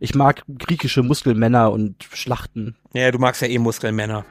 Ich 0.00 0.14
mag 0.14 0.44
griechische 0.58 1.02
Muskelmänner 1.02 1.72
und 1.72 2.04
Schlachten. 2.12 2.76
Ja, 2.92 3.10
du 3.10 3.18
magst 3.18 3.42
ja 3.42 3.48
eh 3.48 3.58
Muskelmänner. 3.58 4.24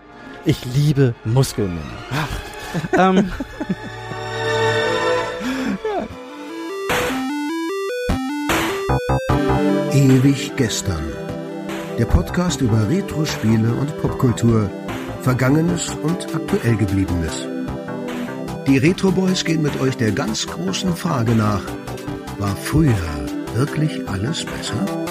Ich 0.45 0.63
liebe 0.63 1.13
Muskelmänner. 1.25 1.81
Ach. 2.09 2.29
ähm. 3.17 3.31
Ewig 9.91 10.55
gestern. 10.55 11.03
Der 11.99 12.05
Podcast 12.05 12.61
über 12.61 12.87
Retro-Spiele 12.87 13.73
und 13.73 14.01
Popkultur, 14.01 14.69
Vergangenes 15.21 15.89
und 16.01 16.33
aktuell 16.33 16.77
gebliebenes. 16.77 17.45
Die 18.67 18.77
Retro 18.77 19.11
Boys 19.11 19.43
gehen 19.43 19.63
mit 19.63 19.77
euch 19.81 19.97
der 19.97 20.11
ganz 20.11 20.47
großen 20.47 20.95
Frage 20.95 21.33
nach: 21.33 21.63
War 22.37 22.55
früher 22.55 22.95
wirklich 23.53 24.07
alles 24.07 24.45
besser? 24.45 25.06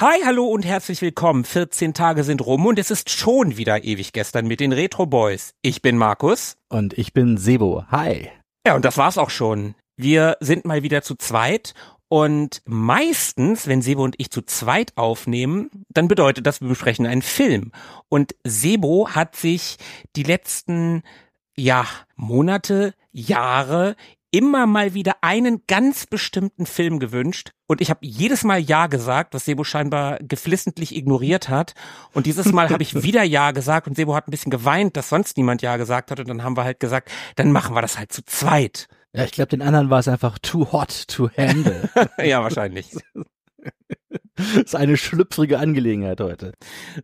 Hi, 0.00 0.18
hallo 0.24 0.46
und 0.46 0.64
herzlich 0.64 1.02
willkommen. 1.02 1.44
14 1.44 1.92
Tage 1.92 2.24
sind 2.24 2.46
rum 2.46 2.64
und 2.64 2.78
es 2.78 2.90
ist 2.90 3.10
schon 3.10 3.58
wieder 3.58 3.84
ewig 3.84 4.14
gestern 4.14 4.46
mit 4.46 4.60
den 4.60 4.72
Retro 4.72 5.04
Boys. 5.04 5.52
Ich 5.60 5.82
bin 5.82 5.98
Markus. 5.98 6.56
Und 6.70 6.96
ich 6.96 7.12
bin 7.12 7.36
Sebo. 7.36 7.84
Hi. 7.90 8.30
Ja, 8.66 8.76
und 8.76 8.86
das 8.86 8.96
war's 8.96 9.18
auch 9.18 9.28
schon. 9.28 9.74
Wir 10.02 10.38
sind 10.40 10.64
mal 10.64 10.82
wieder 10.82 11.02
zu 11.02 11.14
zweit 11.14 11.74
und 12.08 12.62
meistens, 12.64 13.66
wenn 13.66 13.82
Sebo 13.82 14.02
und 14.02 14.14
ich 14.16 14.30
zu 14.30 14.40
zweit 14.40 14.96
aufnehmen, 14.96 15.70
dann 15.90 16.08
bedeutet 16.08 16.46
das, 16.46 16.62
wir 16.62 16.68
besprechen 16.68 17.06
einen 17.06 17.20
Film. 17.20 17.70
Und 18.08 18.34
Sebo 18.42 19.10
hat 19.10 19.36
sich 19.36 19.76
die 20.16 20.22
letzten, 20.22 21.02
ja, 21.54 21.86
Monate, 22.16 22.94
Jahre 23.12 23.94
immer 24.30 24.66
mal 24.66 24.94
wieder 24.94 25.16
einen 25.20 25.64
ganz 25.66 26.06
bestimmten 26.06 26.64
Film 26.64 26.98
gewünscht 26.98 27.50
und 27.66 27.82
ich 27.82 27.90
habe 27.90 28.06
jedes 28.06 28.42
Mal 28.42 28.58
Ja 28.58 28.86
gesagt, 28.86 29.34
was 29.34 29.44
Sebo 29.44 29.64
scheinbar 29.64 30.18
geflissentlich 30.20 30.96
ignoriert 30.96 31.48
hat 31.48 31.74
und 32.14 32.26
dieses 32.26 32.52
Mal 32.52 32.70
habe 32.70 32.82
ich 32.82 32.94
wieder 33.02 33.24
Ja 33.24 33.50
gesagt 33.50 33.86
und 33.86 33.96
Sebo 33.96 34.14
hat 34.14 34.28
ein 34.28 34.30
bisschen 34.30 34.50
geweint, 34.50 34.96
dass 34.96 35.10
sonst 35.10 35.36
niemand 35.36 35.62
Ja 35.62 35.76
gesagt 35.76 36.10
hat 36.10 36.20
und 36.20 36.28
dann 36.28 36.42
haben 36.42 36.56
wir 36.56 36.64
halt 36.64 36.80
gesagt, 36.80 37.10
dann 37.36 37.52
machen 37.52 37.74
wir 37.74 37.82
das 37.82 37.98
halt 37.98 38.12
zu 38.12 38.24
zweit. 38.24 38.88
Ja, 39.12 39.24
ich 39.24 39.32
glaube, 39.32 39.48
den 39.48 39.62
anderen 39.62 39.90
war 39.90 39.98
es 39.98 40.08
einfach 40.08 40.38
too 40.38 40.70
hot 40.72 41.08
to 41.08 41.30
handle. 41.36 41.88
ja, 42.24 42.42
wahrscheinlich. 42.42 42.90
Das 44.36 44.56
ist 44.64 44.76
eine 44.76 44.96
schlüpfrige 44.96 45.58
Angelegenheit 45.58 46.20
heute. 46.20 46.52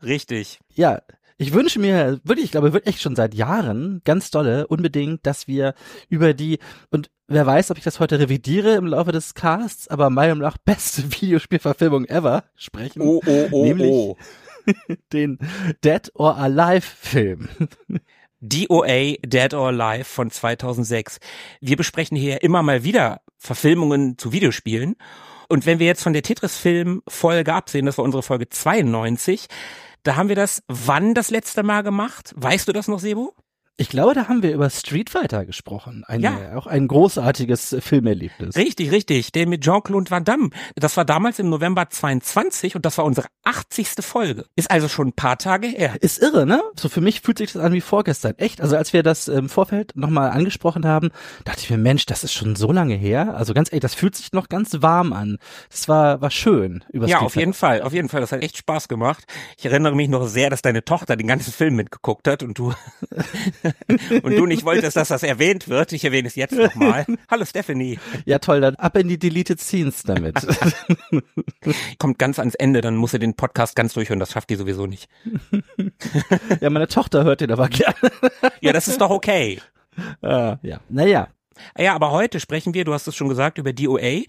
Richtig. 0.03 0.61
Ja, 0.73 1.03
ich 1.39 1.53
wünsche 1.53 1.79
mir 1.79 2.21
wirklich, 2.25 2.47
ich 2.47 2.51
glaube, 2.53 2.73
wirklich 2.73 3.01
schon 3.01 3.17
seit 3.17 3.35
Jahren 3.35 4.01
ganz 4.05 4.31
dolle 4.31 4.67
unbedingt, 4.69 5.27
dass 5.27 5.47
wir 5.47 5.75
über 6.09 6.33
die 6.33 6.59
und 6.91 7.11
wer 7.29 7.45
weiß, 7.45 7.71
ob 7.71 7.79
ich 7.79 7.85
das 7.85 8.01
heute 8.01 8.19
revidiere 8.19 8.75
im 8.75 8.87
Laufe 8.87 9.13
des 9.13 9.35
Casts, 9.35 9.89
aber 9.89 10.09
meiner 10.09 10.35
Meinung 10.35 10.49
nach 10.49 10.59
beste 10.59 11.03
Videospielverfilmung 11.21 12.07
ever 12.07 12.45
sprechen, 12.55 13.03
Oh, 13.03 13.21
oh, 13.27 13.49
oh, 13.51 13.65
nämlich 13.65 13.91
oh. 13.91 14.17
den 15.13 15.39
Dead 15.85 16.11
or 16.15 16.39
Alive 16.39 16.87
Film. 16.87 17.49
DOA 18.41 19.15
Dead 19.25 19.55
or 19.55 19.69
Alive 19.69 20.05
von 20.05 20.31
2006. 20.31 21.19
Wir 21.61 21.77
besprechen 21.77 22.17
hier 22.17 22.43
immer 22.43 22.63
mal 22.63 22.85
wieder 22.85 23.21
Verfilmungen 23.39 24.19
zu 24.19 24.33
Videospielen. 24.33 24.97
Und 25.49 25.67
wenn 25.67 25.79
wir 25.79 25.87
jetzt 25.87 26.03
von 26.03 26.13
der 26.13 26.23
Tetris-Film-Folge 26.23 27.55
absehen, 27.55 27.87
das 27.87 27.99
war 27.99 28.05
unsere 28.05 28.23
Folge 28.23 28.49
92, 28.49 29.47
da 30.03 30.17
haben 30.17 30.29
wir 30.29 30.37
das 30.37 30.63
wann 30.69 31.15
das 31.15 31.31
letzte 31.31 31.63
Mal 31.63 31.83
gemacht? 31.83 32.33
Weißt 32.37 32.69
du 32.69 32.73
das 32.73 32.89
noch, 32.89 33.01
Sebo? 33.01 33.35
Ich 33.79 33.91
glaube, 33.91 34.15
da 34.15 34.27
haben 34.29 34.43
wir 34.43 34.55
über 34.55 34.71
Street 34.71 35.11
Fighter 35.11 35.45
gesprochen. 35.45 36.03
Ein, 36.07 36.21
Ja. 36.21 36.57
Auch 36.57 36.67
ein 36.67 36.89
großartiges 36.89 37.77
Filmerlebnis. 37.81 38.57
Richtig, 38.57 38.91
richtig. 38.91 39.33
Der 39.33 39.47
mit 39.47 39.63
Jean-Claude 39.65 40.11
Van 40.11 40.25
Damme. 40.25 40.49
Das 40.77 40.97
war 40.97 41.05
damals 41.05 41.39
im 41.39 41.51
November 41.51 41.91
22 41.91 42.75
und 42.75 42.87
das 42.87 42.97
war 42.97 43.05
unsere 43.05 43.27
80. 43.45 43.89
Folge. 44.01 44.47
Ist 44.57 44.71
also 44.71 44.89
schon 44.89 45.09
ein 45.09 45.13
paar 45.13 45.37
Tage 45.37 45.67
her. 45.67 45.97
Ist 46.01 46.23
irre, 46.23 46.47
ne? 46.47 46.63
So 46.79 46.89
für 46.89 47.03
mich 47.03 47.21
fühlt 47.21 47.37
sich 47.37 47.53
das 47.53 47.61
an 47.63 47.75
wie 47.75 47.83
vorgestern. 47.83 48.33
Echt? 48.39 48.63
Also 48.63 48.77
als 48.77 48.95
wir 48.95 49.03
das 49.03 49.29
im 49.29 49.51
Vorfeld 49.51 49.93
nochmal 49.95 50.31
angesprochen 50.31 50.87
haben, 50.87 51.11
dachte 51.45 51.61
ich 51.61 51.69
mir, 51.71 51.77
Mensch, 51.79 52.07
das 52.07 52.25
ist 52.25 52.33
schon 52.33 52.57
so 52.57 52.73
lange 52.73 52.95
her. 52.95 53.37
Also 53.37 53.53
ganz 53.53 53.69
ehrlich, 53.71 53.83
das 53.83 53.95
fühlt 53.95 54.17
sich 54.17 54.33
noch 54.33 54.49
ganz 54.49 54.81
warm 54.81 55.13
an. 55.13 55.37
Das 55.71 55.87
war, 55.87 56.23
war 56.23 56.31
schön. 56.31 56.83
Über 56.93 57.09
Ja, 57.09 57.17
Street 57.17 57.27
auf 57.27 57.37
jeden 57.37 57.53
Fall, 57.53 57.83
auf 57.83 57.93
jeden 57.93 58.09
Fall. 58.09 58.23
Das 58.23 58.33
hat 58.33 58.43
echt 58.43 58.57
Spaß 58.57 58.89
gemacht. 58.89 59.25
Ich 59.59 59.67
erinnere 59.67 59.95
mich 59.95 60.09
noch 60.09 60.27
sehr, 60.27 60.49
dass 60.49 60.63
deine 60.63 60.83
Tochter 60.83 61.17
den 61.17 61.27
ganzen 61.27 61.53
Film 61.53 61.77
mitgeguckt 61.77 62.27
hat 62.27 62.43
und 62.43 62.59
du 62.59 62.73
und 64.23 64.37
du 64.37 64.47
nicht 64.47 64.65
wolltest, 64.65 64.97
dass 64.97 65.09
das 65.09 65.23
erwähnt 65.23 65.69
wird. 65.69 65.93
Ich 65.93 66.05
erwähne 66.05 66.29
es 66.29 66.35
jetzt 66.35 66.55
nochmal. 66.55 67.07
Hallo 67.31 67.45
Stephanie. 67.45 67.99
Ja 68.25 68.39
toll, 68.39 68.61
dann 68.61 68.77
ab 68.77 68.97
in 68.97 69.09
die 69.09 69.19
Deleted 69.19 69.61
Scenes 69.61 70.03
damit. 70.03 70.35
Kommt 71.99 72.19
ganz 72.19 72.39
ans 72.39 72.55
Ende, 72.55 72.81
dann 72.81 72.97
muss 72.97 73.13
er 73.13 73.19
den 73.19 73.35
Podcast 73.35 73.77
ganz 73.77 73.95
durchhören. 73.95 74.21
Das 74.21 74.33
schafft 74.33 74.51
die 74.51 74.57
sowieso 74.57 74.87
nicht. 74.87 75.09
ja, 76.61 76.71
meine 76.71 76.89
Tochter 76.89 77.25
hört 77.25 77.41
den 77.41 77.53
aber 77.53 77.69
gerne. 77.69 77.95
Ja, 78.61 78.73
das 78.73 78.89
ist 78.89 79.01
doch 79.01 79.11
okay. 79.11 79.61
Ah, 80.23 80.59
ja, 80.63 80.81
naja. 80.89 81.29
Ja, 81.79 81.95
aber 81.95 82.11
heute 82.11 82.41
sprechen 82.41 82.75
wir, 82.75 82.85
du 82.85 82.93
hast 82.93 83.07
es 83.07 83.17
schon 83.17 83.29
gesagt, 83.29 83.59
über 83.59 83.73
DOA 83.73 84.23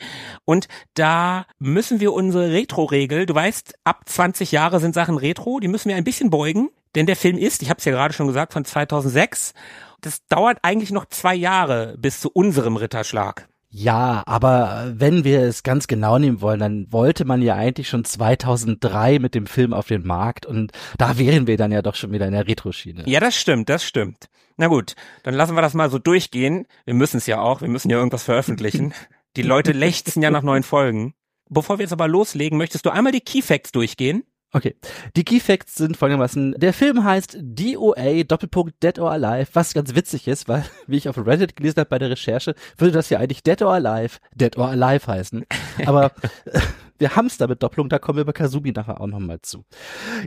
und 0.46 0.68
da 0.94 1.46
müssen 1.60 2.00
wir 2.00 2.14
unsere 2.14 2.52
Retro-Regel, 2.52 3.26
du 3.26 3.36
weißt, 3.36 3.76
ab 3.84 4.04
20 4.06 4.52
Jahre 4.52 4.80
sind 4.80 4.96
Sachen 4.96 5.18
Retro, 5.18 5.60
die 5.60 5.68
müssen 5.68 5.90
wir 5.90 5.96
ein 5.96 6.04
bisschen 6.04 6.30
beugen, 6.30 6.70
denn 6.98 7.06
der 7.06 7.16
Film 7.16 7.38
ist, 7.38 7.62
ich 7.62 7.70
habe 7.70 7.78
es 7.78 7.86
ja 7.86 7.92
gerade 7.92 8.14
schon 8.14 8.28
gesagt, 8.28 8.54
von 8.54 8.66
2006. 8.66 9.54
Das 10.02 10.26
dauert 10.28 10.58
eigentlich 10.64 10.92
noch 10.92 11.06
zwei 11.06 11.36
Jahre 11.36 11.96
bis 11.98 12.20
zu 12.20 12.30
unserem 12.32 12.76
Ritterschlag. 12.76 13.48
Ja, 13.70 14.24
aber 14.26 14.94
wenn 14.96 15.24
wir 15.24 15.42
es 15.42 15.62
ganz 15.62 15.88
genau 15.88 16.18
nehmen 16.18 16.42
wollen, 16.42 16.60
dann 16.60 16.92
wollte 16.92 17.26
man 17.26 17.42
ja 17.42 17.56
eigentlich 17.56 17.88
schon 17.90 18.04
2003 18.04 19.20
mit 19.20 19.36
dem 19.36 19.46
Film 19.46 19.74
auf 19.74 19.88
den 19.88 20.08
Markt 20.08 20.46
und 20.46 20.72
da 20.98 21.18
wären 21.20 21.46
wir 21.48 21.58
dann 21.58 21.72
ja 21.72 21.82
doch 21.82 21.96
schon 21.96 22.12
wieder 22.12 22.26
in 22.26 22.32
der 22.32 22.48
Retro-Schiene. 22.48 23.04
Ja, 23.06 23.20
das 23.20 23.36
stimmt, 23.36 23.70
das 23.70 23.84
stimmt. 23.84 24.30
Na 24.56 24.68
gut, 24.68 24.96
dann 25.24 25.36
lassen 25.36 25.56
wir 25.56 25.62
das 25.62 25.76
mal 25.76 25.92
so 25.92 26.00
durchgehen. 26.00 26.66
Wir 26.86 26.96
müssen 26.96 27.18
es 27.18 27.28
ja 27.28 27.40
auch, 27.40 27.62
wir 27.62 27.68
müssen 27.68 27.92
ja 27.92 27.98
irgendwas 27.98 28.24
veröffentlichen. 28.24 28.94
Die 29.36 29.44
Leute 29.44 29.72
lechzen 29.72 30.24
ja 30.24 30.32
nach 30.32 30.42
neuen 30.42 30.64
Folgen. 30.64 31.14
Bevor 31.50 31.78
wir 31.78 31.84
jetzt 31.84 31.94
aber 31.94 32.08
loslegen, 32.08 32.58
möchtest 32.58 32.86
du 32.86 32.90
einmal 32.90 33.12
die 33.12 33.22
Key 33.22 33.44
Facts 33.44 33.72
durchgehen? 33.72 34.24
Okay. 34.58 34.74
Die 35.16 35.24
Key 35.24 35.40
Facts 35.40 35.76
sind 35.76 35.98
folgendermaßen. 35.98 36.56
Der 36.58 36.74
Film 36.74 37.04
heißt 37.04 37.38
DOA 37.40 38.24
Doppelpunkt 38.24 38.82
Dead 38.82 38.98
or 38.98 39.12
Alive, 39.12 39.50
was 39.54 39.76
ganz 39.76 39.94
witzig 39.94 40.28
ist, 40.28 40.50
weil, 40.50 40.66
wie 40.88 40.98
ich 40.98 41.08
auf 41.08 41.16
Reddit 41.16 41.56
gelesen 41.56 41.82
habe 41.82 41.90
bei 41.90 42.00
der 42.00 42.10
Recherche, 42.10 42.56
würde 42.76 42.94
das 42.94 43.12
ja 43.12 43.20
eigentlich 43.20 43.44
Dead 43.44 43.62
or 43.62 43.74
Alive, 43.74 44.18
Dead 44.34 44.58
or 44.58 44.70
Alive 44.70 45.06
heißen. 45.06 45.46
Aber 45.86 46.12
wir 46.98 47.16
haben 47.16 47.28
es 47.28 47.38
da 47.38 47.46
mit 47.46 47.62
Doppelung, 47.62 47.88
da 47.88 48.00
kommen 48.00 48.18
wir 48.18 48.26
bei 48.26 48.32
Kazumi 48.32 48.72
nachher 48.72 49.00
auch 49.00 49.06
nochmal 49.06 49.44
zu. 49.44 49.64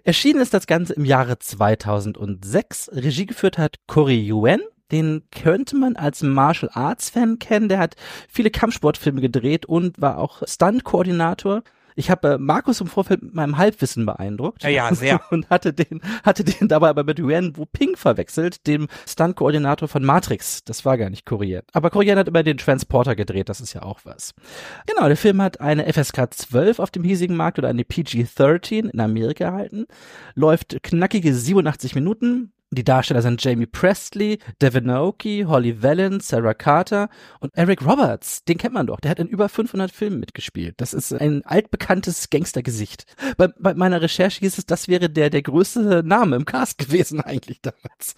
Erschienen 0.04 0.40
ist 0.40 0.54
das 0.54 0.68
Ganze 0.68 0.92
im 0.92 1.04
Jahre 1.04 1.40
2006. 1.40 2.90
Regie 2.92 3.26
geführt 3.26 3.58
hat 3.58 3.80
Corey 3.88 4.30
Yuen. 4.30 4.60
Den 4.92 5.22
könnte 5.32 5.74
man 5.76 5.96
als 5.96 6.22
Martial 6.22 6.70
Arts 6.72 7.10
Fan 7.10 7.40
kennen. 7.40 7.68
Der 7.68 7.78
hat 7.78 7.96
viele 8.28 8.50
Kampfsportfilme 8.50 9.20
gedreht 9.20 9.66
und 9.66 10.00
war 10.00 10.18
auch 10.18 10.42
Stunt-Koordinator. 10.46 11.64
Ich 12.00 12.10
habe 12.10 12.28
äh, 12.28 12.38
Markus 12.38 12.80
im 12.80 12.86
Vorfeld 12.86 13.22
mit 13.22 13.34
meinem 13.34 13.58
Halbwissen 13.58 14.06
beeindruckt. 14.06 14.62
Ja, 14.62 14.70
ja, 14.70 14.94
sehr. 14.94 15.20
Und 15.30 15.50
hatte 15.50 15.74
den, 15.74 16.00
hatte 16.24 16.44
den 16.44 16.66
dabei 16.66 16.88
aber 16.88 17.04
mit 17.04 17.18
Yuan 17.18 17.58
Wu 17.58 17.66
Ping 17.66 17.94
verwechselt, 17.94 18.66
dem 18.66 18.88
Stunt-Koordinator 19.06 19.86
von 19.86 20.02
Matrix. 20.02 20.64
Das 20.64 20.86
war 20.86 20.96
gar 20.96 21.10
nicht 21.10 21.26
Korean. 21.26 21.62
Aber 21.74 21.90
Korean 21.90 22.18
hat 22.18 22.28
immer 22.28 22.42
den 22.42 22.56
Transporter 22.56 23.14
gedreht, 23.14 23.50
das 23.50 23.60
ist 23.60 23.74
ja 23.74 23.82
auch 23.82 24.00
was. 24.04 24.32
Genau, 24.86 25.08
der 25.08 25.18
Film 25.18 25.42
hat 25.42 25.60
eine 25.60 25.92
FSK 25.92 26.32
12 26.32 26.78
auf 26.78 26.90
dem 26.90 27.04
hiesigen 27.04 27.36
Markt 27.36 27.58
oder 27.58 27.68
eine 27.68 27.84
PG-13 27.84 28.88
in 28.88 29.00
Amerika 29.00 29.44
erhalten. 29.44 29.84
Läuft 30.34 30.82
knackige 30.82 31.34
87 31.34 31.94
Minuten. 31.94 32.52
Die 32.72 32.84
Darsteller 32.84 33.20
sind 33.20 33.42
Jamie 33.42 33.66
Presley, 33.66 34.38
Devin 34.62 34.88
Aoki, 34.90 35.44
Holly 35.48 35.82
Valance, 35.82 36.28
Sarah 36.28 36.54
Carter 36.54 37.08
und 37.40 37.50
Eric 37.56 37.84
Roberts. 37.84 38.44
Den 38.44 38.58
kennt 38.58 38.74
man 38.74 38.86
doch. 38.86 39.00
Der 39.00 39.10
hat 39.10 39.18
in 39.18 39.26
über 39.26 39.48
500 39.48 39.90
Filmen 39.90 40.20
mitgespielt. 40.20 40.74
Das 40.76 40.94
ist 40.94 41.12
ein 41.12 41.44
altbekanntes 41.44 42.30
Gangstergesicht. 42.30 43.06
Bei, 43.36 43.48
bei 43.58 43.74
meiner 43.74 44.00
Recherche 44.00 44.38
hieß 44.40 44.58
es, 44.58 44.66
das 44.66 44.86
wäre 44.86 45.10
der, 45.10 45.30
der 45.30 45.42
größte 45.42 46.02
Name 46.04 46.36
im 46.36 46.44
Cast 46.44 46.78
gewesen 46.78 47.20
eigentlich 47.20 47.60
damals. 47.60 48.14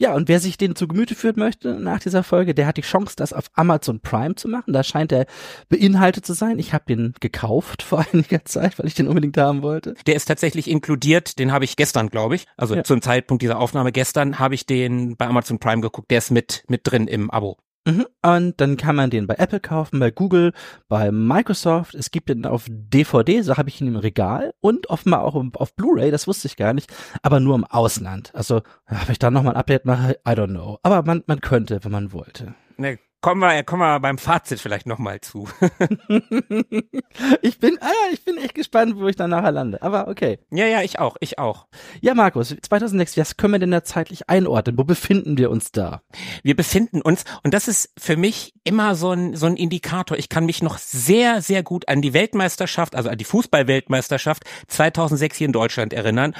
Ja, 0.00 0.14
und 0.14 0.28
wer 0.28 0.38
sich 0.38 0.56
den 0.56 0.76
zu 0.76 0.86
Gemüte 0.86 1.16
führen 1.16 1.34
möchte 1.38 1.80
nach 1.80 1.98
dieser 1.98 2.22
Folge, 2.22 2.54
der 2.54 2.66
hat 2.66 2.76
die 2.76 2.82
Chance, 2.82 3.14
das 3.16 3.32
auf 3.32 3.46
Amazon 3.54 3.98
Prime 4.00 4.36
zu 4.36 4.48
machen. 4.48 4.72
Da 4.72 4.84
scheint 4.84 5.10
er 5.10 5.26
beinhaltet 5.68 6.24
zu 6.24 6.34
sein. 6.34 6.58
Ich 6.60 6.72
habe 6.72 6.84
den 6.88 7.14
gekauft 7.20 7.82
vor 7.82 8.04
einiger 8.12 8.44
Zeit, 8.44 8.78
weil 8.78 8.86
ich 8.86 8.94
den 8.94 9.08
unbedingt 9.08 9.36
haben 9.36 9.62
wollte. 9.62 9.94
Der 10.06 10.14
ist 10.14 10.26
tatsächlich 10.26 10.70
inkludiert, 10.70 11.38
den 11.38 11.50
habe 11.52 11.64
ich 11.64 11.76
gestern, 11.76 12.10
glaube 12.10 12.36
ich. 12.36 12.46
Also 12.56 12.76
Ja. 12.76 12.84
zum 12.84 13.02
Zeitpunkt 13.02 13.42
dieser 13.42 13.58
Aufnahme 13.58 13.90
gestern 13.90 14.38
habe 14.38 14.54
ich 14.54 14.66
den 14.66 15.16
bei 15.16 15.26
Amazon 15.26 15.58
Prime 15.58 15.82
geguckt. 15.82 16.10
Der 16.10 16.18
ist 16.18 16.30
mit, 16.30 16.64
mit 16.68 16.82
drin 16.84 17.08
im 17.08 17.30
Abo. 17.30 17.56
Mhm. 17.88 18.06
Und 18.22 18.60
dann 18.60 18.76
kann 18.76 18.96
man 18.96 19.10
den 19.10 19.26
bei 19.26 19.34
Apple 19.34 19.60
kaufen, 19.60 19.98
bei 19.98 20.10
Google, 20.10 20.52
bei 20.88 21.10
Microsoft. 21.10 21.94
Es 21.94 22.10
gibt 22.10 22.28
den 22.28 22.44
auf 22.44 22.66
DVD, 22.68 23.40
so 23.40 23.56
habe 23.56 23.68
ich 23.68 23.80
ihn 23.80 23.88
im 23.88 23.96
Regal 23.96 24.52
und 24.60 24.90
offenbar 24.90 25.22
auch 25.22 25.34
auf 25.54 25.74
Blu-ray, 25.74 26.10
das 26.10 26.26
wusste 26.26 26.48
ich 26.48 26.56
gar 26.56 26.74
nicht, 26.74 26.92
aber 27.22 27.40
nur 27.40 27.54
im 27.54 27.64
Ausland. 27.64 28.34
Also, 28.34 28.56
ob 28.88 29.08
ich 29.10 29.18
da 29.18 29.30
nochmal 29.30 29.54
ein 29.54 29.60
Update 29.60 29.86
mache, 29.86 30.18
I 30.26 30.32
don't 30.32 30.48
know. 30.48 30.78
Aber 30.82 31.02
man, 31.02 31.22
man 31.26 31.40
könnte, 31.40 31.82
wenn 31.82 31.92
man 31.92 32.12
wollte. 32.12 32.54
Ne, 32.76 32.98
kommen 33.20 33.40
wir, 33.40 33.62
kommen 33.64 33.82
wir 33.82 34.00
beim 34.00 34.18
Fazit 34.18 34.60
vielleicht 34.60 34.86
nochmal 34.86 35.20
zu. 35.20 35.48
ich 37.42 37.58
bin, 37.58 37.78
ah, 37.80 37.92
ich 38.12 38.24
bin 38.24 38.36
echt 38.38 38.54
gespannt, 38.54 38.96
wo 38.96 39.08
ich 39.08 39.16
dann 39.16 39.30
nachher 39.30 39.52
lande. 39.52 39.82
Aber 39.82 40.08
okay. 40.08 40.38
Ja, 40.50 40.66
ja, 40.66 40.82
ich 40.82 40.98
auch, 40.98 41.16
ich 41.20 41.38
auch. 41.38 41.66
Ja, 42.00 42.14
Markus, 42.14 42.54
2006, 42.60 43.16
was 43.16 43.36
können 43.36 43.54
wir 43.54 43.58
denn 43.58 43.70
da 43.70 43.82
zeitlich 43.82 44.28
einordnen? 44.28 44.78
Wo 44.78 44.84
befinden 44.84 45.36
wir 45.36 45.50
uns 45.50 45.72
da? 45.72 46.02
Wir 46.42 46.54
befinden 46.54 47.02
uns, 47.02 47.24
und 47.42 47.54
das 47.54 47.68
ist 47.68 47.92
für 47.98 48.16
mich 48.16 48.54
immer 48.64 48.94
so 48.94 49.10
ein, 49.10 49.34
so 49.34 49.46
ein 49.46 49.56
Indikator. 49.56 50.16
Ich 50.16 50.28
kann 50.28 50.46
mich 50.46 50.62
noch 50.62 50.78
sehr, 50.78 51.42
sehr 51.42 51.62
gut 51.62 51.88
an 51.88 52.02
die 52.02 52.14
Weltmeisterschaft, 52.14 52.94
also 52.94 53.08
an 53.08 53.18
die 53.18 53.24
Fußballweltmeisterschaft 53.24 54.44
2006 54.68 55.36
hier 55.36 55.46
in 55.46 55.52
Deutschland 55.52 55.92
erinnern. 55.92 56.34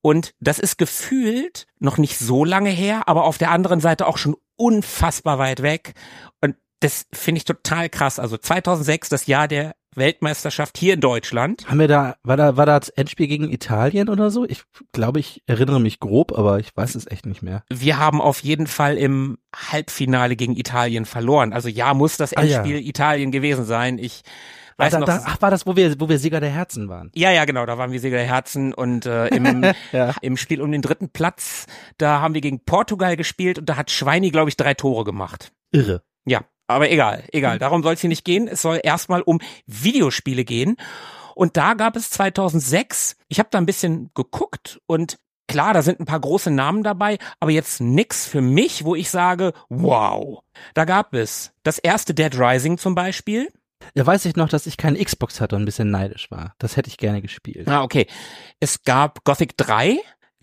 Und 0.00 0.34
das 0.40 0.58
ist 0.58 0.78
gefühlt 0.78 1.66
noch 1.80 1.98
nicht 1.98 2.18
so 2.18 2.44
lange 2.44 2.70
her, 2.70 3.08
aber 3.08 3.24
auf 3.24 3.38
der 3.38 3.50
anderen 3.50 3.80
Seite 3.80 4.06
auch 4.06 4.16
schon 4.16 4.36
unfassbar 4.58 5.38
weit 5.38 5.62
weg. 5.62 5.94
Und 6.42 6.56
das 6.80 7.06
finde 7.12 7.38
ich 7.38 7.44
total 7.44 7.88
krass. 7.88 8.18
Also 8.18 8.36
2006, 8.36 9.08
das 9.08 9.26
Jahr 9.26 9.48
der 9.48 9.74
Weltmeisterschaft 9.94 10.78
hier 10.78 10.94
in 10.94 11.00
Deutschland. 11.00 11.68
Haben 11.68 11.80
wir 11.80 11.88
da, 11.88 12.16
war 12.22 12.36
da, 12.36 12.56
war 12.56 12.66
da 12.66 12.78
das 12.78 12.88
Endspiel 12.90 13.26
gegen 13.26 13.50
Italien 13.50 14.08
oder 14.08 14.30
so? 14.30 14.44
Ich 14.44 14.62
glaube, 14.92 15.20
ich 15.20 15.42
erinnere 15.46 15.80
mich 15.80 16.00
grob, 16.00 16.36
aber 16.36 16.60
ich 16.60 16.74
weiß 16.76 16.94
es 16.94 17.06
echt 17.10 17.26
nicht 17.26 17.42
mehr. 17.42 17.64
Wir 17.70 17.98
haben 17.98 18.20
auf 18.20 18.40
jeden 18.40 18.66
Fall 18.66 18.96
im 18.96 19.38
Halbfinale 19.54 20.36
gegen 20.36 20.56
Italien 20.56 21.04
verloren. 21.04 21.52
Also 21.52 21.68
ja, 21.68 21.94
muss 21.94 22.16
das 22.16 22.32
Endspiel 22.32 22.76
ah, 22.76 22.80
ja. 22.80 22.88
Italien 22.88 23.32
gewesen 23.32 23.64
sein. 23.64 23.98
Ich 23.98 24.22
Weiß 24.78 24.92
da, 24.92 25.00
noch, 25.00 25.06
da, 25.06 25.22
ach, 25.24 25.42
war 25.42 25.50
das, 25.50 25.66
wo 25.66 25.74
wir, 25.74 26.00
wo 26.00 26.08
wir 26.08 26.18
Sieger 26.20 26.38
der 26.38 26.50
Herzen 26.50 26.88
waren? 26.88 27.10
Ja, 27.14 27.32
ja, 27.32 27.44
genau, 27.44 27.66
da 27.66 27.78
waren 27.78 27.90
wir 27.90 27.98
Sieger 27.98 28.16
der 28.16 28.26
Herzen 28.26 28.72
und 28.72 29.06
äh, 29.06 29.26
im, 29.28 29.64
ja. 29.92 30.14
im 30.22 30.36
Spiel 30.36 30.62
um 30.62 30.70
den 30.70 30.82
dritten 30.82 31.08
Platz, 31.08 31.66
da 31.98 32.20
haben 32.20 32.34
wir 32.34 32.40
gegen 32.40 32.60
Portugal 32.64 33.16
gespielt 33.16 33.58
und 33.58 33.68
da 33.68 33.76
hat 33.76 33.90
Schweini, 33.90 34.30
glaube 34.30 34.50
ich, 34.50 34.56
drei 34.56 34.74
Tore 34.74 35.02
gemacht. 35.02 35.52
Irre. 35.72 36.02
Ja, 36.24 36.42
aber 36.68 36.90
egal, 36.90 37.24
egal. 37.32 37.56
Mhm. 37.56 37.58
Darum 37.60 37.82
soll 37.82 37.94
es 37.94 38.00
hier 38.00 38.08
nicht 38.08 38.24
gehen. 38.24 38.46
Es 38.46 38.62
soll 38.62 38.80
erstmal 38.82 39.22
um 39.22 39.40
Videospiele 39.66 40.44
gehen. 40.44 40.76
Und 41.34 41.56
da 41.56 41.74
gab 41.74 41.96
es 41.96 42.10
2006, 42.10 43.16
ich 43.28 43.38
habe 43.38 43.48
da 43.50 43.58
ein 43.58 43.66
bisschen 43.66 44.10
geguckt 44.14 44.80
und 44.86 45.18
klar, 45.46 45.72
da 45.72 45.82
sind 45.82 46.00
ein 46.00 46.04
paar 46.04 46.20
große 46.20 46.50
Namen 46.50 46.82
dabei, 46.82 47.18
aber 47.40 47.50
jetzt 47.50 47.80
nix 47.80 48.26
für 48.26 48.40
mich, 48.40 48.84
wo 48.84 48.94
ich 48.94 49.10
sage, 49.10 49.52
wow. 49.68 50.42
Da 50.74 50.84
gab 50.84 51.14
es 51.14 51.52
das 51.62 51.78
erste 51.78 52.12
Dead 52.12 52.36
Rising 52.38 52.76
zum 52.76 52.94
Beispiel. 52.94 53.52
Ja, 53.94 54.06
weiß 54.06 54.24
ich 54.24 54.36
noch, 54.36 54.48
dass 54.48 54.66
ich 54.66 54.76
keine 54.76 55.02
Xbox 55.02 55.40
hatte 55.40 55.56
und 55.56 55.62
ein 55.62 55.66
bisschen 55.66 55.90
neidisch 55.90 56.30
war. 56.30 56.54
Das 56.58 56.76
hätte 56.76 56.88
ich 56.88 56.98
gerne 56.98 57.22
gespielt. 57.22 57.68
Ah, 57.68 57.82
okay. 57.82 58.06
Es 58.60 58.82
gab 58.82 59.24
Gothic 59.24 59.56
3, 59.56 59.98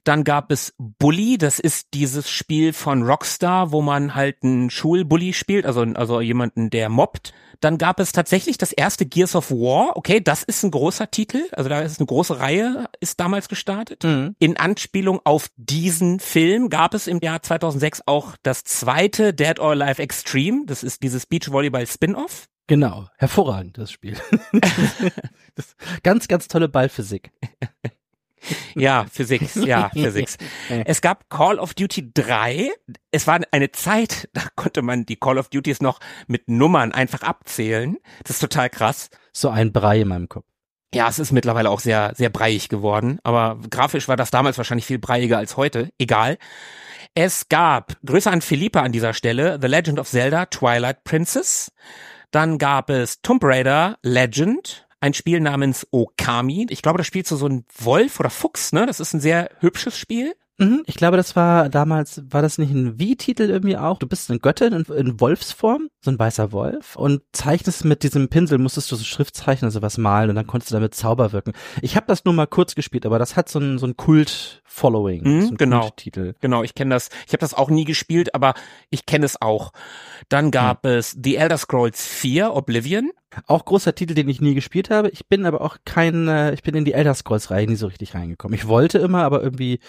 dann 0.05 0.23
gab 0.23 0.51
es 0.51 0.73
Bully, 0.77 1.37
das 1.37 1.59
ist 1.59 1.87
dieses 1.95 2.29
Spiel 2.29 2.73
von 2.73 3.01
Rockstar, 3.01 3.71
wo 3.71 3.81
man 3.81 4.13
halt 4.13 4.43
einen 4.43 4.69
Schulbully 4.69 5.33
spielt, 5.33 5.65
also, 5.65 5.81
also 5.81 6.21
jemanden, 6.21 6.69
der 6.69 6.89
mobbt. 6.89 7.33
Dann 7.59 7.79
gab 7.79 7.99
es 7.99 8.11
tatsächlich 8.11 8.59
das 8.59 8.71
erste 8.71 9.07
Gears 9.07 9.35
of 9.35 9.49
War. 9.49 9.97
Okay, 9.97 10.21
das 10.21 10.43
ist 10.43 10.63
ein 10.63 10.69
großer 10.69 11.09
Titel, 11.09 11.47
also 11.53 11.69
da 11.69 11.81
ist 11.81 11.99
eine 11.99 12.05
große 12.05 12.39
Reihe, 12.39 12.85
ist 12.99 13.19
damals 13.19 13.49
gestartet. 13.49 14.03
Mhm. 14.03 14.35
In 14.37 14.57
Anspielung 14.57 15.21
auf 15.23 15.47
diesen 15.55 16.19
Film 16.19 16.69
gab 16.69 16.93
es 16.93 17.07
im 17.07 17.19
Jahr 17.21 17.41
2006 17.41 18.03
auch 18.05 18.35
das 18.43 18.63
zweite 18.63 19.33
Dead 19.33 19.59
or 19.59 19.71
Alive 19.71 20.01
Extreme. 20.01 20.65
Das 20.67 20.83
ist 20.83 21.01
dieses 21.01 21.25
Beachvolleyball 21.25 21.87
Spin-off. 21.87 22.47
Genau, 22.67 23.07
hervorragend 23.17 23.77
das 23.77 23.91
Spiel. 23.91 24.17
das, 25.55 25.75
ganz, 26.03 26.27
ganz 26.27 26.47
tolle 26.47 26.67
Ballphysik. 26.67 27.31
Ja, 28.75 29.05
Physik, 29.11 29.55
ja, 29.55 29.89
Physik. 29.93 30.29
Es 30.69 31.01
gab 31.01 31.29
Call 31.29 31.59
of 31.59 31.73
Duty 31.73 32.11
3. 32.13 32.71
Es 33.11 33.27
war 33.27 33.39
eine 33.51 33.71
Zeit, 33.71 34.29
da 34.33 34.41
konnte 34.55 34.81
man 34.81 35.05
die 35.05 35.15
Call 35.15 35.37
of 35.37 35.49
Duties 35.49 35.81
noch 35.81 35.99
mit 36.27 36.47
Nummern 36.47 36.91
einfach 36.91 37.21
abzählen. 37.21 37.97
Das 38.23 38.35
ist 38.35 38.39
total 38.39 38.69
krass. 38.69 39.09
So 39.31 39.49
ein 39.49 39.71
Brei 39.71 40.01
in 40.01 40.07
meinem 40.07 40.29
Kopf. 40.29 40.45
Ja, 40.93 41.09
es 41.09 41.19
ist 41.19 41.31
mittlerweile 41.31 41.69
auch 41.69 41.79
sehr, 41.79 42.13
sehr 42.15 42.29
breiig 42.29 42.69
geworden. 42.69 43.19
Aber 43.23 43.59
grafisch 43.69 44.07
war 44.07 44.15
das 44.15 44.31
damals 44.31 44.57
wahrscheinlich 44.57 44.85
viel 44.85 44.99
breiiger 44.99 45.37
als 45.37 45.57
heute. 45.57 45.89
Egal. 45.97 46.37
Es 47.15 47.49
gab, 47.49 47.97
Grüße 48.05 48.29
an 48.29 48.41
Philippa 48.41 48.81
an 48.81 48.91
dieser 48.91 49.13
Stelle, 49.13 49.57
The 49.61 49.67
Legend 49.67 49.99
of 49.99 50.09
Zelda 50.09 50.45
Twilight 50.45 51.03
Princess. 51.03 51.71
Dann 52.35 52.57
gab 52.57 52.89
es 52.89 53.21
Tomb 53.21 53.41
Raider 53.45 53.97
Legend, 54.03 54.89
ein 54.99 55.13
Spiel 55.13 55.39
namens 55.39 55.87
Okami. 55.91 56.67
Ich 56.69 56.81
glaube, 56.81 56.97
da 56.97 57.05
spielst 57.05 57.31
du 57.31 57.37
so 57.37 57.47
ein 57.47 57.63
Wolf 57.77 58.19
oder 58.19 58.29
Fuchs, 58.29 58.73
ne? 58.73 58.85
Das 58.85 58.99
ist 58.99 59.13
ein 59.13 59.21
sehr 59.21 59.49
hübsches 59.61 59.97
Spiel. 59.97 60.33
Mhm, 60.57 60.83
ich 60.85 60.95
glaube, 60.95 61.15
das 61.15 61.37
war 61.37 61.69
damals, 61.69 62.23
war 62.29 62.41
das 62.41 62.57
nicht 62.57 62.71
ein 62.71 62.99
Wie-Titel 62.99 63.43
irgendwie 63.43 63.77
auch? 63.77 63.99
Du 63.99 64.07
bist 64.07 64.29
eine 64.29 64.39
Göttin 64.39 64.73
in, 64.73 64.83
in, 64.83 65.19
Wolfsform, 65.21 65.89
so 66.01 66.11
ein 66.11 66.19
weißer 66.19 66.51
Wolf 66.51 66.97
und 66.97 67.21
zeichnest 67.31 67.85
mit 67.85 68.03
diesem 68.03 68.27
Pinsel, 68.27 68.57
musstest 68.57 68.91
du 68.91 68.97
so 68.97 69.05
Schriftzeichen 69.05 69.65
oder 69.65 69.71
sowas 69.71 69.97
malen 69.97 70.29
und 70.29 70.35
dann 70.35 70.47
konntest 70.47 70.71
du 70.71 70.75
damit 70.75 70.93
Zauber 70.93 71.31
wirken. 71.31 71.53
Ich 71.81 71.95
habe 71.95 72.07
das 72.07 72.25
nur 72.25 72.33
mal 72.33 72.47
kurz 72.47 72.75
gespielt, 72.75 73.05
aber 73.05 73.17
das 73.17 73.37
hat 73.37 73.47
so 73.47 73.59
ein, 73.59 73.77
so 73.77 73.87
ein 73.87 73.95
Kult-Following. 74.75 75.23
Mhm, 75.23 75.57
genau. 75.57 75.89
Titel. 75.95 76.35
Genau, 76.41 76.63
ich 76.63 76.75
kenne 76.75 76.93
das. 76.93 77.09
Ich 77.25 77.33
habe 77.33 77.39
das 77.39 77.53
auch 77.53 77.69
nie 77.69 77.85
gespielt, 77.85 78.35
aber 78.35 78.53
ich 78.89 79.05
kenne 79.05 79.25
es 79.25 79.41
auch. 79.41 79.71
Dann 80.29 80.51
gab 80.51 80.83
mhm. 80.83 80.91
es 80.91 81.17
The 81.21 81.37
Elder 81.37 81.57
Scrolls 81.57 82.05
4 82.05 82.53
Oblivion. 82.53 83.11
Auch 83.47 83.65
großer 83.65 83.95
Titel, 83.95 84.13
den 84.13 84.29
ich 84.29 84.39
nie 84.39 84.53
gespielt 84.53 84.89
habe. 84.89 85.09
Ich 85.09 85.27
bin 85.27 85.45
aber 85.45 85.61
auch 85.61 85.77
kein, 85.85 86.27
äh, 86.27 86.53
ich 86.53 86.63
bin 86.63 86.75
in 86.75 86.85
die 86.85 86.93
Elder 86.93 87.13
Scrolls 87.13 87.51
Reihe 87.51 87.67
nie 87.67 87.75
so 87.75 87.87
richtig 87.87 88.13
reingekommen. 88.13 88.57
Ich 88.57 88.67
wollte 88.67 88.99
immer, 88.99 89.23
aber 89.23 89.41
irgendwie 89.41 89.79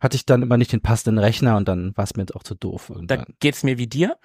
hatte 0.00 0.16
ich 0.16 0.26
dann 0.26 0.42
immer 0.42 0.56
nicht 0.56 0.72
den 0.72 0.80
passenden 0.80 1.18
Rechner 1.18 1.56
und 1.56 1.68
dann 1.68 1.96
war 1.96 2.04
es 2.04 2.16
mir 2.16 2.22
jetzt 2.22 2.34
auch 2.34 2.42
zu 2.42 2.54
doof. 2.54 2.90
Irgendwann. 2.90 3.18
Da 3.18 3.24
geht's 3.40 3.62
mir 3.62 3.78
wie 3.78 3.86
dir. 3.86 4.16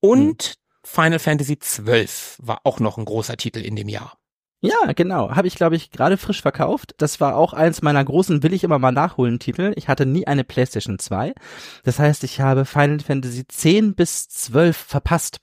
Und 0.00 0.42
hm. 0.42 0.54
Final 0.86 1.18
Fantasy 1.18 1.56
XII 1.56 2.06
war 2.38 2.60
auch 2.64 2.78
noch 2.78 2.98
ein 2.98 3.06
großer 3.06 3.36
Titel 3.38 3.60
in 3.60 3.76
dem 3.76 3.88
Jahr. 3.88 4.18
Ja, 4.64 4.92
genau. 4.92 5.30
Habe 5.36 5.46
ich, 5.46 5.56
glaube 5.56 5.76
ich, 5.76 5.90
gerade 5.90 6.16
frisch 6.16 6.40
verkauft. 6.40 6.94
Das 6.96 7.20
war 7.20 7.36
auch 7.36 7.52
eins 7.52 7.82
meiner 7.82 8.02
großen 8.02 8.42
Will 8.42 8.54
ich 8.54 8.64
immer 8.64 8.78
mal 8.78 8.92
nachholen 8.92 9.38
Titel. 9.38 9.74
Ich 9.76 9.88
hatte 9.88 10.06
nie 10.06 10.26
eine 10.26 10.42
PlayStation 10.42 10.98
2. 10.98 11.34
Das 11.82 11.98
heißt, 11.98 12.24
ich 12.24 12.40
habe 12.40 12.64
Final 12.64 13.00
Fantasy 13.00 13.46
10 13.46 13.94
bis 13.94 14.26
12 14.30 14.74
verpasst 14.74 15.40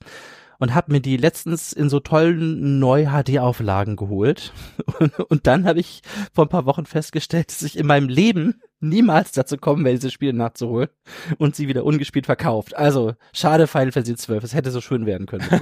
und 0.58 0.74
habe 0.74 0.92
mir 0.92 1.02
die 1.02 1.18
letztens 1.18 1.72
in 1.72 1.88
so 1.88 2.00
tollen 2.00 2.80
Neu-HD-Auflagen 2.80 3.96
geholt. 3.96 4.54
Und, 5.30 5.48
dann 5.48 5.66
habe 5.66 5.80
ich 5.80 6.02
vor 6.34 6.46
ein 6.46 6.50
paar 6.50 6.66
Wochen 6.66 6.86
festgestellt, 6.86 7.50
dass 7.50 7.64
ich 7.64 7.78
in 7.78 7.88
meinem 7.88 8.10
Leben 8.10 8.62
niemals 8.80 9.32
dazu 9.32 9.58
kommen 9.58 9.84
werde, 9.86 9.98
diese 9.98 10.12
Spiele 10.12 10.34
nachzuholen 10.34 10.90
und 11.40 11.56
sie 11.56 11.68
wieder 11.68 11.84
ungespielt 11.84 12.28
verkauft. 12.28 12.76
Also, 12.76 13.14
schade 13.34 13.66
Final 13.68 13.92
Fantasy 13.92 14.16
12. 14.16 14.44
Es 14.44 14.54
hätte 14.54 14.70
so 14.72 14.82
schön 14.82 15.08
werden 15.08 15.26
können. 15.26 15.48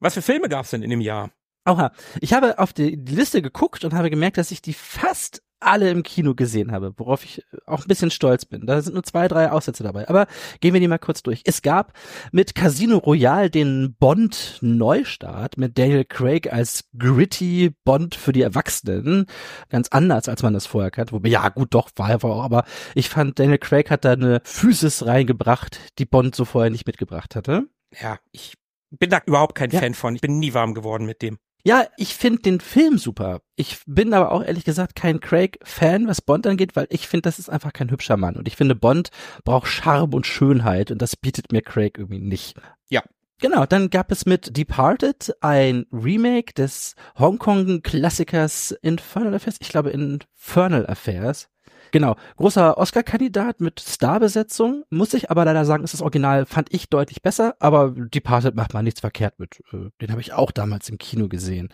Was 0.00 0.14
für 0.14 0.22
Filme 0.22 0.48
gab's 0.48 0.70
denn 0.70 0.82
in 0.82 0.90
dem 0.90 1.00
Jahr? 1.00 1.30
Oha, 1.64 1.92
ich 2.20 2.32
habe 2.32 2.58
auf 2.58 2.72
die, 2.72 3.02
die 3.02 3.14
Liste 3.14 3.40
geguckt 3.40 3.84
und 3.84 3.94
habe 3.94 4.10
gemerkt, 4.10 4.36
dass 4.36 4.50
ich 4.50 4.62
die 4.62 4.72
fast 4.72 5.42
alle 5.62 5.90
im 5.90 6.02
Kino 6.02 6.34
gesehen 6.34 6.72
habe, 6.72 6.92
worauf 6.96 7.24
ich 7.24 7.44
auch 7.66 7.82
ein 7.82 7.88
bisschen 7.88 8.10
stolz 8.10 8.44
bin. 8.44 8.66
Da 8.66 8.80
sind 8.82 8.94
nur 8.94 9.04
zwei, 9.04 9.28
drei 9.28 9.50
Aussätze 9.50 9.82
dabei. 9.82 10.08
Aber 10.08 10.26
gehen 10.60 10.74
wir 10.74 10.80
die 10.80 10.88
mal 10.88 10.98
kurz 10.98 11.22
durch. 11.22 11.42
Es 11.44 11.62
gab 11.62 11.92
mit 12.32 12.54
Casino 12.54 12.98
Royale 12.98 13.50
den 13.50 13.94
Bond 13.98 14.58
Neustart 14.60 15.56
mit 15.56 15.78
Daniel 15.78 16.04
Craig 16.04 16.52
als 16.52 16.88
gritty 16.98 17.74
Bond 17.84 18.14
für 18.14 18.32
die 18.32 18.42
Erwachsenen. 18.42 19.26
Ganz 19.68 19.88
anders, 19.88 20.28
als 20.28 20.42
man 20.42 20.54
das 20.54 20.66
vorher 20.66 20.90
kannte. 20.90 21.12
Wobei, 21.12 21.28
ja, 21.28 21.48
gut, 21.48 21.74
doch, 21.74 21.90
war 21.96 22.10
er 22.10 22.24
auch. 22.24 22.42
Aber 22.42 22.64
ich 22.94 23.08
fand, 23.08 23.38
Daniel 23.38 23.58
Craig 23.58 23.90
hat 23.90 24.04
da 24.04 24.12
eine 24.12 24.40
Physis 24.44 25.06
reingebracht, 25.06 25.78
die 25.98 26.06
Bond 26.06 26.34
so 26.34 26.44
vorher 26.44 26.70
nicht 26.70 26.86
mitgebracht 26.86 27.36
hatte. 27.36 27.68
Ja, 28.00 28.18
ich 28.32 28.54
bin 28.90 29.10
da 29.10 29.20
überhaupt 29.26 29.54
kein 29.54 29.70
ja. 29.70 29.80
Fan 29.80 29.94
von. 29.94 30.14
Ich 30.14 30.20
bin 30.20 30.38
nie 30.38 30.54
warm 30.54 30.74
geworden 30.74 31.06
mit 31.06 31.22
dem. 31.22 31.38
Ja, 31.64 31.86
ich 31.96 32.14
finde 32.14 32.42
den 32.42 32.60
Film 32.60 32.98
super. 32.98 33.40
Ich 33.54 33.78
bin 33.86 34.12
aber 34.14 34.32
auch 34.32 34.42
ehrlich 34.42 34.64
gesagt 34.64 34.96
kein 34.96 35.20
Craig-Fan, 35.20 36.08
was 36.08 36.20
Bond 36.20 36.46
angeht, 36.46 36.74
weil 36.74 36.88
ich 36.90 37.06
finde, 37.06 37.22
das 37.22 37.38
ist 37.38 37.48
einfach 37.48 37.72
kein 37.72 37.90
hübscher 37.90 38.16
Mann. 38.16 38.36
Und 38.36 38.48
ich 38.48 38.56
finde, 38.56 38.74
Bond 38.74 39.10
braucht 39.44 39.68
Charme 39.68 40.12
und 40.14 40.26
Schönheit 40.26 40.90
und 40.90 41.00
das 41.00 41.14
bietet 41.14 41.52
mir 41.52 41.62
Craig 41.62 41.98
irgendwie 41.98 42.18
nicht. 42.18 42.56
Ja. 42.88 43.02
Genau, 43.40 43.66
dann 43.66 43.90
gab 43.90 44.12
es 44.12 44.24
mit 44.24 44.56
Departed 44.56 45.34
ein 45.40 45.86
Remake 45.92 46.54
des 46.54 46.94
Hongkong-Klassikers 47.18 48.72
Infernal 48.82 49.34
Affairs. 49.34 49.56
Ich 49.60 49.68
glaube 49.68 49.90
Infernal 49.90 50.86
Affairs. 50.86 51.48
Genau, 51.92 52.16
großer 52.36 52.78
Oscar-Kandidat 52.78 53.60
mit 53.60 53.78
Starbesetzung. 53.78 54.84
Muss 54.88 55.12
ich 55.12 55.30
aber 55.30 55.44
leider 55.44 55.64
sagen, 55.66 55.84
ist 55.84 55.92
das 55.92 56.00
Original, 56.00 56.46
fand 56.46 56.72
ich 56.72 56.88
deutlich 56.88 57.20
besser, 57.22 57.54
aber 57.60 57.90
Departed 57.90 58.56
macht 58.56 58.72
man 58.72 58.84
nichts 58.84 59.00
verkehrt 59.00 59.38
mit. 59.38 59.62
Äh, 59.72 59.90
den 60.00 60.10
habe 60.10 60.22
ich 60.22 60.32
auch 60.32 60.50
damals 60.50 60.88
im 60.88 60.96
Kino 60.96 61.28
gesehen. 61.28 61.68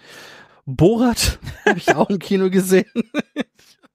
Borat 0.67 1.39
habe 1.65 1.79
ich 1.79 1.95
auch 1.95 2.11
im 2.11 2.19
Kino 2.19 2.51
gesehen. 2.51 2.91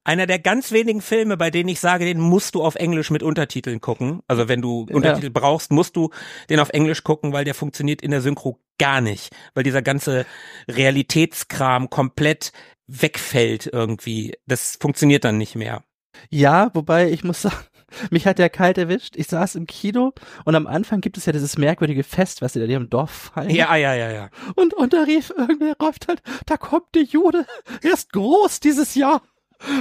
einer 0.02 0.26
der 0.26 0.38
ganz 0.38 0.72
wenigen 0.72 1.02
Filme, 1.02 1.36
bei 1.36 1.50
denen 1.50 1.68
ich 1.68 1.78
sage, 1.78 2.06
den 2.06 2.20
musst 2.20 2.54
du 2.54 2.62
auf 2.62 2.74
Englisch 2.74 3.10
mit 3.10 3.22
Untertiteln 3.22 3.82
gucken. 3.82 4.20
Also 4.26 4.48
wenn 4.48 4.62
du 4.62 4.86
ja. 4.88 4.96
Untertitel 4.96 5.30
brauchst, 5.30 5.72
musst 5.72 5.94
du 5.94 6.08
den 6.48 6.58
auf 6.58 6.70
Englisch 6.70 7.04
gucken, 7.04 7.34
weil 7.34 7.44
der 7.44 7.54
funktioniert 7.54 8.00
in 8.00 8.10
der 8.10 8.22
Synchro 8.22 8.58
gar 8.78 9.02
nicht, 9.02 9.34
weil 9.54 9.62
dieser 9.62 9.82
ganze 9.82 10.24
Realitätskram 10.68 11.90
komplett 11.90 12.52
wegfällt 12.86 13.68
irgendwie. 13.70 14.34
Das 14.46 14.78
funktioniert 14.80 15.24
dann 15.24 15.36
nicht 15.36 15.54
mehr. 15.54 15.84
Ja, 16.30 16.70
wobei 16.74 17.10
ich 17.10 17.24
muss 17.24 17.42
sagen, 17.42 17.56
mich 18.10 18.26
hat 18.26 18.38
der 18.38 18.50
kalt 18.50 18.78
erwischt. 18.78 19.16
Ich 19.16 19.28
saß 19.28 19.54
im 19.54 19.66
Kino 19.66 20.12
und 20.44 20.54
am 20.54 20.66
Anfang 20.66 21.00
gibt 21.00 21.16
es 21.16 21.26
ja 21.26 21.32
dieses 21.32 21.58
merkwürdige 21.58 22.04
Fest, 22.04 22.42
was 22.42 22.52
sie 22.52 22.60
da 22.60 22.66
im 22.66 22.90
Dorf 22.90 23.30
feiern. 23.34 23.50
Ja, 23.50 23.76
ja, 23.76 23.94
ja, 23.94 24.10
ja. 24.10 24.30
Und, 24.54 24.74
und 24.74 24.92
da 24.92 25.02
rief 25.02 25.32
irgendwer, 25.36 25.76
ruft 25.80 26.08
halt, 26.08 26.22
da 26.46 26.56
kommt 26.56 26.94
der 26.94 27.02
Jude, 27.02 27.46
er 27.82 27.92
ist 27.92 28.12
groß 28.12 28.60
dieses 28.60 28.94
Jahr. 28.94 29.22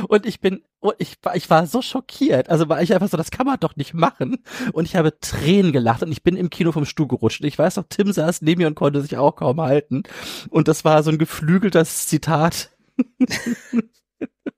Und 0.08 0.26
ich 0.26 0.40
bin, 0.40 0.64
ich, 0.98 1.18
ich 1.34 1.50
war 1.50 1.66
so 1.68 1.82
schockiert. 1.82 2.50
Also 2.50 2.70
war 2.70 2.82
ich 2.82 2.94
einfach 2.94 3.10
so, 3.10 3.18
das 3.18 3.32
kann 3.32 3.46
man 3.46 3.60
doch 3.60 3.76
nicht 3.76 3.94
machen. 3.94 4.38
Und 4.72 4.86
ich 4.86 4.96
habe 4.96 5.20
Tränen 5.20 5.72
gelacht 5.72 6.04
und 6.04 6.12
ich 6.12 6.24
bin 6.24 6.38
im 6.38 6.50
Kino 6.50 6.72
vom 6.72 6.86
Stuhl 6.86 7.08
gerutscht. 7.08 7.42
Und 7.42 7.48
ich 7.48 7.58
weiß 7.58 7.76
noch, 7.78 7.86
Tim 7.90 8.12
saß 8.12 8.42
neben 8.42 8.62
mir 8.62 8.68
und 8.68 8.76
konnte 8.76 9.02
sich 9.02 9.18
auch 9.18 9.36
kaum 9.36 9.60
halten. 9.62 10.04
Und 10.50 10.68
das 10.68 10.86
war 10.86 11.04
so 11.04 11.12
ein 11.12 11.18
geflügeltes 11.18 12.08
Zitat. 12.08 12.70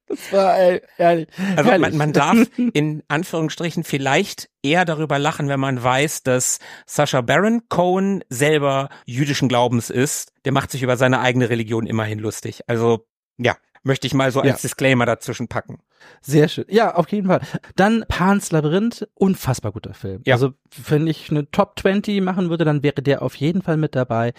Das 0.08 0.32
war 0.32 0.58
ey, 0.58 0.82
herrlich. 0.98 1.28
Also 1.56 1.72
man, 1.78 1.98
man 1.98 2.14
darf 2.14 2.38
in 2.74 3.02
Anführungsstrichen 3.08 3.84
vielleicht 3.84 4.50
eher 4.62 4.86
darüber 4.86 5.18
lachen, 5.18 5.50
wenn 5.50 5.60
man 5.60 5.82
weiß, 5.84 6.24
dass 6.24 6.60
Sascha 6.86 7.22
Baron 7.22 7.64
Cohen 7.70 8.24
selber 8.30 8.90
jüdischen 9.06 9.50
Glaubens 9.50 9.90
ist. 9.90 10.32
Der 10.46 10.52
macht 10.52 10.72
sich 10.72 10.84
über 10.84 10.98
seine 10.98 11.22
eigene 11.22 11.50
Religion 11.50 11.88
immerhin 11.88 12.20
lustig. 12.20 12.62
Also 12.68 13.08
ja, 13.38 13.56
möchte 13.86 14.08
ich 14.08 14.14
mal 14.14 14.32
so 14.32 14.42
als 14.42 14.50
ja. 14.50 14.58
Disclaimer 14.58 15.06
dazwischen 15.06 15.48
packen. 15.48 15.80
Sehr 16.22 16.48
schön. 16.48 16.66
Ja, 16.70 16.96
auf 16.96 17.10
jeden 17.10 17.28
Fall. 17.28 17.42
Dann 17.76 18.04
Pans 18.08 18.52
Labyrinth, 18.52 19.08
unfassbar 19.14 19.72
guter 19.72 19.94
Film. 19.94 20.22
Ja. 20.26 20.36
Also, 20.36 20.54
wenn 20.88 21.08
ich 21.08 21.30
eine 21.30 21.50
Top 21.52 21.80
20 21.80 22.22
machen 22.22 22.50
würde, 22.50 22.66
dann 22.66 22.84
wäre 22.84 23.02
der 23.02 23.22
auf 23.22 23.36
jeden 23.36 23.62
Fall 23.62 23.78
mit 23.78 23.96
dabei. 23.96 24.34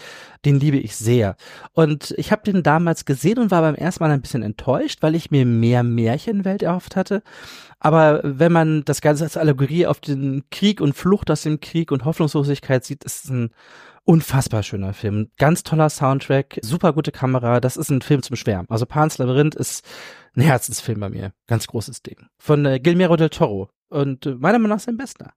Den 0.44 0.58
liebe 0.58 0.78
ich 0.78 0.96
sehr. 0.96 1.36
Und 1.72 2.12
ich 2.18 2.32
habe 2.32 2.42
den 2.42 2.62
damals 2.62 3.04
gesehen 3.04 3.38
und 3.38 3.50
war 3.50 3.62
beim 3.62 3.76
ersten 3.76 4.02
Mal 4.02 4.10
ein 4.10 4.20
bisschen 4.20 4.42
enttäuscht, 4.42 5.02
weil 5.02 5.14
ich 5.14 5.30
mir 5.30 5.46
mehr 5.46 5.82
Märchenwelt 5.82 6.62
erhofft 6.62 6.96
hatte. 6.96 7.22
Aber 7.78 8.20
wenn 8.24 8.52
man 8.52 8.84
das 8.84 9.00
Ganze 9.00 9.24
als 9.24 9.36
Allegorie 9.36 9.86
auf 9.86 10.00
den 10.00 10.44
Krieg 10.50 10.80
und 10.80 10.94
Flucht 10.94 11.30
aus 11.30 11.42
dem 11.42 11.60
Krieg 11.60 11.92
und 11.92 12.04
Hoffnungslosigkeit 12.04 12.84
sieht, 12.84 13.04
ist 13.04 13.24
es 13.24 13.30
ein 13.30 13.50
Unfassbar 14.08 14.62
schöner 14.62 14.94
Film. 14.94 15.32
Ganz 15.36 15.64
toller 15.64 15.90
Soundtrack, 15.90 16.60
super 16.62 16.92
gute 16.92 17.10
Kamera. 17.10 17.58
Das 17.58 17.76
ist 17.76 17.90
ein 17.90 18.02
Film 18.02 18.22
zum 18.22 18.36
Schwärmen. 18.36 18.70
Also 18.70 18.86
Pan's 18.86 19.18
Labyrinth 19.18 19.56
ist 19.56 19.84
ein 20.36 20.42
Herzensfilm 20.42 21.00
bei 21.00 21.08
mir. 21.08 21.32
Ganz 21.48 21.66
großes 21.66 22.02
Ding. 22.02 22.28
Von 22.38 22.64
äh, 22.66 22.78
Guillermo 22.78 23.16
del 23.16 23.30
Toro. 23.30 23.68
Und 23.88 24.24
äh, 24.26 24.36
meiner 24.36 24.60
Meinung 24.60 24.76
nach 24.76 24.84
sein 24.84 24.96
bester. 24.96 25.32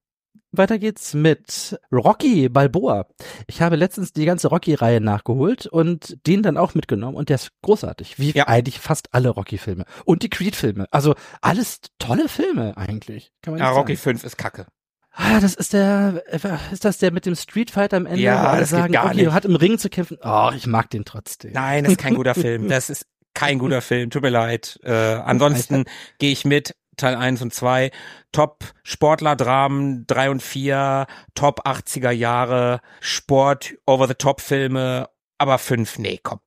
Weiter 0.52 0.78
geht's 0.78 1.16
mit 1.16 1.80
Rocky 1.92 2.48
Balboa. 2.48 3.08
Ich 3.48 3.64
habe 3.64 3.76
letztens 3.76 4.14
die 4.14 4.26
ganze 4.26 4.50
Rocky-Reihe 4.50 5.02
nachgeholt 5.02 5.66
und 5.66 6.28
den 6.28 6.44
dann 6.44 6.58
auch 6.58 6.76
mitgenommen 6.76 7.18
und 7.18 7.30
der 7.30 7.36
ist 7.36 7.50
großartig, 7.64 8.20
wie 8.20 8.34
ja. 8.34 8.48
eigentlich 8.48 8.80
fast 8.80 9.16
alle 9.16 9.30
Rocky-Filme. 9.30 9.86
Und 10.06 10.22
die 10.22 10.30
Creed-Filme. 10.30 10.86
Also 10.92 11.16
alles 11.42 11.82
tolle 11.98 12.30
Filme 12.30 12.78
eigentlich. 12.78 13.32
Ja, 13.48 13.72
Rocky 13.72 13.96
5 13.96 14.24
ist 14.24 14.38
kacke. 14.38 14.68
Ah, 15.12 15.40
das 15.40 15.54
ist 15.56 15.74
der, 15.74 16.24
ist 16.72 16.86
das 16.86 16.98
der 17.00 17.12
mit 17.12 17.26
dem 17.26 17.36
Street 17.36 17.72
Fighter 17.72 17.98
am 17.98 18.06
Ende, 18.06 18.22
ja, 18.22 18.58
das 18.58 18.70
sagen, 18.70 18.94
gar 18.94 19.08
okay, 19.08 19.24
nicht. 19.24 19.32
hat 19.32 19.46
im 19.46 19.56
Ring 19.56 19.78
zu 19.78 19.90
kämpfen. 19.90 20.18
Oh, 20.24 20.52
ich 20.56 20.68
mag 20.68 20.90
den 20.90 21.04
trotzdem. 21.04 21.52
Nein, 21.54 21.84
das 21.84 21.94
ist 21.94 22.00
kein 22.00 22.16
guter 22.16 22.36
Film. 22.36 22.68
Das 22.70 22.90
ist 22.90 23.06
kein 23.34 23.60
guter 23.60 23.82
Film. 23.82 24.10
Tut 24.10 24.22
mir 24.22 24.30
leid. 24.30 24.80
Äh, 24.84 24.92
ansonsten 24.92 25.86
gehe 26.20 26.32
ich 26.32 26.46
mit. 26.46 26.76
Teil 26.98 27.16
1 27.16 27.42
und 27.42 27.54
2, 27.54 27.92
Top 28.34 28.74
Sportler-Dramen 28.84 30.06
3 30.06 30.32
und 30.32 30.44
4, 30.44 31.08
Top 31.34 31.66
80er 31.66 32.12
Jahre, 32.12 32.82
Sport, 33.00 33.76
Over-the-Top-Filme, 33.86 35.08
aber 35.38 35.58
5, 35.58 35.98
nee, 36.00 36.20
komm, 36.22 36.40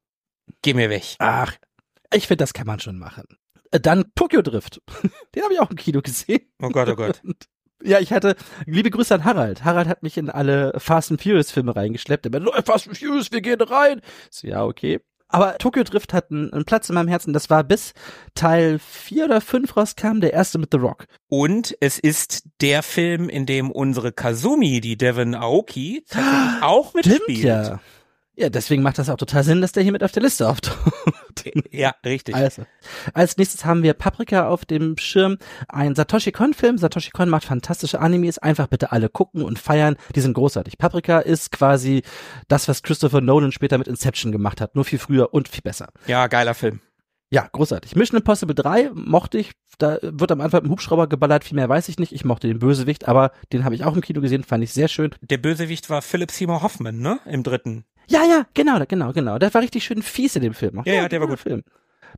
geh 0.60 0.74
mir 0.74 0.90
weg. 0.90 1.16
Ach, 1.20 1.54
ich 2.12 2.26
finde, 2.26 2.42
das 2.42 2.52
kann 2.52 2.66
man 2.66 2.80
schon 2.80 2.98
machen. 2.98 3.24
Äh, 3.70 3.80
dann 3.80 4.12
Tokyo 4.14 4.42
Drift. 4.42 4.82
Den 5.34 5.42
habe 5.42 5.54
ich 5.54 5.60
auch 5.60 5.70
im 5.70 5.76
Kino 5.76 6.02
gesehen. 6.02 6.42
Oh 6.60 6.68
Gott, 6.68 6.88
oh 6.88 6.96
Gott. 6.96 7.22
Ja, 7.84 8.00
ich 8.00 8.12
hatte, 8.12 8.36
liebe 8.66 8.90
Grüße 8.90 9.14
an 9.14 9.24
Harald. 9.24 9.64
Harald 9.64 9.88
hat 9.88 10.02
mich 10.02 10.16
in 10.16 10.30
alle 10.30 10.72
Fast 10.78 11.10
and 11.10 11.22
Furious 11.22 11.50
Filme 11.50 11.74
reingeschleppt. 11.74 12.26
Er 12.26 12.30
meinte, 12.30 12.50
Fast 12.64 12.88
and 12.88 12.98
Furious, 12.98 13.32
wir 13.32 13.40
gehen 13.40 13.60
rein. 13.60 14.00
So, 14.30 14.46
ja, 14.46 14.64
okay. 14.64 15.00
Aber 15.32 15.56
Tokyo 15.56 15.82
Drift 15.82 16.12
hat 16.12 16.30
einen, 16.30 16.52
einen, 16.52 16.66
Platz 16.66 16.90
in 16.90 16.94
meinem 16.94 17.08
Herzen. 17.08 17.32
Das 17.32 17.48
war 17.48 17.64
bis 17.64 17.94
Teil 18.34 18.78
vier 18.78 19.24
oder 19.24 19.40
fünf 19.40 19.76
rauskam, 19.76 20.20
der 20.20 20.34
erste 20.34 20.58
mit 20.58 20.68
The 20.72 20.78
Rock. 20.78 21.06
Und 21.28 21.74
es 21.80 21.98
ist 21.98 22.44
der 22.60 22.82
Film, 22.82 23.30
in 23.30 23.46
dem 23.46 23.70
unsere 23.70 24.12
Kazumi, 24.12 24.82
die 24.82 24.98
Devon 24.98 25.34
Aoki, 25.34 26.04
auch 26.60 26.92
mitspielt. 26.94 27.22
Stimmt, 27.24 27.44
ja. 27.44 27.80
Ja, 28.34 28.48
deswegen 28.48 28.82
macht 28.82 28.98
das 28.98 29.10
auch 29.10 29.16
total 29.16 29.44
Sinn, 29.44 29.60
dass 29.60 29.72
der 29.72 29.82
hier 29.82 29.92
mit 29.92 30.02
auf 30.02 30.12
der 30.12 30.22
Liste 30.22 30.48
auftaucht. 30.48 30.92
Ja, 31.70 31.94
richtig. 32.04 32.34
Also, 32.34 32.64
als 33.14 33.36
nächstes 33.36 33.64
haben 33.64 33.82
wir 33.82 33.94
Paprika 33.94 34.48
auf 34.48 34.64
dem 34.64 34.96
Schirm, 34.98 35.38
ein 35.68 35.94
Satoshi 35.94 36.32
Kon 36.32 36.54
Film. 36.54 36.78
Satoshi 36.78 37.10
Kon 37.10 37.28
macht 37.28 37.44
fantastische 37.44 38.00
Animes, 38.00 38.38
einfach 38.38 38.66
bitte 38.66 38.92
alle 38.92 39.08
gucken 39.08 39.42
und 39.42 39.58
feiern, 39.58 39.96
die 40.14 40.20
sind 40.20 40.34
großartig. 40.34 40.78
Paprika 40.78 41.20
ist 41.20 41.50
quasi 41.50 42.02
das, 42.48 42.68
was 42.68 42.82
Christopher 42.82 43.20
Nolan 43.20 43.52
später 43.52 43.78
mit 43.78 43.88
Inception 43.88 44.32
gemacht 44.32 44.60
hat, 44.60 44.74
nur 44.74 44.84
viel 44.84 44.98
früher 44.98 45.32
und 45.32 45.48
viel 45.48 45.62
besser. 45.62 45.88
Ja, 46.06 46.26
geiler 46.26 46.54
Film. 46.54 46.80
Ja, 47.32 47.48
großartig. 47.50 47.96
Mission 47.96 48.18
Impossible 48.18 48.54
3 48.54 48.90
mochte 48.92 49.38
ich. 49.38 49.52
Da 49.78 49.96
wird 50.02 50.30
am 50.30 50.42
Anfang 50.42 50.64
ein 50.64 50.70
Hubschrauber 50.70 51.06
geballert, 51.06 51.44
viel 51.44 51.56
mehr 51.56 51.66
weiß 51.66 51.88
ich 51.88 51.98
nicht. 51.98 52.12
Ich 52.12 52.26
mochte 52.26 52.46
den 52.46 52.58
Bösewicht, 52.58 53.08
aber 53.08 53.32
den 53.54 53.64
habe 53.64 53.74
ich 53.74 53.84
auch 53.84 53.94
im 53.94 54.02
Kino 54.02 54.20
gesehen, 54.20 54.44
fand 54.44 54.62
ich 54.62 54.74
sehr 54.74 54.86
schön. 54.86 55.14
Der 55.22 55.38
Bösewicht 55.38 55.88
war 55.88 56.02
Philip 56.02 56.30
Seymour 56.30 56.62
Hoffman, 56.62 56.98
ne? 56.98 57.20
Im 57.24 57.42
dritten. 57.42 57.86
Ja, 58.08 58.24
ja, 58.24 58.46
genau, 58.54 58.82
genau, 58.86 59.12
genau. 59.12 59.38
Der 59.38 59.52
war 59.54 59.62
richtig 59.62 59.84
schön 59.84 60.02
fies 60.02 60.36
in 60.36 60.42
dem 60.42 60.54
Film. 60.54 60.82
Ja, 60.84 60.94
ja, 60.94 61.08
der 61.08 61.20
war 61.20 61.28
gut. 61.28 61.40
Film. 61.40 61.62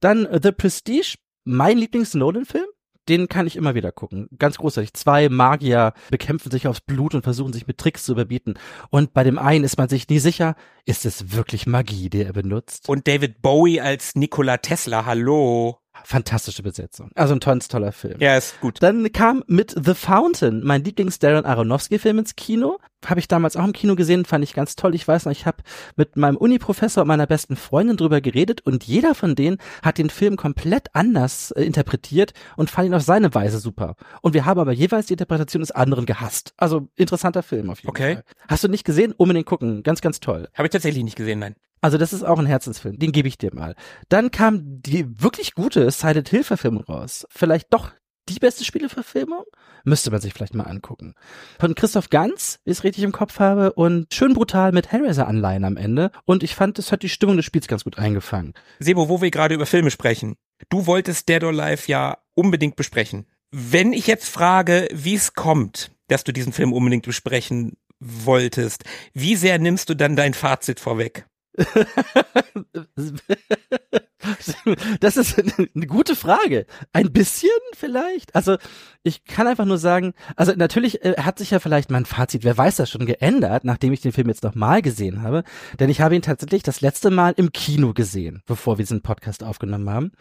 Dann 0.01 0.27
uh, 0.27 0.39
The 0.43 0.53
Prestige, 0.53 1.17
mein 1.45 1.79
Lieblings-Nolan-Film. 1.79 2.67
Den 3.09 3.29
kann 3.29 3.47
ich 3.47 3.57
immer 3.57 3.75
wieder 3.75 3.93
gucken. 3.93 4.29
Ganz 4.39 4.57
großartig. 4.57 4.95
Zwei 4.95 5.29
Magier 5.29 5.93
bekämpfen 6.11 6.51
sich 6.51 6.67
aufs 6.67 6.81
Blut 6.81 7.15
und 7.15 7.23
versuchen 7.23 7.53
sich 7.53 7.67
mit 7.67 7.77
Tricks 7.77 8.05
zu 8.05 8.13
überbieten. 8.13 8.55
Und 8.89 9.13
bei 9.13 9.25
dem 9.25 9.39
einen 9.39 9.63
ist 9.63 9.77
man 9.77 9.91
sich 9.91 10.09
nie 10.09 10.19
sicher, 10.19 10.57
ist 10.87 11.05
es 11.05 11.33
wirklich 11.33 11.67
Magie, 11.67 12.09
die 12.09 12.23
er 12.23 12.33
benutzt? 12.33 12.89
Und 12.89 13.07
David 13.07 13.43
Bowie 13.43 13.79
als 13.81 14.15
Nikola 14.15 14.57
Tesla, 14.57 15.05
hallo. 15.05 15.81
Fantastische 16.03 16.63
Besetzung. 16.63 17.11
Also 17.15 17.35
ein 17.35 17.41
ganz 17.41 17.69
toller 17.69 17.93
Film. 17.93 18.17
Ja, 18.21 18.37
ist 18.37 18.61
gut. 18.61 18.83
Dann 18.83 19.13
kam 19.13 19.45
mit 19.47 19.75
The 19.81 19.95
Fountain, 19.95 20.63
mein 20.65 20.83
Lieblings-Darren 20.83 21.45
Aronofsky-Film 21.45 22.19
ins 22.19 22.37
Kino. 22.37 22.79
Habe 23.07 23.21
ich 23.21 23.29
damals 23.29 23.57
auch 23.57 23.65
im 23.65 23.73
Kino 23.73 23.95
gesehen, 23.97 24.25
fand 24.25 24.45
ich 24.45 24.55
ganz 24.55 24.77
toll. 24.77 24.95
Ich 24.95 25.07
weiß 25.07 25.25
noch, 25.25 25.33
ich 25.33 25.47
habe 25.47 25.59
mit 25.97 26.17
meinem 26.17 26.37
Uni-Professor 26.37 27.03
und 27.03 27.09
meiner 27.09 27.27
besten 27.27 27.57
Freundin 27.57 27.97
drüber 27.97 28.21
geredet 28.21 28.61
und 28.63 28.85
jeder 28.85 29.15
von 29.15 29.35
denen 29.35 29.59
hat 29.83 29.99
den 29.99 30.11
Film 30.11 30.37
komplett 30.37 30.95
anders 30.95 31.51
äh, 31.53 31.63
interpretiert 31.63 32.33
und 32.57 32.71
fand 32.71 32.89
ihn 32.89 32.95
auf 32.95 33.03
seine 33.03 33.35
Weise 33.35 33.59
super. 33.59 33.97
Und 34.23 34.35
wir 34.35 34.45
haben 34.45 34.61
aber 34.61 34.73
jeweils 34.73 35.07
die 35.07 35.15
Interpretation 35.15 35.61
des 35.61 35.71
anderen 35.71 36.07
gehasst. 36.07 36.55
Also 36.57 36.89
interessanter 36.97 37.43
Film 37.43 37.71
auf 37.71 37.81
jeden 37.81 37.91
okay. 37.91 38.15
Fall. 38.15 38.25
Hast 38.49 38.65
du 38.65 38.69
nicht 38.69 38.85
gesehen? 38.85 39.13
Unbedingt 39.17 39.47
gucken. 39.47 39.83
Ganz, 39.83 40.01
ganz 40.01 40.21
toll. 40.21 40.49
Habe 40.55 40.67
ich 40.67 40.73
tatsächlich 40.73 41.05
nicht 41.05 41.17
gesehen, 41.17 41.39
nein. 41.39 41.55
Also 41.85 41.99
das 41.99 42.15
ist 42.15 42.23
auch 42.23 42.39
ein 42.39 42.47
Herzensfilm, 42.47 42.99
den 42.99 43.13
gebe 43.13 43.29
ich 43.29 43.37
dir 43.37 43.55
mal. 43.55 43.75
Dann 44.09 44.31
kam 44.31 44.81
die 44.81 45.21
wirklich 45.21 45.55
gute 45.55 45.91
Silent 45.91 46.31
Hill 46.31 46.43
Verfilmung 46.43 46.85
raus. 46.85 47.27
Vielleicht 47.29 47.75
doch 47.75 47.93
die 48.29 48.39
beste 48.39 48.65
Spieleverfilmung? 48.65 49.45
Müsste 49.85 50.11
man 50.11 50.21
sich 50.21 50.33
vielleicht 50.33 50.55
mal 50.55 50.65
angucken. 50.65 51.15
Von 51.59 51.75
Christoph 51.75 52.11
Ganz, 52.11 52.59
wie 52.65 52.71
ich 52.71 52.79
es 52.79 52.85
richtig 52.85 53.05
im 53.05 53.13
Kopf 53.13 53.39
habe, 53.39 53.73
und 53.73 54.13
schön 54.13 54.35
brutal 54.35 54.73
mit 54.73 54.91
Hellraiser-Anleihen 54.91 55.65
am 55.65 55.77
Ende. 55.77 56.11
Und 56.25 56.43
ich 56.43 56.55
fand, 56.55 56.79
es 56.79 56.93
hat 56.93 57.03
die 57.03 57.09
Stimmung 57.09 57.37
des 57.37 57.45
Spiels 57.45 57.69
ganz 57.69 57.85
gut 57.85 57.99
eingefangen. 57.99 58.55
Sebo, 58.79 59.09
wo 59.09 59.21
wir 59.21 59.31
gerade 59.31 59.55
über 59.55 59.67
Filme 59.67 59.91
sprechen. 59.91 60.37
Du 60.69 60.87
wolltest 60.87 61.29
Dead 61.29 61.43
or 61.43 61.51
Alive 61.51 61.83
ja 61.87 62.19
unbedingt 62.35 62.77
besprechen. 62.77 63.27
Wenn 63.51 63.93
ich 63.93 64.07
jetzt 64.07 64.29
frage, 64.29 64.89
wie 64.93 65.15
es 65.15 65.35
kommt, 65.35 65.91
dass 66.09 66.25
du 66.25 66.33
diesen 66.33 66.53
Film 66.53 66.73
unbedingt 66.73 67.05
besprechen 67.05 67.77
wolltest, 68.01 68.85
wie 69.13 69.37
sehr 69.37 69.59
nimmst 69.59 69.89
du 69.89 69.95
dann 69.95 70.17
dein 70.17 70.35
Fazit 70.35 70.81
vorweg? 70.81 71.27
das 75.01 75.17
ist 75.17 75.39
eine 75.75 75.87
gute 75.87 76.17
Frage. 76.17 76.67
Ein 76.93 77.13
bisschen 77.13 77.51
vielleicht? 77.75 78.35
Also 78.35 78.57
ich 79.03 79.25
kann 79.25 79.47
einfach 79.47 79.65
nur 79.65 79.79
sagen, 79.79 80.15
also 80.37 80.53
natürlich 80.57 81.05
äh, 81.05 81.17
hat 81.19 81.39
sich 81.39 81.51
ja 81.51 81.59
vielleicht 81.59 81.91
mein 81.91 82.07
Fazit, 82.07 82.45
wer 82.45 82.57
weiß 82.57 82.77
das 82.77 82.91
schon 82.91 83.07
geändert, 83.07 83.65
nachdem 83.65 83.93
ich 83.93 84.01
den 84.01 84.13
Film 84.13 84.29
jetzt 84.29 84.45
nochmal 84.45 84.83
gesehen 84.83 85.23
habe. 85.23 85.45
Denn 85.79 85.91
ich 85.91 86.01
habe 86.01 86.15
ihn 86.15 86.23
tatsächlich 86.23 86.63
das 86.63 86.81
letzte 86.81 87.11
Mal 87.11 87.35
im 87.37 87.53
Kino 87.53 87.93
gesehen, 87.93 88.43
bevor 88.47 88.79
wir 88.79 88.85
diesen 88.85 89.03
Podcast 89.03 89.45
aufgenommen 89.45 89.91
haben. 89.91 90.13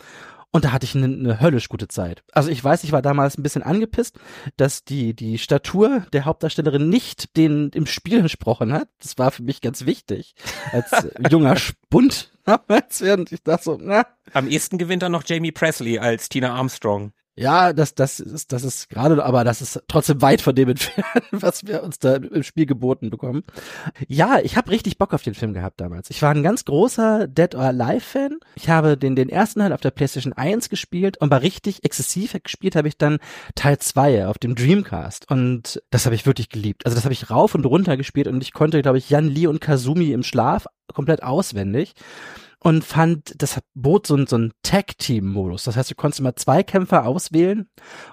Und 0.55 0.65
da 0.65 0.71
hatte 0.71 0.85
ich 0.85 0.95
eine, 0.95 1.05
eine 1.05 1.41
höllisch 1.41 1.67
gute 1.67 1.87
Zeit. 1.87 2.23
Also 2.31 2.49
ich 2.49 2.63
weiß, 2.63 2.83
ich 2.83 2.91
war 2.91 3.01
damals 3.01 3.37
ein 3.37 3.43
bisschen 3.43 3.63
angepisst, 3.63 4.19
dass 4.55 4.83
die, 4.83 5.15
die 5.15 5.39
Statur 5.39 6.05
der 6.13 6.25
Hauptdarstellerin 6.25 6.89
nicht 6.89 7.35
den 7.35 7.69
im 7.73 7.87
Spiel 7.87 8.19
entsprochen 8.19 8.71
hat. 8.71 8.87
Das 9.01 9.17
war 9.17 9.31
für 9.31 9.41
mich 9.41 9.61
ganz 9.61 9.87
wichtig. 9.87 10.35
Als 10.71 10.91
junger 11.31 11.55
Spund 11.55 12.31
damals. 12.45 13.01
Und 13.01 13.31
ich 13.31 13.41
dachte 13.41 13.63
so, 13.63 13.79
na. 13.81 14.05
Am 14.31 14.47
ehesten 14.47 14.77
gewinnt 14.77 15.01
dann 15.01 15.11
noch 15.11 15.23
Jamie 15.25 15.51
Presley 15.51 15.97
als 15.97 16.29
Tina 16.29 16.53
Armstrong. 16.53 17.13
Ja, 17.35 17.73
das, 17.73 17.95
das 17.95 18.19
ist, 18.19 18.51
das 18.51 18.63
ist 18.63 18.89
gerade, 18.89 19.23
aber 19.25 19.43
das 19.43 19.61
ist 19.61 19.81
trotzdem 19.87 20.21
weit 20.21 20.41
von 20.41 20.53
dem 20.53 20.69
entfernt, 20.69 21.23
was 21.31 21.65
wir 21.65 21.81
uns 21.81 21.97
da 21.97 22.15
im 22.15 22.43
Spiel 22.43 22.67
geboten 22.67 23.09
bekommen. 23.09 23.43
Ja, 24.07 24.39
ich 24.39 24.55
habe 24.55 24.69
richtig 24.69 24.99
Bock 24.99 25.13
auf 25.13 25.23
den 25.23 25.33
Film 25.33 25.53
gehabt 25.53 25.81
damals. 25.81 26.11
Ich 26.11 26.21
war 26.21 26.29
ein 26.29 26.43
ganz 26.43 26.63
großer 26.63 27.27
Dead 27.27 27.55
or 27.55 27.63
Alive 27.63 28.01
Fan. 28.01 28.37
Ich 28.55 28.69
habe 28.69 28.97
den, 28.97 29.15
den 29.15 29.29
ersten 29.29 29.61
Teil 29.61 29.73
auf 29.73 29.81
der 29.81 29.89
PlayStation 29.89 30.33
1 30.33 30.69
gespielt 30.69 31.17
und 31.17 31.31
war 31.31 31.41
richtig 31.41 31.83
exzessiv 31.83 32.37
gespielt 32.43 32.75
habe 32.75 32.87
ich 32.87 32.97
dann 32.97 33.19
Teil 33.55 33.79
2 33.79 34.27
auf 34.27 34.37
dem 34.37 34.55
Dreamcast. 34.55 35.29
Und 35.29 35.81
das 35.89 36.05
habe 36.05 36.15
ich 36.15 36.25
wirklich 36.25 36.49
geliebt. 36.49 36.85
Also 36.85 36.95
das 36.95 37.03
habe 37.03 37.13
ich 37.13 37.31
rauf 37.31 37.55
und 37.55 37.65
runter 37.65 37.97
gespielt 37.97 38.27
und 38.27 38.41
ich 38.41 38.53
konnte, 38.53 38.81
glaube 38.81 38.97
ich, 38.99 39.09
Yan 39.09 39.27
Lee 39.27 39.47
und 39.47 39.59
Kazumi 39.59 40.11
im 40.11 40.23
Schlaf 40.23 40.67
komplett 40.93 41.23
auswendig 41.23 41.93
und 42.63 42.85
fand, 42.85 43.35
das 43.41 43.59
bot 43.73 44.07
so, 44.07 44.25
so 44.25 44.37
einen 44.37 44.53
Tag-Team-Modus. 44.63 45.65
Das 45.65 45.75
heißt, 45.75 45.91
du 45.91 45.95
konntest 45.95 46.21
immer 46.21 46.37
zwei 46.37 46.63
Kämpfer 46.63 47.05
auswählen 47.05 47.67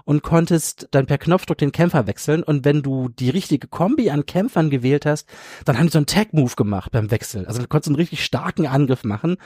und 0.05 0.25
konntest 0.25 0.89
dann 0.91 1.07
per 1.07 1.19
Knopfdruck 1.19 1.57
den 1.57 1.71
Kämpfer 1.71 2.09
wechseln. 2.09 2.43
Und 2.43 2.65
wenn 2.65 2.83
du 2.83 3.09
die 3.09 3.31
richtige 3.31 3.69
Kombi 3.69 4.11
an 4.11 4.27
Kämpfern 4.27 4.69
gewählt 4.69 5.07
hast, 5.07 5.29
dann 5.65 5.79
haben 5.79 5.87
die 5.87 5.93
so 5.93 5.99
einen 6.01 6.07
Tag-Move 6.07 6.57
gemacht 6.57 6.91
beim 6.91 7.13
Wechsel. 7.13 7.47
Also 7.47 7.63
du 7.63 7.69
konntest 7.69 7.91
einen 7.91 7.97
richtig 7.97 8.25
starken 8.25 8.67
Angriff 8.67 9.05
machen. 9.05 9.37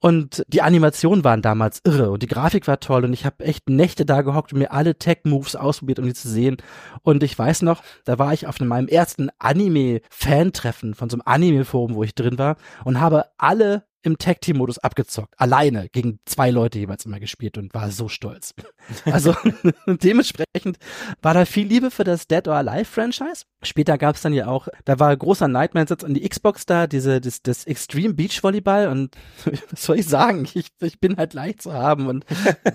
Und 0.00 0.42
die 0.48 0.62
Animationen 0.62 1.24
waren 1.24 1.42
damals 1.42 1.82
irre 1.84 2.10
und 2.10 2.22
die 2.22 2.26
Grafik 2.26 2.66
war 2.66 2.80
toll. 2.80 3.04
Und 3.04 3.12
ich 3.12 3.26
habe 3.26 3.44
echt 3.44 3.68
Nächte 3.68 4.06
da 4.06 4.22
gehockt 4.22 4.54
und 4.54 4.60
mir 4.60 4.72
alle 4.72 4.98
Tag-Moves 4.98 5.56
ausprobiert, 5.56 5.98
um 5.98 6.06
die 6.06 6.14
zu 6.14 6.30
sehen. 6.30 6.56
Und 7.02 7.22
ich 7.22 7.38
weiß 7.38 7.60
noch, 7.60 7.82
da 8.06 8.18
war 8.18 8.32
ich 8.32 8.46
auf 8.46 8.58
meinem 8.60 8.88
ersten 8.88 9.28
Anime-Fan-Treffen 9.38 10.94
von 10.94 11.10
so 11.10 11.16
einem 11.16 11.22
Anime-Forum, 11.26 11.94
wo 11.96 12.02
ich 12.02 12.14
drin 12.14 12.38
war 12.38 12.56
und 12.84 12.98
habe 12.98 13.26
alle 13.36 13.84
im 14.04 14.18
Tag 14.18 14.42
Team 14.42 14.58
Modus 14.58 14.78
abgezockt, 14.78 15.34
alleine 15.38 15.88
gegen 15.88 16.20
zwei 16.26 16.50
Leute 16.50 16.78
jeweils 16.78 17.06
immer 17.06 17.20
gespielt 17.20 17.56
und 17.56 17.72
war 17.74 17.90
so 17.90 18.08
stolz. 18.08 18.54
Also 19.06 19.34
dementsprechend 19.86 20.76
war 21.22 21.32
da 21.32 21.46
viel 21.46 21.66
Liebe 21.66 21.90
für 21.90 22.04
das 22.04 22.26
Dead 22.26 22.46
or 22.46 22.56
Alive 22.56 22.84
Franchise. 22.84 23.46
Später 23.62 23.96
gab 23.96 24.16
es 24.16 24.20
dann 24.20 24.34
ja 24.34 24.46
auch, 24.46 24.68
da 24.84 24.98
war 24.98 25.16
großer 25.16 25.48
Nightmare 25.48 25.86
Sitz 25.86 26.04
an 26.04 26.12
die 26.12 26.28
Xbox 26.28 26.66
da, 26.66 26.86
diese 26.86 27.18
das, 27.22 27.40
das 27.40 27.64
Extreme 27.64 28.12
Beach 28.12 28.42
Volleyball 28.42 28.88
und 28.88 29.16
was 29.70 29.84
soll 29.84 30.00
ich 30.00 30.06
sagen, 30.06 30.46
ich, 30.52 30.66
ich 30.80 31.00
bin 31.00 31.16
halt 31.16 31.32
leicht 31.32 31.62
zu 31.62 31.72
haben 31.72 32.08
und 32.08 32.26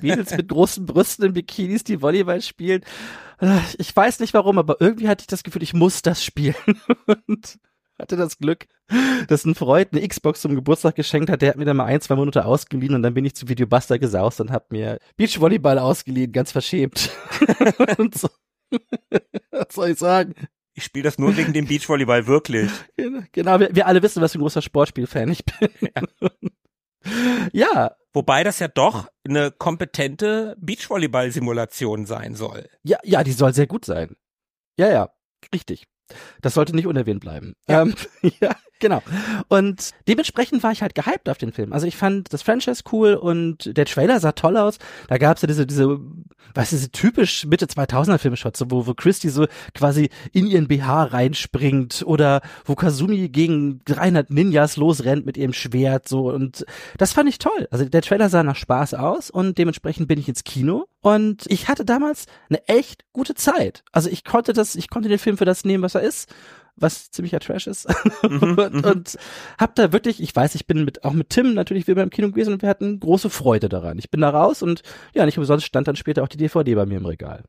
Mädels 0.01 0.35
mit 0.35 0.47
großen 0.47 0.87
Brüsten 0.87 1.25
in 1.25 1.33
Bikinis, 1.33 1.83
die 1.83 2.01
Volleyball 2.01 2.41
spielen. 2.41 2.81
Ich 3.77 3.95
weiß 3.95 4.19
nicht 4.19 4.33
warum, 4.33 4.57
aber 4.57 4.77
irgendwie 4.79 5.07
hatte 5.07 5.21
ich 5.21 5.27
das 5.27 5.43
Gefühl, 5.43 5.61
ich 5.61 5.75
muss 5.75 6.01
das 6.01 6.23
spielen 6.23 6.55
und 7.27 7.59
hatte 7.99 8.15
das 8.15 8.37
Glück, 8.37 8.67
dass 9.27 9.45
ein 9.45 9.55
Freund 9.55 9.89
eine 9.91 10.07
Xbox 10.07 10.41
zum 10.41 10.55
Geburtstag 10.55 10.95
geschenkt 10.95 11.29
hat. 11.29 11.41
Der 11.41 11.49
hat 11.49 11.57
mir 11.57 11.65
dann 11.65 11.77
mal 11.77 11.85
ein, 11.85 12.01
zwei 12.01 12.15
Monate 12.15 12.45
ausgeliehen 12.45 12.95
und 12.95 13.03
dann 13.03 13.13
bin 13.13 13.25
ich 13.25 13.35
zu 13.35 13.47
Videobuster 13.47 13.99
gesaust 13.99 14.41
und 14.41 14.51
hab 14.51 14.71
mir 14.71 14.99
Beachvolleyball 15.17 15.79
ausgeliehen, 15.79 16.31
ganz 16.31 16.51
verschämt. 16.51 17.11
so. 18.13 18.29
Was 19.51 19.73
soll 19.73 19.89
ich 19.89 19.99
sagen? 19.99 20.33
Ich 20.75 20.85
spiele 20.85 21.03
das 21.03 21.17
nur 21.17 21.35
wegen 21.35 21.51
dem 21.51 21.67
Beachvolleyball, 21.67 22.27
wirklich. 22.27 22.71
Genau, 23.33 23.59
wir, 23.59 23.75
wir 23.75 23.87
alle 23.87 24.01
wissen, 24.01 24.21
was 24.21 24.31
für 24.31 24.37
ein 24.37 24.41
großer 24.41 24.61
Sportspielfan 24.61 25.29
ich 25.29 25.43
bin. 25.43 25.69
Ja. 25.81 26.29
ja. 27.51 27.95
Wobei 28.13 28.43
das 28.43 28.59
ja 28.59 28.67
doch 28.67 29.07
eine 29.23 29.51
kompetente 29.51 30.55
Beachvolleyball-Simulation 30.59 32.05
sein 32.05 32.33
soll. 32.33 32.67
Ja, 32.83 32.97
ja, 33.03 33.23
die 33.23 33.33
soll 33.33 33.53
sehr 33.53 33.67
gut 33.67 33.85
sein. 33.85 34.15
Ja, 34.77 34.89
ja, 34.89 35.13
richtig. 35.53 35.85
Das 36.41 36.53
sollte 36.53 36.75
nicht 36.75 36.87
unerwähnt 36.87 37.21
bleiben. 37.21 37.55
Ja. 37.67 37.81
Ähm, 37.81 37.95
ja, 38.39 38.55
genau. 38.79 39.01
Und 39.47 39.91
dementsprechend 40.07 40.63
war 40.63 40.71
ich 40.71 40.81
halt 40.81 40.95
gehypt 40.95 41.29
auf 41.29 41.37
den 41.37 41.51
Film. 41.51 41.73
Also 41.73 41.87
ich 41.87 41.97
fand 41.97 42.33
das 42.33 42.41
Franchise 42.41 42.83
cool 42.91 43.13
und 43.13 43.77
der 43.77 43.85
Trailer 43.85 44.19
sah 44.19 44.31
toll 44.31 44.57
aus. 44.57 44.77
Da 45.07 45.17
gab's 45.17 45.41
ja 45.41 45.47
diese, 45.47 45.67
diese, 45.67 45.99
was 46.53 46.73
ist 46.73 46.79
diese 46.79 46.91
typisch 46.91 47.45
Mitte 47.45 47.65
2000er 47.65 48.17
Filmshots, 48.17 48.63
wo, 48.69 48.87
wo 48.87 48.93
Christy 48.93 49.29
so 49.29 49.47
quasi 49.73 50.09
in 50.31 50.47
ihren 50.47 50.67
BH 50.67 51.03
reinspringt 51.05 52.03
oder 52.05 52.41
wo 52.65 52.75
Kazumi 52.75 53.29
gegen 53.29 53.81
300 53.85 54.29
Ninjas 54.29 54.77
losrennt 54.77 55.25
mit 55.25 55.37
ihrem 55.37 55.53
Schwert 55.53 56.07
so 56.07 56.31
und 56.31 56.65
das 56.97 57.13
fand 57.13 57.29
ich 57.29 57.39
toll. 57.39 57.67
Also 57.71 57.85
der 57.85 58.01
Trailer 58.01 58.29
sah 58.29 58.43
nach 58.43 58.55
Spaß 58.55 58.93
aus 58.93 59.29
und 59.29 59.57
dementsprechend 59.57 60.07
bin 60.07 60.19
ich 60.19 60.29
ins 60.29 60.43
Kino 60.43 60.85
und 61.01 61.45
ich 61.47 61.67
hatte 61.67 61.85
damals 61.85 62.25
eine 62.49 62.65
echt 62.67 63.03
gute 63.13 63.35
Zeit. 63.35 63.83
Also 63.91 64.09
ich 64.09 64.23
konnte 64.23 64.53
das, 64.53 64.75
ich 64.75 64.89
konnte 64.89 65.09
den 65.09 65.19
Film 65.19 65.37
für 65.37 65.45
das 65.45 65.65
nehmen, 65.65 65.83
was 65.83 65.95
er 65.95 66.01
ist 66.01 66.33
was 66.81 67.11
ziemlicher 67.11 67.39
Trash 67.39 67.67
ist. 67.67 67.87
Mhm, 68.23 68.39
und, 68.57 68.73
mhm. 68.73 68.83
und 68.83 69.17
hab 69.57 69.75
da 69.75 69.91
wirklich, 69.91 70.21
ich 70.21 70.35
weiß, 70.35 70.55
ich 70.55 70.67
bin 70.67 70.85
mit, 70.85 71.03
auch 71.03 71.13
mit 71.13 71.29
Tim 71.29 71.53
natürlich 71.53 71.87
wieder 71.87 72.01
beim 72.01 72.09
Kino 72.09 72.29
gewesen 72.29 72.53
und 72.53 72.61
wir 72.61 72.69
hatten 72.69 72.99
große 72.99 73.29
Freude 73.29 73.69
daran. 73.69 73.99
Ich 73.99 74.09
bin 74.09 74.21
da 74.21 74.29
raus 74.29 74.61
und 74.61 74.81
ja, 75.13 75.25
nicht 75.25 75.37
umsonst 75.37 75.65
stand 75.65 75.87
dann 75.87 75.95
später 75.95 76.23
auch 76.23 76.27
die 76.27 76.37
DVD 76.37 76.75
bei 76.75 76.85
mir 76.85 76.97
im 76.97 77.05
Regal. 77.05 77.43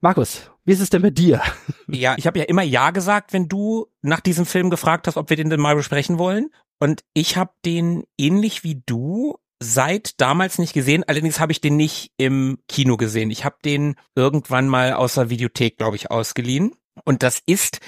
Markus, 0.00 0.50
wie 0.64 0.72
ist 0.72 0.80
es 0.80 0.90
denn 0.90 1.02
mit 1.02 1.18
dir? 1.18 1.40
Ja, 1.86 2.14
ich 2.16 2.26
habe 2.26 2.38
ja 2.38 2.46
immer 2.46 2.62
Ja 2.62 2.92
gesagt, 2.92 3.34
wenn 3.34 3.46
du 3.46 3.86
nach 4.00 4.20
diesem 4.20 4.46
Film 4.46 4.70
gefragt 4.70 5.06
hast, 5.06 5.18
ob 5.18 5.28
wir 5.28 5.36
den 5.36 5.50
denn 5.50 5.60
mal 5.60 5.76
besprechen 5.76 6.18
wollen. 6.18 6.48
Und 6.80 7.04
ich 7.12 7.36
habe 7.36 7.52
den 7.64 8.04
ähnlich 8.18 8.64
wie 8.64 8.82
du 8.86 9.36
seit 9.62 10.20
damals 10.20 10.58
nicht 10.58 10.72
gesehen. 10.72 11.04
Allerdings 11.06 11.40
habe 11.40 11.52
ich 11.52 11.60
den 11.60 11.76
nicht 11.76 12.12
im 12.16 12.58
Kino 12.68 12.96
gesehen. 12.96 13.30
Ich 13.30 13.44
habe 13.44 13.56
den 13.64 13.96
irgendwann 14.14 14.66
mal 14.66 14.94
aus 14.94 15.14
der 15.14 15.28
Videothek, 15.28 15.76
glaube 15.76 15.96
ich, 15.96 16.10
ausgeliehen. 16.10 16.74
Und 17.04 17.22
das 17.22 17.42
ist 17.46 17.80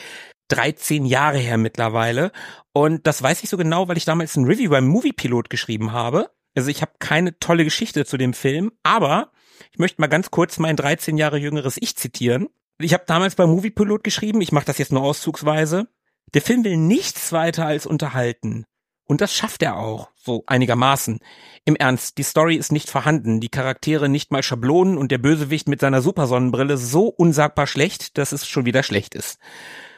13 0.48 1.04
Jahre 1.06 1.38
her 1.38 1.58
mittlerweile. 1.58 2.32
Und 2.72 3.06
das 3.06 3.22
weiß 3.22 3.42
ich 3.42 3.50
so 3.50 3.56
genau, 3.56 3.88
weil 3.88 3.96
ich 3.96 4.04
damals 4.04 4.36
ein 4.36 4.44
Review 4.44 4.70
beim 4.70 4.86
Movie 4.86 5.12
Pilot 5.12 5.50
geschrieben 5.50 5.92
habe. 5.92 6.30
Also 6.54 6.70
ich 6.70 6.82
habe 6.82 6.92
keine 6.98 7.38
tolle 7.38 7.64
Geschichte 7.64 8.04
zu 8.04 8.16
dem 8.16 8.32
Film, 8.32 8.72
aber 8.82 9.32
ich 9.72 9.78
möchte 9.78 10.00
mal 10.00 10.06
ganz 10.06 10.30
kurz 10.30 10.58
mein 10.58 10.76
13 10.76 11.16
Jahre 11.16 11.38
jüngeres 11.38 11.76
Ich 11.80 11.96
zitieren. 11.96 12.48
Ich 12.78 12.92
habe 12.92 13.04
damals 13.06 13.34
beim 13.34 13.50
Movie 13.50 13.70
Pilot 13.70 14.04
geschrieben, 14.04 14.40
ich 14.40 14.52
mache 14.52 14.66
das 14.66 14.78
jetzt 14.78 14.92
nur 14.92 15.02
auszugsweise. 15.02 15.88
Der 16.34 16.42
Film 16.42 16.64
will 16.64 16.76
nichts 16.76 17.32
weiter 17.32 17.66
als 17.66 17.86
unterhalten. 17.86 18.66
Und 19.08 19.20
das 19.20 19.32
schafft 19.32 19.62
er 19.62 19.76
auch, 19.76 20.10
so 20.16 20.42
einigermaßen. 20.46 21.20
Im 21.64 21.76
Ernst, 21.76 22.18
die 22.18 22.24
Story 22.24 22.56
ist 22.56 22.72
nicht 22.72 22.90
vorhanden, 22.90 23.40
die 23.40 23.48
Charaktere 23.48 24.08
nicht 24.08 24.32
mal 24.32 24.42
Schablonen 24.42 24.98
und 24.98 25.12
der 25.12 25.18
Bösewicht 25.18 25.68
mit 25.68 25.80
seiner 25.80 26.02
Supersonnenbrille 26.02 26.76
so 26.76 27.06
unsagbar 27.06 27.68
schlecht, 27.68 28.18
dass 28.18 28.32
es 28.32 28.48
schon 28.48 28.66
wieder 28.66 28.82
schlecht 28.82 29.14
ist. 29.14 29.38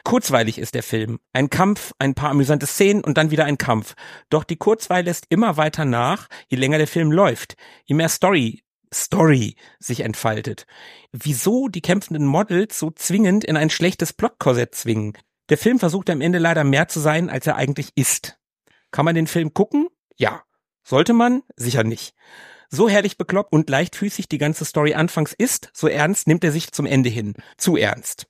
Kurzweilig 0.09 0.57
ist 0.57 0.73
der 0.73 0.81
Film. 0.81 1.19
Ein 1.33 1.51
Kampf, 1.51 1.93
ein 1.99 2.15
paar 2.15 2.31
amüsante 2.31 2.65
Szenen 2.65 3.03
und 3.03 3.19
dann 3.19 3.29
wieder 3.29 3.45
ein 3.45 3.59
Kampf. 3.59 3.93
Doch 4.31 4.43
die 4.43 4.55
Kurzweil 4.55 5.05
lässt 5.05 5.27
immer 5.29 5.55
weiter 5.55 5.85
nach, 5.85 6.27
je 6.47 6.57
länger 6.57 6.79
der 6.79 6.87
Film 6.87 7.11
läuft. 7.11 7.55
Je 7.85 7.93
mehr 7.93 8.09
Story, 8.09 8.63
Story 8.91 9.55
sich 9.77 9.99
entfaltet. 9.99 10.65
Wieso 11.11 11.67
die 11.67 11.81
kämpfenden 11.81 12.25
Models 12.25 12.79
so 12.79 12.89
zwingend 12.89 13.43
in 13.43 13.55
ein 13.55 13.69
schlechtes 13.69 14.11
Plotkorsett 14.11 14.73
zwingen? 14.73 15.13
Der 15.49 15.59
Film 15.59 15.77
versucht 15.77 16.09
am 16.09 16.21
Ende 16.21 16.39
leider 16.39 16.63
mehr 16.63 16.87
zu 16.87 16.99
sein, 16.99 17.29
als 17.29 17.45
er 17.45 17.57
eigentlich 17.57 17.91
ist. 17.93 18.39
Kann 18.89 19.05
man 19.05 19.13
den 19.13 19.27
Film 19.27 19.53
gucken? 19.53 19.89
Ja. 20.17 20.41
Sollte 20.83 21.13
man? 21.13 21.43
Sicher 21.55 21.83
nicht. 21.83 22.15
So 22.69 22.89
herrlich 22.89 23.19
bekloppt 23.19 23.53
und 23.53 23.69
leichtfüßig 23.69 24.27
die 24.27 24.39
ganze 24.39 24.65
Story 24.65 24.95
anfangs 24.95 25.33
ist, 25.33 25.69
so 25.71 25.87
ernst 25.87 26.27
nimmt 26.27 26.43
er 26.43 26.51
sich 26.51 26.71
zum 26.71 26.87
Ende 26.87 27.09
hin. 27.09 27.35
Zu 27.57 27.77
ernst. 27.77 28.28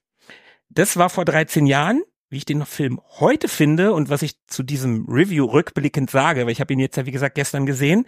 Das 0.80 0.96
war 0.96 1.10
vor 1.10 1.26
13 1.26 1.66
Jahren. 1.66 2.04
Wie 2.30 2.38
ich 2.38 2.46
den 2.46 2.66
Film 2.66 3.02
heute 3.20 3.50
finde 3.50 3.92
und 3.92 4.10
was 4.10 4.22
ich 4.22 4.36
zu 4.48 4.64
diesem 4.64 5.06
Review 5.10 5.44
rückblickend 5.46 6.10
sage, 6.10 6.46
weil 6.46 6.54
ich 6.54 6.62
habe 6.62 6.72
ihn 6.72 6.80
jetzt 6.80 6.96
ja 6.96 7.06
wie 7.06 7.12
gesagt 7.12 7.36
gestern 7.36 7.66
gesehen, 7.66 8.06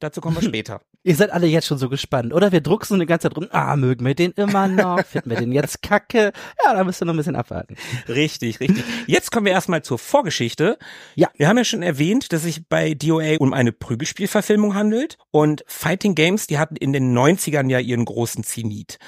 Dazu 0.00 0.22
kommen 0.22 0.36
wir 0.36 0.42
später. 0.48 0.80
Ihr 1.02 1.14
seid 1.14 1.30
alle 1.30 1.46
jetzt 1.46 1.66
schon 1.66 1.78
so 1.78 1.88
gespannt, 1.88 2.34
oder? 2.34 2.52
Wir 2.52 2.60
drucksen 2.60 2.98
die 2.98 3.06
ganze 3.06 3.28
Zeit 3.28 3.36
rum. 3.36 3.46
Ah, 3.50 3.76
mögen 3.76 4.04
wir 4.04 4.14
den 4.14 4.32
immer 4.32 4.66
noch? 4.66 5.04
Finden 5.06 5.30
wir 5.30 5.36
den 5.36 5.52
jetzt 5.52 5.82
kacke? 5.82 6.32
Ja, 6.64 6.74
da 6.74 6.84
müsst 6.84 7.00
ihr 7.00 7.04
noch 7.06 7.14
ein 7.14 7.18
bisschen 7.18 7.36
abwarten. 7.36 7.76
Richtig, 8.08 8.60
richtig. 8.60 8.84
Jetzt 9.06 9.30
kommen 9.30 9.46
wir 9.46 9.52
erstmal 9.52 9.82
zur 9.82 9.98
Vorgeschichte. 9.98 10.78
Ja. 11.14 11.28
Wir 11.36 11.48
haben 11.48 11.58
ja 11.58 11.64
schon 11.64 11.82
erwähnt, 11.82 12.32
dass 12.32 12.42
sich 12.42 12.66
bei 12.68 12.94
DOA 12.94 13.36
um 13.38 13.52
eine 13.52 13.72
Prügelspielverfilmung 13.72 14.74
handelt 14.74 15.16
und 15.30 15.64
Fighting 15.66 16.14
Games, 16.14 16.46
die 16.46 16.58
hatten 16.58 16.76
in 16.76 16.92
den 16.92 17.16
90ern 17.16 17.70
ja 17.70 17.78
ihren 17.78 18.04
großen 18.04 18.42
Zenit. 18.44 18.98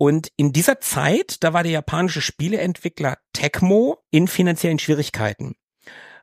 Und 0.00 0.32
in 0.38 0.54
dieser 0.54 0.80
Zeit, 0.80 1.44
da 1.44 1.52
war 1.52 1.62
der 1.62 1.72
japanische 1.72 2.22
Spieleentwickler 2.22 3.18
Tecmo 3.34 3.98
in 4.10 4.28
finanziellen 4.28 4.78
Schwierigkeiten. 4.78 5.56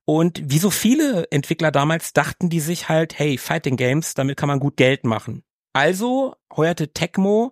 Und 0.03 0.41
wie 0.43 0.57
so 0.57 0.71
viele 0.71 1.27
Entwickler 1.29 1.69
damals 1.69 2.11
dachten 2.11 2.49
die 2.49 2.59
sich 2.59 2.89
halt, 2.89 3.19
hey, 3.19 3.37
Fighting 3.37 3.77
Games, 3.77 4.15
damit 4.15 4.35
kann 4.35 4.47
man 4.47 4.59
gut 4.59 4.77
Geld 4.77 5.03
machen. 5.03 5.43
Also 5.73 6.33
heuerte 6.55 6.91
Tecmo 6.91 7.51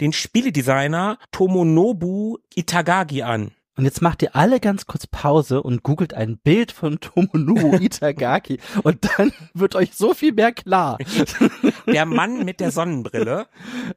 den 0.00 0.12
Spieledesigner 0.12 1.20
Tomonobu 1.30 2.38
Itagagi 2.52 3.22
an. 3.22 3.52
Und 3.80 3.86
jetzt 3.86 4.02
macht 4.02 4.20
ihr 4.20 4.36
alle 4.36 4.60
ganz 4.60 4.84
kurz 4.84 5.06
Pause 5.06 5.62
und 5.62 5.82
googelt 5.82 6.12
ein 6.12 6.36
Bild 6.36 6.70
von 6.70 7.00
Tomonobu 7.00 7.76
Itagaki 7.80 8.60
und 8.82 9.08
dann 9.16 9.32
wird 9.54 9.74
euch 9.74 9.94
so 9.94 10.12
viel 10.12 10.34
mehr 10.34 10.52
klar. 10.52 10.98
Der 11.86 12.04
Mann 12.04 12.44
mit 12.44 12.60
der 12.60 12.72
Sonnenbrille. 12.72 13.46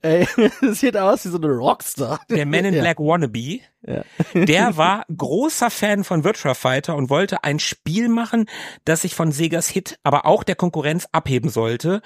Ey, 0.02 0.26
sieht 0.72 0.96
aus 0.96 1.26
wie 1.26 1.30
so 1.30 1.38
eine 1.38 1.50
Rockstar. 1.50 2.22
Der 2.30 2.46
Man 2.46 2.64
in 2.64 2.76
Black 2.76 2.98
Wannabe. 2.98 3.60
Ja. 3.86 4.04
Der 4.34 4.78
war 4.78 5.04
großer 5.14 5.70
Fan 5.70 6.06
von 6.06 6.24
Virtua 6.24 6.54
Fighter 6.54 6.96
und 6.96 7.10
wollte 7.10 7.44
ein 7.44 7.60
Spiel 7.60 8.08
machen, 8.08 8.46
das 8.86 9.02
sich 9.02 9.16
von 9.16 9.34
Segas 9.34 9.68
Hit, 9.68 10.00
aber 10.04 10.26
auch 10.26 10.44
der 10.44 10.56
Konkurrenz 10.56 11.10
abheben 11.12 11.50
sollte. 11.50 12.02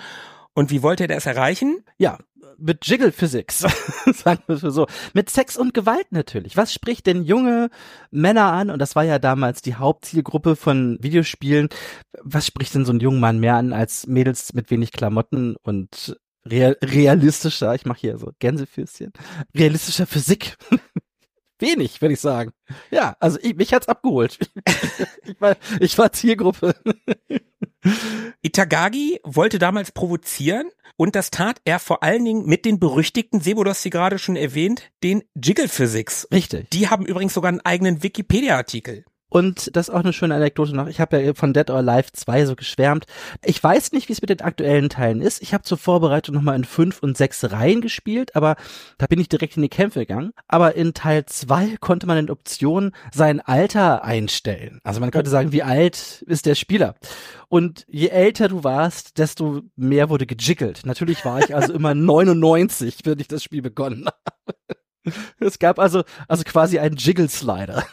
Und 0.56 0.72
wie 0.72 0.82
wollte 0.82 1.04
er 1.04 1.10
das 1.10 1.28
erreichen? 1.28 1.84
Ja, 2.00 2.18
mit 2.58 2.86
Jiggle 2.86 3.12
Physics, 3.12 3.60
sagen 4.14 4.42
wir 4.48 4.58
so. 4.58 4.88
Mit 5.14 5.30
Sex 5.30 5.58
und 5.58 5.74
Gewalt 5.74 6.12
natürlich. 6.12 6.58
Was 6.58 6.74
spricht 6.74 7.06
denn 7.08 7.24
junge 7.24 7.70
Männer 8.12 8.52
an? 8.52 8.70
Und 8.70 8.80
das 8.80 8.96
war 8.96 9.04
ja 9.04 9.20
damals 9.20 9.62
die 9.62 9.76
Hauptzielgruppe 9.76 10.56
von 10.56 10.98
Videospielen. 11.02 11.70
Was 12.22 12.48
spricht 12.48 12.76
denn 12.76 12.86
so 12.86 12.94
ein 12.94 13.00
junger 13.00 13.20
Mann 13.20 13.40
mehr 13.40 13.56
an 13.56 13.74
als 13.74 14.08
Mädels 14.08 14.54
mit 14.54 14.72
wenig 14.72 14.92
Klamotten 14.92 15.56
und 15.64 16.18
real 16.50 16.78
realistischer, 16.84 17.76
ich 17.76 17.86
mache 17.86 18.00
hier 18.00 18.18
so 18.18 18.32
Gänsefüßchen, 18.40 19.12
realistischer 19.56 20.08
Physik. 20.08 20.58
wenig, 21.60 22.02
würde 22.02 22.14
ich 22.14 22.20
sagen. 22.20 22.52
Ja, 22.92 23.16
also 23.20 23.40
ich, 23.42 23.56
mich 23.56 23.74
hat's 23.74 23.88
abgeholt. 23.88 24.38
ich, 25.26 25.42
war, 25.42 25.56
ich 25.80 25.98
war 25.98 26.12
Zielgruppe. 26.12 26.76
Itagagi 28.42 29.20
wollte 29.24 29.60
damals 29.60 29.92
provozieren 29.92 30.70
und 30.96 31.16
das 31.16 31.32
tat 31.32 31.62
er 31.64 31.80
vor 31.80 32.04
allen 32.04 32.26
Dingen 32.26 32.46
mit 32.46 32.66
den 32.66 32.80
berüchtigten, 32.80 33.40
Sebo, 33.40 33.64
du 33.64 33.70
hast 33.70 33.84
sie 33.84 33.90
gerade 33.90 34.20
schon 34.20 34.36
erwähnt, 34.36 34.92
den 35.04 35.24
Jiggle 35.36 35.68
Physics. 35.68 36.28
Richtig. 36.32 36.70
Die 36.72 36.90
haben 36.90 37.06
übrigens 37.06 37.34
sogar 37.34 37.50
einen 37.50 37.62
eigenen 37.62 38.04
Wikipedia-Artikel. 38.04 39.06
Und 39.30 39.76
das 39.76 39.90
ist 39.90 39.94
auch 39.94 40.00
eine 40.00 40.14
schöne 40.14 40.36
Anekdote 40.36 40.74
noch. 40.74 40.88
Ich 40.88 41.00
habe 41.02 41.22
ja 41.22 41.34
von 41.34 41.54
Dead 41.54 41.70
or 41.70 41.78
Alive 41.78 42.12
2 42.14 42.46
so 42.46 42.56
geschwärmt. 42.56 43.06
Ich 43.44 43.62
weiß 43.62 43.92
nicht, 43.92 44.08
wie 44.08 44.14
es 44.14 44.22
mit 44.22 44.30
den 44.30 44.42
aktuellen 44.42 44.90
Teilen 44.90 45.22
ist. 45.22 45.42
Ich 45.42 45.54
habe 45.54 45.64
zur 45.64 45.78
Vorbereitung 45.78 46.34
nochmal 46.36 46.56
in 46.56 46.64
5 46.64 47.04
und 47.04 47.18
6 47.18 47.52
Reihen 47.52 47.82
gespielt, 47.82 48.36
aber 48.36 48.56
da 48.98 49.08
bin 49.08 49.20
ich 49.20 49.28
direkt 49.28 49.58
in 49.58 49.64
die 49.64 49.70
Kämpfe 49.70 50.00
gegangen. 50.00 50.32
Aber 50.48 50.76
in 50.76 50.94
Teil 50.94 51.26
2 51.26 51.78
konnte 51.80 52.08
man 52.08 52.18
in 52.18 52.30
Optionen 52.30 52.92
sein 53.14 53.42
Alter 53.42 54.04
einstellen. 54.04 54.80
Also 54.84 55.02
man 55.02 55.12
könnte 55.12 55.30
sagen, 55.30 55.52
wie 55.52 55.64
alt 55.64 56.24
ist 56.28 56.46
der 56.46 56.56
Spieler. 56.56 56.96
Und 57.50 57.86
je 57.90 58.08
älter 58.08 58.48
du 58.48 58.64
warst, 58.64 59.18
desto 59.18 59.62
mehr 59.76 60.10
wurde 60.10 60.26
gejiggelt. 60.26 60.82
Natürlich 60.86 61.24
war 61.26 61.40
ich 61.40 61.54
also 61.54 61.74
immer 61.74 61.94
99, 61.96 63.00
wenn 63.04 63.20
ich 63.20 63.28
das 63.28 63.44
Spiel 63.44 63.62
begonnen 63.62 64.06
habe. 64.06 64.56
Es 65.40 65.60
gab 65.60 65.80
also, 65.80 66.04
also 66.28 66.44
quasi 66.44 66.80
einen 66.80 66.96
Jiggle-Slider. 66.96 67.86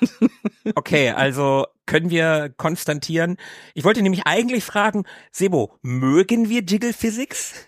Okay, 0.75 1.11
also 1.17 1.67
können 1.87 2.11
wir 2.11 2.53
konstatieren. 2.57 3.37
Ich 3.75 3.85
wollte 3.85 4.03
nämlich 4.03 4.27
eigentlich 4.27 4.65
fragen, 4.65 5.05
Sebo, 5.31 5.79
mögen 5.83 6.49
wir 6.49 6.63
Jiggle 6.63 6.93
Physics? 6.93 7.67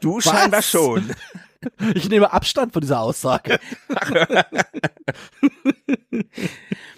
Du 0.00 0.16
Was? 0.16 0.24
scheinbar 0.24 0.62
schon. 0.62 1.14
Ich 1.94 2.08
nehme 2.10 2.32
Abstand 2.32 2.72
von 2.72 2.82
dieser 2.82 3.00
Aussage. 3.00 3.58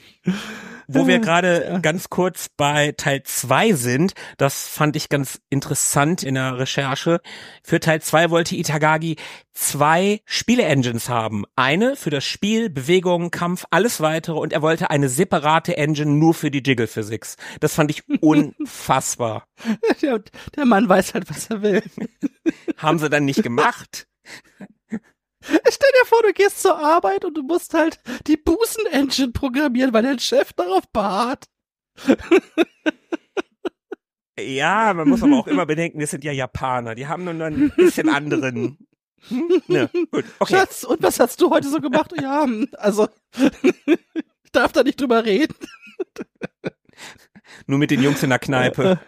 Wo 0.88 1.08
wir 1.08 1.18
gerade 1.18 1.80
ganz 1.82 2.10
kurz 2.10 2.48
bei 2.48 2.92
Teil 2.96 3.22
zwei 3.24 3.72
sind, 3.72 4.14
das 4.38 4.68
fand 4.68 4.94
ich 4.94 5.08
ganz 5.08 5.40
interessant 5.50 6.22
in 6.22 6.34
der 6.34 6.58
Recherche. 6.58 7.20
Für 7.64 7.80
Teil 7.80 8.00
zwei 8.02 8.30
wollte 8.30 8.54
Itagagi 8.54 9.16
zwei 9.52 10.20
Spiele-Engines 10.26 11.08
haben. 11.08 11.44
Eine 11.56 11.96
für 11.96 12.10
das 12.10 12.24
Spiel, 12.24 12.70
Bewegung, 12.70 13.32
Kampf, 13.32 13.64
alles 13.70 14.00
weitere 14.00 14.38
und 14.38 14.52
er 14.52 14.62
wollte 14.62 14.90
eine 14.90 15.08
separate 15.08 15.76
Engine 15.76 16.12
nur 16.12 16.34
für 16.34 16.52
die 16.52 16.62
Jiggle 16.64 16.86
Physics. 16.86 17.36
Das 17.58 17.74
fand 17.74 17.90
ich 17.90 18.04
unfassbar. 18.20 19.48
Der, 20.00 20.22
der 20.54 20.64
Mann 20.66 20.88
weiß 20.88 21.14
halt, 21.14 21.28
was 21.28 21.50
er 21.50 21.62
will. 21.62 21.82
Haben 22.76 23.00
sie 23.00 23.10
dann 23.10 23.24
nicht 23.24 23.42
gemacht. 23.42 24.06
Stell 25.68 25.90
dir 26.00 26.06
vor, 26.06 26.22
du 26.22 26.32
gehst 26.32 26.62
zur 26.62 26.78
Arbeit 26.78 27.24
und 27.24 27.34
du 27.36 27.42
musst 27.42 27.74
halt 27.74 28.00
die 28.26 28.36
Busen-Engine 28.36 29.32
programmieren, 29.32 29.92
weil 29.92 30.02
dein 30.02 30.18
Chef 30.18 30.52
darauf 30.52 30.88
beharrt. 30.92 31.46
Ja, 34.38 34.92
man 34.92 35.08
muss 35.08 35.22
aber 35.22 35.38
auch 35.38 35.46
immer 35.46 35.64
bedenken, 35.64 35.98
das 35.98 36.10
sind 36.10 36.22
ja 36.22 36.30
Japaner, 36.30 36.94
die 36.94 37.06
haben 37.06 37.24
nur 37.24 37.32
ein 37.42 37.72
bisschen 37.74 38.10
anderen. 38.10 38.86
Ja, 39.66 39.86
gut, 40.10 40.26
okay. 40.38 40.56
Schatz, 40.56 40.84
und 40.84 41.02
was 41.02 41.18
hast 41.18 41.40
du 41.40 41.48
heute 41.48 41.68
so 41.70 41.80
gemacht? 41.80 42.12
Ja, 42.20 42.46
also, 42.76 43.08
ich 43.82 44.52
darf 44.52 44.72
da 44.72 44.82
nicht 44.82 45.00
drüber 45.00 45.24
reden. 45.24 45.56
Nur 47.66 47.78
mit 47.78 47.90
den 47.90 48.02
Jungs 48.02 48.22
in 48.22 48.28
der 48.28 48.38
Kneipe. 48.38 49.00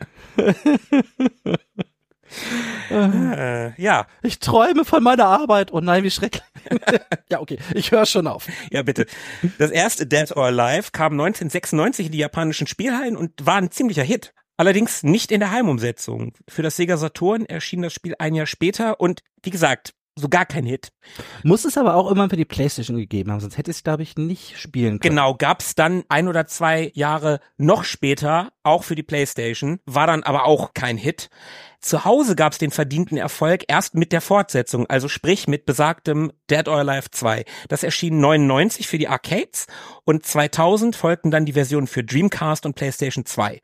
Äh, 2.91 3.81
ja. 3.81 4.07
Ich 4.23 4.39
träume 4.39 4.85
von 4.85 5.03
meiner 5.03 5.27
Arbeit. 5.27 5.73
Oh 5.73 5.81
nein, 5.81 6.05
wie 6.05 6.11
schrecklich. 6.11 6.43
ja, 7.31 7.41
okay. 7.41 7.59
Ich 7.75 7.91
höre 7.91 8.07
schon 8.07 8.27
auf. 8.27 8.47
Ja, 8.71 8.83
bitte. 8.83 9.07
Das 9.59 9.71
erste 9.71 10.07
Dead 10.07 10.35
or 10.37 10.47
Alive 10.47 10.91
kam 10.93 11.13
1996 11.13 12.07
in 12.07 12.13
die 12.13 12.19
japanischen 12.19 12.67
Spielhallen 12.67 13.17
und 13.17 13.33
war 13.45 13.57
ein 13.57 13.71
ziemlicher 13.71 14.03
Hit. 14.03 14.33
Allerdings 14.57 15.05
nicht 15.05 15.31
in 15.31 15.41
der 15.41 15.53
Heimumsetzung. 15.53 16.33
Für 16.49 16.63
das 16.63 16.77
Sega 16.77 16.97
Saturn 16.97 17.47
erschien 17.47 17.83
das 17.83 17.93
Spiel 17.93 18.17
ein 18.19 18.35
Jahr 18.35 18.47
später 18.47 19.01
und 19.01 19.23
wie 19.43 19.51
gesagt, 19.51 19.95
so 20.19 20.29
gar 20.29 20.47
kein 20.47 20.65
Hit. 20.65 20.93
Muss 21.43 21.65
es 21.65 21.79
aber 21.79 21.95
auch 21.95 22.11
immer 22.11 22.29
für 22.29 22.37
die 22.37 22.45
Playstation 22.45 22.97
gegeben 22.97 23.31
haben, 23.31 23.41
sonst 23.41 23.57
hätte 23.57 23.71
es, 23.71 23.83
glaube 23.83 24.03
ich, 24.03 24.17
nicht 24.17 24.59
spielen 24.59 25.01
können. 25.01 25.15
Genau, 25.17 25.35
gab's 25.35 25.75
dann 25.75 26.05
ein 26.09 26.29
oder 26.29 26.47
zwei 26.47 26.91
Jahre 26.95 27.41
noch 27.57 27.85
später, 27.85 28.51
auch 28.63 28.85
für 28.85 28.95
die 28.95 29.03
Playstation, 29.03 29.81
war 29.87 30.07
dann 30.07 30.23
aber 30.23 30.45
auch 30.45 30.75
kein 30.75 30.97
Hit. 30.97 31.31
Zu 31.81 32.05
Hause 32.05 32.35
gab's 32.35 32.59
den 32.59 32.73
verdienten 32.73 33.17
Erfolg 33.17 33.63
erst 33.69 33.95
mit 33.95 34.13
der 34.13 34.21
Fortsetzung, 34.21 34.87
also 34.87 35.09
sprich 35.09 35.47
mit 35.47 35.65
besagtem 35.65 36.33
Dead 36.51 36.67
or 36.67 36.79
Alive 36.79 37.11
2. 37.11 37.45
Das 37.69 37.85
erschien 37.85 38.21
99 38.21 38.89
für 38.89 38.99
die 38.99 39.09
Arcades 39.09 39.67
und 40.05 40.27
2000 40.27 40.97
folgten 40.97 41.31
dann 41.31 41.47
die 41.47 41.53
Versionen 41.53 41.87
für 41.87 42.03
Dreamcast 42.03 42.67
und 42.67 42.75
PlayStation 42.75 43.25
2. 43.25 43.61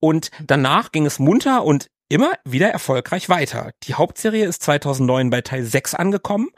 Und 0.00 0.30
danach 0.44 0.92
ging 0.92 1.06
es 1.06 1.18
munter 1.18 1.64
und 1.64 1.86
immer 2.08 2.32
wieder 2.44 2.68
erfolgreich 2.70 3.28
weiter. 3.28 3.72
Die 3.84 3.94
Hauptserie 3.94 4.46
ist 4.46 4.62
2009 4.62 5.30
bei 5.30 5.40
Teil 5.40 5.64
6 5.64 5.94
angekommen 5.94 6.50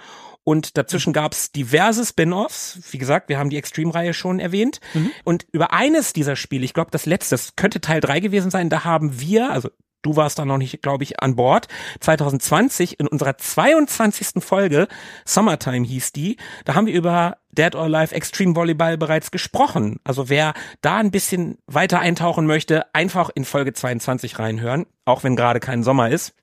und 0.45 0.79
dazwischen 0.79 1.13
gab's 1.13 1.51
diverse 1.51 2.07
Spin-offs. 2.07 2.79
Wie 2.91 2.99
gesagt, 2.99 3.29
wir 3.29 3.39
haben 3.39 3.51
die 3.51 3.57
Extreme-Reihe 3.57 4.15
schon 4.15 4.39
erwähnt. 4.39 4.81
Mhm. 4.95 5.11
Und 5.25 5.47
über 5.51 5.73
eines 5.73 6.13
dieser 6.13 6.37
Spiele, 6.37 6.65
ich 6.65 6.73
glaube, 6.73 6.93
das 6.93 7.05
letzte, 7.05 7.35
das 7.35 7.57
könnte 7.57 7.81
Teil 7.81 8.01
3 8.01 8.21
gewesen 8.21 8.53
sein, 8.53 8.71
da 8.71 8.85
haben 8.85 9.21
wir, 9.21 9.51
also 9.51 9.71
du 10.07 10.17
warst 10.17 10.39
da 10.39 10.45
noch 10.45 10.59
nicht, 10.59 10.83
glaube 10.83 11.05
ich, 11.05 11.21
an 11.21 11.37
Bord, 11.37 11.67
2020 12.01 13.01
in 13.01 13.09
unserer 13.09 13.37
22. 13.37 14.43
Folge, 14.43 14.87
Summertime 15.25 15.87
hieß 15.87 16.13
die, 16.13 16.37
da 16.65 16.75
haben 16.75 16.87
wir 16.87 16.95
über 16.95 17.39
Dead 17.51 17.75
or 17.75 17.85
Alive 17.85 18.15
Extreme 18.15 18.55
Volleyball 18.55 18.97
bereits 18.97 19.31
gesprochen. 19.31 19.99
Also 20.05 20.29
wer 20.29 20.55
da 20.81 20.97
ein 20.99 21.11
bisschen 21.11 21.59
weiter 21.67 21.99
eintauchen 22.01 22.47
möchte, 22.47 22.95
einfach 22.95 23.31
in 23.35 23.45
Folge 23.45 23.73
22 23.73 24.39
reinhören, 24.39 24.87
auch 25.05 25.25
wenn 25.25 25.37
gerade 25.37 25.59
kein 25.59 25.83
Sommer 25.83 26.11
ist. 26.11 26.35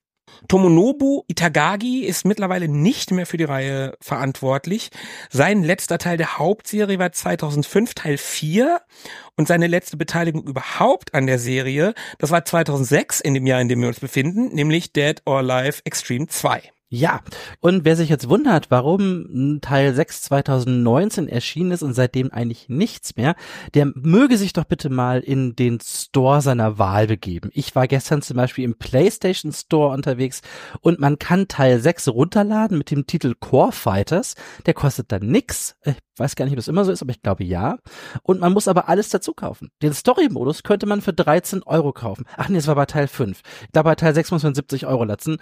Tomonobu 0.48 1.24
Itagagi 1.28 2.04
ist 2.04 2.26
mittlerweile 2.26 2.68
nicht 2.68 3.12
mehr 3.12 3.26
für 3.26 3.38
die 3.38 3.44
Reihe 3.44 3.96
verantwortlich. 4.02 4.90
Sein 5.30 5.64
letzter 5.64 5.98
Teil 5.98 6.18
der 6.18 6.38
Hauptserie 6.38 7.00
war 7.00 7.12
2005 7.12 7.94
Teil 7.94 8.18
4 8.18 8.82
und 9.38 9.48
seine 9.48 9.68
letzte 9.68 9.98
Beteiligung 9.98 10.44
überhaupt 10.44 11.14
an 11.14 11.28
der 11.28 11.40
Serie, 11.40 11.94
das 12.18 12.32
war 12.32 12.44
2006 12.44 13.22
in 13.22 13.34
dem 13.34 13.48
Jahr, 13.48 13.62
in 13.62 13.70
dem 13.70 13.82
wir 13.82 13.88
uns 13.88 14.00
befinden, 14.00 14.54
nämlich 14.54 14.94
Dead 14.94 15.22
or 15.26 15.38
Alive 15.38 15.82
Extreme 15.86 16.28
2. 16.28 16.73
Ja, 16.96 17.22
und 17.60 17.86
wer 17.86 17.96
sich 17.96 18.10
jetzt 18.10 18.30
wundert, 18.30 18.70
warum 18.70 19.58
Teil 19.62 19.96
6 19.96 20.22
2019 20.22 21.28
erschienen 21.28 21.72
ist 21.72 21.82
und 21.82 21.96
seitdem 21.96 22.32
eigentlich 22.32 22.70
nichts 22.70 23.16
mehr, 23.16 23.34
der 23.74 23.92
möge 23.96 24.38
sich 24.38 24.54
doch 24.54 24.66
bitte 24.66 24.92
mal 24.92 25.22
in 25.22 25.56
den 25.56 25.80
Store 25.80 26.44
seiner 26.44 26.78
Wahl 26.78 27.08
begeben. 27.08 27.50
Ich 27.52 27.76
war 27.76 27.88
gestern 27.88 28.22
zum 28.22 28.38
Beispiel 28.38 28.64
im 28.64 28.78
PlayStation 28.78 29.52
Store 29.52 29.92
unterwegs 29.92 30.44
und 30.82 31.00
man 31.00 31.18
kann 31.18 31.48
Teil 31.48 31.80
6 31.80 32.10
runterladen 32.10 32.78
mit 32.78 32.92
dem 32.92 33.08
Titel 33.08 33.34
Core 33.40 33.72
Fighters. 33.72 34.36
Der 34.68 34.76
kostet 34.76 35.12
dann 35.12 35.26
nix. 35.26 35.76
Ich 35.84 35.96
weiß 36.20 36.36
gar 36.36 36.46
nicht, 36.46 36.54
ob 36.54 36.58
das 36.58 36.68
immer 36.68 36.86
so 36.86 36.92
ist, 36.92 37.02
aber 37.02 37.10
ich 37.10 37.24
glaube 37.24 37.44
ja. 37.44 37.80
Und 38.22 38.40
man 38.40 38.54
muss 38.54 38.68
aber 38.68 38.88
alles 38.88 39.10
dazu 39.10 39.34
kaufen. 39.34 39.72
Den 39.82 39.94
Story-Modus 39.94 40.62
könnte 40.62 40.86
man 40.86 41.02
für 41.02 41.12
13 41.12 41.64
Euro 41.64 41.92
kaufen. 41.92 42.26
Ach 42.38 42.50
nee, 42.50 42.60
es 42.60 42.68
war 42.68 42.76
bei 42.76 42.86
Teil 42.86 43.08
5. 43.08 43.42
Da 43.72 43.82
bei 43.82 43.96
Teil 43.96 44.14
6 44.14 44.30
muss 44.30 44.44
man 44.44 44.54
70 44.54 44.86
Euro 44.86 45.06
latzen. 45.06 45.38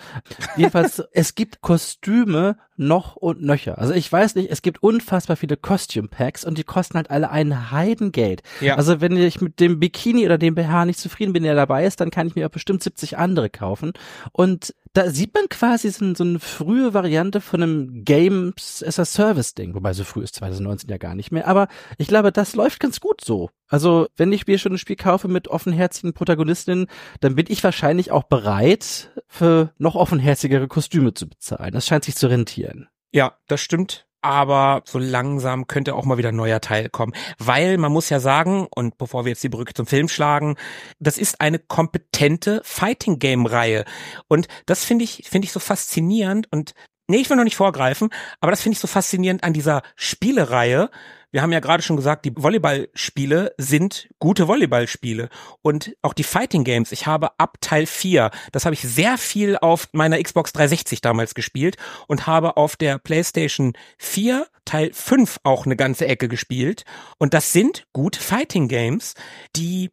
Jedenfalls, 0.55 1.03
es 1.11 1.35
gibt 1.35 1.40
Kostüme 1.45 2.57
noch 2.77 3.15
und 3.15 3.41
nöcher. 3.41 3.77
Also 3.77 3.93
ich 3.93 4.11
weiß 4.11 4.35
nicht, 4.35 4.49
es 4.51 4.61
gibt 4.61 4.81
unfassbar 4.81 5.37
viele 5.37 5.57
Costume 5.57 6.07
Packs 6.07 6.43
und 6.43 6.57
die 6.57 6.63
kosten 6.63 6.95
halt 6.95 7.11
alle 7.11 7.29
ein 7.29 7.71
Heidengeld. 7.71 8.41
Ja. 8.59 8.75
Also 8.75 9.01
wenn 9.01 9.15
ich 9.15 9.39
mit 9.39 9.59
dem 9.59 9.79
Bikini 9.79 10.25
oder 10.25 10.37
dem 10.37 10.55
BH 10.55 10.85
nicht 10.85 10.99
zufrieden 10.99 11.33
bin, 11.33 11.43
der 11.43 11.55
dabei 11.55 11.85
ist, 11.85 12.01
dann 12.01 12.11
kann 12.11 12.27
ich 12.27 12.35
mir 12.35 12.47
auch 12.47 12.51
bestimmt 12.51 12.81
70 12.83 13.17
andere 13.17 13.49
kaufen. 13.49 13.93
Und 14.31 14.73
da 14.93 15.09
sieht 15.09 15.33
man 15.33 15.47
quasi 15.49 15.89
so, 15.89 16.13
so 16.13 16.23
eine 16.23 16.39
frühe 16.39 16.93
Variante 16.93 17.41
von 17.41 17.63
einem 17.63 18.03
Games 18.03 18.83
as 18.85 18.99
a 18.99 19.05
Service 19.05 19.53
Ding, 19.53 19.73
wobei 19.73 19.93
so 19.93 20.03
früh 20.03 20.23
ist 20.23 20.35
2019 20.35 20.89
ja 20.89 20.97
gar 20.97 21.15
nicht 21.15 21.31
mehr, 21.31 21.47
aber 21.47 21.67
ich 21.97 22.07
glaube, 22.07 22.31
das 22.31 22.55
läuft 22.55 22.79
ganz 22.79 22.99
gut 22.99 23.21
so. 23.23 23.49
Also, 23.67 24.07
wenn 24.17 24.33
ich 24.33 24.47
mir 24.47 24.59
schon 24.59 24.73
ein 24.73 24.77
Spiel 24.77 24.97
kaufe 24.97 25.29
mit 25.29 25.47
offenherzigen 25.47 26.13
Protagonistinnen, 26.13 26.87
dann 27.21 27.35
bin 27.35 27.45
ich 27.47 27.63
wahrscheinlich 27.63 28.11
auch 28.11 28.23
bereit, 28.23 29.11
für 29.27 29.73
noch 29.77 29.95
offenherzigere 29.95 30.67
Kostüme 30.67 31.13
zu 31.13 31.29
bezahlen. 31.29 31.71
Das 31.71 31.87
scheint 31.87 32.03
sich 32.03 32.15
zu 32.15 32.27
rentieren. 32.27 32.89
Ja, 33.13 33.37
das 33.47 33.61
stimmt 33.61 34.07
aber 34.21 34.83
so 34.85 34.99
langsam 34.99 35.67
könnte 35.67 35.95
auch 35.95 36.05
mal 36.05 36.17
wieder 36.17 36.29
ein 36.29 36.35
neuer 36.35 36.61
Teil 36.61 36.89
kommen. 36.89 37.13
Weil 37.37 37.77
man 37.77 37.91
muss 37.91 38.09
ja 38.09 38.19
sagen, 38.19 38.67
und 38.75 38.97
bevor 38.97 39.25
wir 39.25 39.31
jetzt 39.31 39.43
die 39.43 39.49
Brücke 39.49 39.73
zum 39.73 39.85
Film 39.85 40.07
schlagen, 40.07 40.55
das 40.99 41.17
ist 41.17 41.41
eine 41.41 41.59
kompetente 41.59 42.61
Fighting 42.63 43.19
Game 43.19 43.45
Reihe. 43.45 43.85
Und 44.27 44.47
das 44.65 44.85
finde 44.85 45.03
ich, 45.03 45.23
finde 45.29 45.45
ich 45.45 45.51
so 45.51 45.59
faszinierend 45.59 46.47
und 46.51 46.73
Nee, 47.11 47.17
ich 47.17 47.29
will 47.29 47.37
noch 47.37 47.43
nicht 47.43 47.55
vorgreifen, 47.55 48.09
aber 48.39 48.51
das 48.51 48.61
finde 48.61 48.75
ich 48.75 48.79
so 48.79 48.87
faszinierend 48.87 49.43
an 49.43 49.53
dieser 49.53 49.83
Spielereihe, 49.95 50.89
wir 51.31 51.41
haben 51.41 51.53
ja 51.53 51.61
gerade 51.61 51.81
schon 51.81 51.95
gesagt, 51.95 52.25
die 52.25 52.33
Volleyballspiele 52.35 53.53
sind 53.57 54.09
gute 54.19 54.49
Volleyballspiele. 54.49 55.29
Und 55.61 55.95
auch 56.01 56.13
die 56.13 56.23
Fighting 56.23 56.65
Games, 56.65 56.91
ich 56.91 57.07
habe 57.07 57.39
ab 57.39 57.57
Teil 57.61 57.85
4, 57.85 58.31
das 58.51 58.65
habe 58.65 58.73
ich 58.73 58.81
sehr 58.81 59.17
viel 59.17 59.57
auf 59.57 59.87
meiner 59.93 60.21
Xbox 60.21 60.51
360 60.51 60.99
damals 60.99 61.33
gespielt 61.33 61.77
und 62.07 62.27
habe 62.27 62.57
auf 62.57 62.75
der 62.75 62.97
PlayStation 62.99 63.73
4 63.97 64.45
Teil 64.65 64.91
5 64.93 65.39
auch 65.43 65.65
eine 65.65 65.77
ganze 65.77 66.05
Ecke 66.05 66.27
gespielt. 66.27 66.83
Und 67.17 67.33
das 67.33 67.53
sind 67.53 67.87
gute 67.93 68.19
Fighting 68.19 68.67
Games, 68.67 69.13
die, 69.55 69.89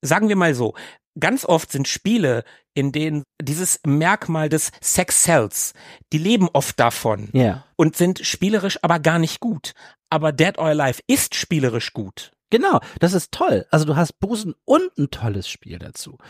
sagen 0.00 0.28
wir 0.28 0.36
mal 0.36 0.54
so, 0.54 0.74
ganz 1.20 1.44
oft 1.44 1.72
sind 1.72 1.88
Spiele, 1.88 2.44
in 2.74 2.92
denen 2.92 3.24
dieses 3.42 3.80
Merkmal 3.86 4.48
des 4.48 4.70
Sex 4.80 5.22
Cells, 5.22 5.72
die 6.12 6.18
leben 6.18 6.48
oft 6.52 6.78
davon 6.78 7.28
ja. 7.32 7.64
und 7.76 7.96
sind 7.96 8.20
spielerisch 8.24 8.78
aber 8.82 9.00
gar 9.00 9.18
nicht 9.18 9.40
gut. 9.40 9.72
Aber 10.10 10.32
Dead 10.32 10.58
or 10.58 10.66
Alive 10.66 11.00
ist 11.06 11.34
spielerisch 11.34 11.92
gut. 11.92 12.32
Genau, 12.50 12.80
das 13.00 13.12
ist 13.12 13.32
toll. 13.32 13.66
Also 13.70 13.84
du 13.84 13.96
hast 13.96 14.20
Busen 14.20 14.54
und 14.64 14.96
ein 14.96 15.10
tolles 15.10 15.48
Spiel 15.48 15.78
dazu. 15.78 16.18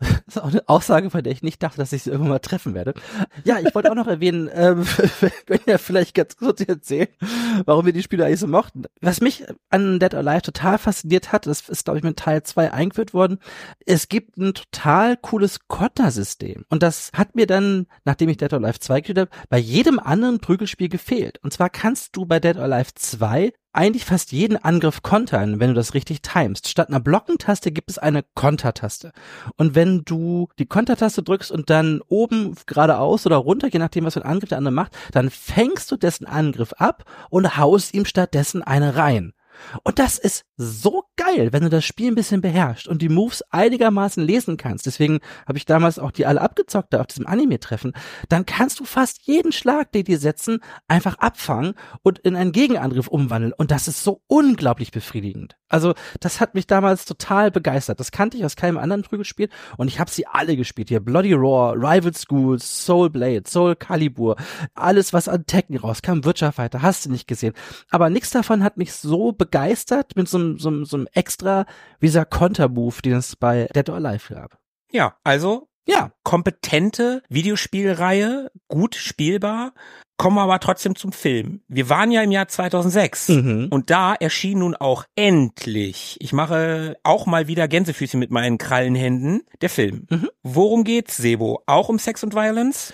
Das 0.00 0.36
ist 0.36 0.42
auch 0.42 0.48
eine 0.48 0.66
Aussage, 0.66 1.10
von 1.10 1.22
der 1.22 1.32
ich 1.32 1.42
nicht 1.42 1.62
dachte, 1.62 1.76
dass 1.76 1.92
ich 1.92 2.04
sie 2.04 2.10
irgendwann 2.10 2.30
mal 2.30 2.38
treffen 2.38 2.72
werde. 2.72 2.94
Ja, 3.44 3.58
ich 3.58 3.74
wollte 3.74 3.90
auch 3.90 3.96
noch 3.96 4.06
erwähnen, 4.06 4.46
wir 4.46 5.30
können 5.44 5.60
ja 5.66 5.76
vielleicht 5.76 6.14
ganz 6.14 6.36
kurz 6.36 6.62
erzählen, 6.62 7.08
warum 7.66 7.84
wir 7.84 7.92
die 7.92 8.02
Spiele 8.02 8.24
eigentlich 8.24 8.40
so 8.40 8.46
mochten. 8.46 8.84
Was 9.02 9.20
mich 9.20 9.44
an 9.68 9.98
Dead 9.98 10.14
or 10.14 10.20
Alive 10.20 10.42
total 10.42 10.78
fasziniert 10.78 11.32
hat, 11.32 11.46
das 11.46 11.68
ist, 11.68 11.84
glaube 11.84 11.98
ich, 11.98 12.04
mit 12.04 12.16
Teil 12.16 12.42
2 12.42 12.72
eingeführt 12.72 13.12
worden, 13.12 13.40
es 13.84 14.08
gibt 14.08 14.38
ein 14.38 14.54
total 14.54 15.18
cooles 15.18 15.68
Kontersystem. 15.68 16.64
Und 16.70 16.82
das 16.82 17.10
hat 17.12 17.34
mir 17.34 17.46
dann, 17.46 17.86
nachdem 18.04 18.30
ich 18.30 18.38
Dead 18.38 18.52
or 18.52 18.60
Alive 18.60 18.80
2 18.80 19.00
gespielt 19.00 19.18
habe, 19.18 19.30
bei 19.50 19.58
jedem 19.58 19.98
anderen 19.98 20.40
Prügelspiel 20.40 20.88
gefehlt. 20.88 21.40
Und 21.42 21.52
zwar 21.52 21.68
kannst 21.68 22.16
du 22.16 22.24
bei 22.24 22.40
Dead 22.40 22.56
or 22.56 22.62
Alive 22.62 22.94
2 22.94 23.52
eigentlich 23.72 24.04
fast 24.04 24.32
jeden 24.32 24.56
Angriff 24.56 25.02
kontern, 25.02 25.60
wenn 25.60 25.68
du 25.68 25.74
das 25.74 25.94
richtig 25.94 26.22
timest. 26.22 26.68
Statt 26.68 26.88
einer 26.88 27.00
Blockentaste 27.00 27.70
gibt 27.70 27.90
es 27.90 27.98
eine 27.98 28.24
Kontertaste. 28.34 29.12
Und 29.56 29.74
wenn 29.74 30.02
du 30.04 30.48
die 30.58 30.66
Kontertaste 30.66 31.22
drückst 31.22 31.50
und 31.50 31.70
dann 31.70 32.00
oben 32.08 32.54
geradeaus 32.66 33.26
oder 33.26 33.36
runter, 33.36 33.68
je 33.68 33.78
nachdem, 33.78 34.04
was 34.04 34.14
für 34.14 34.24
ein 34.24 34.30
Angriff 34.30 34.48
der 34.48 34.58
andere 34.58 34.74
macht, 34.74 34.96
dann 35.12 35.30
fängst 35.30 35.90
du 35.90 35.96
dessen 35.96 36.26
Angriff 36.26 36.72
ab 36.74 37.04
und 37.30 37.56
haust 37.56 37.94
ihm 37.94 38.04
stattdessen 38.04 38.62
eine 38.62 38.96
rein. 38.96 39.32
Und 39.84 39.98
das 39.98 40.18
ist 40.18 40.44
so 40.56 41.04
geil, 41.16 41.52
wenn 41.52 41.62
du 41.62 41.68
das 41.68 41.84
Spiel 41.84 42.10
ein 42.10 42.14
bisschen 42.14 42.40
beherrschst 42.40 42.88
und 42.88 43.02
die 43.02 43.08
Moves 43.08 43.42
einigermaßen 43.50 44.22
lesen 44.24 44.56
kannst. 44.56 44.86
Deswegen 44.86 45.20
habe 45.46 45.58
ich 45.58 45.64
damals 45.64 45.98
auch 45.98 46.10
die 46.10 46.26
alle 46.26 46.40
abgezockt 46.40 46.92
da 46.92 47.00
auf 47.00 47.06
diesem 47.06 47.26
Anime-Treffen. 47.26 47.92
Dann 48.28 48.46
kannst 48.46 48.80
du 48.80 48.84
fast 48.84 49.20
jeden 49.22 49.52
Schlag, 49.52 49.92
den 49.92 50.04
die 50.04 50.16
setzen, 50.16 50.60
einfach 50.88 51.18
abfangen 51.18 51.74
und 52.02 52.18
in 52.20 52.36
einen 52.36 52.52
Gegenangriff 52.52 53.08
umwandeln. 53.08 53.52
Und 53.52 53.70
das 53.70 53.88
ist 53.88 54.02
so 54.02 54.22
unglaublich 54.26 54.90
befriedigend. 54.90 55.56
Also 55.68 55.94
das 56.18 56.40
hat 56.40 56.54
mich 56.54 56.66
damals 56.66 57.04
total 57.04 57.50
begeistert. 57.50 58.00
Das 58.00 58.10
kannte 58.10 58.36
ich 58.36 58.44
aus 58.44 58.56
keinem 58.56 58.78
anderen 58.78 59.02
Prügelspiel 59.02 59.48
und 59.76 59.88
ich 59.88 60.00
habe 60.00 60.10
sie 60.10 60.26
alle 60.26 60.56
gespielt. 60.56 60.88
Hier 60.88 61.00
Bloody 61.00 61.32
Roar, 61.32 61.74
Rival 61.74 62.12
Schools, 62.14 62.84
Soul 62.84 63.10
Blade, 63.10 63.44
Soul 63.46 63.76
Calibur, 63.76 64.36
alles 64.74 65.12
was 65.12 65.28
an 65.28 65.46
Tekken 65.46 65.76
rauskam, 65.76 66.24
Virtua 66.24 66.52
Fighter, 66.52 66.82
hast 66.82 67.06
du 67.06 67.10
nicht 67.10 67.28
gesehen. 67.28 67.54
Aber 67.90 68.10
nichts 68.10 68.30
davon 68.30 68.64
hat 68.64 68.76
mich 68.76 68.92
so 68.92 69.32
begeistert 69.32 69.49
mit 70.16 70.28
so, 70.28 70.38
einem 70.38 70.58
so, 70.58 70.84
so 70.84 70.96
einem 70.96 71.08
extra, 71.12 71.66
wie 71.98 72.06
dieser 72.06 72.24
Konter-Move, 72.24 73.02
den 73.02 73.14
es 73.14 73.36
bei 73.36 73.68
Dead 73.74 73.88
or 73.88 73.96
Alive 73.96 74.34
gab. 74.34 74.58
Ja, 74.92 75.16
also 75.24 75.68
ja. 75.86 76.12
kompetente 76.24 77.22
Videospielreihe, 77.28 78.50
gut 78.68 78.94
spielbar, 78.94 79.72
kommen 80.16 80.36
wir 80.36 80.42
aber 80.42 80.60
trotzdem 80.60 80.96
zum 80.96 81.12
Film. 81.12 81.62
Wir 81.68 81.88
waren 81.88 82.10
ja 82.10 82.22
im 82.22 82.30
Jahr 82.30 82.46
2006 82.48 83.28
Mhm. 83.30 83.68
und 83.70 83.88
da 83.90 84.14
erschien 84.14 84.58
nun 84.58 84.74
auch 84.76 85.04
endlich, 85.16 86.16
ich 86.20 86.32
mache 86.32 86.96
auch 87.04 87.26
mal 87.26 87.48
wieder 87.48 87.68
Gänsefüßchen 87.68 88.20
mit 88.20 88.30
meinen 88.30 88.58
Krallenhänden, 88.58 89.42
der 89.62 89.70
Film. 89.70 90.06
Mhm. 90.10 90.28
Worum 90.42 90.84
geht's, 90.84 91.16
Sebo? 91.16 91.62
Auch 91.66 91.88
um 91.88 91.98
Sex 91.98 92.22
und 92.22 92.34
Violence? 92.34 92.92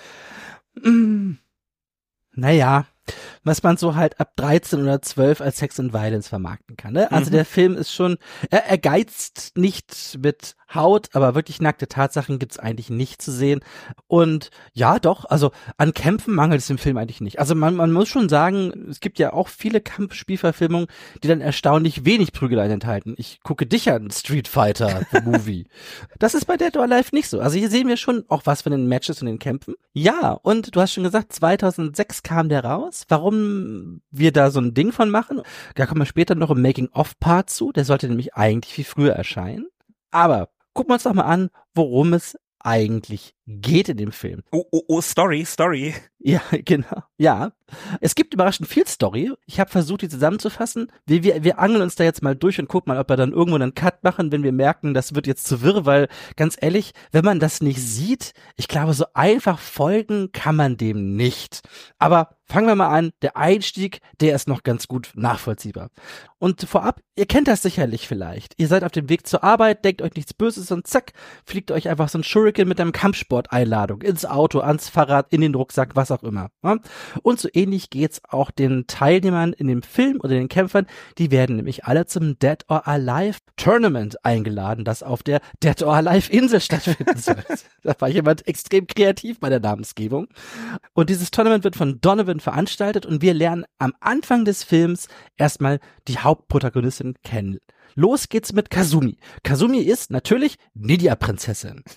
Mm. 0.83 1.33
Naja, 2.33 2.87
was 3.47 3.63
man 3.63 3.77
so 3.77 3.95
halt 3.95 4.21
ab 4.21 4.33
13 4.37 4.83
oder 4.83 5.01
12 5.01 5.41
als 5.41 5.59
Sex 5.59 5.81
and 5.81 5.93
Violence 5.95 6.29
vermarkten 6.29 6.77
kann. 6.77 6.93
Ne? 6.95 7.11
Also 7.11 7.31
Mhm. 7.31 7.35
der 7.35 7.45
Film 7.45 7.77
ist 7.77 7.93
schon, 7.95 8.19
er, 8.51 8.67
er 8.67 8.79
geizt 8.79 9.53
nicht 9.57 10.19
mit 10.23 10.55
Haut, 10.75 11.11
aber 11.13 11.37
wirklich 11.37 11.61
nackte 11.61 11.87
Tatsachen 11.87 12.41
gibt's 12.41 12.59
eigentlich 12.59 12.91
nicht 12.91 13.23
zu 13.23 13.31
sehen. 13.31 13.61
Und 14.09 14.51
ja, 14.73 14.99
doch, 14.99 15.25
also 15.25 15.53
an 15.77 15.95
Kämpfen 15.95 16.35
mangelt 16.35 16.61
es 16.61 16.69
im 16.71 16.77
Film 16.79 16.97
eigentlich 16.97 17.21
nicht. 17.21 17.39
Also 17.39 17.55
man, 17.55 17.77
man 17.77 17.93
muss 17.93 18.09
schon 18.09 18.29
sagen, 18.29 18.89
es 18.91 18.99
gibt 18.99 19.21
ja 19.21 19.33
auch 19.33 19.47
viele 19.47 19.81
Kampfspielverfilmungen, 19.81 20.89
die 21.23 21.29
dann 21.29 21.41
erstaunlich 21.41 22.05
wenig 22.05 22.33
Prügeleien 22.33 22.73
enthalten. 22.73 23.15
Ich 23.17 23.41
gucke 23.45 23.65
dich 23.65 23.91
an, 23.93 24.11
Street 24.11 24.49
Fighter 24.49 25.03
the 25.13 25.21
Movie. 25.25 25.67
das 26.19 26.35
ist 26.35 26.47
bei 26.47 26.57
Dead 26.57 26.77
or 26.77 26.83
Alive 26.83 27.15
nicht 27.15 27.29
so. 27.29 27.39
Also 27.41 27.57
hier 27.59 27.71
sehen 27.71 27.87
wir 27.87 27.97
schon 27.97 28.25
auch 28.29 28.43
was 28.45 28.63
von 28.63 28.73
den 28.73 28.89
Matches 28.89 29.21
und 29.21 29.27
den 29.27 29.39
Kämpfen. 29.39 29.75
Ja, 29.93 30.33
und 30.33 30.75
du 30.75 30.81
hast 30.81 30.93
schon 30.95 31.05
gesagt, 31.05 31.33
2006 31.33 32.25
kam 32.25 32.49
der 32.49 32.65
raus. 32.65 33.05
Warum 33.09 33.36
wir 34.11 34.33
da 34.33 34.51
so 34.51 34.61
ein 34.61 34.75
Ding 34.75 34.93
von 34.93 35.11
machen, 35.11 35.43
da 35.75 35.87
kommen 35.87 36.01
wir 36.01 36.07
später 36.07 36.35
noch 36.35 36.51
im 36.51 36.63
Making-of-Part 36.63 37.51
zu. 37.51 37.73
Der 37.73 37.85
sollte 37.85 38.09
nämlich 38.09 38.35
eigentlich 38.35 38.75
viel 38.75 38.85
früher 38.85 39.13
erscheinen. 39.13 39.67
Aber 40.11 40.49
gucken 40.73 40.91
wir 40.91 40.95
uns 40.95 41.05
doch 41.05 41.15
mal 41.15 41.25
an, 41.25 41.51
worum 41.75 42.13
es 42.13 42.37
eigentlich 42.59 43.36
geht 43.47 43.89
in 43.89 43.97
dem 43.97 44.13
Film. 44.13 44.43
Oh, 44.51 44.65
oh, 44.71 44.83
oh, 44.89 45.01
Story, 45.01 45.45
Story. 45.45 45.95
Ja, 46.19 46.41
genau. 46.51 47.05
Ja. 47.19 47.53
Es 48.01 48.17
gibt 48.17 48.35
überraschend 48.35 48.69
viel 48.69 48.85
Story. 48.89 49.33
Ich 49.47 49.61
habe 49.61 49.71
versucht, 49.71 50.03
die 50.03 50.09
zusammenzufassen. 50.09 50.91
Wir, 51.07 51.23
wir, 51.23 51.45
wir 51.45 51.61
angeln 51.61 51.83
uns 51.83 51.95
da 51.95 52.03
jetzt 52.03 52.21
mal 52.21 52.35
durch 52.35 52.59
und 52.59 52.67
gucken 52.67 52.93
mal, 52.93 53.01
ob 53.01 53.09
wir 53.09 53.17
dann 53.17 53.31
irgendwo 53.31 53.55
einen 53.55 53.75
Cut 53.75 54.03
machen, 54.03 54.33
wenn 54.33 54.43
wir 54.43 54.51
merken, 54.51 54.93
das 54.93 55.15
wird 55.15 55.29
jetzt 55.29 55.47
zu 55.47 55.63
wirr, 55.63 55.87
weil 55.87 56.09
ganz 56.35 56.57
ehrlich, 56.61 56.95
wenn 57.13 57.25
man 57.25 57.39
das 57.39 57.61
nicht 57.61 57.81
sieht, 57.81 58.33
ich 58.57 58.67
glaube, 58.67 58.93
so 58.93 59.05
einfach 59.15 59.61
folgen 59.61 60.33
kann 60.33 60.57
man 60.57 60.77
dem 60.77 61.15
nicht. 61.15 61.61
Aber 62.01 62.37
fangen 62.47 62.67
wir 62.67 62.77
mal 62.77 62.89
an. 62.89 63.13
Der 63.23 63.37
Einstieg, 63.37 64.01
der 64.21 64.35
ist 64.35 64.49
noch 64.49 64.63
ganz 64.63 64.89
gut 64.89 65.11
nachvollziehbar. 65.15 65.91
Und 66.39 66.63
vorab, 66.63 67.01
ihr 67.17 67.27
kennt 67.27 67.49
das 67.49 67.63
sicherlich 67.63 68.09
vielleicht. 68.09 68.55
Ihr 68.57 68.69
seid 68.69 68.85
auf 68.85 68.93
dem 68.93 69.09
Weg 69.09 69.27
zur 69.27 69.45
Arbeit, 69.45 69.85
denkt 69.85 70.03
euch 70.03 70.15
nichts 70.15 70.35
Böses 70.35 70.71
und 70.71 70.87
zack, 70.87 71.13
fliegt 71.45 71.71
euch 71.71 71.89
einfach 71.89 72.09
so 72.09 72.19
ein 72.19 72.25
Shuriken 72.25 72.69
mit 72.69 72.81
einem 72.81 72.93
Kampfsport-Einladung 73.37 74.03
ins 74.03 74.25
Auto, 74.25 74.61
ans 74.61 74.89
Fahrrad, 74.89 75.33
in 75.33 75.41
den 75.41 75.55
Rucksack, 75.55 75.95
was 75.95 76.11
auch 76.11 76.23
immer. 76.23 76.49
Ja? 76.63 76.77
Und 77.23 77.41
so 77.41 77.49
ähnlich 77.53 77.91
geht's 77.91 78.21
auch 78.29 78.51
den 78.51 78.87
Teilnehmern 78.87 79.53
in 79.53 79.67
dem 79.69 79.83
Film 79.83 80.21
oder 80.21 80.35
den 80.35 80.49
Kämpfern. 80.49 80.87
Die 81.19 81.31
werden 81.31 81.57
nämlich 81.57 81.85
alle 81.85 82.07
zum 82.07 82.39
Dead 82.39 82.59
or 82.69 82.87
Alive 82.89 83.39
Tournament 83.57 84.25
eingeladen, 84.25 84.85
das 84.85 85.03
auf 85.03 85.23
der 85.23 85.41
Dead 85.63 85.83
or 85.83 85.95
Alive 85.95 86.31
Insel 86.33 86.61
stattfinden 86.61 87.19
soll. 87.19 87.37
da 87.83 87.95
war 87.99 88.09
jemand 88.09 88.47
extrem 88.47 88.87
kreativ 88.87 89.41
bei 89.41 89.49
der 89.49 89.61
Namensgebung. 89.61 90.29
Und 90.95 91.11
dieses 91.11 91.31
Tournament 91.31 91.65
wird 91.65 91.77
von 91.77 92.01
Donovan 92.01 92.41
veranstaltet 92.41 93.07
und 93.07 93.23
wir 93.23 93.35
lernen 93.35 93.65
am 93.79 93.93
Anfang 94.01 94.45
des 94.45 94.65
Films 94.65 95.09
erstmal 95.37 95.81
die 96.09 96.19
Hauptprotagonistin 96.19 97.15
kennen. 97.23 97.59
Los 97.99 98.29
geht's 98.29 98.53
mit 98.53 98.69
Kazumi. 98.69 99.17
Kazumi 99.43 99.79
ist 99.79 100.11
natürlich 100.11 100.59
Ninja-Prinzessin. 100.75 101.83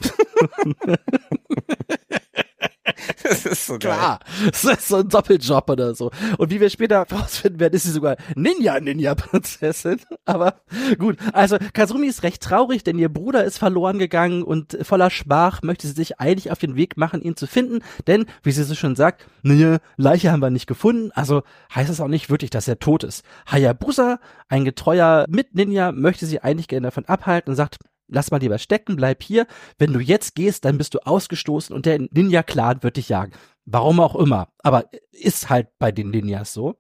Das 3.24 3.46
ist 3.46 3.66
so 3.66 3.74
geil. 3.74 3.94
Klar, 3.94 4.20
das 4.46 4.64
ist 4.64 4.88
so 4.88 4.98
ein 4.98 5.10
Doppeljob 5.10 5.70
oder 5.70 5.94
so. 5.96 6.12
Und 6.38 6.50
wie 6.50 6.60
wir 6.60 6.70
später 6.70 7.06
herausfinden 7.10 7.60
werden, 7.60 7.74
ist 7.74 7.84
sie 7.84 7.92
sogar 7.92 8.16
Ninja-Ninja-Prinzessin. 8.36 10.00
Aber 10.26 10.56
gut, 10.98 11.18
also 11.34 11.58
Kazumi 11.74 12.08
ist 12.08 12.24
recht 12.24 12.42
traurig, 12.42 12.84
denn 12.84 12.98
ihr 12.98 13.10
Bruder 13.10 13.44
ist 13.44 13.58
verloren 13.58 14.00
gegangen 14.00 14.44
und 14.44 14.78
voller 14.82 15.10
Schmach 15.10 15.62
möchte 15.64 15.88
sie 15.88 15.94
sich 15.94 16.20
eigentlich 16.20 16.52
auf 16.52 16.60
den 16.60 16.76
Weg 16.76 16.98
machen, 16.98 17.22
ihn 17.22 17.36
zu 17.36 17.48
finden. 17.48 17.80
Denn, 18.08 18.26
wie 18.44 18.52
sie 18.52 18.64
so 18.64 18.76
schon 18.76 18.96
sagt, 18.96 19.26
naja, 19.44 19.78
Leiche 19.98 20.32
haben 20.32 20.42
wir 20.42 20.50
nicht 20.50 20.68
gefunden, 20.68 21.12
also 21.14 21.44
heißt 21.74 21.90
das 21.90 22.02
auch 22.02 22.08
nicht 22.08 22.30
wirklich, 22.30 22.50
dass 22.50 22.68
er 22.68 22.80
tot 22.80 23.04
ist. 23.04 23.24
Hayabusa, 23.48 24.20
ein 24.48 24.66
getreuer 24.66 25.26
Mit-Ninja, 25.30 25.92
möchte 25.92 26.26
sie 26.26 26.42
eigentlich 26.42 26.68
gerne 26.68 26.88
davon 26.88 27.06
abhalten 27.06 27.52
und 27.52 27.56
sagt, 27.56 27.78
lass 28.10 28.32
mal 28.32 28.40
lieber 28.40 28.58
stecken, 28.58 28.96
bleib 28.96 29.24
hier. 29.24 29.48
Wenn 29.78 29.94
du 29.94 30.00
jetzt 30.00 30.36
gehst, 30.36 30.66
dann 30.66 30.78
bist 30.78 30.94
du 30.94 31.00
ausgestoßen 31.00 31.76
und 31.76 31.86
der 31.86 32.00
Ninja-Clan 32.00 32.84
wird 32.84 32.98
dich 32.98 33.10
jagen. 33.10 33.34
Warum 33.72 34.00
auch 34.00 34.16
immer. 34.16 34.48
Aber 34.64 34.86
ist 35.12 35.50
halt 35.50 35.68
bei 35.78 35.92
den 35.92 36.10
Ninjas 36.10 36.54
so. 36.54 36.76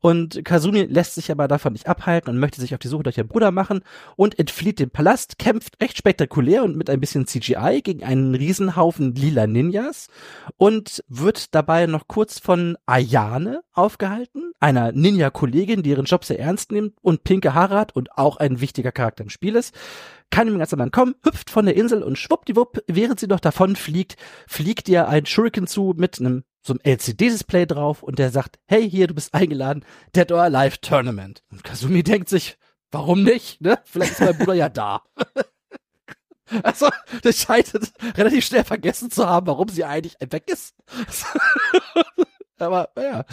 Und 0.00 0.44
Kazumi 0.44 0.82
lässt 0.82 1.14
sich 1.14 1.30
aber 1.30 1.48
davon 1.48 1.72
nicht 1.72 1.88
abhalten 1.88 2.28
und 2.28 2.38
möchte 2.38 2.60
sich 2.60 2.74
auf 2.74 2.78
die 2.78 2.88
Suche 2.88 3.04
durch 3.04 3.16
ihren 3.16 3.28
Bruder 3.28 3.50
machen 3.52 3.80
und 4.16 4.38
entflieht 4.38 4.78
den 4.78 4.90
Palast, 4.90 5.38
kämpft 5.38 5.80
recht 5.80 5.96
spektakulär 5.96 6.62
und 6.62 6.76
mit 6.76 6.90
ein 6.90 7.00
bisschen 7.00 7.26
CGI 7.26 7.80
gegen 7.82 8.04
einen 8.04 8.34
Riesenhaufen 8.34 9.14
lila 9.14 9.46
Ninjas 9.46 10.08
und 10.58 11.02
wird 11.08 11.54
dabei 11.54 11.86
noch 11.86 12.06
kurz 12.06 12.38
von 12.38 12.76
Ayane 12.84 13.62
aufgehalten, 13.72 14.52
einer 14.60 14.92
Ninja-Kollegin, 14.92 15.82
die 15.82 15.90
ihren 15.90 16.04
Job 16.04 16.24
sehr 16.24 16.38
ernst 16.38 16.70
nimmt 16.70 16.94
und 17.00 17.24
pinke 17.24 17.54
Haare 17.54 17.78
hat 17.78 17.96
und 17.96 18.12
auch 18.18 18.36
ein 18.36 18.60
wichtiger 18.60 18.92
Charakter 18.92 19.24
im 19.24 19.30
Spiel 19.30 19.56
ist 19.56 19.74
kann 20.30 20.48
ihm 20.48 20.58
ganz 20.58 20.72
am 20.72 20.90
kommen, 20.90 21.14
hüpft 21.24 21.50
von 21.50 21.66
der 21.66 21.76
Insel 21.76 22.02
und 22.02 22.18
schwuppdiwupp, 22.18 22.84
während 22.86 23.20
sie 23.20 23.26
noch 23.26 23.40
davon 23.40 23.76
fliegt, 23.76 24.16
fliegt 24.46 24.88
ihr 24.88 25.08
ein 25.08 25.26
Shuriken 25.26 25.66
zu 25.66 25.94
mit 25.96 26.20
einem 26.20 26.44
so 26.66 26.72
einem 26.72 26.80
LCD-Display 26.82 27.66
drauf 27.66 28.02
und 28.02 28.18
der 28.18 28.30
sagt, 28.30 28.58
hey, 28.66 28.90
hier, 28.90 29.06
du 29.06 29.14
bist 29.14 29.32
eingeladen, 29.32 29.84
Dead 30.14 30.30
or 30.32 30.42
Alive 30.42 30.80
Tournament. 30.80 31.44
Und 31.50 31.62
Kazumi 31.62 32.02
denkt 32.02 32.28
sich, 32.28 32.58
warum 32.90 33.22
nicht? 33.22 33.60
Ne? 33.60 33.78
Vielleicht 33.84 34.12
ist 34.12 34.20
mein 34.20 34.36
Bruder 34.36 34.54
ja 34.54 34.68
da. 34.68 35.02
Also, 36.62 36.88
das 37.22 37.42
scheint 37.42 37.72
relativ 38.16 38.44
schnell 38.44 38.62
vergessen 38.62 39.10
zu 39.10 39.28
haben, 39.28 39.48
warum 39.48 39.68
sie 39.68 39.84
eigentlich 39.84 40.14
weg 40.30 40.44
ist. 40.48 40.76
Aber 42.58 42.90
ja, 42.96 43.24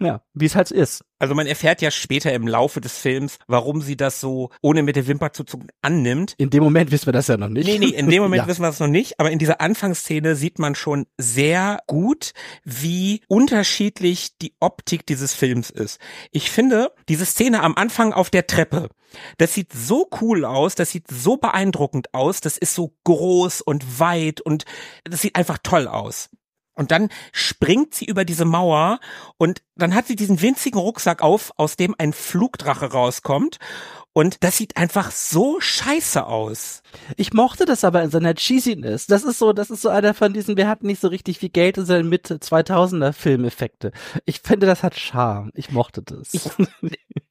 ja, 0.00 0.20
wie 0.32 0.44
es 0.44 0.54
halt 0.54 0.70
ist. 0.70 1.04
Also 1.18 1.34
man 1.34 1.48
erfährt 1.48 1.82
ja 1.82 1.90
später 1.90 2.32
im 2.32 2.46
Laufe 2.46 2.80
des 2.80 2.98
Films, 2.98 3.38
warum 3.48 3.82
sie 3.82 3.96
das 3.96 4.20
so 4.20 4.50
ohne 4.62 4.82
mit 4.82 4.94
der 4.94 5.08
Wimper 5.08 5.32
zu 5.32 5.42
zucken 5.42 5.68
annimmt. 5.82 6.34
In 6.38 6.50
dem 6.50 6.62
Moment 6.62 6.92
wissen 6.92 7.06
wir 7.06 7.12
das 7.12 7.26
ja 7.26 7.36
noch 7.36 7.48
nicht. 7.48 7.66
Nee, 7.66 7.78
nee, 7.78 7.88
in 7.88 8.08
dem 8.08 8.22
Moment 8.22 8.42
ja. 8.44 8.46
wissen 8.46 8.62
wir 8.62 8.68
das 8.68 8.78
noch 8.78 8.86
nicht, 8.86 9.18
aber 9.18 9.32
in 9.32 9.40
dieser 9.40 9.60
Anfangsszene 9.60 10.36
sieht 10.36 10.60
man 10.60 10.76
schon 10.76 11.06
sehr 11.16 11.80
gut, 11.88 12.32
wie 12.64 13.22
unterschiedlich 13.26 14.38
die 14.38 14.54
Optik 14.60 15.04
dieses 15.04 15.34
Films 15.34 15.70
ist. 15.70 15.98
Ich 16.30 16.50
finde, 16.50 16.92
diese 17.08 17.26
Szene 17.26 17.62
am 17.62 17.74
Anfang 17.74 18.12
auf 18.12 18.30
der 18.30 18.46
Treppe, 18.46 18.90
das 19.38 19.54
sieht 19.54 19.72
so 19.72 20.08
cool 20.20 20.44
aus, 20.44 20.76
das 20.76 20.90
sieht 20.90 21.08
so 21.10 21.38
beeindruckend 21.38 22.14
aus, 22.14 22.40
das 22.40 22.56
ist 22.56 22.74
so 22.74 22.94
groß 23.02 23.62
und 23.62 23.98
weit 23.98 24.40
und 24.40 24.64
das 25.02 25.22
sieht 25.22 25.34
einfach 25.34 25.58
toll 25.60 25.88
aus. 25.88 26.28
Und 26.78 26.92
dann 26.92 27.08
springt 27.32 27.92
sie 27.92 28.04
über 28.04 28.24
diese 28.24 28.44
Mauer 28.44 29.00
und 29.36 29.62
dann 29.74 29.96
hat 29.96 30.06
sie 30.06 30.14
diesen 30.14 30.40
winzigen 30.40 30.80
Rucksack 30.80 31.22
auf, 31.22 31.52
aus 31.56 31.74
dem 31.74 31.96
ein 31.98 32.12
Flugdrache 32.12 32.92
rauskommt. 32.92 33.58
Und 34.18 34.42
das 34.42 34.56
sieht 34.56 34.76
einfach 34.76 35.12
so 35.12 35.60
scheiße 35.60 36.26
aus. 36.26 36.82
Ich 37.16 37.34
mochte 37.34 37.66
das 37.66 37.84
aber 37.84 38.02
in 38.02 38.10
seiner 38.10 38.34
Cheesiness. 38.34 39.06
Das 39.06 39.22
ist 39.22 39.38
so, 39.38 39.52
das 39.52 39.70
ist 39.70 39.82
so 39.82 39.90
einer 39.90 40.12
von 40.12 40.32
diesen, 40.32 40.56
wir 40.56 40.66
hatten 40.66 40.88
nicht 40.88 41.00
so 41.00 41.06
richtig 41.06 41.38
viel 41.38 41.50
Geld 41.50 41.78
in 41.78 41.84
seinen 41.84 42.08
Mitte 42.08 42.38
2000er 42.38 43.12
Filmeffekte. 43.12 43.92
Ich 44.24 44.40
finde, 44.40 44.66
das 44.66 44.82
hat 44.82 44.98
Charme. 44.98 45.52
Ich 45.54 45.70
mochte 45.70 46.02
das. 46.02 46.50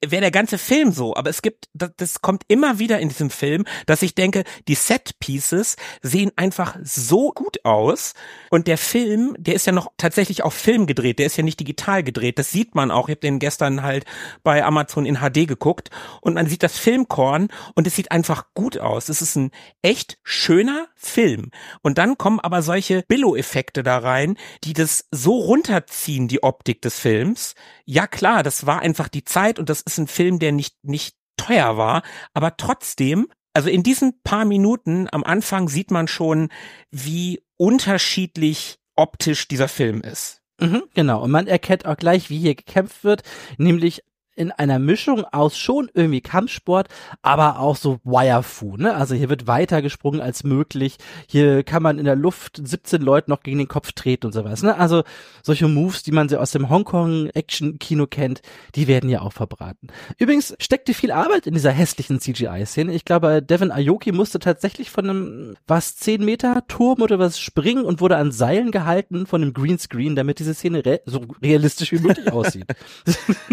Wäre 0.06 0.21
der 0.21 0.32
ganze 0.32 0.58
Film 0.58 0.93
so, 0.93 1.13
aber 1.13 1.30
es 1.30 1.41
gibt, 1.41 1.67
das, 1.73 1.91
das 1.97 2.21
kommt 2.21 2.43
immer 2.47 2.80
wieder 2.80 3.00
in 3.00 3.10
diesem 3.10 3.32
Film, 3.32 3.65
dass 3.86 4.02
ich 4.02 4.15
denke, 4.15 4.45
die 4.69 4.76
Set 4.76 5.19
Pieces 5.19 5.76
sehen 6.02 6.32
einfach 6.38 6.78
so 6.84 7.32
gut 7.32 7.65
aus. 7.65 8.13
Und 8.50 8.67
der 8.67 8.78
Film, 8.78 9.36
der 9.38 9.56
ist 9.56 9.65
ja 9.65 9.73
noch 9.73 9.91
tatsächlich 9.97 10.43
auf 10.43 10.54
Film 10.54 10.86
gedreht, 10.86 11.19
der 11.19 11.26
ist 11.26 11.36
ja 11.36 11.43
nicht 11.43 11.60
digital 11.60 12.04
gedreht. 12.04 12.39
Das 12.39 12.52
sieht 12.52 12.76
man 12.76 12.91
auch. 12.91 13.10
Ich 13.10 13.13
habe 13.15 13.21
den 13.21 13.39
gestern 13.39 13.84
halt 13.84 14.06
bei 14.43 14.63
Amazon 14.63 15.06
in 15.06 15.17
HD 15.17 15.47
geguckt 15.47 15.89
und 16.21 16.36
man 16.36 16.47
sieht 16.47 16.63
das 16.63 16.77
Filmkorn 16.78 17.50
und 17.76 17.88
es 17.88 17.96
sieht 17.96 18.12
einfach 18.12 18.54
gut 18.54 18.78
aus. 18.78 19.10
Es 19.10 19.22
ist 19.22 19.36
ein 19.36 19.52
echt 19.82 20.18
schöner 20.24 20.88
Film. 20.96 21.52
Und 21.82 21.98
dann 21.98 22.18
kommen 22.18 22.40
aber 22.40 22.62
solche 22.62 23.04
Billo-Effekte 23.08 23.84
da 23.84 23.98
rein, 23.98 24.38
die 24.63 24.74
das 24.74 25.06
so 25.12 25.38
runterziehen, 25.40 26.28
die 26.28 26.44
Optik 26.44 26.82
des 26.82 27.00
Films. 27.00 27.56
Ja 27.86 28.08
klar, 28.08 28.44
das 28.44 28.66
war 28.66 28.82
einfach 28.82 29.08
die 29.08 29.24
Zeit 29.24 29.60
und 29.60 29.70
das 29.70 29.82
ist 29.82 29.98
ein 29.98 30.08
Film, 30.08 30.40
der 30.40 30.52
nicht, 30.52 30.76
nicht 30.84 31.16
teuer 31.38 31.78
war, 31.78 32.04
aber 32.34 32.58
trotzdem 32.58 33.28
also 33.58 33.70
in 33.70 33.82
diesen 33.82 34.22
paar 34.22 34.46
Minuten 34.46 35.08
am 35.12 35.24
Anfang 35.24 35.68
sieht 35.68 35.90
man 35.90 36.08
schon, 36.08 36.50
wie 36.92 37.42
unterschiedlich 37.58 38.78
optisch 38.96 39.48
dieser 39.48 39.68
Film 39.68 40.02
ist. 40.02 40.44
Mhm, 40.60 40.84
genau. 40.94 41.24
Und 41.24 41.32
man 41.32 41.48
erkennt 41.48 41.88
auch 41.88 41.98
gleich, 41.98 42.30
wie 42.30 42.38
hier 42.38 42.54
gekämpft 42.54 43.04
wird, 43.04 43.24
nämlich 43.58 44.04
in 44.38 44.52
einer 44.52 44.80
Mischung 44.80 45.26
aus 45.26 45.58
schon 45.58 45.89
irgendwie 45.93 46.21
Kampfsport, 46.21 46.88
aber 47.21 47.60
auch 47.60 47.76
so 47.76 48.00
Wirefu, 48.04 48.78
ne? 48.78 48.95
Also 48.95 49.15
hier 49.15 49.30
wird 49.30 49.47
weiter 49.47 49.82
gesprungen 49.82 50.21
als 50.21 50.43
möglich. 50.43 50.97
Hier 51.28 51.63
kann 51.63 51.84
man 51.84 51.97
in 52.00 52.06
der 52.06 52.15
Luft 52.15 52.62
17 52.63 53.02
Leute 53.02 53.30
noch 53.30 53.41
gegen 53.41 53.58
den 53.58 53.67
Kopf 53.67 53.91
treten 53.91 54.28
und 54.28 54.34
sowas, 54.34 54.62
ne? 54.63 54.78
Also 54.78 55.04
solche 55.41 55.67
Moves, 55.67 56.04
die 56.04 56.12
man 56.12 56.30
sie 56.30 56.39
aus 56.39 56.52
dem 56.52 56.69
Hongkong 56.69 57.30
Action 57.32 57.80
Kino 57.80 58.06
kennt, 58.06 58.41
die 58.76 58.88
werden 58.88 59.10
ja 59.10 59.21
auch 59.21 59.34
verbraten. 59.34 59.88
Übrigens 60.17 60.56
steckte 60.60 60.93
viel 60.93 61.12
Arbeit 61.12 61.47
in 61.47 61.56
dieser 61.56 61.71
hässlichen 61.71 62.19
CGI-Szene. 62.19 62.93
Ich 62.93 63.06
glaube, 63.06 63.41
Devin 63.41 63.71
Aoki 63.71 64.12
musste 64.12 64.39
tatsächlich 64.39 64.91
von 64.91 65.10
einem, 65.10 65.56
was, 65.65 65.95
10 65.97 66.23
Meter 66.23 66.63
Turm 66.67 67.02
oder 67.02 67.17
was 67.17 67.39
springen 67.39 67.86
und 67.86 68.02
wurde 68.02 68.17
an 68.17 68.32
Seilen 68.32 68.71
gehalten 68.71 69.26
von 69.26 69.41
einem 69.41 69.54
Greenscreen, 69.54 70.15
damit 70.15 70.39
diese 70.39 70.54
Szene 70.54 70.86
re 70.86 71.02
so 71.06 71.21
realistisch 71.41 71.91
wie 71.91 72.00
möglich 72.00 72.32
aussieht. 72.32 72.67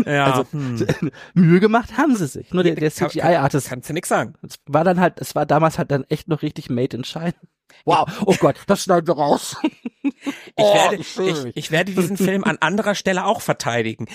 ja. 0.05 0.25
Also, 0.35 0.47
hm. 0.53 0.74
Mühe 1.35 1.61
gemacht 1.61 1.97
haben 1.97 2.17
sie 2.17 2.27
sich. 2.27 2.53
Nur 2.53 2.63
der, 2.63 2.75
der 2.75 2.91
CGI-Artist. 2.91 3.69
Kannst 3.69 3.89
du 3.89 3.93
nix 3.93 4.09
sagen. 4.09 4.35
Es 4.43 4.59
war 4.67 4.85
dann 4.85 5.01
halt, 5.01 5.21
es 5.21 5.35
war 5.35 5.47
damals 5.47 5.79
halt 5.79 5.91
dann 5.91 6.05
echt 6.05 6.29
noch 6.29 6.43
richtig 6.43 6.71
made 6.71 6.97
in 6.97 7.05
Shine. 7.05 7.35
Wow, 7.85 8.09
oh 8.27 8.35
Gott, 8.39 8.57
das 8.67 8.85
schneiden 8.85 9.07
wir 9.07 9.17
raus. 9.17 9.57
ich, 10.03 10.13
oh, 10.57 10.75
werde, 10.75 10.97
ich, 10.97 11.57
ich 11.57 11.71
werde 11.71 11.93
diesen 11.93 12.17
Film 12.17 12.45
an 12.45 12.59
anderer 12.61 12.95
Stelle 12.95 13.25
auch 13.25 13.41
verteidigen. 13.41 14.07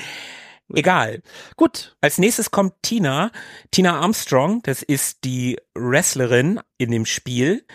Egal. 0.74 1.22
Gut. 1.56 1.95
Als 2.02 2.17
nächstes 2.19 2.52
kommt 2.52 2.74
Tina. 2.82 3.32
Tina 3.72 4.00
Armstrong, 4.00 4.62
das 4.63 4.84
ist 4.84 5.24
die 5.24 5.58
Wrestlerin 5.74 6.60
in 6.78 6.91
dem 6.91 7.06
Spiel. 7.06 7.65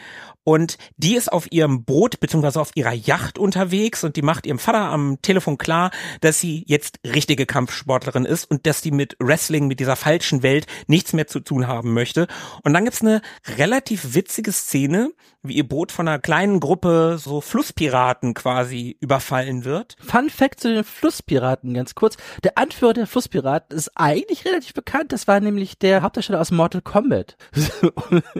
Und 0.45 0.77
die 0.99 1.17
ist 1.17 1.33
auf 1.33 1.51
ihrem 1.51 1.85
Boot 1.85 2.21
beziehungsweise 2.21 2.61
auf 2.61 2.71
ihrer 2.75 2.93
Yacht 2.93 3.39
unterwegs 3.39 4.05
und 4.05 4.17
die 4.17 4.23
macht 4.23 4.47
ihrem 4.47 4.59
Vater 4.59 4.81
am 4.81 5.19
Telefon 5.23 5.59
klar, 5.59 5.91
dass 6.21 6.39
sie 6.39 6.65
jetzt 6.67 7.01
richtige 7.05 7.47
Kampfsportlerin 7.47 8.27
ist 8.27 8.51
und 8.51 8.67
dass 8.67 8.83
die 8.83 8.91
mit 8.91 9.17
Wrestling, 9.19 9.67
mit 9.67 9.81
dieser 9.81 9.97
falschen 9.97 10.43
Welt 10.43 10.67
nichts 10.87 11.15
mehr 11.15 11.27
zu 11.27 11.41
tun 11.41 11.67
haben 11.67 11.95
möchte. 11.95 12.27
Und 12.63 12.75
dann 12.75 12.85
gibt's 12.85 13.01
eine 13.01 13.23
relativ 13.57 14.15
witzige 14.15 14.53
Szene, 14.53 15.13
wie 15.43 15.55
ihr 15.55 15.69
Boot 15.69 15.93
von 15.93 16.09
einer 16.09 16.19
kleinen 16.19 16.61
Gruppe 16.61 17.17
so 17.19 17.41
Flusspiraten 17.41 18.35
quasi 18.35 18.97
überfallen 19.01 19.65
wird. 19.65 19.97
Fun 20.01 20.29
Fact 20.29 20.61
zu 20.61 20.73
den 20.73 20.85
Flusspiraten 20.85 21.73
ganz 21.73 21.95
kurz. 21.95 22.17
Der 22.43 22.59
Anführer 22.59 22.93
der 22.93 23.07
Flusspiraten 23.07 23.77
ist 23.77 23.93
eigentlich 23.95 24.45
relativ 24.45 24.75
bekannt. 24.75 25.13
Das 25.13 25.27
war 25.27 25.41
nämlich 25.41 25.79
der 25.79 26.03
Hauptdarsteller 26.03 26.41
aus 26.41 26.51
Mortal 26.51 26.83
Kombat. 26.83 27.37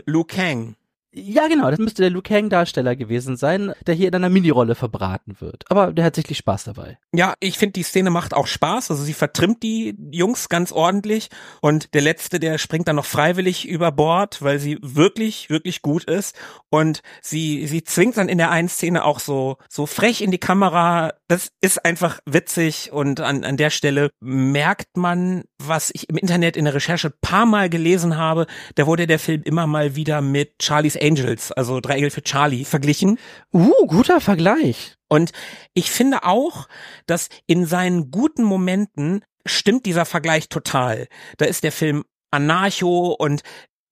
Liu 0.05 0.23
Kang. 0.23 0.75
Ja, 1.17 1.47
genau, 1.47 1.69
das 1.69 1.79
müsste 1.79 2.01
der 2.01 2.11
Luke 2.11 2.27
Kang 2.27 2.49
Darsteller 2.49 2.95
gewesen 2.97 3.37
sein, 3.37 3.71
der 3.87 3.95
hier 3.95 4.09
in 4.09 4.15
einer 4.15 4.29
Minirolle 4.29 4.75
verbraten 4.75 5.37
wird. 5.39 5.63
Aber 5.69 5.93
der 5.93 6.03
hat 6.03 6.15
sichtlich 6.15 6.37
Spaß 6.39 6.65
dabei. 6.65 6.97
Ja, 7.13 7.35
ich 7.39 7.57
finde, 7.57 7.73
die 7.73 7.83
Szene 7.83 8.09
macht 8.09 8.33
auch 8.33 8.47
Spaß. 8.47 8.91
Also 8.91 9.01
sie 9.01 9.13
vertrimmt 9.13 9.63
die 9.63 9.95
Jungs 10.11 10.49
ganz 10.49 10.73
ordentlich. 10.73 11.29
Und 11.61 11.93
der 11.93 12.01
Letzte, 12.01 12.41
der 12.41 12.57
springt 12.57 12.89
dann 12.89 12.97
noch 12.97 13.05
freiwillig 13.05 13.65
über 13.65 13.93
Bord, 13.93 14.41
weil 14.41 14.59
sie 14.59 14.77
wirklich, 14.81 15.49
wirklich 15.49 15.81
gut 15.81 16.03
ist. 16.03 16.35
Und 16.69 17.01
sie, 17.21 17.65
sie 17.67 17.85
zwingt 17.85 18.17
dann 18.17 18.27
in 18.27 18.37
der 18.37 18.51
einen 18.51 18.67
Szene 18.67 19.05
auch 19.05 19.21
so, 19.21 19.55
so 19.69 19.85
frech 19.85 20.21
in 20.21 20.31
die 20.31 20.37
Kamera. 20.37 21.13
Das 21.29 21.49
ist 21.61 21.85
einfach 21.85 22.19
witzig. 22.25 22.91
Und 22.91 23.21
an, 23.21 23.45
an 23.45 23.55
der 23.55 23.69
Stelle 23.69 24.09
merkt 24.19 24.97
man, 24.97 25.45
was 25.59 25.91
ich 25.93 26.09
im 26.09 26.17
Internet 26.17 26.57
in 26.57 26.65
der 26.65 26.73
Recherche 26.73 27.09
paar 27.09 27.45
Mal 27.45 27.69
gelesen 27.69 28.17
habe. 28.17 28.47
Da 28.75 28.85
wurde 28.85 29.07
der 29.07 29.19
Film 29.19 29.43
immer 29.43 29.65
mal 29.65 29.95
wieder 29.95 30.21
mit 30.21 30.55
Charlie's 30.61 30.97
Angels, 31.05 31.51
also 31.51 31.79
Drei 31.79 31.95
Engel 31.95 32.09
für 32.09 32.23
Charlie, 32.23 32.65
verglichen. 32.65 33.19
Uh, 33.53 33.87
guter 33.87 34.21
Vergleich. 34.21 34.95
Und 35.07 35.31
ich 35.73 35.91
finde 35.91 36.23
auch, 36.23 36.67
dass 37.05 37.29
in 37.45 37.65
seinen 37.65 38.11
guten 38.11 38.43
Momenten 38.43 39.23
stimmt 39.45 39.85
dieser 39.85 40.05
Vergleich 40.05 40.49
total. 40.49 41.07
Da 41.37 41.45
ist 41.45 41.63
der 41.63 41.71
Film 41.71 42.03
anarcho 42.31 43.11
und 43.11 43.43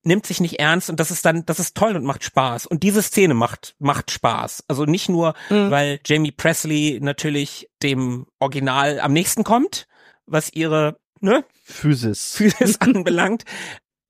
nimmt 0.04 0.26
sich 0.26 0.42
nicht 0.42 0.60
ernst 0.60 0.90
und 0.90 1.00
das 1.00 1.12
ist 1.12 1.26
dann, 1.26 1.46
das 1.46 1.60
ist 1.60 1.76
toll 1.76 1.96
und 1.96 2.04
macht 2.04 2.24
Spaß. 2.24 2.66
Und 2.66 2.84
diese 2.84 3.02
Szene 3.02 3.34
macht, 3.34 3.76
macht 3.80 4.12
Spaß. 4.12 4.66
Also 4.68 4.86
nicht 4.86 5.10
nur, 5.10 5.34
mhm. 5.50 5.72
weil 5.72 6.00
Jamie 6.06 6.32
Presley 6.32 7.00
natürlich 7.02 7.70
dem 7.82 8.28
Original 8.40 9.00
am 9.00 9.14
nächsten 9.14 9.44
kommt, 9.44 9.88
was 10.26 10.52
ihre, 10.52 11.00
ne? 11.22 11.46
Physis. 11.64 12.36
Physis 12.36 12.78
anbelangt. 12.82 13.46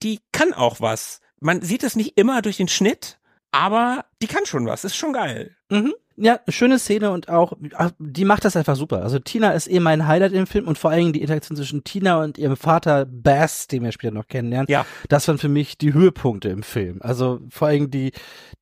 Die 0.02 0.20
kann 0.32 0.52
auch 0.52 0.80
was. 0.80 1.20
Man 1.40 1.62
sieht 1.62 1.82
es 1.82 1.96
nicht 1.96 2.16
immer 2.16 2.42
durch 2.42 2.56
den 2.56 2.68
Schnitt, 2.68 3.18
aber 3.50 4.04
die 4.20 4.26
kann 4.26 4.46
schon 4.46 4.66
was, 4.66 4.84
ist 4.84 4.96
schon 4.96 5.12
geil. 5.12 5.56
Mhm. 5.70 5.94
Ja, 6.16 6.38
schöne 6.48 6.78
Szene 6.78 7.10
und 7.10 7.28
auch, 7.28 7.54
die 7.98 8.24
macht 8.24 8.44
das 8.44 8.56
einfach 8.56 8.76
super. 8.76 9.02
Also 9.02 9.18
Tina 9.18 9.50
ist 9.50 9.68
eh 9.68 9.80
mein 9.80 10.06
Highlight 10.06 10.32
im 10.32 10.46
Film 10.46 10.68
und 10.68 10.78
vor 10.78 10.90
allen 10.90 11.00
Dingen 11.00 11.12
die 11.12 11.22
Interaktion 11.22 11.56
zwischen 11.56 11.82
Tina 11.82 12.22
und 12.22 12.38
ihrem 12.38 12.56
Vater 12.56 13.04
Bass, 13.04 13.66
den 13.66 13.82
wir 13.82 13.90
später 13.90 14.14
noch 14.14 14.28
kennenlernen. 14.28 14.66
Ja. 14.68 14.86
Das 15.08 15.26
waren 15.26 15.38
für 15.38 15.48
mich 15.48 15.76
die 15.76 15.92
Höhepunkte 15.92 16.50
im 16.50 16.62
Film. 16.62 16.98
Also 17.02 17.40
vor 17.50 17.66
allen 17.66 17.90
Dingen 17.90 17.90
die, 17.90 18.12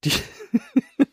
die, 0.05 0.13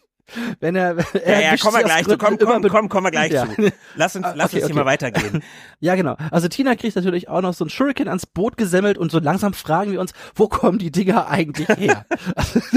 wenn 0.60 0.76
er, 0.76 0.98
er 1.14 1.42
ja, 1.42 1.52
ja, 1.52 1.58
kommen 1.58 1.78
wir 1.78 1.84
gleich 1.84 2.06
zu, 2.08 2.18
komm, 2.18 2.38
komm, 2.38 2.64
komm, 2.64 2.90
kommen 2.90 3.08
wir 3.08 3.12
gleich 3.12 3.32
Ja. 3.32 3.48
zu. 3.48 3.72
Lass 3.96 4.16
uns, 4.16 4.26
lass 4.36 4.48
Okay, 4.48 4.58
uns 4.58 4.64
hier 4.66 4.66
okay. 4.66 4.74
mal 4.74 4.86
weitergehen. 4.86 5.44
Ja, 5.82 5.96
genau. 5.96 6.18
Also 6.30 6.50
Tina 6.50 6.76
kriegt 6.76 6.98
natürlich 6.98 7.30
auch 7.30 7.42
noch 7.42 7.54
so 7.54 7.64
ein 7.64 7.70
Shuriken 7.70 8.10
ans 8.10 8.26
Boot 8.26 8.58
gesemmelt 8.58 8.98
und 8.98 9.12
so 9.12 9.20
langsam 9.20 9.54
fragen 9.54 9.94
wir 9.94 10.02
uns, 10.02 10.12
wo 10.36 10.50
kommen 10.50 10.78
die 10.78 10.92
Dinger 10.92 11.30
eigentlich 11.30 11.70
her? 11.70 12.06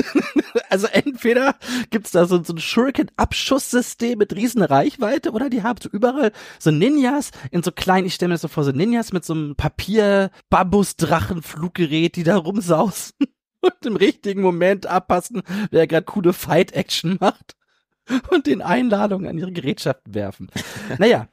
also 0.70 0.86
entweder 0.86 1.57
gibt's 1.90 2.12
da 2.12 2.26
so, 2.26 2.40
so 2.44 2.53
ein 2.53 2.59
Shuriken-Abschusssystem 2.59 4.18
mit 4.18 4.36
riesen 4.36 4.62
Reichweite 4.62 5.32
oder 5.32 5.50
die 5.50 5.64
haben 5.64 5.80
so 5.82 5.88
überall 5.88 6.30
so 6.61 6.70
Ninjas 6.70 7.32
in 7.50 7.64
so 7.64 7.72
kleinen, 7.72 8.07
ich 8.07 8.14
stelle 8.14 8.28
mir 8.28 8.34
das 8.34 8.42
so 8.42 8.48
vor, 8.48 8.62
so 8.62 8.70
Ninjas 8.70 9.12
mit 9.12 9.24
so 9.24 9.34
einem 9.34 9.57
Papier-Bambus-Drachen-Fluggerät, 9.57 12.14
die 12.14 12.22
da 12.22 12.36
rumsausen 12.36 13.14
und 13.62 13.86
im 13.86 13.96
richtigen 13.96 14.42
Moment 14.42 14.86
abpassen, 14.86 15.42
wer 15.70 15.86
gerade 15.86 16.04
coole 16.04 16.32
Fight-Action 16.32 17.16
macht. 17.20 17.56
Und 18.30 18.46
den 18.48 18.62
Einladungen 18.62 19.28
an 19.28 19.38
ihre 19.38 19.52
Gerätschaften 19.52 20.12
werfen. 20.14 20.50
Naja, 20.98 21.28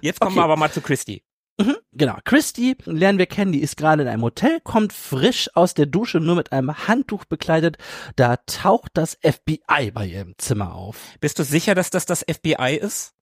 Jetzt 0.00 0.18
kommen 0.20 0.32
Okay. 0.32 0.40
wir 0.40 0.44
aber 0.44 0.56
mal 0.56 0.70
zu 0.72 0.80
Christy. 0.80 1.22
Mhm, 1.60 1.76
Genau. 1.92 2.16
Christy 2.24 2.76
lernen 2.84 3.18
wir 3.18 3.26
kennen, 3.26 3.52
die 3.52 3.60
ist 3.62 3.76
gerade 3.76 4.02
in 4.02 4.08
einem 4.08 4.22
Hotel, 4.22 4.60
kommt 4.64 4.92
frisch 4.92 5.48
aus 5.54 5.74
der 5.74 5.86
Dusche, 5.86 6.18
nur 6.18 6.34
mit 6.34 6.50
einem 6.52 6.88
Handtuch 6.88 7.26
bekleidet. 7.26 7.76
Da 8.16 8.38
taucht 8.46 8.90
das 8.94 9.18
FBI 9.22 9.92
bei 9.92 10.06
ihr 10.06 10.22
im 10.22 10.34
Zimmer 10.36 10.74
auf. 10.74 10.96
Bist 11.20 11.38
du 11.38 11.44
sicher, 11.44 11.74
dass 11.76 11.90
das 11.90 12.06
das 12.06 12.24
FBI 12.28 12.76
ist? 12.80 13.12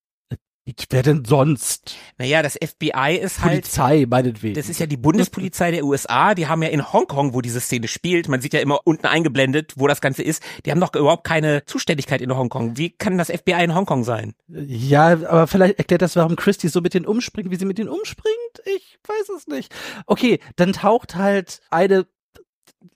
Wer 0.90 1.02
denn 1.02 1.24
sonst? 1.24 1.96
Naja, 2.18 2.42
das 2.42 2.54
FBI 2.54 3.18
ist 3.20 3.40
halt, 3.40 3.62
Polizei, 3.62 4.06
meinetwegen. 4.08 4.54
das 4.54 4.68
ist 4.68 4.80
ja 4.80 4.86
die 4.86 4.96
Bundespolizei 4.96 5.70
der 5.70 5.84
USA, 5.84 6.34
die 6.34 6.46
haben 6.46 6.62
ja 6.62 6.68
in 6.68 6.92
Hongkong, 6.92 7.34
wo 7.34 7.40
diese 7.40 7.60
Szene 7.60 7.88
spielt, 7.88 8.28
man 8.28 8.40
sieht 8.40 8.54
ja 8.54 8.60
immer 8.60 8.80
unten 8.84 9.06
eingeblendet, 9.06 9.74
wo 9.76 9.86
das 9.86 10.00
Ganze 10.00 10.22
ist, 10.22 10.42
die 10.64 10.70
haben 10.70 10.80
doch 10.80 10.94
überhaupt 10.94 11.24
keine 11.24 11.64
Zuständigkeit 11.64 12.20
in 12.20 12.34
Hongkong. 12.34 12.76
Wie 12.76 12.90
kann 12.90 13.18
das 13.18 13.30
FBI 13.30 13.64
in 13.64 13.74
Hongkong 13.74 14.04
sein? 14.04 14.34
ja, 14.48 15.12
aber 15.12 15.46
vielleicht 15.46 15.78
erklärt 15.78 16.02
das, 16.02 16.16
warum 16.16 16.36
Christy 16.36 16.68
so 16.68 16.80
mit 16.80 16.94
denen 16.94 17.06
umspringt, 17.06 17.50
wie 17.50 17.56
sie 17.56 17.64
mit 17.64 17.78
denen 17.78 17.88
umspringt. 17.88 18.36
Ich 18.64 18.98
weiß 19.06 19.28
es 19.36 19.46
nicht. 19.46 19.74
Okay, 20.06 20.40
dann 20.56 20.72
taucht 20.72 21.14
halt 21.14 21.60
eine 21.70 22.06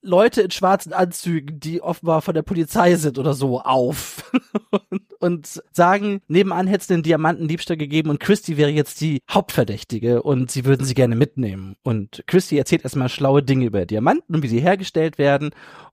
Leute 0.01 0.43
in 0.43 0.51
schwarzen 0.51 0.93
Anzügen, 0.93 1.59
die 1.61 1.81
offenbar 1.81 2.23
von 2.23 2.35
der 2.35 2.43
Polizei 2.43 2.97
sind 2.97 3.19
oder 3.19 3.35
so, 3.35 3.61
auf 3.61 4.31
und, 5.19 5.63
sagen, 5.73 6.21
nebenan 6.29 6.67
hätte 6.67 6.83
es 6.83 6.87
den 6.87 7.03
Diamantendiebstahl 7.03 7.77
gegeben 7.77 8.11
und 8.11 8.21
Christy 8.21 8.57
wäre 8.57 8.71
jetzt 8.71 9.01
die 9.01 9.23
Hauptverdächtige 9.31 10.23
und 10.23 10.51
sie 10.51 10.65
würden 10.65 10.85
sie 10.85 10.95
gerne 10.95 11.17
mitnehmen. 11.17 11.77
Und 11.83 12.25
Christy 12.27 12.59
erzählt 12.59 12.85
erstmal 12.85 13.09
schlaue 13.09 13.43
Dinge 13.43 13.67
über 13.67 13.87
Diamanten 13.87 14.35
und 14.35 14.43
wie 14.43 14.49
sie 14.49 14.61
hergestellt 14.61 15.19
werden 15.19 15.51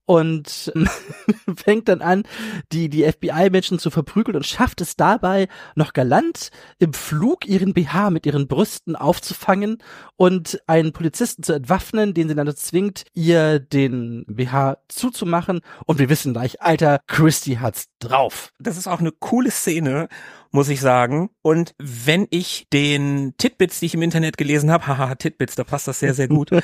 und 0.10 0.74
fängt 1.56 1.88
dann 1.88 2.02
an, 2.02 2.24
die, 2.72 2.90
die 2.90 3.04
FBI-Menschen 3.04 3.78
zu 3.78 3.92
verprügeln 3.92 4.36
und 4.36 4.46
schafft 4.48 4.82
es 4.82 4.96
dabei, 4.96 5.48
noch 5.76 5.94
galant 5.94 6.50
im 6.80 6.94
Flug 6.94 7.48
ihren 7.48 7.76
BH 7.76 8.10
mit 8.10 8.26
ihren 8.26 8.48
Brüsten 8.48 8.96
aufzufangen 8.96 9.78
und 10.16 10.64
einen 10.66 10.94
Polizisten 10.94 11.44
zu 11.44 11.54
entwaffnen, 11.54 12.16
den 12.16 12.28
sie 12.28 12.34
dann 12.34 12.56
zwingt, 12.56 13.04
ihr 13.14 13.60
den 13.60 13.79
BH 13.88 14.78
zuzumachen. 14.88 15.62
Und 15.86 16.00
wir 16.00 16.10
wissen 16.10 16.34
gleich, 16.34 16.62
Alter, 16.62 17.00
Christy 17.08 17.56
hat's 17.56 17.86
drauf. 18.00 18.52
Das 18.60 18.78
ist 18.78 18.88
auch 18.88 19.00
eine 19.00 19.12
coole 19.12 19.52
Szene, 19.52 20.10
muss 20.52 20.70
ich 20.70 20.82
sagen. 20.82 21.30
Und 21.42 21.74
wenn 21.78 22.28
ich 22.30 22.68
den 22.74 23.36
Titbits, 23.38 23.80
die 23.80 23.86
ich 23.86 23.94
im 23.94 24.02
Internet 24.02 24.38
gelesen 24.38 24.72
habe, 24.72 24.88
haha, 24.88 25.16
Titbits, 25.16 25.56
da 25.56 25.64
passt 25.64 25.88
das 25.88 26.00
sehr, 26.00 26.14
sehr 26.14 26.28
gut. 26.28 26.50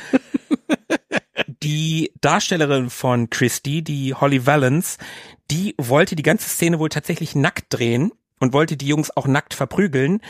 die 1.63 2.11
Darstellerin 2.21 2.89
von 2.89 3.29
Christy, 3.29 3.81
die 3.81 4.13
Holly 4.13 4.45
Valance, 4.45 4.97
die 5.51 5.75
wollte 5.77 6.15
die 6.15 6.23
ganze 6.23 6.49
Szene 6.49 6.79
wohl 6.79 6.89
tatsächlich 6.89 7.35
nackt 7.35 7.65
drehen 7.69 8.11
und 8.39 8.53
wollte 8.53 8.77
die 8.77 8.87
Jungs 8.87 9.15
auch 9.15 9.27
nackt 9.27 9.53
verprügeln. 9.53 10.21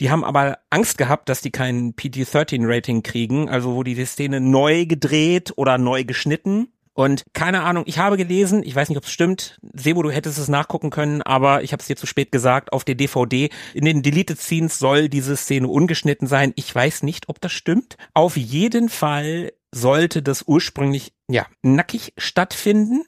Die 0.00 0.10
haben 0.10 0.24
aber 0.24 0.58
Angst 0.70 0.98
gehabt, 0.98 1.28
dass 1.28 1.40
die 1.40 1.52
kein 1.52 1.94
PG-13-Rating 1.94 3.02
kriegen, 3.02 3.48
also 3.48 3.74
wurde 3.74 3.94
die 3.94 4.04
Szene 4.04 4.40
neu 4.40 4.86
gedreht 4.86 5.52
oder 5.56 5.78
neu 5.78 6.04
geschnitten. 6.04 6.68
Und 6.94 7.24
keine 7.32 7.62
Ahnung, 7.62 7.82
ich 7.86 7.98
habe 7.98 8.16
gelesen, 8.16 8.62
ich 8.62 8.74
weiß 8.74 8.88
nicht, 8.88 8.98
ob 8.98 9.04
es 9.04 9.10
stimmt, 9.10 9.58
Sebo, 9.72 10.02
du 10.02 10.12
hättest 10.12 10.38
es 10.38 10.48
nachgucken 10.48 10.90
können, 10.90 11.22
aber 11.22 11.64
ich 11.64 11.72
habe 11.72 11.80
es 11.80 11.88
dir 11.88 11.96
zu 11.96 12.06
spät 12.06 12.30
gesagt, 12.30 12.72
auf 12.72 12.84
der 12.84 12.94
DVD, 12.94 13.50
in 13.74 13.84
den 13.84 14.02
Deleted 14.02 14.40
Scenes 14.40 14.78
soll 14.78 15.08
diese 15.08 15.36
Szene 15.36 15.66
ungeschnitten 15.66 16.28
sein. 16.28 16.52
Ich 16.54 16.72
weiß 16.72 17.02
nicht, 17.02 17.28
ob 17.28 17.40
das 17.40 17.50
stimmt. 17.50 17.96
Auf 18.14 18.36
jeden 18.36 18.88
Fall 18.88 19.52
sollte 19.72 20.22
das 20.22 20.44
ursprünglich, 20.46 21.12
ja, 21.28 21.46
nackig 21.62 22.12
stattfinden. 22.16 23.04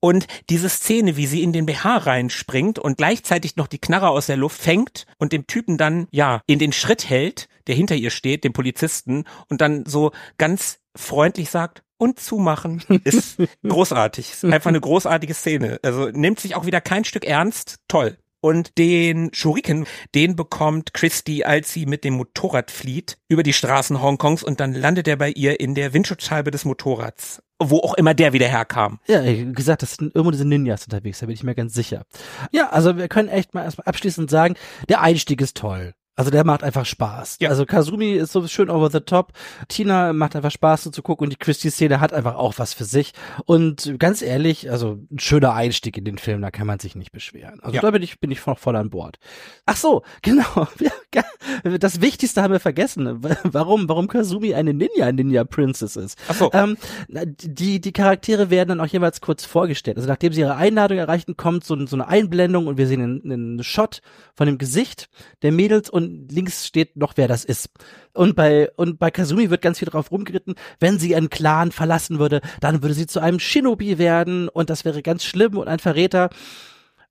Und 0.00 0.26
diese 0.48 0.68
Szene, 0.68 1.16
wie 1.16 1.26
sie 1.26 1.42
in 1.42 1.52
den 1.52 1.66
BH 1.66 1.98
reinspringt 1.98 2.78
und 2.78 2.98
gleichzeitig 2.98 3.56
noch 3.56 3.66
die 3.66 3.80
Knarre 3.80 4.10
aus 4.10 4.26
der 4.26 4.36
Luft 4.36 4.60
fängt 4.60 5.06
und 5.18 5.32
dem 5.32 5.46
Typen 5.46 5.76
dann, 5.76 6.06
ja, 6.10 6.40
in 6.46 6.58
den 6.58 6.72
Schritt 6.72 7.08
hält, 7.08 7.48
der 7.66 7.74
hinter 7.74 7.96
ihr 7.96 8.10
steht, 8.10 8.44
dem 8.44 8.52
Polizisten, 8.52 9.24
und 9.48 9.60
dann 9.60 9.84
so 9.86 10.12
ganz 10.36 10.78
freundlich 10.94 11.50
sagt, 11.50 11.82
und 11.98 12.20
zumachen, 12.20 12.82
ist 13.04 13.38
großartig. 13.66 14.30
Ist 14.30 14.44
einfach 14.44 14.68
eine 14.68 14.80
großartige 14.80 15.34
Szene. 15.34 15.80
Also 15.82 16.08
nimmt 16.08 16.40
sich 16.40 16.54
auch 16.54 16.64
wieder 16.64 16.80
kein 16.80 17.04
Stück 17.04 17.24
ernst. 17.24 17.76
Toll. 17.88 18.16
Und 18.40 18.78
den 18.78 19.30
Shuriken, 19.32 19.86
den 20.14 20.36
bekommt 20.36 20.94
Christy, 20.94 21.42
als 21.44 21.72
sie 21.72 21.86
mit 21.86 22.04
dem 22.04 22.14
Motorrad 22.14 22.70
flieht, 22.70 23.18
über 23.28 23.42
die 23.42 23.52
Straßen 23.52 24.00
Hongkongs 24.00 24.44
und 24.44 24.60
dann 24.60 24.74
landet 24.74 25.08
er 25.08 25.16
bei 25.16 25.30
ihr 25.30 25.58
in 25.58 25.74
der 25.74 25.92
Windschutzscheibe 25.92 26.50
des 26.50 26.64
Motorrads. 26.64 27.42
Wo 27.60 27.78
auch 27.78 27.94
immer 27.94 28.14
der 28.14 28.32
wieder 28.32 28.46
herkam. 28.46 29.00
Ja, 29.08 29.24
wie 29.24 29.52
gesagt, 29.52 29.82
das 29.82 29.94
sind 29.94 30.14
irgendwo 30.14 30.30
diese 30.30 30.44
Ninjas 30.44 30.84
unterwegs, 30.84 31.18
da 31.18 31.26
bin 31.26 31.34
ich 31.34 31.42
mir 31.42 31.56
ganz 31.56 31.74
sicher. 31.74 32.04
Ja, 32.52 32.68
also 32.68 32.96
wir 32.96 33.08
können 33.08 33.28
echt 33.28 33.54
mal 33.54 33.64
erstmal 33.64 33.88
abschließend 33.88 34.30
sagen, 34.30 34.54
der 34.88 35.00
Einstieg 35.00 35.40
ist 35.40 35.56
toll. 35.56 35.94
Also 36.18 36.32
der 36.32 36.44
macht 36.44 36.64
einfach 36.64 36.84
Spaß. 36.84 37.36
Ja. 37.40 37.48
Also 37.50 37.64
Kazumi 37.64 38.12
ist 38.14 38.32
so 38.32 38.44
schön 38.48 38.70
over 38.70 38.90
the 38.90 38.98
top. 38.98 39.32
Tina 39.68 40.12
macht 40.12 40.34
einfach 40.34 40.50
Spaß 40.50 40.82
so 40.82 40.90
zu 40.90 41.00
gucken 41.00 41.26
und 41.26 41.30
die 41.30 41.36
Christie-Szene 41.36 42.00
hat 42.00 42.12
einfach 42.12 42.34
auch 42.34 42.54
was 42.58 42.74
für 42.74 42.82
sich. 42.84 43.12
Und 43.44 43.94
ganz 44.00 44.20
ehrlich, 44.20 44.68
also 44.68 44.98
ein 45.12 45.20
schöner 45.20 45.54
Einstieg 45.54 45.96
in 45.96 46.04
den 46.04 46.18
Film, 46.18 46.42
da 46.42 46.50
kann 46.50 46.66
man 46.66 46.80
sich 46.80 46.96
nicht 46.96 47.12
beschweren. 47.12 47.60
Also 47.60 47.76
Ja. 47.76 47.82
da 47.82 47.92
bin 47.92 48.02
ich, 48.02 48.18
bin 48.18 48.32
ich 48.32 48.40
voll, 48.40 48.56
voll 48.56 48.74
an 48.74 48.90
Bord. 48.90 49.18
Ach 49.64 49.76
so, 49.76 50.02
genau. 50.22 50.66
Wir- 50.76 50.90
Das 51.80 52.00
Wichtigste 52.00 52.42
haben 52.42 52.52
wir 52.52 52.60
vergessen. 52.60 53.22
Warum, 53.44 53.88
warum 53.88 54.08
Kazumi 54.08 54.54
eine 54.54 54.74
Ninja-Ninja-Princess 54.74 55.96
ist. 55.96 56.18
Ach 56.28 56.34
so. 56.34 56.50
Ähm, 56.52 56.76
die, 57.08 57.80
die 57.80 57.92
Charaktere 57.92 58.50
werden 58.50 58.70
dann 58.70 58.80
auch 58.80 58.86
jeweils 58.86 59.20
kurz 59.20 59.44
vorgestellt. 59.44 59.96
Also 59.96 60.08
nachdem 60.08 60.32
sie 60.32 60.40
ihre 60.40 60.56
Einladung 60.56 60.98
erreichen, 60.98 61.36
kommt 61.36 61.64
so, 61.64 61.86
so 61.86 61.96
eine 61.96 62.08
Einblendung 62.08 62.66
und 62.66 62.78
wir 62.78 62.86
sehen 62.86 63.02
einen, 63.02 63.32
einen 63.32 63.64
Shot 63.64 64.00
von 64.34 64.46
dem 64.46 64.58
Gesicht 64.58 65.08
der 65.42 65.52
Mädels 65.52 65.90
und 65.90 66.30
links 66.30 66.66
steht 66.66 66.96
noch, 66.96 67.14
wer 67.16 67.28
das 67.28 67.44
ist. 67.44 67.70
Und 68.14 68.36
bei, 68.36 68.70
und 68.76 68.98
bei 68.98 69.10
Kazumi 69.10 69.50
wird 69.50 69.62
ganz 69.62 69.78
viel 69.78 69.88
drauf 69.88 70.10
rumgeritten, 70.10 70.54
wenn 70.80 70.98
sie 70.98 71.14
einen 71.14 71.30
Clan 71.30 71.72
verlassen 71.72 72.18
würde, 72.18 72.40
dann 72.60 72.82
würde 72.82 72.94
sie 72.94 73.06
zu 73.06 73.20
einem 73.20 73.40
Shinobi 73.40 73.98
werden 73.98 74.48
und 74.48 74.70
das 74.70 74.84
wäre 74.84 75.02
ganz 75.02 75.24
schlimm 75.24 75.56
und 75.56 75.68
ein 75.68 75.78
Verräter. 75.78 76.30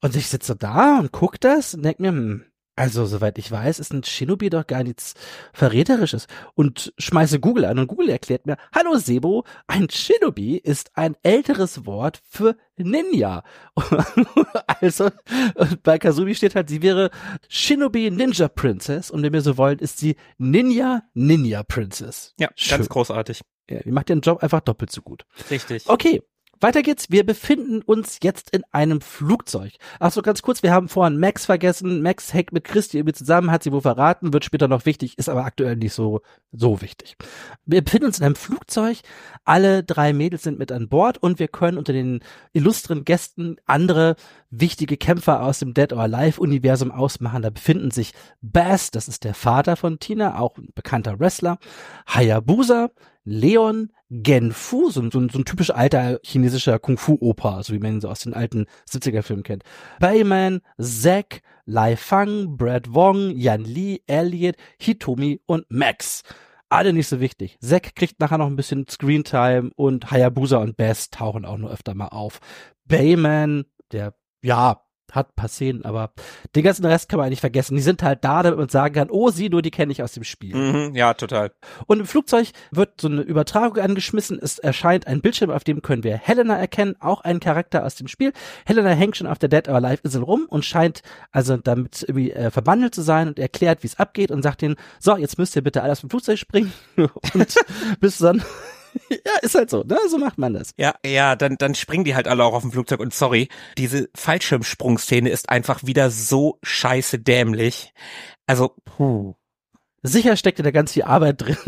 Und 0.01 0.15
ich 0.15 0.27
sitze 0.27 0.55
da 0.55 0.99
und 0.99 1.11
guck 1.11 1.39
das 1.39 1.73
und 1.73 1.83
denk 1.83 1.99
mir, 1.99 2.09
hm, 2.09 2.43
also, 2.77 3.07
soweit 3.07 3.39
ich 3.39 3.51
weiß, 3.51 3.79
ist 3.79 3.91
ein 3.91 4.03
Shinobi 4.03 4.51
doch 4.51 4.67
gar 4.67 4.83
nichts 4.83 5.15
Verräterisches. 5.51 6.27
Und 6.53 6.93
schmeiße 6.99 7.39
Google 7.39 7.65
an 7.65 7.79
und 7.79 7.87
Google 7.87 8.09
erklärt 8.09 8.45
mir, 8.45 8.55
hallo 8.71 8.97
Sebo, 8.97 9.45
ein 9.65 9.89
Shinobi 9.89 10.57
ist 10.57 10.91
ein 10.93 11.17
älteres 11.23 11.87
Wort 11.87 12.21
für 12.29 12.55
Ninja. 12.77 13.43
also, 14.79 15.09
bei 15.81 15.97
Kazumi 15.97 16.35
steht 16.35 16.53
halt, 16.53 16.69
sie 16.69 16.83
wäre 16.83 17.09
Shinobi 17.49 18.11
Ninja 18.11 18.47
Princess 18.47 19.09
und 19.09 19.23
wenn 19.23 19.33
wir 19.33 19.41
so 19.41 19.57
wollen, 19.57 19.79
ist 19.79 19.97
sie 19.97 20.15
Ninja 20.37 21.01
Ninja 21.15 21.63
Princess. 21.63 22.35
Ja, 22.39 22.49
Schön. 22.55 22.77
ganz 22.77 22.89
großartig. 22.89 23.41
Ja, 23.71 23.79
die 23.79 23.91
macht 23.91 24.11
ihren 24.11 24.21
Job 24.21 24.43
einfach 24.43 24.61
doppelt 24.61 24.91
so 24.91 25.01
gut. 25.01 25.25
Richtig. 25.49 25.89
Okay. 25.89 26.21
Weiter 26.59 26.81
geht's. 26.81 27.11
Wir 27.11 27.25
befinden 27.25 27.81
uns 27.81 28.19
jetzt 28.23 28.49
in 28.49 28.63
einem 28.71 29.01
Flugzeug. 29.01 29.73
Ach 29.99 30.11
so, 30.11 30.21
ganz 30.21 30.41
kurz. 30.41 30.63
Wir 30.63 30.71
haben 30.71 30.89
vorhin 30.89 31.19
Max 31.19 31.45
vergessen. 31.45 32.01
Max 32.01 32.33
hängt 32.33 32.51
mit 32.51 32.63
Christi 32.63 32.97
irgendwie 32.97 33.13
zusammen, 33.13 33.51
hat 33.51 33.63
sie 33.63 33.71
wohl 33.71 33.81
verraten, 33.81 34.33
wird 34.33 34.45
später 34.45 34.67
noch 34.67 34.85
wichtig, 34.85 35.17
ist 35.17 35.29
aber 35.29 35.45
aktuell 35.45 35.75
nicht 35.75 35.93
so, 35.93 36.21
so 36.51 36.81
wichtig. 36.81 37.15
Wir 37.65 37.83
befinden 37.83 38.07
uns 38.07 38.19
in 38.19 38.25
einem 38.25 38.35
Flugzeug. 38.35 38.97
Alle 39.45 39.83
drei 39.83 40.13
Mädels 40.13 40.43
sind 40.43 40.57
mit 40.57 40.71
an 40.71 40.89
Bord 40.89 41.17
und 41.17 41.39
wir 41.39 41.47
können 41.47 41.77
unter 41.77 41.93
den 41.93 42.21
illustren 42.53 43.05
Gästen 43.05 43.57
andere 43.65 44.15
wichtige 44.49 44.97
Kämpfer 44.97 45.43
aus 45.43 45.59
dem 45.59 45.73
Dead 45.73 45.93
or 45.93 46.01
Alive 46.01 46.41
Universum 46.41 46.91
ausmachen. 46.91 47.41
Da 47.41 47.49
befinden 47.49 47.91
sich 47.91 48.13
Bass, 48.41 48.91
das 48.91 49.07
ist 49.07 49.23
der 49.23 49.33
Vater 49.33 49.75
von 49.75 49.99
Tina, 49.99 50.39
auch 50.39 50.57
ein 50.57 50.69
bekannter 50.73 51.19
Wrestler, 51.19 51.57
Hayabusa, 52.07 52.89
Leon 53.27 53.91
Genfu, 54.09 54.89
so, 54.89 55.01
so, 55.09 55.27
so 55.27 55.39
ein 55.39 55.45
typisch 55.45 55.69
alter 55.69 56.19
chinesischer 56.23 56.79
Kung-Fu-Oper, 56.79 57.61
so 57.61 57.73
wie 57.73 57.79
man 57.79 57.95
ihn 57.95 58.01
so 58.01 58.07
aus 58.07 58.21
den 58.21 58.33
alten 58.33 58.67
70er-Filmen 58.89 59.43
kennt. 59.43 59.63
Bayman, 59.99 60.61
Zack, 60.79 61.41
Lai 61.65 61.97
Fang, 61.97 62.55
Brad 62.55 62.93
Wong, 62.93 63.31
Yan 63.35 63.65
Li, 63.65 64.01
Elliot, 64.07 64.55
Hitomi 64.79 65.41
und 65.45 65.65
Max. 65.67 66.23
Alle 66.69 66.93
nicht 66.93 67.09
so 67.09 67.19
wichtig. 67.19 67.57
Zack 67.59 67.95
kriegt 67.95 68.21
nachher 68.21 68.37
noch 68.37 68.47
ein 68.47 68.55
bisschen 68.55 68.87
Screentime 68.87 69.71
und 69.75 70.09
Hayabusa 70.09 70.57
und 70.57 70.77
Bess 70.77 71.09
tauchen 71.09 71.43
auch 71.43 71.57
nur 71.57 71.71
öfter 71.71 71.95
mal 71.95 72.07
auf. 72.07 72.39
Bayman, 72.85 73.65
der, 73.91 74.13
ja, 74.41 74.81
hat 75.11 75.35
paar 75.35 75.47
Szenen, 75.47 75.85
aber 75.85 76.11
den 76.55 76.63
ganzen 76.63 76.85
Rest 76.85 77.09
kann 77.09 77.17
man 77.17 77.27
eigentlich 77.27 77.41
vergessen. 77.41 77.75
Die 77.75 77.81
sind 77.81 78.03
halt 78.03 78.23
da, 78.23 78.43
damit 78.43 78.59
man 78.59 78.69
sagen 78.69 78.93
kann, 78.93 79.09
oh, 79.09 79.29
sie 79.29 79.49
nur, 79.49 79.61
die 79.61 79.71
kenne 79.71 79.91
ich 79.91 80.03
aus 80.03 80.13
dem 80.13 80.23
Spiel. 80.23 80.55
Mhm, 80.55 80.95
ja, 80.95 81.13
total. 81.13 81.51
Und 81.85 81.99
im 81.99 82.05
Flugzeug 82.05 82.49
wird 82.71 83.01
so 83.01 83.07
eine 83.07 83.21
Übertragung 83.21 83.77
angeschmissen. 83.77 84.39
Es 84.41 84.59
erscheint 84.59 85.07
ein 85.07 85.21
Bildschirm, 85.21 85.49
auf 85.49 85.63
dem 85.63 85.81
können 85.81 86.03
wir 86.03 86.17
Helena 86.17 86.57
erkennen, 86.57 86.95
auch 86.99 87.21
einen 87.21 87.39
Charakter 87.39 87.85
aus 87.85 87.95
dem 87.95 88.07
Spiel. 88.07 88.33
Helena 88.65 88.89
hängt 88.89 89.17
schon 89.17 89.27
auf 89.27 89.39
der 89.39 89.49
Dead 89.49 89.67
or 89.69 89.75
Alive 89.75 90.01
Insel 90.03 90.23
rum 90.23 90.45
und 90.49 90.65
scheint 90.65 91.01
also 91.31 91.57
damit 91.57 92.03
irgendwie 92.07 92.31
äh, 92.31 92.51
verbandelt 92.51 92.93
zu 92.93 93.01
sein 93.01 93.27
und 93.27 93.39
erklärt, 93.39 93.83
wie 93.83 93.87
es 93.87 93.99
abgeht 93.99 94.31
und 94.31 94.41
sagt 94.41 94.61
ihnen, 94.61 94.75
so, 94.99 95.15
jetzt 95.17 95.37
müsst 95.37 95.55
ihr 95.55 95.61
bitte 95.61 95.83
alles 95.83 96.01
vom 96.01 96.09
Flugzeug 96.09 96.37
springen 96.37 96.73
und 96.97 97.55
bis 97.99 98.17
dann 98.17 98.43
ja, 99.09 99.33
ist 99.41 99.55
halt 99.55 99.69
so, 99.69 99.83
ne? 99.83 99.97
So 100.09 100.17
macht 100.17 100.37
man 100.37 100.53
das. 100.53 100.71
Ja, 100.77 100.95
ja, 101.05 101.35
dann, 101.35 101.57
dann 101.57 101.75
springen 101.75 102.03
die 102.03 102.15
halt 102.15 102.27
alle 102.27 102.43
auch 102.43 102.53
auf 102.53 102.61
dem 102.61 102.71
Flugzeug 102.71 102.99
und 102.99 103.13
sorry, 103.13 103.49
diese 103.77 104.09
Fallschirmsprungszene 104.15 105.29
ist 105.29 105.49
einfach 105.49 105.85
wieder 105.85 106.09
so 106.11 106.59
scheiße 106.63 107.19
dämlich. 107.19 107.93
Also, 108.45 108.75
puh. 108.85 109.35
Sicher 110.03 110.37
steckt 110.37 110.59
da 110.59 110.71
ganz 110.71 110.93
viel 110.93 111.03
Arbeit 111.03 111.41
drin. 111.41 111.57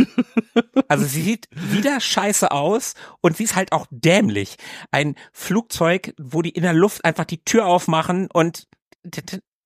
Also 0.88 1.06
sie 1.06 1.22
sieht 1.22 1.48
wieder 1.52 2.00
scheiße 2.00 2.50
aus 2.52 2.96
und 3.22 3.38
sie 3.38 3.44
ist 3.44 3.56
halt 3.56 3.74
auch 3.74 3.86
dämlich. 3.92 4.56
Ein 4.90 5.14
Flugzeug, 5.32 6.16
wo 6.20 6.42
die 6.42 6.50
in 6.50 6.64
der 6.64 6.74
Luft 6.74 7.06
einfach 7.06 7.26
die 7.26 7.44
Tür 7.44 7.68
aufmachen 7.68 8.28
und 8.34 8.68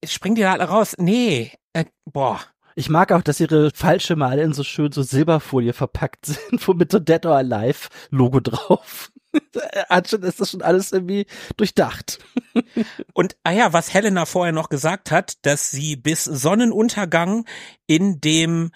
springen 0.04 0.34
die 0.34 0.42
da 0.42 0.52
alle 0.52 0.64
raus. 0.64 0.94
Nee, 0.98 1.52
äh, 1.72 1.86
boah. 2.04 2.40
Ich 2.74 2.88
mag 2.88 3.12
auch, 3.12 3.22
dass 3.22 3.40
ihre 3.40 3.70
Fallschirme 3.72 4.26
alle 4.26 4.42
in 4.42 4.52
so 4.52 4.64
schön 4.64 4.90
so 4.92 5.02
Silberfolie 5.02 5.72
verpackt 5.72 6.26
sind, 6.26 6.66
wo 6.66 6.74
mit 6.74 6.90
so 6.90 6.98
Dead 6.98 7.24
or 7.26 7.36
Alive 7.36 7.88
Logo 8.10 8.40
drauf. 8.40 9.12
Anscheinend 9.88 10.26
ist 10.26 10.40
das 10.40 10.50
schon 10.50 10.62
alles 10.62 10.92
irgendwie 10.92 11.26
durchdacht. 11.56 12.18
Und, 13.12 13.36
ah 13.42 13.50
ja, 13.52 13.72
was 13.72 13.92
Helena 13.92 14.26
vorher 14.26 14.52
noch 14.52 14.68
gesagt 14.68 15.10
hat, 15.10 15.44
dass 15.44 15.70
sie 15.70 15.96
bis 15.96 16.24
Sonnenuntergang 16.24 17.44
in 17.86 18.20
dem 18.20 18.70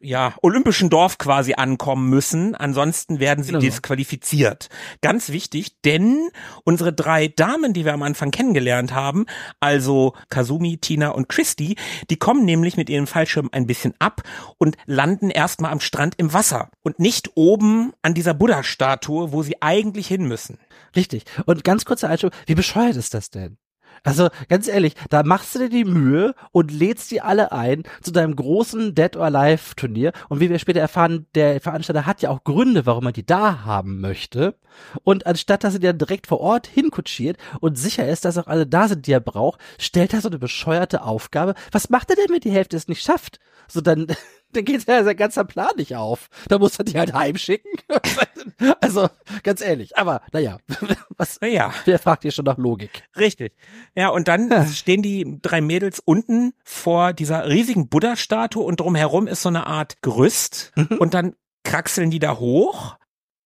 ja, 0.00 0.34
olympischen 0.42 0.90
Dorf 0.90 1.18
quasi 1.18 1.54
ankommen 1.54 2.08
müssen, 2.08 2.54
ansonsten 2.54 3.20
werden 3.20 3.44
sie 3.44 3.52
genau. 3.52 3.60
disqualifiziert. 3.60 4.68
Ganz 5.02 5.30
wichtig, 5.30 5.80
denn 5.84 6.30
unsere 6.64 6.92
drei 6.92 7.28
Damen, 7.28 7.72
die 7.72 7.84
wir 7.84 7.94
am 7.94 8.02
Anfang 8.02 8.30
kennengelernt 8.30 8.94
haben, 8.94 9.26
also 9.60 10.14
Kazumi, 10.28 10.78
Tina 10.78 11.10
und 11.10 11.28
Christy, 11.28 11.76
die 12.08 12.16
kommen 12.16 12.44
nämlich 12.44 12.76
mit 12.76 12.90
ihrem 12.90 13.06
Fallschirm 13.06 13.48
ein 13.52 13.66
bisschen 13.66 13.94
ab 13.98 14.22
und 14.58 14.76
landen 14.86 15.30
erstmal 15.30 15.72
am 15.72 15.80
Strand 15.80 16.14
im 16.16 16.32
Wasser 16.32 16.70
und 16.82 16.98
nicht 16.98 17.30
oben 17.34 17.92
an 18.02 18.14
dieser 18.14 18.34
Buddha-Statue, 18.34 19.32
wo 19.32 19.42
sie 19.42 19.60
eigentlich 19.60 20.06
hin 20.06 20.26
müssen. 20.26 20.58
Richtig. 20.96 21.24
Und 21.46 21.64
ganz 21.64 21.84
kurzer 21.84 22.08
Einschub, 22.08 22.32
wie 22.46 22.54
bescheuert 22.54 22.96
ist 22.96 23.14
das 23.14 23.30
denn? 23.30 23.58
Also 24.02 24.28
ganz 24.48 24.68
ehrlich, 24.68 24.94
da 25.08 25.22
machst 25.22 25.54
du 25.54 25.60
dir 25.60 25.68
die 25.68 25.84
Mühe 25.84 26.34
und 26.52 26.72
lädst 26.72 27.10
die 27.10 27.20
alle 27.20 27.52
ein 27.52 27.82
zu 28.02 28.10
deinem 28.10 28.36
großen 28.36 28.94
Dead 28.94 29.16
or 29.16 29.24
Alive 29.24 29.74
Turnier. 29.76 30.12
Und 30.28 30.40
wie 30.40 30.50
wir 30.50 30.58
später 30.58 30.80
erfahren, 30.80 31.26
der 31.34 31.60
Veranstalter 31.60 32.06
hat 32.06 32.22
ja 32.22 32.30
auch 32.30 32.44
Gründe, 32.44 32.86
warum 32.86 33.06
er 33.06 33.12
die 33.12 33.26
da 33.26 33.64
haben 33.64 34.00
möchte. 34.00 34.56
Und 35.04 35.26
anstatt 35.26 35.64
dass 35.64 35.74
er 35.74 35.80
dann 35.80 35.98
direkt 35.98 36.26
vor 36.26 36.40
Ort 36.40 36.66
hinkutschiert 36.66 37.36
und 37.60 37.78
sicher 37.78 38.08
ist, 38.08 38.24
dass 38.24 38.38
auch 38.38 38.46
alle 38.46 38.66
da 38.66 38.88
sind, 38.88 39.06
die 39.06 39.12
er 39.12 39.20
braucht, 39.20 39.60
stellt 39.78 40.14
er 40.14 40.20
so 40.20 40.28
eine 40.28 40.38
bescheuerte 40.38 41.02
Aufgabe. 41.02 41.54
Was 41.72 41.90
macht 41.90 42.10
er 42.10 42.16
denn, 42.16 42.30
wenn 42.30 42.40
die 42.40 42.50
Hälfte 42.50 42.76
es 42.76 42.88
nicht 42.88 43.02
schafft? 43.02 43.40
So 43.68 43.80
dann 43.80 44.06
dann 44.52 44.64
geht 44.64 44.86
ja 44.86 45.04
sein 45.04 45.16
ganzer 45.16 45.44
Plan 45.44 45.70
nicht 45.76 45.96
auf. 45.96 46.28
Da 46.48 46.58
muss 46.58 46.78
er 46.78 46.84
die 46.84 46.98
halt 46.98 47.12
heimschicken. 47.12 47.70
also, 48.80 49.08
ganz 49.42 49.60
ehrlich. 49.60 49.96
Aber, 49.96 50.22
naja, 50.32 50.58
was, 51.16 51.38
ja. 51.42 51.72
wer 51.84 51.98
fragt 51.98 52.22
hier 52.22 52.32
schon 52.32 52.44
nach 52.44 52.58
Logik? 52.58 53.04
Richtig. 53.16 53.54
Ja, 53.94 54.08
und 54.08 54.28
dann 54.28 54.50
ja. 54.50 54.66
stehen 54.66 55.02
die 55.02 55.38
drei 55.42 55.60
Mädels 55.60 56.00
unten 56.00 56.52
vor 56.64 57.12
dieser 57.12 57.48
riesigen 57.48 57.88
Buddha-Statue 57.88 58.62
und 58.62 58.80
drumherum 58.80 59.26
ist 59.26 59.42
so 59.42 59.48
eine 59.48 59.66
Art 59.66 60.02
Gerüst 60.02 60.72
mhm. 60.76 60.98
und 60.98 61.14
dann 61.14 61.34
kraxeln 61.64 62.10
die 62.10 62.18
da 62.18 62.38
hoch 62.38 62.96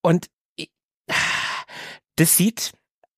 und 0.02 0.28
das 2.16 2.36
sieht 2.36 2.72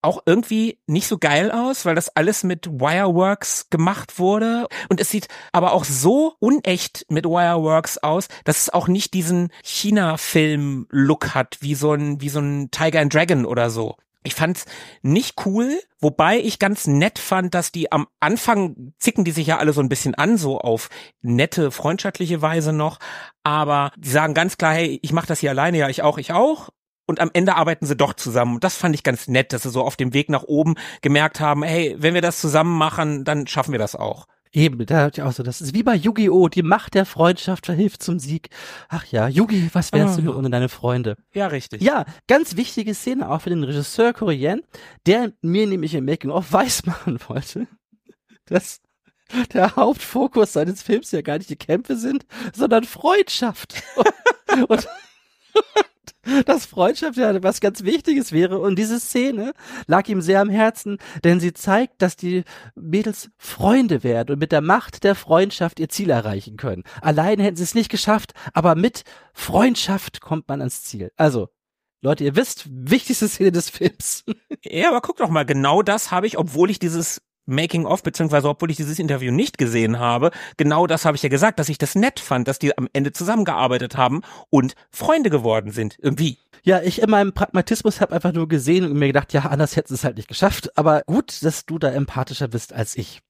auch 0.07 0.23
irgendwie 0.25 0.79
nicht 0.87 1.07
so 1.07 1.17
geil 1.17 1.51
aus, 1.51 1.85
weil 1.85 1.93
das 1.93 2.15
alles 2.15 2.43
mit 2.43 2.65
Wireworks 2.67 3.69
gemacht 3.69 4.19
wurde. 4.19 4.67
Und 4.87 5.01
es 5.01 5.09
sieht 5.09 5.27
aber 5.51 5.73
auch 5.73 5.83
so 5.83 6.35
unecht 6.39 7.05
mit 7.09 7.25
Wireworks 7.25 7.97
aus, 7.97 8.29
dass 8.45 8.61
es 8.61 8.69
auch 8.69 8.87
nicht 8.87 9.13
diesen 9.13 9.51
China-Film-Look 9.63 11.35
hat, 11.35 11.57
wie 11.59 11.75
so 11.75 11.91
ein, 11.91 12.21
wie 12.21 12.29
so 12.29 12.39
ein 12.39 12.71
Tiger 12.71 13.01
and 13.01 13.13
Dragon 13.13 13.45
oder 13.45 13.69
so. 13.69 13.97
Ich 14.23 14.35
fand's 14.35 14.65
nicht 15.01 15.45
cool, 15.45 15.79
wobei 15.99 16.39
ich 16.39 16.59
ganz 16.59 16.87
nett 16.87 17.19
fand, 17.19 17.53
dass 17.53 17.71
die 17.71 17.91
am 17.91 18.07
Anfang 18.19 18.93
zicken 18.99 19.23
die 19.23 19.31
sich 19.31 19.47
ja 19.47 19.57
alle 19.57 19.73
so 19.73 19.81
ein 19.81 19.89
bisschen 19.89 20.15
an, 20.15 20.37
so 20.37 20.59
auf 20.59 20.89
nette, 21.21 21.71
freundschaftliche 21.71 22.41
Weise 22.41 22.73
noch, 22.73 22.99
aber 23.43 23.91
die 23.97 24.09
sagen 24.09 24.33
ganz 24.33 24.57
klar, 24.57 24.73
hey, 24.73 24.99
ich 25.01 25.13
mach 25.13 25.25
das 25.25 25.39
hier 25.39 25.51
alleine, 25.51 25.77
ja, 25.77 25.87
ich 25.87 26.01
auch, 26.01 26.17
ich 26.17 26.33
auch 26.33 26.69
und 27.07 27.19
am 27.19 27.31
Ende 27.33 27.55
arbeiten 27.55 27.85
sie 27.85 27.95
doch 27.95 28.13
zusammen. 28.13 28.55
Und 28.55 28.63
das 28.63 28.75
fand 28.75 28.93
ich 28.93 29.01
ganz 29.01 29.27
nett, 29.27 29.53
dass 29.53 29.63
sie 29.63 29.71
so 29.71 29.81
auf 29.81 29.95
dem 29.95 30.13
Weg 30.13 30.29
nach 30.29 30.43
oben 30.43 30.75
gemerkt 31.01 31.39
haben, 31.39 31.63
hey, 31.63 31.95
wenn 31.97 32.13
wir 32.13 32.21
das 32.21 32.39
zusammen 32.39 32.77
machen, 32.77 33.23
dann 33.23 33.47
schaffen 33.47 33.71
wir 33.71 33.79
das 33.79 33.95
auch. 33.95 34.27
Eben, 34.53 34.85
da 34.85 35.03
hatte 35.03 35.21
ich 35.21 35.27
auch 35.27 35.31
so, 35.31 35.43
das 35.43 35.61
ist 35.61 35.73
wie 35.73 35.83
bei 35.83 35.95
Yu-Gi-Oh! 35.95 36.47
Die 36.47 36.63
Macht 36.63 36.93
der 36.93 37.05
Freundschaft 37.05 37.65
verhilft 37.65 38.01
zum 38.01 38.17
Sieg. 38.17 38.49
Ach 38.89 39.05
ja, 39.05 39.27
Yugi, 39.27 39.69
was 39.73 39.91
wärst 39.91 40.19
oh. 40.19 40.21
du 40.21 40.37
ohne 40.37 40.49
deine 40.49 40.69
Freunde? 40.69 41.15
Ja, 41.33 41.47
richtig. 41.47 41.81
Ja, 41.81 42.05
ganz 42.27 42.55
wichtige 42.55 42.93
Szene 42.93 43.29
auch 43.29 43.41
für 43.41 43.49
den 43.49 43.63
Regisseur 43.63 44.13
Korean, 44.13 44.61
der 45.05 45.33
mir 45.41 45.67
nämlich 45.67 45.93
im 45.93 46.05
Making-of 46.05 46.51
weiß 46.51 46.85
machen 46.85 47.19
wollte, 47.27 47.67
dass 48.45 48.81
der 49.53 49.75
Hauptfokus 49.75 50.53
seines 50.53 50.81
Films 50.81 51.11
ja 51.11 51.21
gar 51.21 51.37
nicht 51.37 51.49
die 51.49 51.57
Kämpfe 51.57 51.97
sind, 51.97 52.25
sondern 52.53 52.85
Freundschaft. 52.85 53.83
und, 54.67 54.69
und 54.69 54.87
dass 56.45 56.65
Freundschaft 56.65 57.17
ja 57.17 57.41
was 57.43 57.61
ganz 57.61 57.83
Wichtiges 57.83 58.31
wäre. 58.31 58.59
Und 58.59 58.77
diese 58.77 58.99
Szene 58.99 59.53
lag 59.87 60.07
ihm 60.07 60.21
sehr 60.21 60.41
am 60.41 60.49
Herzen, 60.49 60.97
denn 61.23 61.39
sie 61.39 61.53
zeigt, 61.53 62.01
dass 62.01 62.15
die 62.15 62.43
Mädels 62.75 63.29
Freunde 63.37 64.03
werden 64.03 64.33
und 64.33 64.39
mit 64.39 64.51
der 64.51 64.61
Macht 64.61 65.03
der 65.03 65.15
Freundschaft 65.15 65.79
ihr 65.79 65.89
Ziel 65.89 66.09
erreichen 66.09 66.57
können. 66.57 66.83
Allein 67.01 67.39
hätten 67.39 67.57
sie 67.57 67.63
es 67.63 67.75
nicht 67.75 67.89
geschafft, 67.89 68.33
aber 68.53 68.75
mit 68.75 69.03
Freundschaft 69.33 70.21
kommt 70.21 70.47
man 70.47 70.61
ans 70.61 70.83
Ziel. 70.83 71.11
Also, 71.15 71.49
Leute, 72.01 72.23
ihr 72.23 72.35
wisst, 72.35 72.65
wichtigste 72.69 73.27
Szene 73.27 73.51
des 73.51 73.69
Films. 73.69 74.23
Ja, 74.63 74.89
aber 74.89 75.01
guck 75.01 75.17
doch 75.17 75.29
mal, 75.29 75.45
genau 75.45 75.81
das 75.81 76.11
habe 76.11 76.27
ich, 76.27 76.37
obwohl 76.37 76.69
ich 76.69 76.79
dieses 76.79 77.21
Making-of, 77.47 78.03
beziehungsweise 78.03 78.49
obwohl 78.49 78.69
ich 78.69 78.77
dieses 78.77 78.99
Interview 78.99 79.31
nicht 79.31 79.57
gesehen 79.57 79.99
habe, 79.99 80.31
genau 80.57 80.85
das 80.85 81.05
habe 81.05 81.17
ich 81.17 81.23
ja 81.23 81.29
gesagt, 81.29 81.59
dass 81.59 81.69
ich 81.69 81.77
das 81.77 81.95
nett 81.95 82.19
fand, 82.19 82.47
dass 82.47 82.59
die 82.59 82.77
am 82.77 82.87
Ende 82.93 83.11
zusammengearbeitet 83.11 83.97
haben 83.97 84.21
und 84.49 84.75
Freunde 84.91 85.29
geworden 85.29 85.71
sind, 85.71 85.97
irgendwie. 85.99 86.37
Ja, 86.63 86.81
ich 86.81 87.01
in 87.01 87.09
meinem 87.09 87.33
Pragmatismus 87.33 88.01
habe 88.01 88.13
einfach 88.13 88.33
nur 88.33 88.47
gesehen 88.47 88.85
und 88.85 88.93
mir 88.93 89.07
gedacht, 89.07 89.33
ja, 89.33 89.41
anders 89.41 89.75
hätten 89.75 89.89
sie 89.89 89.95
es 89.95 90.03
halt 90.03 90.17
nicht 90.17 90.27
geschafft, 90.27 90.77
aber 90.77 91.01
gut, 91.07 91.43
dass 91.43 91.65
du 91.65 91.79
da 91.79 91.89
empathischer 91.89 92.47
bist 92.47 92.73
als 92.73 92.97
ich. 92.97 93.21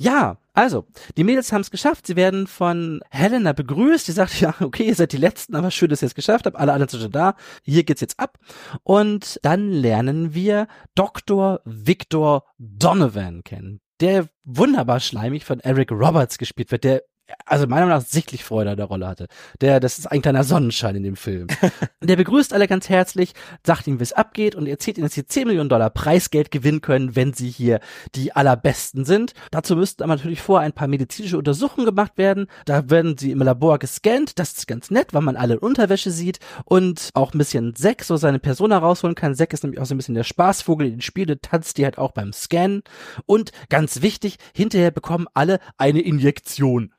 Ja, 0.00 0.38
also, 0.54 0.86
die 1.16 1.24
Mädels 1.24 1.52
haben 1.52 1.62
es 1.62 1.72
geschafft. 1.72 2.06
Sie 2.06 2.14
werden 2.14 2.46
von 2.46 3.00
Helena 3.10 3.52
begrüßt. 3.52 4.06
Die 4.06 4.12
sagt, 4.12 4.40
ja, 4.40 4.54
okay, 4.60 4.84
ihr 4.84 4.94
seid 4.94 5.12
die 5.12 5.16
Letzten, 5.16 5.56
aber 5.56 5.72
schön, 5.72 5.88
dass 5.88 6.02
ihr 6.02 6.06
es 6.06 6.14
geschafft 6.14 6.46
habt. 6.46 6.56
Alle 6.56 6.72
anderen 6.72 6.88
sind 6.88 7.02
schon 7.02 7.10
da. 7.10 7.34
Hier 7.62 7.82
geht's 7.82 8.00
jetzt 8.00 8.20
ab. 8.20 8.38
Und 8.84 9.40
dann 9.42 9.72
lernen 9.72 10.34
wir 10.34 10.68
Dr. 10.94 11.60
Victor 11.64 12.44
Donovan 12.58 13.42
kennen 13.42 13.80
der 14.00 14.28
wunderbar 14.44 15.00
schleimig 15.00 15.44
von 15.44 15.60
Eric 15.60 15.90
Roberts 15.90 16.38
gespielt 16.38 16.70
wird, 16.70 16.84
der 16.84 17.02
also 17.44 17.66
meiner 17.66 17.86
Meinung 17.86 18.00
nach 18.00 18.06
sichtlich 18.06 18.44
Freude 18.44 18.70
an 18.70 18.76
der 18.76 18.86
Rolle 18.86 19.06
hatte. 19.06 19.26
Der, 19.60 19.80
das 19.80 19.98
ist 19.98 20.06
ein 20.06 20.22
kleiner 20.22 20.44
Sonnenschein 20.44 20.96
in 20.96 21.02
dem 21.02 21.16
Film. 21.16 21.48
der 22.02 22.16
begrüßt 22.16 22.52
alle 22.52 22.68
ganz 22.68 22.88
herzlich, 22.88 23.32
sagt 23.64 23.86
ihm, 23.86 23.98
wie 23.98 24.02
es 24.02 24.12
abgeht 24.12 24.54
und 24.54 24.66
erzählt 24.66 24.98
ihnen, 24.98 25.06
dass 25.06 25.14
sie 25.14 25.26
10 25.26 25.46
Millionen 25.46 25.68
Dollar 25.68 25.90
Preisgeld 25.90 26.50
gewinnen 26.50 26.80
können, 26.80 27.16
wenn 27.16 27.32
sie 27.32 27.48
hier 27.48 27.80
die 28.14 28.34
allerbesten 28.34 29.04
sind. 29.04 29.32
Dazu 29.50 29.76
müssten 29.76 30.02
aber 30.02 30.16
natürlich 30.16 30.40
vorher 30.40 30.66
ein 30.66 30.72
paar 30.72 30.88
medizinische 30.88 31.38
Untersuchungen 31.38 31.86
gemacht 31.86 32.12
werden. 32.16 32.46
Da 32.64 32.90
werden 32.90 33.16
sie 33.18 33.30
im 33.30 33.40
Labor 33.40 33.78
gescannt. 33.78 34.38
Das 34.38 34.52
ist 34.52 34.66
ganz 34.66 34.90
nett, 34.90 35.14
weil 35.14 35.22
man 35.22 35.36
alle 35.36 35.60
Unterwäsche 35.60 36.10
sieht 36.10 36.38
und 36.64 37.10
auch 37.14 37.32
ein 37.34 37.38
bisschen 37.38 37.74
Zack 37.74 38.04
so 38.04 38.16
seine 38.16 38.38
Person 38.38 38.70
herausholen 38.70 39.14
kann. 39.14 39.34
Zack 39.34 39.52
ist 39.52 39.62
nämlich 39.62 39.80
auch 39.80 39.86
so 39.86 39.94
ein 39.94 39.98
bisschen 39.98 40.14
der 40.14 40.24
Spaßvogel 40.24 40.86
in 40.86 40.94
den 40.94 41.00
Spielen, 41.00 41.38
tanzt 41.42 41.78
die 41.78 41.84
halt 41.84 41.98
auch 41.98 42.12
beim 42.12 42.32
Scannen. 42.32 42.82
Und 43.26 43.52
ganz 43.68 44.02
wichtig, 44.02 44.36
hinterher 44.54 44.90
bekommen 44.90 45.26
alle 45.34 45.58
eine 45.76 46.00
Injektion. 46.00 46.92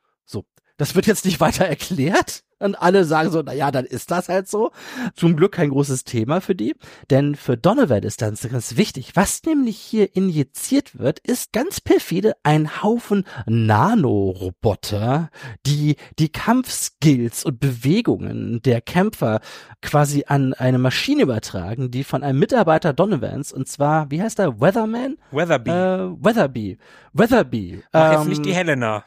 Das 0.79 0.95
wird 0.95 1.07
jetzt 1.07 1.25
nicht 1.25 1.41
weiter 1.41 1.65
erklärt. 1.65 2.43
Und 2.61 2.75
alle 2.75 3.05
sagen 3.05 3.31
so, 3.31 3.41
na 3.41 3.53
ja, 3.53 3.69
dann 3.69 3.85
ist 3.85 4.11
das 4.11 4.29
halt 4.29 4.49
so. 4.49 4.71
Zum 5.13 5.35
Glück 5.35 5.53
kein 5.53 5.69
großes 5.69 6.03
Thema 6.03 6.41
für 6.41 6.55
die, 6.55 6.75
denn 7.09 7.35
für 7.35 7.57
Donovan 7.57 8.03
ist 8.03 8.21
das 8.21 8.49
ganz 8.49 8.75
wichtig. 8.75 9.11
Was 9.15 9.43
nämlich 9.43 9.77
hier 9.77 10.15
injiziert 10.15 10.97
wird, 10.99 11.19
ist 11.19 11.53
ganz 11.53 11.79
perfide 11.81 12.35
ein 12.43 12.81
Haufen 12.81 13.25
Nanoroboter, 13.45 15.29
die 15.65 15.95
die 16.17 16.29
Kampfskills 16.29 17.43
und 17.45 17.59
Bewegungen 17.59 18.61
der 18.61 18.81
Kämpfer 18.81 19.41
quasi 19.81 20.25
an 20.27 20.53
eine 20.53 20.79
Maschine 20.79 21.23
übertragen, 21.23 21.91
die 21.91 22.03
von 22.05 22.23
einem 22.23 22.39
Mitarbeiter 22.39 22.93
Donovans, 22.93 23.51
und 23.51 23.67
zwar, 23.67 24.11
wie 24.11 24.21
heißt 24.21 24.39
er, 24.39 24.59
Weatherman? 24.59 25.17
Weatherby. 25.31 25.71
Äh, 25.71 26.23
Weatherby. 26.23 26.77
Weatherby. 27.13 27.83
Mach 27.91 28.13
ähm, 28.13 28.19
jetzt 28.19 28.27
nicht 28.27 28.45
die 28.45 28.53
Helena. 28.53 29.03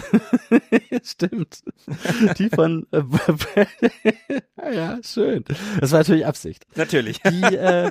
Stimmt. 1.02 1.62
Die 2.38 2.48
von 2.48 2.86
äh, 2.92 3.02
ja, 4.74 4.98
schön. 5.02 5.44
Das 5.80 5.92
war 5.92 6.00
natürlich 6.00 6.26
Absicht. 6.26 6.66
Natürlich. 6.74 7.20
Die, 7.22 7.42
äh, 7.42 7.90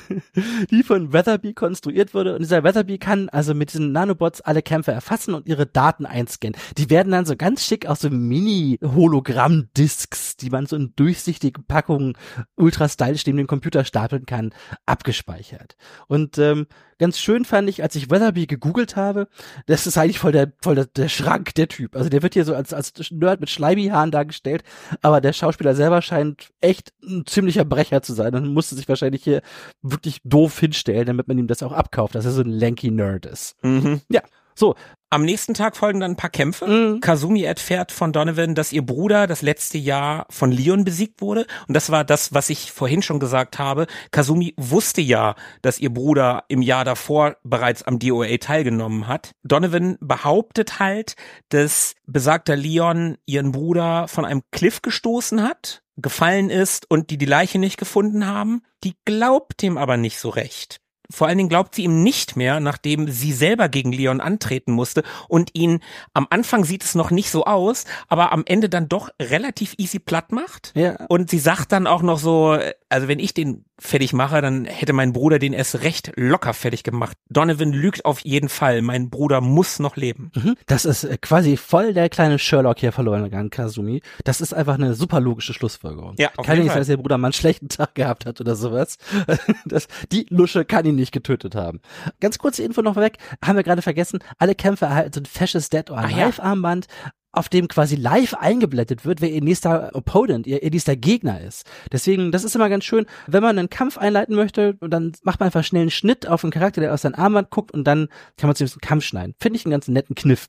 die 0.70 0.82
von 0.82 1.12
Weatherby 1.12 1.52
konstruiert 1.54 2.14
wurde. 2.14 2.34
Und 2.34 2.40
dieser 2.42 2.64
Weatherby 2.64 2.98
kann 2.98 3.28
also 3.28 3.54
mit 3.54 3.72
diesen 3.72 3.92
Nanobots 3.92 4.40
alle 4.40 4.62
Kämpfe 4.62 4.90
erfassen 4.92 5.34
und 5.34 5.46
ihre 5.46 5.66
Daten 5.66 6.06
einscannen. 6.06 6.58
Die 6.78 6.88
werden 6.90 7.12
dann 7.12 7.26
so 7.26 7.36
ganz 7.36 7.64
schick 7.64 7.86
aus 7.86 8.00
so 8.00 8.10
Mini-Hologramm-Discs, 8.10 10.36
die 10.36 10.50
man 10.50 10.66
so 10.66 10.74
in 10.76 10.92
durchsichtigen 10.96 11.64
Packungen 11.66 12.14
ultra 12.56 12.88
stylisch 12.88 13.24
neben 13.26 13.38
dem 13.38 13.46
Computer 13.46 13.84
stapeln 13.84 14.26
kann, 14.26 14.52
abgespeichert. 14.86 15.76
Und 16.08 16.38
ähm, 16.38 16.66
ganz 16.98 17.18
schön 17.18 17.44
fand 17.44 17.68
ich, 17.68 17.82
als 17.82 17.94
ich 17.94 18.10
Weatherby 18.10 18.46
gegoogelt 18.46 18.96
habe, 18.96 19.28
das 19.66 19.86
ist 19.86 19.98
eigentlich 19.98 20.18
voll 20.18 20.32
der, 20.32 20.52
voll 20.60 20.74
der, 20.74 20.86
der 20.86 21.08
Schrank, 21.08 21.54
der 21.54 21.68
Typ. 21.68 21.96
Also 21.96 22.08
der 22.08 22.22
wird 22.22 22.34
hier 22.34 22.44
so 22.44 22.54
als, 22.54 22.72
als 22.72 22.92
Nerd 23.10 23.40
mit 23.40 23.50
Schleimihaaren 23.50 24.10
dargestellt, 24.10 24.62
aber 25.00 25.20
der 25.20 25.32
Schauspieler 25.32 25.74
selber 25.74 26.02
scheint 26.02 26.50
echt 26.60 26.92
ein 27.02 27.24
ziemlicher 27.26 27.64
Brecher 27.64 28.02
zu 28.02 28.12
sein 28.12 28.34
und 28.34 28.52
musste 28.52 28.74
sich 28.74 28.88
wahrscheinlich 28.88 29.24
hier 29.24 29.42
wirklich 29.82 30.20
doof 30.24 30.58
hinstellen, 30.58 31.06
damit 31.06 31.28
man 31.28 31.38
ihm 31.38 31.46
das 31.46 31.62
auch 31.62 31.72
abkauft, 31.72 32.14
dass 32.14 32.24
er 32.24 32.32
so 32.32 32.42
ein 32.42 32.50
lanky 32.50 32.90
Nerd 32.90 33.26
ist. 33.26 33.56
Mhm. 33.62 34.00
Ja, 34.08 34.22
so. 34.62 34.76
Am 35.10 35.26
nächsten 35.26 35.52
Tag 35.52 35.76
folgen 35.76 36.00
dann 36.00 36.12
ein 36.12 36.16
paar 36.16 36.30
Kämpfe. 36.30 36.66
Mhm. 36.66 37.00
Kasumi 37.00 37.42
erfährt 37.42 37.92
von 37.92 38.14
Donovan, 38.14 38.54
dass 38.54 38.72
ihr 38.72 38.80
Bruder 38.80 39.26
das 39.26 39.42
letzte 39.42 39.76
Jahr 39.76 40.24
von 40.30 40.50
Leon 40.50 40.84
besiegt 40.84 41.20
wurde. 41.20 41.46
Und 41.68 41.74
das 41.74 41.90
war 41.90 42.02
das, 42.02 42.32
was 42.32 42.48
ich 42.48 42.72
vorhin 42.72 43.02
schon 43.02 43.20
gesagt 43.20 43.58
habe. 43.58 43.86
Kasumi 44.10 44.54
wusste 44.56 45.02
ja, 45.02 45.34
dass 45.60 45.80
ihr 45.80 45.92
Bruder 45.92 46.44
im 46.48 46.62
Jahr 46.62 46.86
davor 46.86 47.36
bereits 47.42 47.82
am 47.82 47.98
DOA 47.98 48.38
teilgenommen 48.38 49.06
hat. 49.06 49.32
Donovan 49.42 49.98
behauptet 50.00 50.78
halt, 50.78 51.16
dass 51.50 51.94
besagter 52.06 52.56
Leon 52.56 53.18
ihren 53.26 53.52
Bruder 53.52 54.08
von 54.08 54.24
einem 54.24 54.40
Cliff 54.50 54.80
gestoßen 54.80 55.42
hat, 55.42 55.82
gefallen 55.98 56.48
ist 56.48 56.90
und 56.90 57.10
die 57.10 57.18
die 57.18 57.26
Leiche 57.26 57.58
nicht 57.58 57.76
gefunden 57.76 58.26
haben. 58.26 58.62
Die 58.82 58.94
glaubt 59.04 59.62
ihm 59.62 59.76
aber 59.76 59.98
nicht 59.98 60.18
so 60.18 60.30
recht. 60.30 60.81
Vor 61.10 61.26
allen 61.26 61.38
Dingen 61.38 61.48
glaubt 61.48 61.74
sie 61.74 61.84
ihm 61.84 62.02
nicht 62.02 62.36
mehr, 62.36 62.60
nachdem 62.60 63.10
sie 63.10 63.32
selber 63.32 63.68
gegen 63.68 63.92
Leon 63.92 64.20
antreten 64.20 64.72
musste 64.72 65.02
und 65.28 65.50
ihn 65.54 65.80
am 66.14 66.26
Anfang 66.30 66.64
sieht 66.64 66.84
es 66.84 66.94
noch 66.94 67.10
nicht 67.10 67.30
so 67.30 67.44
aus, 67.44 67.84
aber 68.08 68.32
am 68.32 68.44
Ende 68.46 68.68
dann 68.68 68.88
doch 68.88 69.10
relativ 69.20 69.74
easy 69.78 69.98
platt 69.98 70.32
macht. 70.32 70.72
Ja. 70.74 71.04
Und 71.08 71.30
sie 71.30 71.38
sagt 71.38 71.72
dann 71.72 71.86
auch 71.86 72.02
noch 72.02 72.18
so, 72.18 72.58
also 72.92 73.08
wenn 73.08 73.18
ich 73.18 73.34
den 73.34 73.64
fertig 73.78 74.12
mache, 74.12 74.40
dann 74.40 74.64
hätte 74.64 74.92
mein 74.92 75.12
Bruder 75.12 75.38
den 75.38 75.52
erst 75.52 75.82
recht 75.82 76.12
locker 76.16 76.54
fertig 76.54 76.84
gemacht. 76.84 77.16
Donovan 77.30 77.72
lügt 77.72 78.04
auf 78.04 78.20
jeden 78.20 78.48
Fall. 78.48 78.82
Mein 78.82 79.10
Bruder 79.10 79.40
muss 79.40 79.78
noch 79.78 79.96
leben. 79.96 80.30
Mhm. 80.34 80.56
Das 80.66 80.84
ist 80.84 81.04
äh, 81.04 81.16
quasi 81.20 81.56
voll 81.56 81.94
der 81.94 82.08
kleine 82.08 82.38
Sherlock 82.38 82.78
hier 82.78 82.92
verloren 82.92 83.24
gegangen, 83.24 83.50
Kasumi. 83.50 84.02
Das 84.24 84.40
ist 84.40 84.52
einfach 84.52 84.74
eine 84.74 84.94
super 84.94 85.20
logische 85.20 85.54
Schlussfolgerung. 85.54 86.14
Ja, 86.18 86.30
auf 86.36 86.46
kann 86.46 86.56
jeden 86.56 86.64
nicht 86.64 86.72
sein, 86.72 86.80
dass 86.80 86.88
der 86.88 86.98
Bruder 86.98 87.18
mal 87.18 87.28
einen 87.28 87.32
schlechten 87.32 87.68
Tag 87.68 87.94
gehabt 87.94 88.26
hat 88.26 88.40
oder 88.40 88.54
sowas. 88.54 88.98
Das, 89.64 89.86
die 90.10 90.26
Lusche 90.28 90.64
kann 90.64 90.84
ihn 90.84 90.96
nicht 90.96 91.12
getötet 91.12 91.54
haben. 91.54 91.80
Ganz 92.20 92.38
kurze 92.38 92.62
Info 92.62 92.82
noch 92.82 92.96
weg. 92.96 93.18
Haben 93.44 93.56
wir 93.56 93.62
gerade 93.62 93.80
vergessen. 93.80 94.18
Alle 94.38 94.54
Kämpfer 94.54 94.86
erhalten 94.86 95.12
so 95.14 95.20
ein 95.20 95.26
fesches 95.26 95.70
Dead 95.70 95.90
or. 95.90 95.98
Alive 95.98 96.42
Armband. 96.42 96.86
Auf 97.32 97.48
dem 97.48 97.66
quasi 97.66 97.96
live 97.96 98.34
eingeblendet 98.34 99.04
wird, 99.04 99.20
wer 99.20 99.30
ihr 99.30 99.42
nächster 99.42 99.90
Opponent, 99.94 100.46
ihr, 100.46 100.62
ihr 100.62 100.70
nächster 100.70 100.96
Gegner 100.96 101.40
ist. 101.40 101.66
Deswegen, 101.90 102.30
das 102.30 102.44
ist 102.44 102.54
immer 102.54 102.68
ganz 102.68 102.84
schön, 102.84 103.06
wenn 103.26 103.42
man 103.42 103.58
einen 103.58 103.70
Kampf 103.70 103.98
einleiten 103.98 104.36
möchte 104.36 104.76
und 104.80 104.90
dann 104.90 105.12
macht 105.22 105.40
man 105.40 105.46
einfach 105.46 105.64
schnell 105.64 105.82
einen 105.82 105.90
Schnitt 105.90 106.28
auf 106.28 106.44
einen 106.44 106.52
Charakter, 106.52 106.80
der 106.82 106.92
aus 106.92 107.02
seinem 107.02 107.14
Armband 107.14 107.50
guckt 107.50 107.72
und 107.72 107.84
dann 107.84 108.08
kann 108.36 108.48
man 108.48 108.54
zu 108.54 108.64
diesem 108.64 108.80
Kampf 108.80 109.04
schneiden. 109.04 109.34
Finde 109.40 109.58
ich 109.58 109.64
einen 109.64 109.72
ganz 109.72 109.88
netten 109.88 110.14
Kniff. 110.14 110.48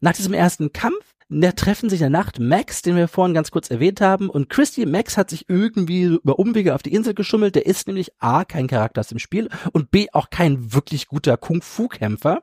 Nach 0.00 0.12
diesem 0.12 0.34
ersten 0.34 0.72
Kampf 0.72 1.13
da 1.28 1.52
treffen 1.52 1.88
sich 1.88 2.00
in 2.00 2.12
der 2.12 2.20
Nacht 2.20 2.38
Max, 2.38 2.82
den 2.82 2.96
wir 2.96 3.08
vorhin 3.08 3.34
ganz 3.34 3.50
kurz 3.50 3.70
erwähnt 3.70 4.00
haben, 4.00 4.28
und 4.28 4.48
Christy. 4.48 4.86
Max 4.86 5.16
hat 5.16 5.30
sich 5.30 5.48
irgendwie 5.48 6.04
über 6.04 6.38
Umwege 6.38 6.74
auf 6.74 6.82
die 6.82 6.92
Insel 6.92 7.14
geschummelt. 7.14 7.54
Der 7.54 7.66
ist 7.66 7.86
nämlich 7.86 8.12
A, 8.18 8.44
kein 8.44 8.66
Charakter 8.66 9.00
aus 9.00 9.08
dem 9.08 9.18
Spiel 9.18 9.48
und 9.72 9.90
B, 9.90 10.06
auch 10.12 10.30
kein 10.30 10.72
wirklich 10.74 11.08
guter 11.08 11.36
Kung-Fu-Kämpfer. 11.36 12.42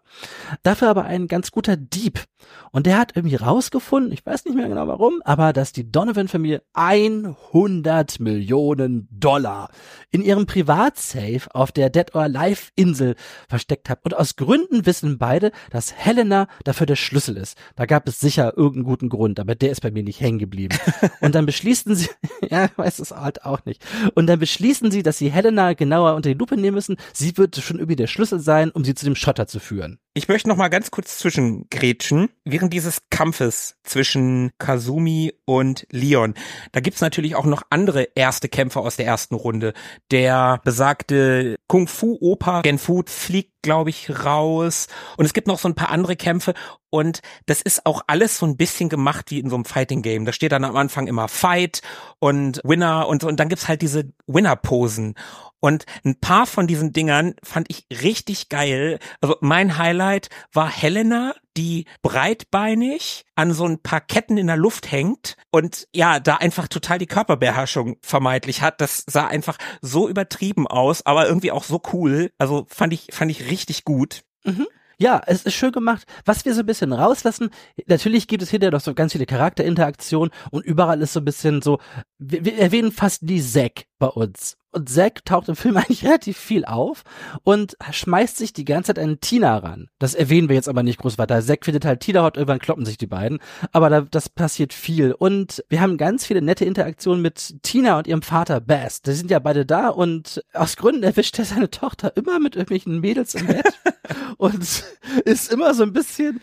Dafür 0.63 0.89
aber 0.89 1.05
ein 1.05 1.27
ganz 1.27 1.51
guter 1.51 1.77
Dieb. 1.77 2.25
Und 2.71 2.85
der 2.85 2.97
hat 2.97 3.15
irgendwie 3.15 3.35
rausgefunden, 3.35 4.11
ich 4.11 4.25
weiß 4.25 4.45
nicht 4.45 4.55
mehr 4.55 4.67
genau 4.67 4.87
warum, 4.87 5.21
aber 5.23 5.53
dass 5.53 5.73
die 5.73 5.91
Donovan-Familie 5.91 6.63
100 6.73 8.19
Millionen 8.19 9.07
Dollar 9.11 9.69
in 10.09 10.21
ihrem 10.21 10.45
Privatsafe 10.45 11.53
auf 11.53 11.71
der 11.71 11.89
Dead 11.89 12.15
or 12.15 12.23
Alive 12.23 12.71
Insel 12.75 13.15
versteckt 13.47 13.89
hat. 13.89 13.99
Und 14.03 14.15
aus 14.15 14.35
Gründen 14.35 14.85
wissen 14.85 15.17
beide, 15.17 15.51
dass 15.69 15.93
Helena 15.93 16.47
dafür 16.63 16.87
der 16.87 16.95
Schlüssel 16.95 17.37
ist. 17.37 17.57
Da 17.75 17.85
gab 17.85 18.07
es 18.07 18.19
sicher 18.19 18.53
irgendeinen 18.71 18.91
guten 18.91 19.09
Grund, 19.09 19.39
aber 19.39 19.55
der 19.55 19.71
ist 19.71 19.81
bei 19.81 19.91
mir 19.91 20.03
nicht 20.03 20.21
hängen 20.21 20.39
geblieben. 20.39 20.77
Und 21.21 21.35
dann 21.35 21.45
beschließen 21.45 21.95
sie, 21.95 22.09
ja, 22.49 22.69
weiß 22.75 22.99
es 22.99 23.11
halt 23.11 23.45
auch 23.45 23.65
nicht. 23.65 23.83
Und 24.15 24.27
dann 24.27 24.39
beschließen 24.39 24.91
sie, 24.91 25.03
dass 25.03 25.17
sie 25.17 25.31
Helena 25.31 25.73
genauer 25.73 26.15
unter 26.15 26.29
die 26.29 26.37
Lupe 26.37 26.57
nehmen 26.57 26.75
müssen. 26.75 26.97
Sie 27.13 27.37
wird 27.37 27.55
schon 27.57 27.77
irgendwie 27.77 27.95
der 27.95 28.07
Schlüssel 28.07 28.39
sein, 28.39 28.71
um 28.71 28.83
sie 28.83 28.95
zu 28.95 29.05
dem 29.05 29.15
Schotter 29.15 29.47
zu 29.47 29.59
führen. 29.59 29.99
Ich 30.13 30.27
möchte 30.27 30.49
noch 30.49 30.57
mal 30.57 30.67
ganz 30.67 30.91
kurz 30.91 31.19
zwischengrätschen. 31.19 32.27
Während 32.43 32.73
dieses 32.73 33.03
Kampfes 33.09 33.77
zwischen 33.83 34.51
Kazumi 34.59 35.33
und 35.45 35.87
Leon, 35.89 36.33
da 36.73 36.81
gibt's 36.81 36.99
natürlich 36.99 37.35
auch 37.35 37.45
noch 37.45 37.63
andere 37.69 38.09
erste 38.13 38.49
Kämpfer 38.49 38.81
aus 38.81 38.97
der 38.97 39.05
ersten 39.05 39.35
Runde. 39.35 39.71
Der 40.11 40.59
besagte 40.65 41.55
Kung-Fu-Opa 41.67 42.61
Genfu 42.61 43.03
fliegt, 43.07 43.53
glaube 43.61 43.89
ich, 43.89 44.25
raus. 44.25 44.87
Und 45.15 45.23
es 45.23 45.31
gibt 45.31 45.47
noch 45.47 45.59
so 45.59 45.69
ein 45.69 45.75
paar 45.75 45.91
andere 45.91 46.17
Kämpfe. 46.17 46.55
Und 46.89 47.21
das 47.45 47.61
ist 47.61 47.85
auch 47.85 48.01
alles 48.07 48.37
so 48.37 48.45
ein 48.45 48.57
bisschen 48.57 48.89
gemacht 48.89 49.31
wie 49.31 49.39
in 49.39 49.49
so 49.49 49.55
einem 49.55 49.63
Fighting-Game. 49.63 50.25
Da 50.25 50.33
steht 50.33 50.51
dann 50.51 50.65
am 50.65 50.75
Anfang 50.75 51.07
immer 51.07 51.29
Fight 51.29 51.81
und 52.19 52.59
Winner 52.65 53.07
und, 53.07 53.23
und 53.23 53.39
dann 53.39 53.47
gibt's 53.47 53.69
halt 53.69 53.81
diese 53.81 54.11
Winner-Posen. 54.27 55.15
Und 55.61 55.85
ein 56.03 56.19
paar 56.19 56.45
von 56.47 56.67
diesen 56.67 56.91
Dingern 56.91 57.35
fand 57.43 57.67
ich 57.69 57.85
richtig 58.03 58.49
geil. 58.49 58.99
Also 59.21 59.37
mein 59.39 59.77
Highlight 59.77 60.29
war 60.51 60.69
Helena, 60.69 61.33
die 61.55 61.85
breitbeinig 62.01 63.25
an 63.35 63.53
so 63.53 63.65
ein 63.65 63.79
paar 63.79 64.01
Ketten 64.01 64.37
in 64.37 64.47
der 64.47 64.57
Luft 64.57 64.91
hängt 64.91 65.37
und 65.51 65.87
ja, 65.93 66.19
da 66.19 66.37
einfach 66.37 66.67
total 66.67 66.97
die 66.97 67.07
Körperbeherrschung 67.07 67.97
vermeintlich 68.01 68.61
hat. 68.61 68.81
Das 68.81 69.03
sah 69.07 69.27
einfach 69.27 69.57
so 69.81 70.09
übertrieben 70.09 70.67
aus, 70.67 71.05
aber 71.05 71.27
irgendwie 71.27 71.51
auch 71.51 71.63
so 71.63 71.81
cool. 71.93 72.31
Also 72.39 72.65
fand 72.67 72.93
ich, 72.93 73.07
fand 73.11 73.29
ich 73.31 73.49
richtig 73.49 73.85
gut. 73.85 74.23
Mhm. 74.43 74.67
Ja, 75.01 75.19
es 75.25 75.41
ist 75.41 75.55
schön 75.55 75.71
gemacht. 75.71 76.05
Was 76.25 76.45
wir 76.45 76.53
so 76.53 76.59
ein 76.59 76.67
bisschen 76.67 76.93
rauslassen, 76.93 77.49
natürlich 77.87 78.27
gibt 78.27 78.43
es 78.43 78.51
hinterher 78.51 78.71
noch 78.71 78.81
so 78.81 78.93
ganz 78.93 79.13
viele 79.13 79.25
Charakterinteraktionen 79.25 80.31
und 80.51 80.63
überall 80.63 81.01
ist 81.01 81.13
so 81.13 81.21
ein 81.21 81.25
bisschen 81.25 81.63
so, 81.63 81.79
wir, 82.21 82.45
wir 82.45 82.57
erwähnen 82.57 82.91
fast 82.91 83.23
nie 83.23 83.41
Zack 83.41 83.85
bei 83.99 84.07
uns. 84.07 84.57
Und 84.73 84.89
Zack 84.89 85.25
taucht 85.25 85.49
im 85.49 85.55
Film 85.55 85.75
eigentlich 85.77 86.05
relativ 86.05 86.37
viel 86.37 86.63
auf 86.63 87.03
und 87.43 87.75
schmeißt 87.89 88.37
sich 88.37 88.53
die 88.53 88.63
ganze 88.63 88.93
Zeit 88.93 89.03
an 89.03 89.19
Tina 89.19 89.57
ran. 89.57 89.89
Das 89.99 90.13
erwähnen 90.13 90.47
wir 90.47 90.55
jetzt 90.55 90.69
aber 90.69 90.83
nicht 90.83 90.99
groß 90.99 91.17
weiter. 91.17 91.41
Zack 91.41 91.65
findet 91.65 91.83
halt 91.83 91.99
Tina 91.99 92.23
hot, 92.23 92.37
irgendwann 92.37 92.59
kloppen 92.59 92.85
sich 92.85 92.97
die 92.97 93.07
beiden. 93.07 93.39
Aber 93.71 93.89
da, 93.89 94.01
das 94.01 94.29
passiert 94.29 94.71
viel. 94.71 95.11
Und 95.11 95.63
wir 95.67 95.81
haben 95.81 95.97
ganz 95.97 96.25
viele 96.25 96.41
nette 96.41 96.63
Interaktionen 96.63 97.21
mit 97.21 97.61
Tina 97.63 97.97
und 97.97 98.07
ihrem 98.07 98.21
Vater 98.21 98.61
Bass. 98.61 99.01
Die 99.01 99.13
sind 99.13 99.31
ja 99.31 99.39
beide 99.39 99.65
da 99.65 99.89
und 99.89 100.43
aus 100.53 100.77
Gründen 100.77 101.03
erwischt 101.03 101.37
er 101.39 101.45
seine 101.45 101.69
Tochter 101.69 102.15
immer 102.15 102.39
mit 102.39 102.55
irgendwelchen 102.55 103.01
Mädels 103.01 103.35
im 103.35 103.47
Bett 103.47 103.79
und 104.37 104.85
ist 105.25 105.51
immer 105.51 105.73
so 105.73 105.83
ein 105.83 105.93
bisschen 105.93 106.39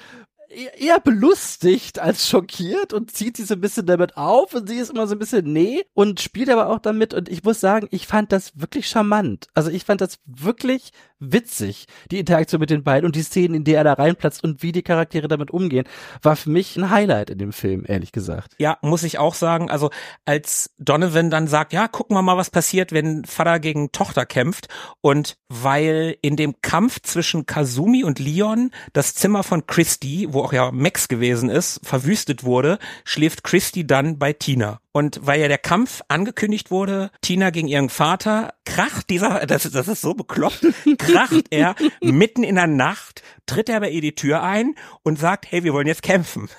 eher 0.78 1.00
belustigt 1.00 1.98
als 1.98 2.28
schockiert 2.28 2.92
und 2.92 3.10
zieht 3.10 3.36
sie 3.36 3.44
so 3.44 3.54
ein 3.54 3.60
bisschen 3.60 3.86
damit 3.86 4.16
auf 4.16 4.54
und 4.54 4.68
sie 4.68 4.76
ist 4.76 4.90
immer 4.90 5.06
so 5.06 5.14
ein 5.14 5.18
bisschen 5.18 5.52
nee 5.52 5.84
und 5.94 6.20
spielt 6.20 6.50
aber 6.50 6.68
auch 6.68 6.80
damit 6.80 7.14
und 7.14 7.28
ich 7.28 7.44
muss 7.44 7.60
sagen, 7.60 7.88
ich 7.90 8.06
fand 8.06 8.32
das 8.32 8.58
wirklich 8.58 8.88
charmant. 8.88 9.46
Also 9.54 9.70
ich 9.70 9.84
fand 9.84 10.00
das 10.00 10.18
wirklich 10.26 10.92
witzig, 11.20 11.86
die 12.10 12.18
Interaktion 12.18 12.60
mit 12.60 12.70
den 12.70 12.84
beiden 12.84 13.06
und 13.06 13.16
die 13.16 13.22
Szenen, 13.22 13.54
in 13.54 13.64
der 13.64 13.78
er 13.78 13.84
da 13.84 13.92
reinplatzt 13.94 14.44
und 14.44 14.62
wie 14.62 14.72
die 14.72 14.82
Charaktere 14.82 15.28
damit 15.28 15.50
umgehen, 15.50 15.86
war 16.22 16.36
für 16.36 16.50
mich 16.50 16.76
ein 16.76 16.90
Highlight 16.90 17.30
in 17.30 17.38
dem 17.38 17.52
Film, 17.52 17.84
ehrlich 17.86 18.12
gesagt. 18.12 18.54
Ja, 18.58 18.78
muss 18.82 19.02
ich 19.02 19.18
auch 19.18 19.34
sagen. 19.34 19.70
Also 19.70 19.90
als 20.24 20.74
Donovan 20.78 21.30
dann 21.30 21.48
sagt, 21.48 21.72
ja, 21.72 21.88
gucken 21.88 22.16
wir 22.16 22.22
mal, 22.22 22.36
was 22.36 22.50
passiert, 22.50 22.92
wenn 22.92 23.24
Vater 23.24 23.58
gegen 23.58 23.92
Tochter 23.92 24.26
kämpft 24.26 24.68
und 25.00 25.36
weil 25.48 26.16
in 26.22 26.36
dem 26.36 26.54
Kampf 26.62 27.00
zwischen 27.02 27.46
Kazumi 27.46 28.04
und 28.04 28.18
Leon 28.18 28.70
das 28.92 29.14
Zimmer 29.14 29.42
von 29.42 29.66
Christy, 29.66 30.28
wo 30.30 30.40
auch 30.48 30.52
ja 30.52 30.70
Max 30.72 31.08
gewesen 31.08 31.50
ist, 31.50 31.80
verwüstet 31.82 32.42
wurde, 32.44 32.78
schläft 33.04 33.44
Christy 33.44 33.86
dann 33.86 34.18
bei 34.18 34.32
Tina. 34.32 34.80
Und 34.92 35.20
weil 35.22 35.40
ja 35.40 35.48
der 35.48 35.58
Kampf 35.58 36.00
angekündigt 36.08 36.70
wurde, 36.70 37.10
Tina 37.20 37.50
gegen 37.50 37.68
ihren 37.68 37.90
Vater, 37.90 38.54
kracht 38.64 39.10
dieser, 39.10 39.46
das, 39.46 39.70
das 39.70 39.88
ist 39.88 40.00
so 40.00 40.14
bekloppt, 40.14 40.66
kracht 40.98 41.46
er 41.50 41.74
mitten 42.00 42.42
in 42.42 42.54
der 42.54 42.66
Nacht, 42.66 43.22
tritt 43.46 43.68
er 43.68 43.80
bei 43.80 43.90
ihr 43.90 44.00
die 44.00 44.14
Tür 44.14 44.42
ein 44.42 44.74
und 45.02 45.18
sagt, 45.18 45.50
hey, 45.50 45.64
wir 45.64 45.74
wollen 45.74 45.86
jetzt 45.86 46.02
kämpfen. 46.02 46.48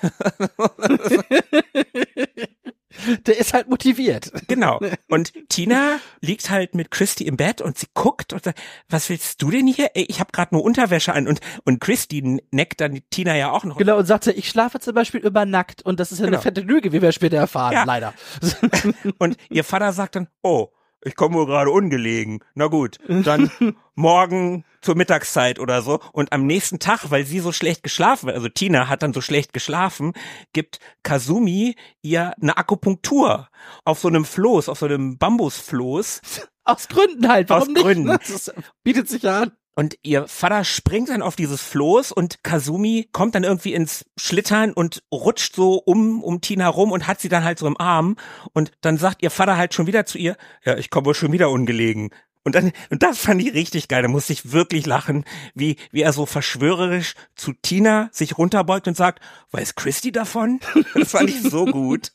Der 3.26 3.38
ist 3.38 3.54
halt 3.54 3.68
motiviert. 3.68 4.32
Genau. 4.48 4.80
Und 5.08 5.32
Tina 5.48 5.98
liegt 6.20 6.50
halt 6.50 6.74
mit 6.74 6.90
Christy 6.90 7.24
im 7.24 7.36
Bett 7.36 7.60
und 7.60 7.78
sie 7.78 7.86
guckt 7.94 8.32
und 8.32 8.42
sagt, 8.44 8.60
was 8.88 9.08
willst 9.08 9.40
du 9.42 9.50
denn 9.50 9.66
hier? 9.66 9.90
Ey, 9.94 10.04
ich 10.08 10.18
habe 10.20 10.32
gerade 10.32 10.54
nur 10.54 10.64
Unterwäsche 10.64 11.12
an 11.12 11.28
und 11.28 11.40
und 11.64 11.80
Christy 11.80 12.40
neckt 12.50 12.80
dann 12.80 13.00
Tina 13.10 13.36
ja 13.36 13.50
auch 13.52 13.64
noch. 13.64 13.76
Genau, 13.76 13.98
und 13.98 14.06
sagt, 14.06 14.26
ich 14.26 14.48
schlafe 14.48 14.80
zum 14.80 14.94
Beispiel 14.94 15.20
über 15.20 15.46
nackt 15.46 15.82
und 15.82 16.00
das 16.00 16.10
ist 16.12 16.18
ja 16.18 16.26
Genau. 16.26 16.38
eine 16.38 16.42
fette 16.42 16.60
Lüge, 16.62 16.92
wie 16.92 17.00
wir 17.02 17.12
später 17.12 17.36
erfahren, 17.36 17.72
Ja. 17.74 17.84
leider. 17.84 18.12
Und 19.18 19.36
ihr 19.50 19.64
Vater 19.64 19.92
sagt 19.92 20.16
dann, 20.16 20.28
oh, 20.42 20.68
ich 21.02 21.14
komme 21.16 21.36
wohl 21.36 21.46
gerade 21.46 21.70
ungelegen. 21.70 22.40
Na 22.54 22.66
gut, 22.66 22.98
dann 23.08 23.50
morgen 23.94 24.64
zur 24.80 24.96
Mittagszeit 24.96 25.58
oder 25.58 25.82
so. 25.82 26.00
Und 26.12 26.32
am 26.32 26.46
nächsten 26.46 26.78
Tag, 26.78 27.10
weil 27.10 27.24
sie 27.24 27.40
so 27.40 27.52
schlecht 27.52 27.82
geschlafen 27.82 28.28
hat, 28.28 28.34
also 28.34 28.48
Tina 28.48 28.88
hat 28.88 29.02
dann 29.02 29.12
so 29.12 29.20
schlecht 29.20 29.52
geschlafen, 29.52 30.12
gibt 30.52 30.78
Kazumi 31.02 31.76
ihr 32.02 32.34
eine 32.40 32.56
Akupunktur 32.56 33.48
auf 33.84 33.98
so 33.98 34.08
einem 34.08 34.24
Floß, 34.24 34.68
auf 34.68 34.78
so 34.78 34.86
einem 34.86 35.18
Bambusfloß. 35.18 36.20
Aus 36.64 36.88
Gründen 36.88 37.26
halt, 37.26 37.48
warum 37.48 37.62
Aus 37.62 37.68
nicht? 37.68 37.82
Gründen. 37.82 38.06
Das 38.06 38.52
bietet 38.84 39.08
sich 39.08 39.22
ja 39.22 39.40
an. 39.40 39.52
Und 39.76 39.96
ihr 40.02 40.28
Vater 40.28 40.64
springt 40.64 41.08
dann 41.08 41.22
auf 41.22 41.36
dieses 41.36 41.62
Floß 41.62 42.12
und 42.12 42.42
Kazumi 42.42 43.08
kommt 43.12 43.34
dann 43.34 43.44
irgendwie 43.44 43.72
ins 43.72 44.04
Schlittern 44.18 44.72
und 44.72 45.02
rutscht 45.12 45.54
so 45.54 45.74
um, 45.76 46.22
um 46.22 46.40
Tina 46.40 46.68
rum 46.68 46.90
und 46.92 47.06
hat 47.06 47.20
sie 47.20 47.28
dann 47.28 47.44
halt 47.44 47.58
so 47.58 47.66
im 47.66 47.80
Arm. 47.80 48.16
Und 48.52 48.72
dann 48.82 48.98
sagt 48.98 49.22
ihr 49.22 49.30
Vater 49.30 49.56
halt 49.56 49.72
schon 49.72 49.86
wieder 49.86 50.04
zu 50.04 50.18
ihr, 50.18 50.36
ja, 50.64 50.76
ich 50.76 50.90
komme 50.90 51.06
wohl 51.06 51.14
schon 51.14 51.32
wieder 51.32 51.50
ungelegen. 51.50 52.10
Und 52.42 52.54
dann, 52.54 52.72
und 52.88 53.02
das 53.02 53.18
fand 53.18 53.42
ich 53.42 53.52
richtig 53.52 53.88
geil. 53.88 54.02
Da 54.02 54.08
musste 54.08 54.32
ich 54.32 54.52
wirklich 54.52 54.86
lachen, 54.86 55.24
wie, 55.54 55.76
wie 55.92 56.00
er 56.02 56.12
so 56.12 56.24
verschwörerisch 56.26 57.14
zu 57.36 57.52
Tina 57.52 58.08
sich 58.12 58.38
runterbeugt 58.38 58.88
und 58.88 58.96
sagt, 58.96 59.22
weiß 59.50 59.74
Christy 59.74 60.10
davon? 60.12 60.60
Das 60.94 61.10
fand 61.12 61.28
ich 61.30 61.42
so 61.42 61.64
gut. 61.66 62.12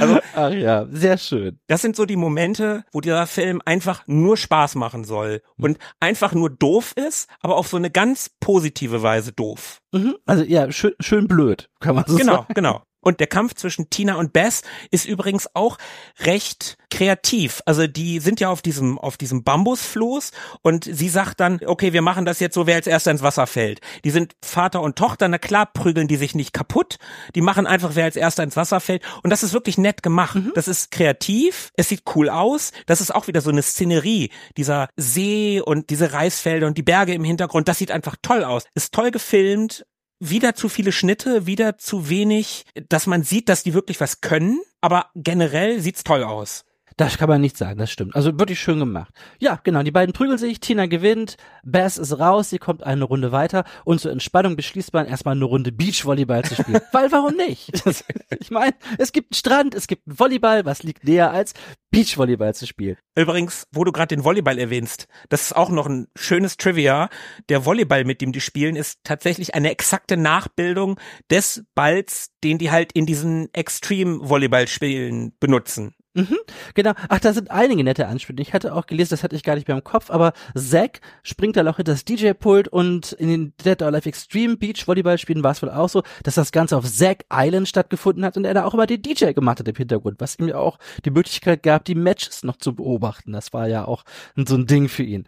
Also, 0.00 0.18
Ach 0.34 0.50
ja, 0.52 0.86
sehr 0.90 1.18
schön. 1.18 1.58
das 1.66 1.82
sind 1.82 1.96
so 1.96 2.06
die 2.06 2.16
Momente, 2.16 2.84
wo 2.92 3.00
dieser 3.00 3.26
Film 3.26 3.60
einfach 3.64 4.02
nur 4.06 4.36
Spaß 4.36 4.74
machen 4.76 5.04
soll 5.04 5.42
und 5.56 5.78
einfach 6.00 6.32
nur 6.32 6.50
doof 6.50 6.92
ist, 6.96 7.28
aber 7.40 7.56
auf 7.56 7.68
so 7.68 7.76
eine 7.76 7.90
ganz 7.90 8.30
positive 8.40 9.02
Weise 9.02 9.32
doof. 9.32 9.80
Mhm. 9.92 10.16
Also 10.24 10.44
ja, 10.44 10.70
schön, 10.72 10.94
schön 11.00 11.26
blöd, 11.28 11.68
kann 11.80 11.94
man 11.96 12.04
so 12.06 12.16
Genau, 12.16 12.32
sagen. 12.36 12.54
genau. 12.54 12.82
Und 13.06 13.20
der 13.20 13.28
Kampf 13.28 13.54
zwischen 13.54 13.88
Tina 13.88 14.16
und 14.16 14.32
Bess 14.32 14.62
ist 14.90 15.04
übrigens 15.04 15.48
auch 15.54 15.78
recht 16.24 16.76
kreativ. 16.90 17.62
Also 17.64 17.86
die 17.86 18.18
sind 18.18 18.40
ja 18.40 18.48
auf 18.48 18.62
diesem, 18.62 18.98
auf 18.98 19.16
diesem 19.16 19.44
Bambusfloß 19.44 20.32
und 20.62 20.88
sie 20.90 21.08
sagt 21.08 21.38
dann, 21.38 21.60
okay, 21.64 21.92
wir 21.92 22.02
machen 22.02 22.24
das 22.24 22.40
jetzt 22.40 22.56
so, 22.56 22.66
wer 22.66 22.74
als 22.74 22.88
erster 22.88 23.12
ins 23.12 23.22
Wasser 23.22 23.46
fällt. 23.46 23.80
Die 24.04 24.10
sind 24.10 24.34
Vater 24.44 24.80
und 24.80 24.96
Tochter, 24.96 25.28
na 25.28 25.38
klar 25.38 25.66
prügeln 25.66 26.08
die 26.08 26.16
sich 26.16 26.34
nicht 26.34 26.52
kaputt. 26.52 26.96
Die 27.36 27.42
machen 27.42 27.64
einfach, 27.68 27.92
wer 27.94 28.06
als 28.06 28.16
erster 28.16 28.42
ins 28.42 28.56
Wasser 28.56 28.80
fällt. 28.80 29.04
Und 29.22 29.30
das 29.30 29.44
ist 29.44 29.52
wirklich 29.52 29.78
nett 29.78 30.02
gemacht. 30.02 30.38
Das 30.56 30.66
ist 30.66 30.90
kreativ, 30.90 31.70
es 31.76 31.88
sieht 31.88 32.02
cool 32.16 32.28
aus. 32.28 32.72
Das 32.86 33.00
ist 33.00 33.14
auch 33.14 33.28
wieder 33.28 33.40
so 33.40 33.50
eine 33.50 33.62
Szenerie. 33.62 34.30
Dieser 34.56 34.88
See 34.96 35.60
und 35.60 35.90
diese 35.90 36.12
Reisfelder 36.12 36.66
und 36.66 36.76
die 36.76 36.82
Berge 36.82 37.14
im 37.14 37.22
Hintergrund, 37.22 37.68
das 37.68 37.78
sieht 37.78 37.92
einfach 37.92 38.16
toll 38.20 38.42
aus. 38.42 38.64
Ist 38.74 38.92
toll 38.92 39.12
gefilmt, 39.12 39.84
wieder 40.18 40.54
zu 40.54 40.68
viele 40.68 40.92
Schnitte, 40.92 41.46
wieder 41.46 41.78
zu 41.78 42.08
wenig, 42.08 42.64
dass 42.88 43.06
man 43.06 43.22
sieht, 43.22 43.48
dass 43.48 43.62
die 43.62 43.74
wirklich 43.74 44.00
was 44.00 44.20
können, 44.20 44.60
aber 44.80 45.10
generell 45.14 45.80
sieht's 45.80 46.04
toll 46.04 46.22
aus. 46.22 46.64
Das 46.96 47.18
kann 47.18 47.28
man 47.28 47.42
nicht 47.42 47.58
sagen, 47.58 47.78
das 47.78 47.90
stimmt. 47.90 48.16
Also 48.16 48.38
wirklich 48.38 48.58
schön 48.58 48.78
gemacht. 48.78 49.12
Ja, 49.38 49.60
genau, 49.62 49.82
die 49.82 49.90
beiden 49.90 50.14
prügeln 50.14 50.38
sich, 50.38 50.60
Tina 50.60 50.86
gewinnt, 50.86 51.36
Bess 51.62 51.98
ist 51.98 52.18
raus, 52.18 52.48
sie 52.48 52.58
kommt 52.58 52.84
eine 52.84 53.04
Runde 53.04 53.32
weiter 53.32 53.64
und 53.84 54.00
zur 54.00 54.12
Entspannung 54.12 54.56
beschließt 54.56 54.94
man 54.94 55.06
erstmal 55.06 55.34
eine 55.34 55.44
Runde 55.44 55.72
Beachvolleyball 55.72 56.44
zu 56.44 56.54
spielen. 56.54 56.80
Weil 56.92 57.12
warum 57.12 57.36
nicht? 57.36 57.70
ich 58.40 58.50
meine, 58.50 58.74
es 58.96 59.12
gibt 59.12 59.32
einen 59.32 59.36
Strand, 59.36 59.74
es 59.74 59.88
gibt 59.88 60.06
einen 60.06 60.18
Volleyball, 60.18 60.64
was 60.64 60.84
liegt 60.84 61.04
näher 61.04 61.32
als 61.32 61.52
Beachvolleyball 61.90 62.54
zu 62.54 62.66
spielen? 62.66 62.96
Übrigens, 63.14 63.66
wo 63.72 63.84
du 63.84 63.92
gerade 63.92 64.14
den 64.14 64.24
Volleyball 64.24 64.58
erwähnst, 64.58 65.06
das 65.28 65.42
ist 65.42 65.56
auch 65.56 65.70
noch 65.70 65.86
ein 65.86 66.08
schönes 66.16 66.56
Trivia. 66.56 67.10
Der 67.50 67.66
Volleyball, 67.66 68.04
mit 68.04 68.22
dem 68.22 68.32
die 68.32 68.40
spielen, 68.40 68.74
ist 68.74 69.00
tatsächlich 69.04 69.54
eine 69.54 69.70
exakte 69.70 70.16
Nachbildung 70.16 70.98
des 71.30 71.64
Balls, 71.74 72.30
den 72.42 72.58
die 72.58 72.70
halt 72.70 72.92
in 72.92 73.04
diesen 73.04 73.52
Extreme-Volleyball-Spielen 73.52 75.34
benutzen. 75.40 75.94
Mhm, 76.16 76.38
genau. 76.72 76.92
Ach, 77.10 77.20
da 77.20 77.34
sind 77.34 77.50
einige 77.50 77.84
nette 77.84 78.06
Anspielungen. 78.06 78.40
Ich 78.42 78.54
hatte 78.54 78.74
auch 78.74 78.86
gelesen, 78.86 79.10
das 79.10 79.22
hatte 79.22 79.36
ich 79.36 79.42
gar 79.42 79.54
nicht 79.54 79.68
mehr 79.68 79.76
im 79.76 79.84
Kopf, 79.84 80.10
aber 80.10 80.32
Zack 80.54 81.02
springt 81.22 81.56
da 81.56 81.62
noch 81.62 81.76
hinter 81.76 81.92
das 81.92 82.06
DJ-Pult 82.06 82.68
und 82.68 83.12
in 83.12 83.28
den 83.28 83.52
Dead 83.62 83.82
or 83.82 83.88
Alive 83.88 84.08
Extreme 84.08 84.56
Beach 84.56 84.88
Volleyballspielen 84.88 85.44
war 85.44 85.50
es 85.50 85.62
wohl 85.62 85.68
auch 85.68 85.90
so, 85.90 86.02
dass 86.22 86.36
das 86.36 86.52
Ganze 86.52 86.78
auf 86.78 86.90
Zack 86.90 87.26
Island 87.30 87.68
stattgefunden 87.68 88.24
hat 88.24 88.38
und 88.38 88.46
er 88.46 88.54
da 88.54 88.64
auch 88.64 88.72
immer 88.72 88.86
den 88.86 89.02
DJ 89.02 89.32
gemacht 89.32 89.60
hat 89.60 89.68
im 89.68 89.76
Hintergrund, 89.76 90.18
was 90.18 90.38
ihm 90.38 90.48
ja 90.48 90.56
auch 90.56 90.78
die 91.04 91.10
Möglichkeit 91.10 91.62
gab, 91.62 91.84
die 91.84 91.94
Matches 91.94 92.44
noch 92.44 92.56
zu 92.56 92.74
beobachten. 92.74 93.32
Das 93.32 93.52
war 93.52 93.68
ja 93.68 93.84
auch 93.84 94.04
so 94.36 94.54
ein 94.54 94.66
Ding 94.66 94.88
für 94.88 95.02
ihn. 95.02 95.26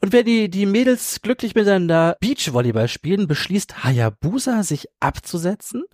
Und 0.00 0.14
wenn 0.14 0.24
die, 0.24 0.48
die 0.48 0.64
Mädels 0.64 1.20
glücklich 1.20 1.54
miteinander 1.54 2.16
Beachvolleyball 2.20 2.88
spielen, 2.88 3.28
beschließt 3.28 3.84
Hayabusa 3.84 4.62
sich 4.62 4.86
abzusetzen 4.98 5.84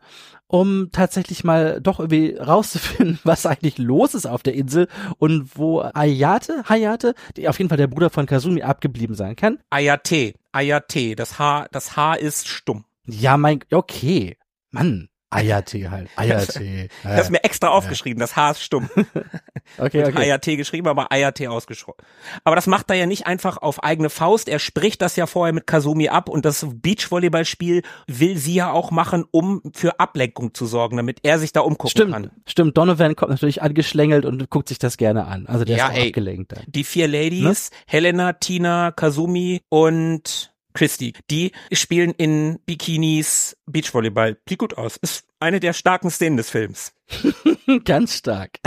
um 0.48 0.88
tatsächlich 0.92 1.44
mal 1.44 1.78
doch 1.80 2.00
irgendwie 2.00 2.34
rauszufinden, 2.34 3.18
was 3.24 3.46
eigentlich 3.46 3.78
los 3.78 4.14
ist 4.14 4.26
auf 4.28 4.42
der 4.42 4.54
Insel 4.54 4.88
und 5.18 5.56
wo 5.56 5.80
Ayate, 5.80 6.64
Hayate, 6.68 7.14
die 7.36 7.48
auf 7.48 7.58
jeden 7.58 7.68
Fall 7.68 7.78
der 7.78 7.86
Bruder 7.86 8.10
von 8.10 8.26
Kazumi 8.26 8.62
abgeblieben 8.62 9.14
sein 9.14 9.36
kann. 9.36 9.58
Ayate, 9.70 10.34
Ayate, 10.52 11.16
das 11.16 11.38
H, 11.38 11.66
das 11.72 11.96
H 11.96 12.14
ist 12.14 12.48
stumm. 12.48 12.84
Ja, 13.06 13.36
mein, 13.36 13.60
okay. 13.70 14.36
Mann, 14.70 15.08
Ayate 15.30 15.90
halt. 15.90 16.08
Ayate. 16.16 16.88
Ich 17.02 17.04
habe 17.04 17.30
mir 17.30 17.44
extra 17.44 17.68
aufgeschrieben, 17.68 18.18
das 18.20 18.34
H 18.34 18.52
ist 18.52 18.62
stumm. 18.62 18.88
okay, 19.78 20.04
okay. 20.06 20.26
IAT 20.28 20.44
geschrieben, 20.56 20.88
aber 20.88 21.08
IAT 21.12 21.46
ausgesprochen. 21.48 21.98
Aber 22.44 22.56
das 22.56 22.66
macht 22.66 22.88
er 22.90 22.96
ja 22.96 23.04
nicht 23.06 23.26
einfach 23.26 23.58
auf 23.58 23.82
eigene 23.84 24.08
Faust. 24.08 24.48
Er 24.48 24.58
spricht 24.58 25.02
das 25.02 25.16
ja 25.16 25.26
vorher 25.26 25.52
mit 25.52 25.66
Kazumi 25.66 26.08
ab 26.08 26.28
und 26.30 26.44
das 26.46 26.66
Beachvolleyballspiel 26.70 27.82
will 28.06 28.38
sie 28.38 28.54
ja 28.54 28.72
auch 28.72 28.90
machen, 28.90 29.24
um 29.30 29.60
für 29.74 30.00
Ablenkung 30.00 30.54
zu 30.54 30.64
sorgen, 30.66 30.96
damit 30.96 31.18
er 31.24 31.38
sich 31.38 31.52
da 31.52 31.60
umgucken 31.60 31.90
Stimmt, 31.90 32.12
kann. 32.12 32.30
stimmt. 32.46 32.78
Donovan 32.78 33.14
kommt 33.14 33.30
natürlich 33.30 33.60
angeschlängelt 33.60 34.24
und 34.24 34.48
guckt 34.48 34.68
sich 34.68 34.78
das 34.78 34.96
gerne 34.96 35.26
an. 35.26 35.46
Also 35.46 35.64
der 35.64 35.76
Ja, 35.76 35.88
ist 35.88 35.96
ey. 35.98 36.06
abgelenkt 36.08 36.52
dann. 36.52 36.64
Die 36.68 36.84
vier 36.84 37.06
Ladies, 37.08 37.70
Helena, 37.86 38.32
Tina, 38.32 38.92
Kazumi 38.92 39.60
und 39.68 40.52
Christy, 40.78 41.12
die 41.28 41.50
spielen 41.72 42.12
in 42.12 42.60
Bikinis 42.64 43.56
Beachvolleyball. 43.66 44.38
Sieht 44.48 44.60
gut 44.60 44.78
aus. 44.78 44.96
Ist 44.96 45.26
eine 45.40 45.58
der 45.58 45.72
starken 45.72 46.08
Szenen 46.08 46.36
des 46.36 46.50
Films. 46.50 46.92
Ganz 47.84 48.14
stark. 48.14 48.58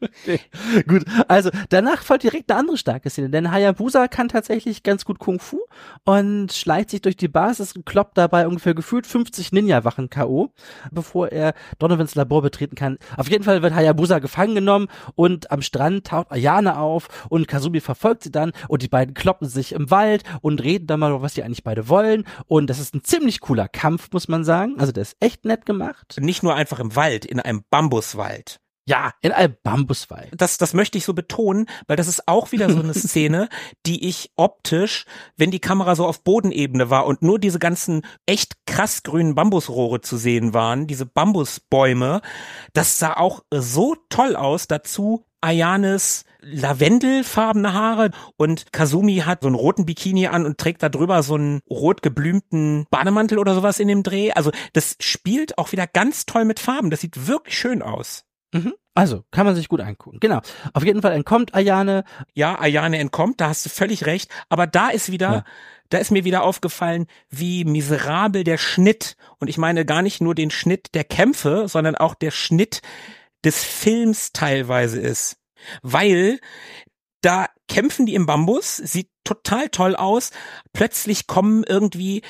Okay. 0.00 0.40
Gut, 0.86 1.04
also 1.28 1.50
danach 1.68 2.02
folgt 2.02 2.22
direkt 2.22 2.50
eine 2.50 2.60
andere 2.60 2.76
starke 2.76 3.10
Szene, 3.10 3.30
denn 3.30 3.50
Hayabusa 3.50 4.08
kann 4.08 4.28
tatsächlich 4.28 4.82
ganz 4.82 5.04
gut 5.04 5.18
Kung 5.18 5.40
Fu 5.40 5.60
und 6.04 6.52
schleicht 6.52 6.90
sich 6.90 7.02
durch 7.02 7.16
die 7.16 7.28
Basis 7.28 7.74
und 7.74 7.84
kloppt 7.84 8.16
dabei 8.16 8.46
ungefähr 8.46 8.74
gefühlt 8.74 9.06
50 9.06 9.52
Ninja-Wachen 9.52 10.10
K.O., 10.10 10.52
bevor 10.90 11.28
er 11.28 11.54
Donovans 11.78 12.14
Labor 12.14 12.42
betreten 12.42 12.74
kann. 12.76 12.98
Auf 13.16 13.28
jeden 13.28 13.44
Fall 13.44 13.62
wird 13.62 13.74
Hayabusa 13.74 14.18
gefangen 14.20 14.54
genommen 14.54 14.88
und 15.14 15.50
am 15.50 15.62
Strand 15.62 16.06
taucht 16.06 16.30
Ayane 16.30 16.78
auf 16.78 17.26
und 17.28 17.48
Kazumi 17.48 17.80
verfolgt 17.80 18.22
sie 18.22 18.32
dann 18.32 18.52
und 18.68 18.82
die 18.82 18.88
beiden 18.88 19.14
kloppen 19.14 19.48
sich 19.48 19.72
im 19.72 19.90
Wald 19.90 20.22
und 20.42 20.62
reden 20.62 20.86
dann 20.86 21.00
mal, 21.00 21.22
was 21.22 21.34
die 21.34 21.42
eigentlich 21.42 21.64
beide 21.64 21.88
wollen 21.88 22.24
und 22.46 22.70
das 22.70 22.78
ist 22.78 22.94
ein 22.94 23.04
ziemlich 23.04 23.40
cooler 23.40 23.68
Kampf, 23.68 24.10
muss 24.12 24.28
man 24.28 24.44
sagen. 24.44 24.78
Also 24.78 24.92
der 24.92 25.02
ist 25.02 25.16
echt 25.20 25.44
nett 25.44 25.66
gemacht. 25.66 26.16
Nicht 26.20 26.42
nur 26.42 26.54
einfach 26.54 26.80
im 26.80 26.94
Wald, 26.94 27.24
in 27.24 27.40
einem 27.40 27.61
Bambuswald. 27.70 28.58
Ja, 28.84 29.12
in 29.20 29.30
einem 29.30 29.54
Bambuswald. 29.62 30.30
das, 30.36 30.58
das 30.58 30.74
möchte 30.74 30.98
ich 30.98 31.04
so 31.04 31.14
betonen, 31.14 31.66
weil 31.86 31.96
das 31.96 32.08
ist 32.08 32.26
auch 32.26 32.50
wieder 32.50 32.68
so 32.68 32.80
eine 32.80 32.94
Szene, 32.94 33.48
die 33.86 34.08
ich 34.08 34.32
optisch, 34.34 35.04
wenn 35.36 35.52
die 35.52 35.60
Kamera 35.60 35.94
so 35.94 36.04
auf 36.04 36.24
Bodenebene 36.24 36.90
war 36.90 37.06
und 37.06 37.22
nur 37.22 37.38
diese 37.38 37.60
ganzen 37.60 38.02
echt 38.26 38.54
krass 38.66 39.04
grünen 39.04 39.36
Bambusrohre 39.36 40.00
zu 40.00 40.16
sehen 40.16 40.52
waren, 40.52 40.88
diese 40.88 41.06
Bambusbäume, 41.06 42.22
das 42.72 42.98
sah 42.98 43.14
auch 43.14 43.44
so 43.54 43.96
toll 44.08 44.34
aus. 44.34 44.66
Dazu 44.66 45.26
Ayanes 45.42 46.24
lavendelfarbene 46.40 47.72
Haare 47.72 48.10
und 48.36 48.72
Kazumi 48.72 49.18
hat 49.18 49.42
so 49.42 49.46
einen 49.48 49.54
roten 49.56 49.86
Bikini 49.86 50.26
an 50.26 50.44
und 50.46 50.58
trägt 50.58 50.82
da 50.82 50.88
drüber 50.88 51.22
so 51.22 51.34
einen 51.34 51.60
rot 51.70 52.02
geblümten 52.02 52.86
Bademantel 52.90 53.38
oder 53.38 53.54
sowas 53.54 53.78
in 53.78 53.88
dem 53.88 54.02
Dreh. 54.02 54.32
Also 54.32 54.50
das 54.72 54.96
spielt 55.00 55.58
auch 55.58 55.72
wieder 55.72 55.86
ganz 55.86 56.26
toll 56.26 56.44
mit 56.44 56.58
Farben. 56.60 56.90
Das 56.90 57.00
sieht 57.00 57.26
wirklich 57.26 57.56
schön 57.58 57.82
aus. 57.82 58.24
Mhm. 58.52 58.74
Also, 58.94 59.24
kann 59.30 59.46
man 59.46 59.54
sich 59.54 59.68
gut 59.68 59.80
angucken. 59.80 60.18
Genau. 60.20 60.42
Auf 60.74 60.84
jeden 60.84 61.00
Fall 61.00 61.12
entkommt 61.12 61.54
Ayane. 61.54 62.04
ja, 62.34 62.60
Ayane 62.60 62.98
entkommt, 62.98 63.40
da 63.40 63.48
hast 63.48 63.64
du 63.64 63.70
völlig 63.70 64.04
recht, 64.04 64.30
aber 64.50 64.66
da 64.66 64.90
ist 64.90 65.10
wieder, 65.10 65.32
Ja. 65.32 65.44
da 65.88 65.96
ist 65.96 66.10
mir 66.10 66.24
wieder 66.24 66.42
aufgefallen, 66.42 67.06
wie 67.30 67.64
miserabel 67.64 68.44
der 68.44 68.58
Schnitt, 68.58 69.16
und 69.38 69.48
ich 69.48 69.56
meine 69.56 69.86
gar 69.86 70.02
nicht 70.02 70.20
nur 70.20 70.34
den 70.34 70.50
Schnitt 70.50 70.88
der 70.92 71.04
Kämpfe, 71.04 71.64
sondern 71.68 71.94
auch 71.96 72.14
der 72.14 72.30
Schnitt 72.32 72.82
des 73.44 73.62
Films 73.64 74.32
teilweise 74.32 75.00
ist. 75.00 75.36
Weil 75.82 76.40
da 77.20 77.48
kämpfen 77.68 78.06
die 78.06 78.14
im 78.14 78.26
Bambus, 78.26 78.76
sieht 78.76 79.10
total 79.24 79.68
toll 79.68 79.96
aus. 79.96 80.30
Plötzlich 80.72 81.26
kommen 81.26 81.64
irgendwie 81.64 82.22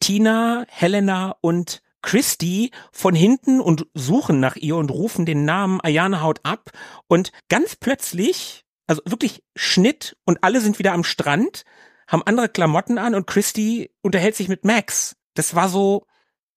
Tina, 0.00 0.64
Helena 0.68 1.36
und 1.40 1.82
Christy 2.02 2.70
von 2.92 3.14
hinten 3.14 3.60
und 3.60 3.86
suchen 3.94 4.40
nach 4.40 4.56
ihr 4.56 4.76
und 4.76 4.90
rufen 4.90 5.26
den 5.26 5.44
Namen 5.44 5.80
Ayana 5.82 6.22
haut 6.22 6.40
ab 6.44 6.70
und 7.08 7.30
ganz 7.48 7.76
plötzlich, 7.76 8.64
also 8.86 9.02
wirklich 9.04 9.42
Schnitt 9.54 10.16
und 10.24 10.42
alle 10.42 10.60
sind 10.60 10.78
wieder 10.78 10.92
am 10.92 11.04
Strand, 11.04 11.64
haben 12.08 12.22
andere 12.24 12.48
Klamotten 12.48 12.98
an 12.98 13.14
und 13.14 13.26
Christy 13.26 13.90
unterhält 14.02 14.34
sich 14.34 14.48
mit 14.48 14.64
Max. 14.64 15.16
Das 15.34 15.54
war 15.54 15.68
so, 15.68 16.06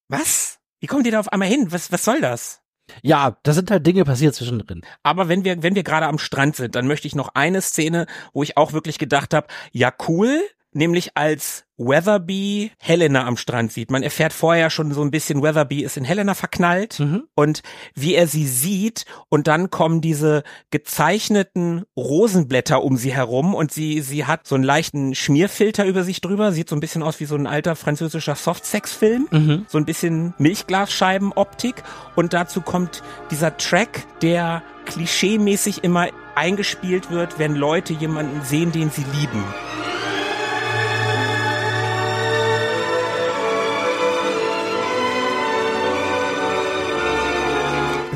was? 0.07 0.59
Wie 0.79 0.87
kommt 0.87 1.05
ihr 1.05 1.11
da 1.11 1.19
auf 1.19 1.29
einmal 1.29 1.49
hin? 1.49 1.71
Was, 1.71 1.91
was 1.91 2.03
soll 2.05 2.21
das? 2.21 2.62
Ja, 3.01 3.37
da 3.43 3.53
sind 3.53 3.71
halt 3.71 3.85
Dinge 3.85 4.05
passiert 4.05 4.35
zwischendrin. 4.35 4.81
Aber 5.01 5.27
wenn 5.27 5.43
wir, 5.43 5.63
wenn 5.63 5.75
wir 5.75 5.83
gerade 5.83 6.07
am 6.07 6.17
Strand 6.19 6.55
sind, 6.55 6.75
dann 6.75 6.87
möchte 6.87 7.07
ich 7.07 7.15
noch 7.15 7.29
eine 7.33 7.61
Szene, 7.61 8.05
wo 8.33 8.43
ich 8.43 8.57
auch 8.57 8.73
wirklich 8.73 8.99
gedacht 8.99 9.33
habe, 9.33 9.47
ja 9.71 9.91
cool, 10.07 10.41
nämlich 10.75 11.15
als 11.15 11.65
Weatherby 11.77 12.71
Helena 12.79 13.25
am 13.25 13.35
Strand 13.35 13.71
sieht. 13.71 13.89
Man 13.89 14.03
erfährt 14.03 14.31
vorher 14.31 14.69
schon 14.69 14.93
so 14.93 15.01
ein 15.01 15.11
bisschen, 15.11 15.41
Weatherby 15.41 15.83
ist 15.83 15.97
in 15.97 16.03
Helena 16.03 16.33
verknallt 16.35 16.99
mhm. 16.99 17.23
und 17.35 17.63
wie 17.95 18.13
er 18.13 18.27
sie 18.27 18.47
sieht 18.47 19.05
und 19.29 19.47
dann 19.47 19.71
kommen 19.71 19.99
diese 19.99 20.43
gezeichneten 20.69 21.83
Rosenblätter 21.97 22.83
um 22.83 22.97
sie 22.97 23.13
herum 23.13 23.55
und 23.55 23.71
sie, 23.71 24.01
sie 24.01 24.25
hat 24.25 24.47
so 24.47 24.55
einen 24.55 24.63
leichten 24.63 25.15
Schmierfilter 25.15 25.85
über 25.85 26.03
sich 26.03 26.21
drüber, 26.21 26.51
sieht 26.51 26.69
so 26.69 26.75
ein 26.75 26.79
bisschen 26.79 27.01
aus 27.01 27.19
wie 27.19 27.25
so 27.25 27.35
ein 27.35 27.47
alter 27.47 27.75
französischer 27.75 28.35
Softsex-Film, 28.35 29.27
mhm. 29.31 29.65
so 29.67 29.77
ein 29.79 29.85
bisschen 29.85 30.35
Milchglasscheiben-Optik 30.37 31.83
und 32.15 32.33
dazu 32.33 32.61
kommt 32.61 33.01
dieser 33.31 33.57
Track, 33.57 34.05
der 34.21 34.61
klischeemäßig 34.85 35.83
immer 35.83 36.07
eingespielt 36.35 37.09
wird, 37.09 37.39
wenn 37.39 37.55
Leute 37.55 37.93
jemanden 37.93 38.43
sehen, 38.43 38.71
den 38.71 38.89
sie 38.89 39.05
lieben. 39.19 39.43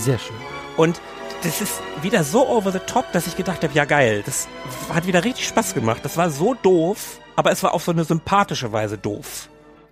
Sehr 0.08 0.20
schön. 0.20 0.38
Und 0.78 1.02
das 1.44 1.60
ist 1.60 1.82
wieder 2.02 2.24
so 2.24 2.48
over 2.48 2.72
the 2.72 2.80
top, 2.80 3.12
dass 3.12 3.28
ich 3.28 3.36
gedacht 3.36 3.62
habe, 3.62 3.74
ja 3.74 3.84
geil, 3.84 4.24
das 4.26 4.48
hat 4.88 5.06
wieder 5.06 5.26
richtig 5.26 5.46
Spaß 5.50 5.74
gemacht. 5.74 6.00
Das 6.04 6.16
war 6.16 6.30
so 6.30 6.54
doof, 6.54 7.20
aber 7.36 7.52
es 7.52 7.62
war 7.62 7.74
auf 7.74 7.84
so 7.84 7.92
eine 7.92 8.06
sympathische 8.06 8.72
Weise 8.72 8.98
doof. 8.98 9.50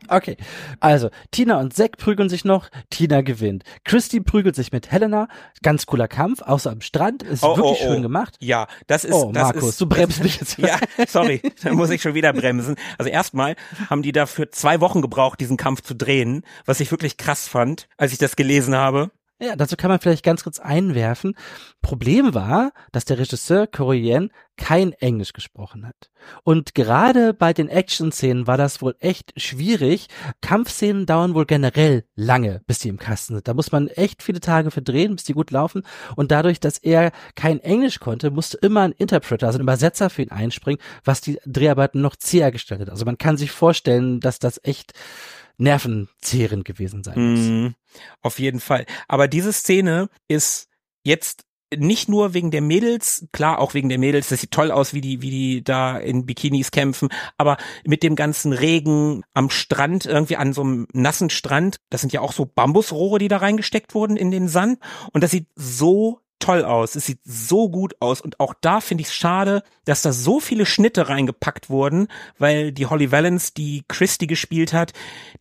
Okay, 0.07 0.38
also 0.80 1.09
Tina 1.32 1.59
und 1.59 1.74
Zack 1.74 1.97
prügeln 1.97 2.30
sich 2.30 2.45
noch, 2.45 2.70
Tina 2.89 3.24
gewinnt. 3.24 3.66
Christy 3.84 4.22
prügelt 4.22 4.55
sich 4.55 4.72
mit 4.72 4.89
Helena, 4.89 5.28
ganz 5.63 5.86
cooler 5.86 6.07
Kampf, 6.07 6.41
außer 6.41 6.72
am 6.72 6.80
Strand, 6.80 7.22
ist 7.22 7.43
oh, 7.43 7.57
wirklich 7.57 7.82
oh, 7.82 7.86
oh. 7.86 7.93
schön 7.93 8.01
gemacht. 8.01 8.38
Ja, 8.39 8.68
das 8.88 9.03
ist 9.03 9.16
Oh, 9.16 9.34
das 9.34 9.43
Markus, 9.43 9.70
ist, 9.72 9.82
du 9.82 9.86
bremst 9.86 10.24
mich 10.24 10.39
jetzt. 10.39 10.57
ja, 10.59 10.80
sorry, 11.09 11.41
da 11.61 11.74
muss 11.74 11.89
ich 11.89 12.01
schon 12.01 12.13
wieder 12.13 12.32
bremsen. 12.32 12.78
Also 12.97 13.11
erstmal 13.11 13.57
haben 13.89 14.01
die 14.01 14.13
dafür 14.13 14.49
zwei 14.49 14.80
Wochen 14.80 15.01
gebraucht, 15.01 15.41
diesen 15.41 15.57
Kampf 15.57 15.82
zu 15.82 15.93
drehen, 15.93 16.45
was 16.63 16.80
ich 16.80 16.89
wirklich 16.89 17.18
krass 17.18 17.49
fand, 17.49 17.89
als 17.97 18.13
ich 18.13 18.18
das 18.18 18.38
gelesen 18.38 18.78
habe. 18.78 19.11
Ja, 19.38 19.57
dazu 19.57 19.75
kann 19.75 19.89
man 19.89 19.99
vielleicht 19.99 20.23
ganz 20.23 20.43
kurz 20.43 20.59
einwerfen. 20.59 21.36
Problem 21.81 22.33
war, 22.33 22.71
dass 22.93 23.03
der 23.03 23.19
Regisseur 23.19 23.67
Korean 23.67 24.29
kein 24.55 24.93
Englisch 24.93 25.33
gesprochen 25.33 25.86
hat. 25.86 26.09
Und 26.43 26.73
gerade 26.73 27.33
bei 27.33 27.51
den 27.51 27.67
Action-Szenen 27.67 28.47
war 28.47 28.55
das 28.55 28.81
wohl 28.81 28.95
echt 28.99 29.33
schwierig. 29.36 30.07
Kampfszenen 30.39 31.05
dauern 31.05 31.33
wohl 31.33 31.45
generell 31.45 32.05
lange, 32.15 32.61
bis 32.65 32.79
die 32.79 32.88
im 32.88 32.97
Kasten 32.97 33.33
sind. 33.33 33.49
Da 33.49 33.53
muss 33.53 33.73
man 33.73 33.89
echt 33.89 34.23
viele 34.23 34.39
Tage 34.39 34.71
verdrehen, 34.71 35.17
bis 35.17 35.25
die 35.25 35.33
gut 35.33 35.51
laufen. 35.51 35.83
Und 36.15 36.31
dadurch, 36.31 36.61
dass 36.61 36.77
er 36.77 37.11
kein 37.36 37.59
Englisch 37.59 37.99
konnte, 37.99 38.31
musste 38.31 38.57
immer 38.59 38.83
ein 38.83 38.93
Interpreter, 38.93 39.47
also 39.47 39.59
ein 39.59 39.63
Übersetzer 39.63 40.09
für 40.09 40.21
ihn 40.21 40.31
einspringen, 40.31 40.81
was 41.03 41.19
die 41.19 41.39
Dreharbeiten 41.45 41.99
noch 41.99 42.15
zäher 42.15 42.53
gestaltet. 42.53 42.89
Also 42.89 43.03
man 43.03 43.17
kann 43.17 43.36
sich 43.36 43.51
vorstellen, 43.51 44.21
dass 44.21 44.39
das 44.39 44.61
echt 44.63 44.93
nervenzehrend 45.58 46.66
gewesen 46.66 47.03
sein 47.03 47.32
muss. 47.32 47.39
Mm, 47.39 47.76
auf 48.22 48.39
jeden 48.39 48.60
Fall. 48.60 48.86
Aber 49.08 49.28
diese 49.28 49.53
Szene 49.53 50.10
ist 50.28 50.68
jetzt 51.03 51.45
nicht 51.76 52.10
nur 52.10 52.34
wegen 52.34 52.51
der 52.51 52.62
Mädels, 52.62 53.28
klar 53.32 53.60
auch 53.60 53.74
wegen 53.74 53.89
der 53.89 53.97
Mädels, 53.97 54.30
das 54.30 54.41
sieht 54.41 54.51
toll 54.51 54.72
aus, 54.72 54.93
wie 54.93 55.01
die, 55.01 55.22
wie 55.22 55.30
die 55.30 55.64
da 55.64 55.97
in 55.97 56.26
Bikinis 56.26 56.72
kämpfen, 56.72 57.10
aber 57.38 57.58
mit 57.86 58.03
dem 58.03 58.16
ganzen 58.16 58.53
Regen 58.53 59.24
am 59.34 59.49
Strand, 59.49 60.06
irgendwie 60.06 60.36
an 60.36 60.53
so 60.53 60.62
einem 60.62 60.88
nassen 60.93 61.30
Strand, 61.30 61.78
das 61.89 62.01
sind 62.01 62.14
ja 62.14 62.22
auch 62.22 62.34
so 62.34 62.45
Bambusrohre, 62.45 63.20
die 63.20 63.28
da 63.28 63.38
reingesteckt 63.38 63.95
wurden 63.95 64.16
in 64.16 64.32
den 64.32 64.47
Sand 64.47 64.80
und 65.12 65.24
das 65.24 65.32
sieht 65.32 65.47
so 65.56 66.20
toll 66.46 66.64
aus. 66.64 66.96
Es 66.96 67.06
sieht 67.06 67.20
so 67.24 67.70
gut 67.70 67.96
aus. 68.00 68.22
Und 68.22 68.39
auch 68.39 68.54
da 68.62 68.82
finde 68.82 69.02
ich 69.02 69.08
es 69.08 69.16
schade, 69.16 69.64
dass 69.86 70.02
da 70.02 70.12
so 70.12 70.39
viele 70.39 70.66
Schnitte 70.66 71.10
reingepackt 71.10 71.70
wurden, 71.70 72.08
weil 72.38 72.72
die 72.72 72.86
Holly 72.86 73.12
Valence, 73.12 73.54
die 73.54 73.84
Christy 73.88 74.28
gespielt 74.28 74.74
hat, 74.74 74.93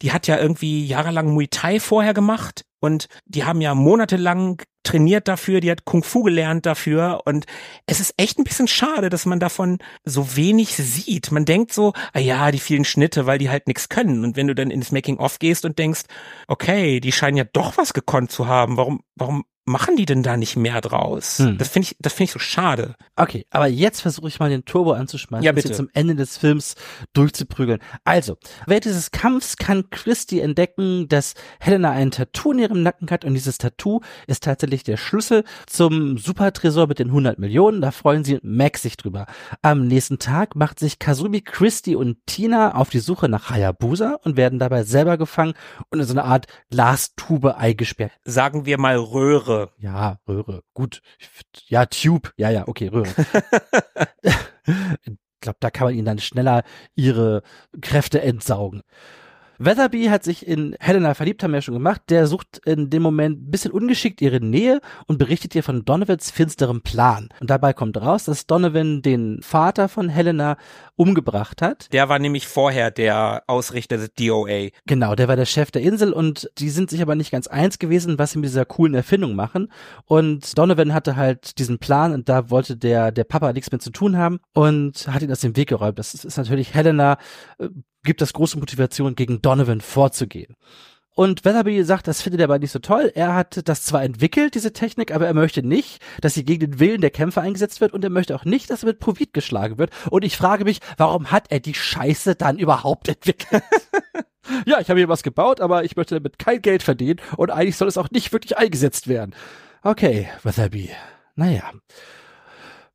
die 0.02 0.12
hat 0.12 0.26
ja 0.26 0.38
irgendwie 0.38 0.86
jahrelang 0.86 1.32
Muay 1.32 1.48
Thai 1.48 1.80
vorher 1.80 2.14
gemacht. 2.14 2.64
Und 2.80 3.08
die 3.26 3.44
haben 3.44 3.60
ja 3.60 3.74
monatelang 3.74 4.62
trainiert 4.84 5.28
dafür, 5.28 5.60
die 5.60 5.70
hat 5.70 5.84
Kung 5.84 6.04
Fu 6.04 6.22
gelernt 6.22 6.66
dafür. 6.66 7.22
Und 7.24 7.46
es 7.86 8.00
ist 8.00 8.14
echt 8.16 8.38
ein 8.38 8.44
bisschen 8.44 8.68
schade, 8.68 9.08
dass 9.08 9.26
man 9.26 9.40
davon 9.40 9.78
so 10.04 10.36
wenig 10.36 10.76
sieht. 10.76 11.32
Man 11.32 11.44
denkt 11.44 11.72
so, 11.72 11.92
ah 12.12 12.20
ja, 12.20 12.50
die 12.50 12.60
vielen 12.60 12.84
Schnitte, 12.84 13.26
weil 13.26 13.38
die 13.38 13.50
halt 13.50 13.66
nichts 13.66 13.88
können. 13.88 14.24
Und 14.24 14.36
wenn 14.36 14.46
du 14.46 14.54
dann 14.54 14.70
ins 14.70 14.92
Making-of 14.92 15.38
gehst 15.38 15.64
und 15.64 15.78
denkst, 15.78 16.02
okay, 16.46 17.00
die 17.00 17.12
scheinen 17.12 17.36
ja 17.36 17.44
doch 17.44 17.76
was 17.76 17.92
gekonnt 17.94 18.30
zu 18.30 18.46
haben, 18.46 18.76
warum, 18.76 19.00
warum 19.16 19.44
machen 19.64 19.96
die 19.96 20.04
denn 20.04 20.22
da 20.22 20.36
nicht 20.36 20.56
mehr 20.56 20.80
draus? 20.80 21.38
Hm. 21.38 21.58
Das 21.58 21.68
finde 21.68 21.88
ich, 21.88 21.96
das 21.98 22.12
finde 22.12 22.24
ich 22.24 22.32
so 22.32 22.38
schade. 22.38 22.94
Okay, 23.16 23.46
aber 23.50 23.66
jetzt 23.66 24.02
versuche 24.02 24.28
ich 24.28 24.38
mal 24.38 24.50
den 24.50 24.64
Turbo 24.64 24.92
anzuschmeißen, 24.92 25.44
ja, 25.44 25.52
bitte. 25.52 25.72
zum 25.72 25.88
Ende 25.94 26.14
des 26.14 26.36
Films 26.36 26.74
durchzuprügeln. 27.12 27.80
Also, 28.04 28.36
während 28.66 28.84
dieses 28.84 29.10
Kampfs 29.10 29.56
kann 29.56 29.88
Christy 29.90 30.40
entdecken, 30.40 31.08
dass 31.08 31.34
Helena 31.60 31.90
ein 31.90 32.10
Tattoo 32.10 32.52
in 32.52 32.58
ihrem 32.58 32.82
Nacken 32.82 33.10
hat 33.10 33.24
und 33.24 33.34
dieses 33.34 33.58
Tattoo 33.58 34.00
ist 34.26 34.44
tatsächlich 34.44 34.73
der 34.82 34.96
Schlüssel 34.96 35.44
zum 35.66 36.18
Supertresor 36.18 36.88
mit 36.88 36.98
den 36.98 37.08
100 37.08 37.38
Millionen. 37.38 37.80
Da 37.80 37.92
freuen 37.92 38.24
sie 38.24 38.40
Max 38.42 38.82
sich 38.82 38.96
drüber. 38.96 39.26
Am 39.62 39.86
nächsten 39.86 40.18
Tag 40.18 40.56
macht 40.56 40.80
sich 40.80 40.98
Kazumi, 40.98 41.42
Christy 41.42 41.94
und 41.94 42.16
Tina 42.26 42.74
auf 42.74 42.90
die 42.90 42.98
Suche 42.98 43.28
nach 43.28 43.50
Hayabusa 43.50 44.18
und 44.24 44.36
werden 44.36 44.58
dabei 44.58 44.82
selber 44.82 45.16
gefangen 45.16 45.54
und 45.90 46.00
in 46.00 46.06
so 46.06 46.14
eine 46.14 46.24
Art 46.24 46.46
Glastube 46.70 47.56
eingesperrt. 47.56 48.12
Sagen 48.24 48.66
wir 48.66 48.78
mal 48.78 48.96
Röhre 48.96 49.44
Röhre. 49.44 49.70
Ja, 49.78 50.18
Röhre. 50.28 50.62
Gut. 50.74 51.02
Ja, 51.66 51.86
Tube. 51.86 52.32
Ja, 52.36 52.50
ja, 52.50 52.68
okay, 52.68 52.88
Röhre. 52.88 53.08
ich 55.04 55.16
glaube, 55.40 55.58
da 55.60 55.70
kann 55.70 55.86
man 55.86 55.94
ihnen 55.94 56.06
dann 56.06 56.18
schneller 56.18 56.64
ihre 56.94 57.42
Kräfte 57.80 58.22
entsaugen. 58.22 58.82
Weatherby 59.58 60.06
hat 60.06 60.24
sich 60.24 60.46
in 60.46 60.76
Helena 60.80 61.14
verliebt, 61.14 61.42
haben 61.42 61.52
wir 61.52 61.58
ja 61.58 61.62
schon 61.62 61.74
gemacht. 61.74 62.02
Der 62.08 62.26
sucht 62.26 62.60
in 62.64 62.90
dem 62.90 63.02
Moment 63.02 63.42
ein 63.42 63.50
bisschen 63.50 63.72
ungeschickt 63.72 64.20
ihre 64.20 64.40
Nähe 64.40 64.80
und 65.06 65.18
berichtet 65.18 65.54
ihr 65.54 65.62
von 65.62 65.84
Donovans 65.84 66.30
finsterem 66.30 66.82
Plan. 66.82 67.28
Und 67.40 67.50
dabei 67.50 67.72
kommt 67.72 67.96
raus, 67.96 68.24
dass 68.24 68.46
Donovan 68.46 69.02
den 69.02 69.40
Vater 69.42 69.88
von 69.88 70.08
Helena 70.08 70.56
umgebracht 70.96 71.62
hat. 71.62 71.92
Der 71.92 72.08
war 72.08 72.18
nämlich 72.18 72.46
vorher 72.46 72.90
der 72.90 73.42
Ausrichter 73.46 73.96
des 73.96 74.14
DOA. 74.14 74.68
Genau, 74.86 75.14
der 75.14 75.28
war 75.28 75.36
der 75.36 75.46
Chef 75.46 75.70
der 75.70 75.82
Insel 75.82 76.12
und 76.12 76.50
die 76.58 76.70
sind 76.70 76.90
sich 76.90 77.02
aber 77.02 77.14
nicht 77.14 77.30
ganz 77.30 77.46
eins 77.46 77.78
gewesen, 77.78 78.18
was 78.18 78.32
sie 78.32 78.38
mit 78.38 78.48
dieser 78.48 78.64
coolen 78.64 78.94
Erfindung 78.94 79.34
machen. 79.34 79.72
Und 80.04 80.56
Donovan 80.56 80.94
hatte 80.94 81.16
halt 81.16 81.58
diesen 81.58 81.78
Plan 81.78 82.12
und 82.12 82.28
da 82.28 82.50
wollte 82.50 82.76
der, 82.76 83.12
der 83.12 83.24
Papa 83.24 83.52
nichts 83.52 83.72
mehr 83.72 83.80
zu 83.80 83.90
tun 83.90 84.16
haben 84.16 84.40
und 84.52 85.08
hat 85.08 85.22
ihn 85.22 85.32
aus 85.32 85.40
dem 85.40 85.56
Weg 85.56 85.68
geräumt. 85.68 85.98
Das 85.98 86.14
ist 86.14 86.36
natürlich 86.36 86.74
Helena 86.74 87.18
äh, 87.58 87.68
gibt 88.04 88.20
das 88.20 88.32
große 88.32 88.58
Motivation, 88.58 89.16
gegen 89.16 89.42
Donovan 89.42 89.80
vorzugehen. 89.80 90.54
Und 91.14 91.44
Weatherby 91.44 91.84
sagt, 91.84 92.08
das 92.08 92.22
findet 92.22 92.40
er 92.40 92.44
aber 92.44 92.58
nicht 92.58 92.72
so 92.72 92.80
toll. 92.80 93.12
Er 93.14 93.34
hat 93.34 93.68
das 93.68 93.84
zwar 93.84 94.02
entwickelt, 94.02 94.56
diese 94.56 94.72
Technik, 94.72 95.14
aber 95.14 95.26
er 95.26 95.34
möchte 95.34 95.62
nicht, 95.62 96.02
dass 96.20 96.34
sie 96.34 96.44
gegen 96.44 96.72
den 96.72 96.80
Willen 96.80 97.00
der 97.00 97.10
Kämpfer 97.10 97.40
eingesetzt 97.42 97.80
wird 97.80 97.92
und 97.92 98.02
er 98.02 98.10
möchte 98.10 98.34
auch 98.34 98.44
nicht, 98.44 98.68
dass 98.68 98.82
er 98.82 98.88
mit 98.88 98.98
Provid 98.98 99.32
geschlagen 99.32 99.78
wird. 99.78 99.90
Und 100.10 100.24
ich 100.24 100.36
frage 100.36 100.64
mich, 100.64 100.80
warum 100.96 101.30
hat 101.30 101.52
er 101.52 101.60
die 101.60 101.74
Scheiße 101.74 102.34
dann 102.34 102.58
überhaupt 102.58 103.08
entwickelt? 103.08 103.62
ja, 104.66 104.80
ich 104.80 104.90
habe 104.90 104.98
hier 104.98 105.08
was 105.08 105.22
gebaut, 105.22 105.60
aber 105.60 105.84
ich 105.84 105.94
möchte 105.94 106.16
damit 106.16 106.40
kein 106.40 106.60
Geld 106.60 106.82
verdienen 106.82 107.20
und 107.36 107.50
eigentlich 107.50 107.76
soll 107.76 107.88
es 107.88 107.98
auch 107.98 108.10
nicht 108.10 108.32
wirklich 108.32 108.58
eingesetzt 108.58 109.06
werden. 109.06 109.36
Okay, 109.82 110.28
Weatherby. 110.42 110.90
Naja. 111.36 111.70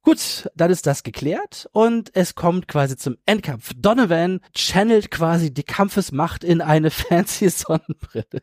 Gut, 0.02 0.50
dann 0.56 0.72
ist 0.72 0.88
das 0.88 1.04
geklärt 1.04 1.70
und 1.74 2.12
es 2.16 2.36
kommt 2.36 2.68
quasi 2.68 2.96
zum 2.96 3.18
Endkampf. 3.26 3.72
Donovan 3.76 4.40
channelt 4.56 5.12
quasi 5.12 5.54
die 5.54 5.64
Kampfesmacht 5.64 6.44
in 6.44 6.62
eine 6.62 6.90
fancy 6.92 7.50
Sonnenbrille. 7.50 8.42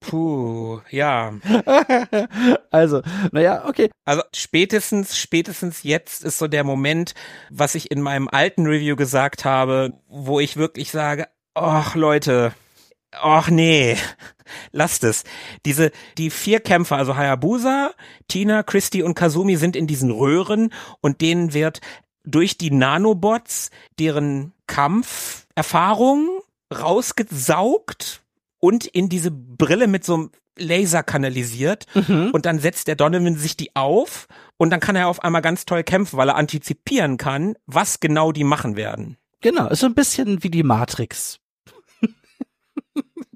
Puh, 0.00 0.80
ja. 0.90 1.34
also, 2.70 3.02
naja, 3.32 3.66
okay. 3.66 3.90
Also 4.04 4.22
spätestens, 4.34 5.18
spätestens 5.18 5.82
jetzt 5.82 6.24
ist 6.24 6.38
so 6.38 6.46
der 6.46 6.64
Moment, 6.64 7.14
was 7.50 7.74
ich 7.74 7.90
in 7.90 8.00
meinem 8.00 8.28
alten 8.28 8.66
Review 8.66 8.96
gesagt 8.96 9.44
habe, 9.44 9.94
wo 10.08 10.40
ich 10.40 10.56
wirklich 10.56 10.90
sage, 10.90 11.28
ach 11.54 11.94
Leute, 11.94 12.52
ach 13.12 13.48
nee, 13.50 13.96
lasst 14.72 15.04
es. 15.04 15.24
Diese, 15.66 15.90
die 16.18 16.30
vier 16.30 16.60
Kämpfer, 16.60 16.96
also 16.96 17.16
Hayabusa, 17.16 17.90
Tina, 18.28 18.62
Christy 18.62 19.02
und 19.02 19.14
Kazumi 19.14 19.56
sind 19.56 19.76
in 19.76 19.86
diesen 19.86 20.10
Röhren 20.10 20.72
und 21.00 21.20
denen 21.20 21.52
wird 21.54 21.80
durch 22.24 22.58
die 22.58 22.70
Nanobots 22.70 23.70
deren 23.98 24.52
Kampferfahrung 24.66 26.28
rausgesaugt 26.72 28.22
und 28.60 28.86
in 28.86 29.08
diese 29.08 29.30
Brille 29.30 29.86
mit 29.86 30.04
so 30.04 30.14
einem 30.14 30.30
Laser 30.58 31.02
kanalisiert 31.04 31.86
Mhm. 31.94 32.30
und 32.32 32.44
dann 32.44 32.58
setzt 32.58 32.88
der 32.88 32.96
Donovan 32.96 33.36
sich 33.36 33.56
die 33.56 33.74
auf 33.76 34.26
und 34.56 34.70
dann 34.70 34.80
kann 34.80 34.96
er 34.96 35.06
auf 35.08 35.22
einmal 35.22 35.40
ganz 35.40 35.64
toll 35.64 35.84
kämpfen, 35.84 36.16
weil 36.16 36.28
er 36.28 36.34
antizipieren 36.36 37.16
kann, 37.16 37.54
was 37.66 38.00
genau 38.00 38.32
die 38.32 38.42
machen 38.44 38.74
werden. 38.76 39.16
Genau, 39.40 39.68
ist 39.68 39.80
so 39.80 39.86
ein 39.86 39.94
bisschen 39.94 40.42
wie 40.42 40.50
die 40.50 40.64
Matrix. 40.64 41.38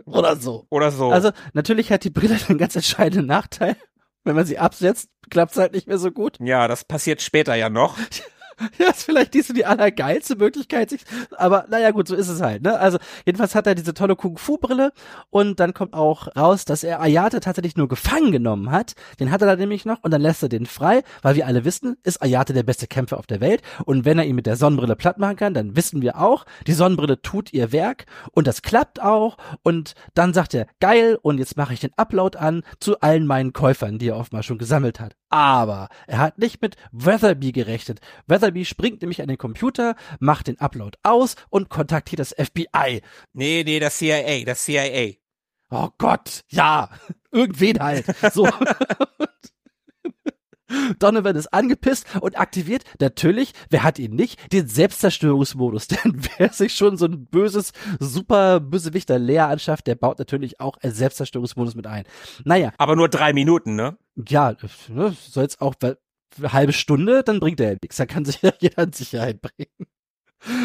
Oder 0.06 0.36
so. 0.36 0.66
Oder 0.70 0.90
so. 0.90 1.10
Also, 1.10 1.30
natürlich 1.52 1.90
hat 1.92 2.04
die 2.04 2.10
Brille 2.10 2.36
einen 2.48 2.58
ganz 2.58 2.76
entscheidenden 2.76 3.26
Nachteil. 3.26 3.76
Wenn 4.24 4.36
man 4.36 4.46
sie 4.46 4.58
absetzt, 4.58 5.08
klappt 5.30 5.52
es 5.52 5.58
halt 5.58 5.72
nicht 5.72 5.88
mehr 5.88 5.98
so 5.98 6.12
gut. 6.12 6.38
ja, 6.40 6.68
das 6.68 6.84
passiert 6.84 7.22
später 7.22 7.54
ja 7.54 7.68
noch. 7.70 7.98
Ja, 8.78 8.90
ist 8.90 9.04
vielleicht 9.04 9.34
nicht 9.34 9.46
so 9.46 9.54
die 9.54 9.64
allergeilste 9.64 10.36
Möglichkeit, 10.36 10.96
aber 11.36 11.66
naja, 11.68 11.90
gut, 11.90 12.08
so 12.08 12.14
ist 12.14 12.28
es 12.28 12.40
halt, 12.40 12.62
ne? 12.62 12.78
Also, 12.78 12.98
jedenfalls 13.26 13.54
hat 13.54 13.66
er 13.66 13.74
diese 13.74 13.94
tolle 13.94 14.16
Kung-Fu-Brille 14.16 14.92
und 15.30 15.60
dann 15.60 15.74
kommt 15.74 15.94
auch 15.94 16.28
raus, 16.36 16.64
dass 16.64 16.82
er 16.84 17.00
Ayate 17.00 17.40
tatsächlich 17.40 17.76
nur 17.76 17.88
gefangen 17.88 18.32
genommen 18.32 18.70
hat. 18.70 18.94
Den 19.20 19.30
hat 19.30 19.42
er 19.42 19.46
dann 19.46 19.58
nämlich 19.58 19.84
noch 19.84 20.02
und 20.02 20.10
dann 20.10 20.22
lässt 20.22 20.42
er 20.42 20.48
den 20.48 20.66
frei, 20.66 21.02
weil 21.22 21.36
wir 21.36 21.46
alle 21.46 21.64
wissen, 21.64 21.96
ist 22.02 22.22
Ayate 22.22 22.52
der 22.52 22.62
beste 22.62 22.86
Kämpfer 22.86 23.18
auf 23.18 23.26
der 23.26 23.40
Welt 23.40 23.62
und 23.84 24.04
wenn 24.04 24.18
er 24.18 24.24
ihn 24.24 24.36
mit 24.36 24.46
der 24.46 24.56
Sonnenbrille 24.56 24.96
platt 24.96 25.18
machen 25.18 25.36
kann, 25.36 25.54
dann 25.54 25.76
wissen 25.76 26.02
wir 26.02 26.20
auch, 26.20 26.44
die 26.66 26.72
Sonnenbrille 26.72 27.22
tut 27.22 27.52
ihr 27.52 27.72
Werk 27.72 28.06
und 28.32 28.46
das 28.46 28.62
klappt 28.62 29.00
auch 29.02 29.36
und 29.62 29.94
dann 30.14 30.34
sagt 30.34 30.54
er, 30.54 30.66
geil 30.80 31.18
und 31.22 31.38
jetzt 31.38 31.56
mache 31.56 31.74
ich 31.74 31.80
den 31.80 31.92
Upload 31.96 32.38
an 32.38 32.62
zu 32.80 33.00
allen 33.00 33.26
meinen 33.26 33.52
Käufern, 33.52 33.98
die 33.98 34.08
er 34.08 34.16
oftmals 34.16 34.46
schon 34.46 34.58
gesammelt 34.58 35.00
hat. 35.00 35.16
Aber 35.32 35.88
er 36.06 36.18
hat 36.18 36.36
nicht 36.36 36.60
mit 36.60 36.76
Weatherby 36.92 37.52
gerechnet. 37.52 38.00
Weatherby 38.26 38.66
springt 38.66 39.00
nämlich 39.00 39.22
an 39.22 39.28
den 39.28 39.38
Computer, 39.38 39.96
macht 40.20 40.46
den 40.46 40.60
Upload 40.60 40.98
aus 41.02 41.36
und 41.48 41.70
kontaktiert 41.70 42.20
das 42.20 42.34
FBI. 42.38 43.00
Nee, 43.32 43.62
nee, 43.64 43.80
das 43.80 43.96
CIA, 43.96 44.44
das 44.44 44.62
CIA. 44.62 45.14
Oh 45.70 45.88
Gott, 45.96 46.42
ja, 46.48 46.90
irgendwen 47.32 47.80
halt. 47.80 48.04
So. 48.34 48.46
Donovan 50.98 51.36
ist 51.36 51.52
angepisst 51.52 52.06
und 52.20 52.38
aktiviert 52.38 52.84
natürlich, 53.00 53.54
wer 53.70 53.84
hat 53.84 53.98
ihn 53.98 54.14
nicht, 54.14 54.52
den 54.52 54.68
Selbstzerstörungsmodus. 54.68 55.86
Denn 55.88 56.20
wer 56.36 56.50
sich 56.50 56.74
schon 56.74 56.98
so 56.98 57.06
ein 57.06 57.24
böses, 57.24 57.72
super 58.00 58.60
Bösewichter 58.60 59.18
Leer 59.18 59.48
anschafft, 59.48 59.86
der 59.86 59.94
baut 59.94 60.18
natürlich 60.18 60.60
auch 60.60 60.76
einen 60.82 60.92
Selbstzerstörungsmodus 60.92 61.74
mit 61.74 61.86
ein. 61.86 62.04
Naja, 62.44 62.72
Aber 62.76 62.96
nur 62.96 63.08
drei 63.08 63.32
Minuten, 63.32 63.76
ne? 63.76 63.96
Ja, 64.28 64.54
ne, 64.88 65.14
soll 65.18 65.42
jetzt 65.44 65.60
auch 65.60 65.74
weil- 65.80 65.98
eine 66.38 66.52
halbe 66.54 66.72
Stunde, 66.72 67.22
dann 67.22 67.40
bringt 67.40 67.60
er 67.60 67.72
ja 67.72 67.76
nichts. 67.82 67.96
Da 67.98 68.06
kann 68.06 68.24
sich 68.24 68.40
ja 68.40 68.52
jeder 68.60 68.84
in 68.84 68.92
Sicherheit 68.92 69.40
bringen. 69.42 69.86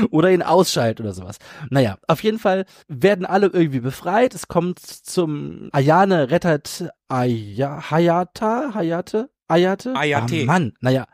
Oder 0.10 0.32
ihn 0.32 0.42
ausschalten 0.42 1.04
oder 1.04 1.14
sowas. 1.14 1.38
Naja, 1.70 1.98
auf 2.08 2.24
jeden 2.24 2.40
Fall 2.40 2.66
werden 2.88 3.26
alle 3.26 3.48
irgendwie 3.48 3.82
befreit. 3.82 4.34
Es 4.34 4.48
kommt 4.48 4.80
zum 4.80 5.70
Ayane 5.72 6.32
rettet 6.32 6.90
Aya, 7.10 7.92
Hayata, 7.92 8.74
Hayate, 8.74 9.30
Ayate? 9.48 9.94
Ayate. 9.96 10.42
Ah, 10.42 10.46
Mann, 10.46 10.74
naja. 10.80 11.06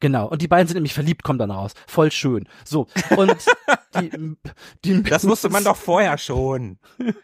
Genau. 0.00 0.28
Und 0.28 0.42
die 0.42 0.48
beiden 0.48 0.66
sind 0.66 0.74
nämlich 0.76 0.92
verliebt, 0.94 1.22
kommt 1.22 1.40
dann 1.40 1.50
raus. 1.50 1.72
Voll 1.86 2.10
schön. 2.10 2.48
So. 2.64 2.88
Und 3.16 3.36
die, 3.94 4.36
die 4.84 5.02
Das 5.02 5.26
wusste 5.26 5.48
man 5.48 5.62
doch 5.64 5.76
vorher 5.76 6.18
schon. 6.18 6.78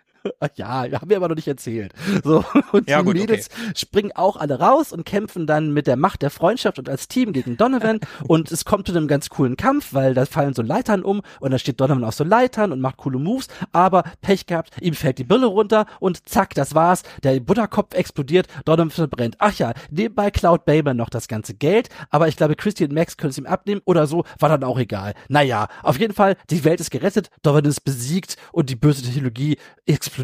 ja, 0.54 0.84
haben 0.90 1.10
wir 1.10 1.16
aber 1.16 1.28
noch 1.28 1.36
nicht 1.36 1.48
erzählt. 1.48 1.92
So, 2.24 2.44
und 2.72 2.88
Ja, 2.88 2.98
die 3.00 3.04
gut, 3.04 3.14
Mädels 3.14 3.48
springen 3.74 4.12
auch 4.14 4.36
alle 4.36 4.58
raus 4.58 4.92
und 4.92 5.04
kämpfen 5.04 5.46
dann 5.46 5.72
mit 5.72 5.86
der 5.86 5.96
Macht 5.96 6.22
der 6.22 6.30
Freundschaft 6.30 6.78
und 6.78 6.88
als 6.88 7.08
Team 7.08 7.32
gegen 7.32 7.56
Donovan. 7.56 8.00
und 8.28 8.50
es 8.50 8.64
kommt 8.64 8.86
zu 8.86 8.96
einem 8.96 9.08
ganz 9.08 9.28
coolen 9.28 9.56
Kampf, 9.56 9.92
weil 9.92 10.14
da 10.14 10.26
fallen 10.26 10.54
so 10.54 10.62
Leitern 10.62 11.02
um 11.02 11.22
und 11.40 11.50
da 11.50 11.58
steht 11.58 11.80
Donovan 11.80 12.04
auf 12.04 12.14
so 12.14 12.24
Leitern 12.24 12.72
und 12.72 12.80
macht 12.80 12.98
coole 12.98 13.18
Moves, 13.18 13.48
aber 13.72 14.04
Pech 14.20 14.46
gehabt, 14.46 14.70
ihm 14.80 14.94
fällt 14.94 15.18
die 15.18 15.24
Brille 15.24 15.46
runter 15.46 15.86
und 16.00 16.28
zack, 16.28 16.54
das 16.54 16.74
war's. 16.74 17.02
Der 17.22 17.38
Butterkopf 17.40 17.94
explodiert, 17.94 18.48
Donovan 18.64 18.90
verbrennt. 18.90 19.36
Ach 19.38 19.54
ja, 19.54 19.72
nebenbei 19.90 20.30
klaut 20.30 20.64
Baber 20.64 20.94
noch 20.94 21.10
das 21.10 21.28
ganze 21.28 21.54
Geld, 21.54 21.88
aber 22.10 22.28
ich 22.28 22.36
glaube, 22.36 22.56
Christy 22.56 22.84
und 22.84 22.92
Max 22.92 23.16
können 23.16 23.30
es 23.30 23.38
ihm 23.38 23.46
abnehmen 23.46 23.82
oder 23.84 24.06
so, 24.06 24.24
war 24.38 24.48
dann 24.48 24.64
auch 24.64 24.78
egal. 24.78 25.14
Naja, 25.28 25.68
auf 25.82 25.98
jeden 25.98 26.14
Fall, 26.14 26.36
die 26.50 26.64
Welt 26.64 26.80
ist 26.80 26.90
gerettet, 26.90 27.30
Donovan 27.42 27.64
ist 27.64 27.80
besiegt 27.80 28.36
und 28.52 28.70
die 28.70 28.76
böse 28.76 29.02
Technologie 29.02 29.58
explodiert. 29.86 30.15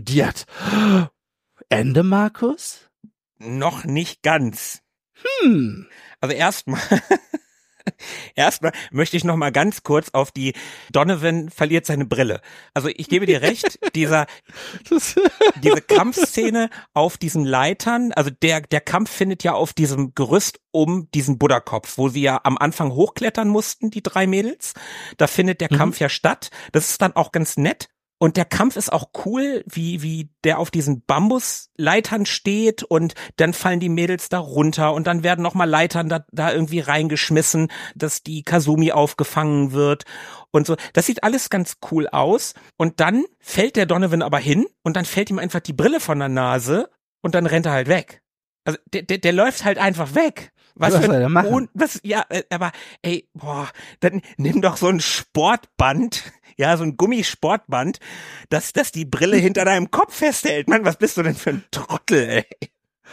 Ende, 1.68 2.02
Markus? 2.02 2.88
Noch 3.38 3.84
nicht 3.84 4.22
ganz. 4.22 4.82
Hm. 5.40 5.86
Also 6.20 6.34
erstmal, 6.34 6.80
erstmal 8.34 8.72
möchte 8.90 9.16
ich 9.16 9.24
noch 9.24 9.36
mal 9.36 9.50
ganz 9.52 9.82
kurz 9.82 10.10
auf 10.12 10.30
die 10.30 10.54
Donovan 10.92 11.50
verliert 11.50 11.86
seine 11.86 12.04
Brille. 12.04 12.40
Also 12.74 12.88
ich 12.88 13.08
gebe 13.08 13.26
dir 13.26 13.42
recht, 13.42 13.78
dieser 13.94 14.26
diese 15.62 15.80
Kampfszene 15.82 16.70
auf 16.94 17.16
diesen 17.18 17.44
Leitern, 17.44 18.12
also 18.12 18.30
der 18.30 18.60
der 18.62 18.80
Kampf 18.80 19.10
findet 19.10 19.42
ja 19.44 19.52
auf 19.54 19.72
diesem 19.72 20.14
Gerüst 20.14 20.60
um 20.70 21.08
diesen 21.12 21.38
Buddha-Kopf, 21.38 21.98
wo 21.98 22.08
sie 22.08 22.22
ja 22.22 22.40
am 22.44 22.56
Anfang 22.58 22.92
hochklettern 22.92 23.48
mussten, 23.48 23.90
die 23.90 24.02
drei 24.02 24.26
Mädels. 24.26 24.74
Da 25.16 25.26
findet 25.26 25.60
der 25.60 25.68
Mhm. 25.72 25.76
Kampf 25.76 26.00
ja 26.00 26.08
statt. 26.08 26.50
Das 26.72 26.90
ist 26.90 27.02
dann 27.02 27.14
auch 27.14 27.32
ganz 27.32 27.56
nett. 27.56 27.88
Und 28.22 28.36
der 28.36 28.44
Kampf 28.44 28.76
ist 28.76 28.92
auch 28.92 29.08
cool, 29.26 29.64
wie, 29.66 30.00
wie 30.00 30.30
der 30.44 30.60
auf 30.60 30.70
diesen 30.70 31.04
Bambusleitern 31.04 32.24
steht 32.24 32.84
und 32.84 33.14
dann 33.34 33.52
fallen 33.52 33.80
die 33.80 33.88
Mädels 33.88 34.28
da 34.28 34.38
runter 34.38 34.94
und 34.94 35.08
dann 35.08 35.24
werden 35.24 35.42
nochmal 35.42 35.68
Leitern 35.68 36.08
da, 36.08 36.24
da 36.30 36.52
irgendwie 36.52 36.78
reingeschmissen, 36.78 37.66
dass 37.96 38.22
die 38.22 38.44
Kazumi 38.44 38.92
aufgefangen 38.92 39.72
wird 39.72 40.04
und 40.52 40.68
so. 40.68 40.76
Das 40.92 41.06
sieht 41.06 41.24
alles 41.24 41.50
ganz 41.50 41.78
cool 41.90 42.06
aus. 42.06 42.54
Und 42.76 43.00
dann 43.00 43.24
fällt 43.40 43.74
der 43.74 43.86
Donovan 43.86 44.22
aber 44.22 44.38
hin 44.38 44.66
und 44.84 44.96
dann 44.96 45.04
fällt 45.04 45.28
ihm 45.28 45.40
einfach 45.40 45.58
die 45.58 45.72
Brille 45.72 45.98
von 45.98 46.20
der 46.20 46.28
Nase 46.28 46.90
und 47.22 47.34
dann 47.34 47.46
rennt 47.46 47.66
er 47.66 47.72
halt 47.72 47.88
weg. 47.88 48.22
Also 48.64 48.78
der, 48.92 49.02
der, 49.02 49.18
der 49.18 49.32
läuft 49.32 49.64
halt 49.64 49.78
einfach 49.78 50.14
weg. 50.14 50.51
Was, 50.74 50.94
Was 50.94 51.04
für 51.04 51.12
ein 51.12 51.32
machen? 51.32 51.68
Was, 51.74 52.00
ja, 52.02 52.24
äh, 52.28 52.42
aber 52.50 52.72
ey, 53.02 53.28
boah, 53.34 53.68
dann 54.00 54.22
nimm 54.36 54.62
doch 54.62 54.76
so 54.76 54.88
ein 54.88 55.00
Sportband, 55.00 56.32
ja, 56.56 56.76
so 56.76 56.84
ein 56.84 56.96
Gummisportband, 56.96 57.98
dass 58.48 58.72
das 58.72 58.92
die 58.92 59.04
Brille 59.04 59.36
hinter 59.36 59.64
deinem 59.64 59.90
Kopf 59.90 60.14
festhält. 60.14 60.68
Mann, 60.68 60.84
was 60.84 60.96
bist 60.96 61.16
du 61.16 61.22
denn 61.22 61.34
für 61.34 61.50
ein 61.50 61.64
Trottel, 61.70 62.28
ey? 62.28 62.46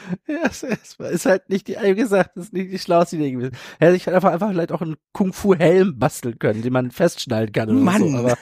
ja, 0.27 0.47
ist, 0.47 0.63
ist 0.63 1.25
halt 1.25 1.49
nicht 1.49 1.67
die, 1.67 1.75
wie 1.75 1.95
gesagt, 1.95 2.37
ist 2.37 2.53
nicht 2.53 2.71
die 2.71 2.79
schlauste 2.79 3.17
Idee 3.17 3.31
gewesen. 3.31 3.55
Hätte 3.79 3.95
ich 3.95 4.05
halt 4.05 4.15
einfach, 4.15 4.31
einfach 4.31 4.49
vielleicht 4.49 4.71
auch 4.71 4.81
einen 4.81 4.97
Kung-Fu-Helm 5.13 5.99
basteln 5.99 6.39
können, 6.39 6.61
den 6.61 6.73
man 6.73 6.91
festschnallen 6.91 7.51
kann 7.51 7.69
oder 7.69 7.79
Mann. 7.79 8.11
so, 8.11 8.17
aber 8.17 8.37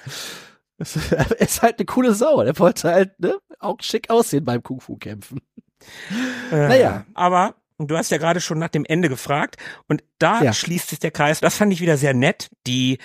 es 0.78 0.96
ist 1.40 1.62
halt 1.62 1.80
eine 1.80 1.86
coole 1.86 2.14
Sau. 2.14 2.44
Der 2.44 2.58
wollte 2.60 2.92
halt, 2.92 3.20
ne, 3.20 3.38
auch 3.60 3.78
schick 3.82 4.10
aussehen 4.10 4.46
beim 4.46 4.64
Kung-Fu-Kämpfen. 4.64 5.42
Naja. 6.52 7.06
Aber 7.14 7.56
du 7.80 7.98
hast 7.98 8.12
ja 8.12 8.18
gerade 8.18 8.42
schon 8.42 8.60
nach 8.60 8.70
dem 8.70 8.86
Ende 8.86 9.10
gefragt 9.10 9.58
und 9.88 10.04
da 10.20 10.42
Ja. 10.44 10.54
schließt 10.54 10.90
sich 10.90 11.00
der 11.00 11.12
Kreis. 11.12 11.40
Das 11.40 11.58
fand 11.58 11.72
ich 11.74 11.82
wieder 11.82 11.98
sehr 11.98 12.14
nett. 12.14 12.50
Die 12.66 12.98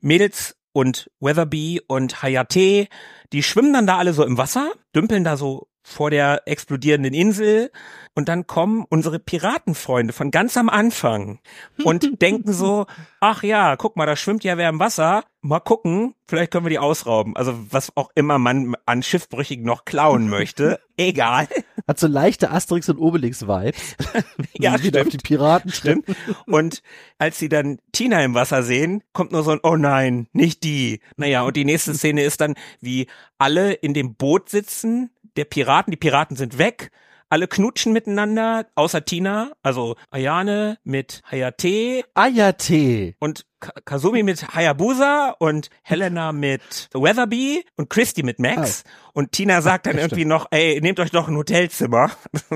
Mädels 0.00 0.56
und 0.72 1.10
Weatherby 1.20 1.80
und 1.86 2.22
Hayate, 2.22 2.88
die 3.32 3.42
schwimmen 3.42 3.72
dann 3.72 3.86
da 3.86 3.98
alle 3.98 4.12
so 4.12 4.24
im 4.24 4.38
Wasser, 4.38 4.72
dümpeln 4.94 5.24
da 5.24 5.36
so 5.36 5.68
vor 5.88 6.10
der 6.10 6.42
explodierenden 6.46 7.14
Insel 7.14 7.70
und 8.14 8.28
dann 8.28 8.46
kommen 8.46 8.84
unsere 8.88 9.18
Piratenfreunde 9.18 10.12
von 10.12 10.30
ganz 10.30 10.56
am 10.56 10.68
Anfang 10.68 11.38
und 11.84 12.20
denken 12.20 12.52
so, 12.52 12.86
ach 13.20 13.42
ja, 13.42 13.76
guck 13.76 13.96
mal, 13.96 14.06
da 14.06 14.16
schwimmt 14.16 14.44
ja 14.44 14.56
wer 14.58 14.68
im 14.68 14.80
Wasser, 14.80 15.24
mal 15.40 15.60
gucken, 15.60 16.14
vielleicht 16.26 16.50
können 16.50 16.64
wir 16.64 16.70
die 16.70 16.78
ausrauben. 16.80 17.36
Also 17.36 17.54
was 17.70 17.96
auch 17.96 18.10
immer 18.14 18.38
man 18.38 18.74
an 18.86 19.02
Schiffbrüchigen 19.02 19.64
noch 19.64 19.84
klauen 19.84 20.28
möchte, 20.30 20.80
egal. 20.96 21.48
Hat 21.86 21.98
so 21.98 22.06
leichte 22.06 22.50
Asterix 22.50 22.88
und 22.88 22.98
Obelix-Vibes. 22.98 23.96
Ja, 24.60 24.82
Wieder 24.82 25.02
auf 25.02 25.06
stimmt. 25.06 25.12
die 25.12 25.26
Piraten 25.28 25.70
Stimmt. 25.70 26.06
Und 26.46 26.82
als 27.18 27.38
sie 27.38 27.48
dann 27.48 27.78
Tina 27.92 28.24
im 28.24 28.34
Wasser 28.34 28.64
sehen, 28.64 29.04
kommt 29.12 29.30
nur 29.30 29.44
so 29.44 29.52
ein, 29.52 29.60
oh 29.62 29.76
nein, 29.76 30.26
nicht 30.32 30.64
die. 30.64 31.00
Naja, 31.16 31.42
und 31.42 31.56
die 31.56 31.64
nächste 31.64 31.94
Szene 31.94 32.24
ist 32.24 32.40
dann, 32.40 32.54
wie 32.80 33.06
alle 33.38 33.72
in 33.72 33.94
dem 33.94 34.16
Boot 34.16 34.48
sitzen, 34.48 35.10
der 35.38 35.44
Piraten, 35.46 35.90
die 35.90 35.96
Piraten 35.96 36.36
sind 36.36 36.58
weg, 36.58 36.90
alle 37.30 37.46
knutschen 37.46 37.92
miteinander, 37.92 38.66
außer 38.74 39.04
Tina, 39.04 39.52
also 39.62 39.96
Ayane 40.10 40.78
mit 40.84 41.20
Hayate 41.30 42.02
Ayate. 42.14 43.14
und 43.18 43.44
Ka- 43.60 43.72
Kazumi 43.84 44.22
mit 44.22 44.54
Hayabusa 44.54 45.34
und 45.38 45.68
Helena 45.82 46.32
mit 46.32 46.88
Weatherby 46.94 47.64
und 47.76 47.90
Christy 47.90 48.22
mit 48.22 48.38
Max. 48.38 48.84
Und 49.12 49.32
Tina 49.32 49.60
sagt 49.62 49.86
dann 49.86 49.98
irgendwie 49.98 50.24
noch, 50.24 50.46
ey, 50.52 50.80
nehmt 50.80 51.00
euch 51.00 51.10
doch 51.10 51.28
ein 51.28 51.36
Hotelzimmer. 51.36 52.10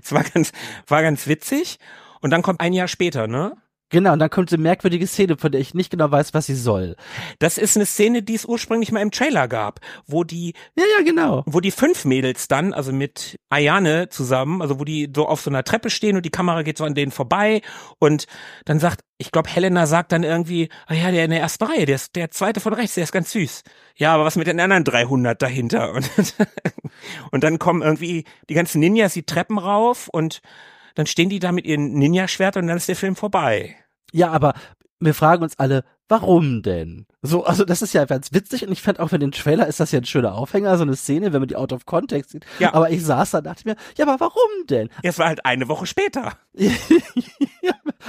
das 0.00 0.12
war 0.12 0.24
ganz, 0.24 0.52
war 0.86 1.02
ganz 1.02 1.26
witzig. 1.26 1.78
Und 2.20 2.30
dann 2.30 2.42
kommt 2.42 2.60
ein 2.60 2.72
Jahr 2.72 2.88
später, 2.88 3.26
ne? 3.26 3.56
Genau, 3.90 4.12
und 4.12 4.18
dann 4.18 4.30
kommt 4.30 4.50
diese 4.50 4.58
merkwürdige 4.60 5.06
Szene, 5.06 5.36
von 5.38 5.50
der 5.50 5.60
ich 5.60 5.72
nicht 5.74 5.90
genau 5.90 6.10
weiß, 6.10 6.34
was 6.34 6.46
sie 6.46 6.54
soll. 6.54 6.96
Das 7.38 7.56
ist 7.56 7.76
eine 7.76 7.86
Szene, 7.86 8.22
die 8.22 8.34
es 8.34 8.44
ursprünglich 8.44 8.92
mal 8.92 9.00
im 9.00 9.10
Trailer 9.10 9.48
gab, 9.48 9.80
wo 10.06 10.24
die, 10.24 10.54
Ja, 10.76 10.84
ja, 10.98 11.04
genau. 11.04 11.42
wo 11.46 11.60
die 11.60 11.70
fünf 11.70 12.04
Mädels 12.04 12.48
dann, 12.48 12.74
also 12.74 12.92
mit 12.92 13.38
Ayane 13.48 14.08
zusammen, 14.10 14.60
also 14.60 14.78
wo 14.78 14.84
die 14.84 15.10
so 15.14 15.26
auf 15.26 15.40
so 15.40 15.50
einer 15.50 15.64
Treppe 15.64 15.88
stehen 15.90 16.16
und 16.16 16.26
die 16.26 16.30
Kamera 16.30 16.62
geht 16.62 16.76
so 16.76 16.84
an 16.84 16.94
denen 16.94 17.12
vorbei 17.12 17.62
und 17.98 18.26
dann 18.66 18.78
sagt, 18.78 19.00
ich 19.16 19.32
glaube, 19.32 19.48
Helena 19.50 19.86
sagt 19.86 20.12
dann 20.12 20.22
irgendwie, 20.22 20.68
ah 20.86 20.94
ja, 20.94 21.10
der 21.10 21.24
in 21.24 21.30
der 21.30 21.40
ersten 21.40 21.64
Reihe, 21.64 21.86
der 21.86 21.96
ist 21.96 22.14
der 22.14 22.30
zweite 22.30 22.60
von 22.60 22.72
rechts, 22.74 22.94
der 22.94 23.04
ist 23.04 23.12
ganz 23.12 23.32
süß. 23.32 23.62
Ja, 23.96 24.14
aber 24.14 24.24
was 24.24 24.36
mit 24.36 24.46
den 24.46 24.60
anderen 24.60 24.84
300 24.84 25.40
dahinter? 25.40 25.92
Und, 25.92 26.08
und 27.32 27.42
dann 27.42 27.58
kommen 27.58 27.82
irgendwie 27.82 28.24
die 28.48 28.54
ganzen 28.54 28.80
Ninjas 28.80 29.14
die 29.14 29.24
Treppen 29.24 29.58
rauf 29.58 30.08
und 30.12 30.40
dann 30.94 31.06
stehen 31.06 31.28
die 31.28 31.38
da 31.38 31.52
mit 31.52 31.66
ihren 31.66 31.92
Ninja-Schwertern 31.94 32.64
und 32.64 32.68
dann 32.68 32.76
ist 32.76 32.88
der 32.88 32.96
Film 32.96 33.16
vorbei. 33.16 33.76
Ja, 34.12 34.30
aber 34.30 34.54
wir 35.00 35.14
fragen 35.14 35.42
uns 35.44 35.58
alle, 35.58 35.84
warum 36.08 36.62
denn? 36.62 37.06
So, 37.22 37.44
also 37.44 37.64
das 37.64 37.82
ist 37.82 37.92
ja 37.94 38.04
ganz 38.04 38.32
witzig 38.32 38.66
und 38.66 38.72
ich 38.72 38.82
fand 38.82 38.98
auch 38.98 39.10
für 39.10 39.18
den 39.18 39.30
Trailer 39.30 39.66
ist 39.68 39.78
das 39.80 39.92
ja 39.92 40.00
ein 40.00 40.04
schöner 40.04 40.34
Aufhänger, 40.34 40.76
so 40.76 40.82
eine 40.82 40.96
Szene, 40.96 41.32
wenn 41.32 41.40
man 41.40 41.48
die 41.48 41.56
out 41.56 41.72
of 41.72 41.86
context 41.86 42.30
sieht. 42.30 42.46
Ja. 42.58 42.74
Aber 42.74 42.90
ich 42.90 43.04
saß 43.04 43.30
da 43.30 43.38
und 43.38 43.44
dachte 43.44 43.68
mir, 43.68 43.76
ja, 43.96 44.06
aber 44.06 44.18
warum 44.18 44.66
denn? 44.68 44.88
Es 45.02 45.18
war 45.18 45.26
halt 45.26 45.44
eine 45.44 45.68
Woche 45.68 45.86
später. 45.86 46.32
ja, 46.54 46.72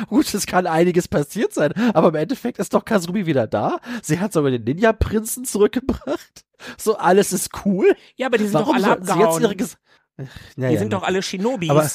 gut, 0.07 0.33
es 0.33 0.47
kann 0.47 0.65
einiges 0.65 1.07
passiert 1.07 1.53
sein, 1.53 1.73
aber 1.93 2.09
im 2.09 2.15
Endeffekt 2.15 2.57
ist 2.59 2.73
doch 2.73 2.85
Kazumi 2.85 3.25
wieder 3.25 3.45
da. 3.45 3.79
Sie 4.01 4.19
hat 4.19 4.33
sogar 4.33 4.49
den 4.51 4.63
Ninja-Prinzen 4.63 5.45
zurückgebracht. 5.45 6.45
So, 6.77 6.97
alles 6.97 7.33
ist 7.33 7.51
cool. 7.65 7.95
Ja, 8.15 8.27
aber 8.27 8.37
die 8.37 8.45
sind 8.45 8.53
Warum 8.55 8.77
doch 8.77 8.89
alle 8.89 9.05
sie 9.05 9.19
jetzt 9.19 9.39
ihre 9.41 9.55
Ges 9.55 9.77
Ach, 10.17 10.25
Die 10.55 10.61
naja, 10.61 10.79
sind 10.79 10.91
doch 10.91 11.03
alle 11.03 11.21
Shinobis. 11.21 11.69
Aber- 11.69 11.89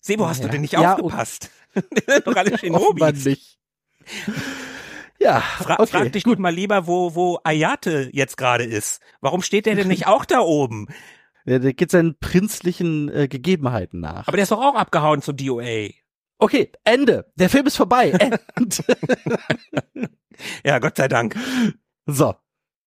Sebo, 0.00 0.26
hast 0.28 0.40
du 0.42 0.46
Ja. 0.46 0.52
denn 0.52 0.60
nicht 0.60 0.72
Ja, 0.74 0.94
aufgepasst? 0.94 1.50
Doch 2.24 2.36
alle 2.36 2.56
Shinobis. 2.58 3.24
nicht. 3.24 3.58
Ja, 5.18 5.40
Fra 5.40 5.74
okay. 5.80 5.86
frag 5.86 6.12
dich 6.12 6.24
gut 6.24 6.38
mal 6.38 6.54
lieber, 6.54 6.86
wo, 6.86 7.14
wo 7.14 7.38
Ayate 7.42 8.10
jetzt 8.12 8.36
gerade 8.36 8.64
ist. 8.64 9.00
Warum 9.20 9.42
steht 9.42 9.66
der 9.66 9.74
denn 9.74 9.88
nicht 9.88 10.06
auch 10.08 10.24
da 10.24 10.40
oben? 10.40 10.86
Ja, 11.44 11.58
der 11.58 11.72
geht 11.74 11.90
seinen 11.90 12.18
prinzlichen 12.18 13.08
äh, 13.08 13.28
Gegebenheiten 13.28 14.00
nach. 14.00 14.26
Aber 14.28 14.36
der 14.36 14.42
ist 14.44 14.52
doch 14.52 14.60
auch 14.62 14.74
abgehauen 14.74 15.22
zu 15.22 15.32
DOA. 15.32 15.88
Okay, 16.38 16.70
Ende. 16.84 17.32
Der 17.36 17.48
Film 17.48 17.66
ist 17.66 17.76
vorbei. 17.76 18.12
Ja, 20.64 20.78
Gott 20.78 20.96
sei 20.96 21.08
Dank. 21.08 21.36
so. 22.06 22.34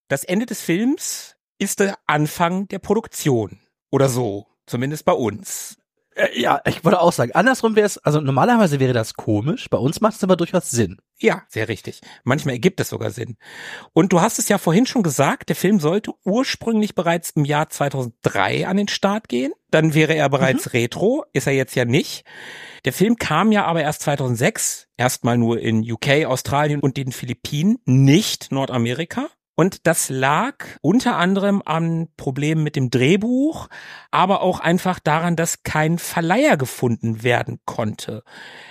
Das 0.07 0.24
Ende 0.24 0.45
des 0.45 0.62
Films 0.62 1.36
ist 1.60 1.80
der 1.80 1.97
Anfang 2.07 2.68
der 2.68 2.80
Produktion. 2.80 3.60
Oder 3.91 4.10
so. 4.10 4.47
Zumindest 4.66 5.05
bei 5.05 5.14
uns. 5.14 5.78
Äh, 6.16 6.39
ja, 6.39 6.62
ich 6.66 6.84
würde 6.84 6.99
auch 6.99 7.12
sagen, 7.12 7.32
andersrum 7.34 7.76
wäre 7.76 7.86
es, 7.86 7.97
also 7.97 8.20
normalerweise 8.22 8.80
wäre 8.80 8.93
das 8.93 9.14
komisch, 9.14 9.70
bei 9.70 9.78
uns 9.78 10.01
macht 10.01 10.16
es 10.16 10.24
aber 10.24 10.36
durchaus 10.36 10.72
Sinn. 10.72 10.97
Ja, 11.18 11.43
sehr 11.49 11.68
richtig. 11.68 12.01
Manchmal 12.24 12.53
ergibt 12.55 12.80
es 12.80 12.89
sogar 12.89 13.12
Sinn. 13.12 13.36
Und 13.93 14.14
du 14.14 14.22
hast 14.22 14.39
es 14.39 14.47
ja 14.47 14.57
vorhin 14.57 14.86
schon 14.86 15.03
gesagt, 15.03 15.49
der 15.49 15.55
Film 15.55 15.80
sollte 15.80 16.14
ursprünglich 16.24 16.95
bereits 16.95 17.32
im 17.32 17.43
Jahr 17.43 17.70
2003 17.70 18.68
an 18.68 18.78
den 18.78 18.88
Start 18.88 19.28
gehen. 19.28 19.51
Dann 19.70 19.93
wäre 19.93 20.16
er 20.16 20.30
bereits 20.30 20.74
retro, 20.74 21.26
ist 21.34 21.45
er 21.45 21.53
jetzt 21.53 21.76
ja 21.76 21.86
nicht. 21.86 22.24
Der 22.86 22.93
Film 22.93 23.18
kam 23.18 23.51
ja 23.51 23.66
aber 23.66 23.82
erst 23.82 24.01
2006, 24.03 24.88
erstmal 24.95 25.38
nur 25.38 25.60
in 25.60 25.80
UK, 25.80 26.26
Australien 26.26 26.80
und 26.80 26.95
den 26.95 27.12
Philippinen, 27.12 27.80
nicht 27.86 28.51
Nordamerika. 28.51 29.28
Und 29.60 29.88
das 29.88 30.07
lag 30.07 30.53
unter 30.80 31.18
anderem 31.18 31.62
an 31.66 32.07
Problemen 32.16 32.64
mit 32.64 32.78
dem 32.78 32.89
Drehbuch, 32.89 33.68
aber 34.10 34.41
auch 34.41 34.62
einfach 34.62 34.99
daran, 34.99 35.36
dass 35.36 35.64
kein 35.64 35.99
Verleiher 35.99 36.55
gefunden 36.55 37.24
werden 37.24 37.60
konnte. 37.66 38.24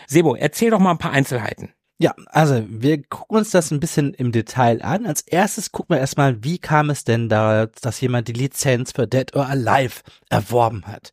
Sebo, 0.07 0.35
erzähl 0.35 0.71
doch 0.71 0.79
mal 0.79 0.93
ein 0.93 0.97
paar 0.97 1.13
Einzelheiten. 1.13 1.75
Ja, 1.99 2.15
also 2.29 2.65
wir 2.71 3.03
gucken 3.03 3.37
uns 3.37 3.51
das 3.51 3.71
ein 3.71 3.81
bisschen 3.81 4.15
im 4.15 4.33
Detail 4.33 4.81
an. 4.81 5.05
Als 5.05 5.21
erstes 5.21 5.73
gucken 5.73 5.95
wir 5.95 6.01
erstmal, 6.01 6.43
wie 6.43 6.59
kam 6.59 6.89
es 6.89 7.05
denn 7.05 7.29
da, 7.29 7.67
dass 7.67 8.01
jemand 8.01 8.29
die 8.29 8.33
Lizenz 8.33 8.93
für 8.93 9.07
Dead 9.07 9.37
or 9.37 9.47
Alive 9.47 10.01
erworben 10.31 10.87
hat. 10.87 11.13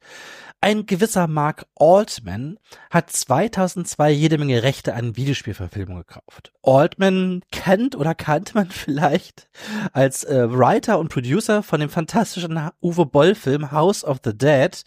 Ein 0.66 0.88
gewisser 0.88 1.28
Mark 1.28 1.68
Altman 1.76 2.58
hat 2.90 3.12
2002 3.12 4.10
jede 4.10 4.40
Menge 4.40 4.64
Rechte 4.64 4.96
an 4.96 5.16
Videospielverfilmungen 5.16 6.08
gekauft. 6.08 6.54
Altman 6.64 7.44
kennt 7.52 7.96
oder 7.96 8.16
kannte 8.16 8.56
man 8.56 8.70
vielleicht 8.72 9.48
als 9.94 10.24
äh, 10.24 10.48
Writer 10.50 10.98
und 10.98 11.10
Producer 11.10 11.62
von 11.62 11.82
dem 11.82 11.90
fantastischen 11.90 12.60
Uwe 12.82 13.06
Boll 13.06 13.36
Film 13.36 13.72
House 13.72 14.04
of 14.04 14.22
the 14.24 14.36
Dead, 14.36 14.82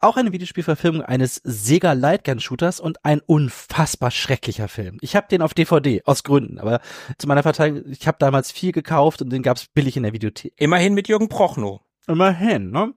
auch 0.00 0.16
eine 0.16 0.32
Videospielverfilmung 0.32 1.02
eines 1.02 1.40
Sega 1.44 1.92
Lightgun 1.92 2.40
Shooters 2.40 2.80
und 2.80 3.04
ein 3.04 3.20
unfassbar 3.20 4.10
schrecklicher 4.10 4.66
Film. 4.66 4.98
Ich 5.00 5.14
habe 5.14 5.28
den 5.28 5.42
auf 5.42 5.54
DVD 5.54 6.02
aus 6.06 6.24
Gründen, 6.24 6.58
aber 6.58 6.80
zu 7.18 7.28
meiner 7.28 7.44
Verteidigung, 7.44 7.88
ich 7.88 8.08
habe 8.08 8.18
damals 8.18 8.50
viel 8.50 8.72
gekauft 8.72 9.22
und 9.22 9.30
den 9.30 9.44
gab's 9.44 9.68
billig 9.68 9.96
in 9.96 10.02
der 10.02 10.12
Videothek. 10.12 10.54
Immerhin 10.56 10.92
mit 10.92 11.06
Jürgen 11.06 11.28
Prochnow. 11.28 11.83
Immerhin, 12.06 12.70
ne? 12.70 12.92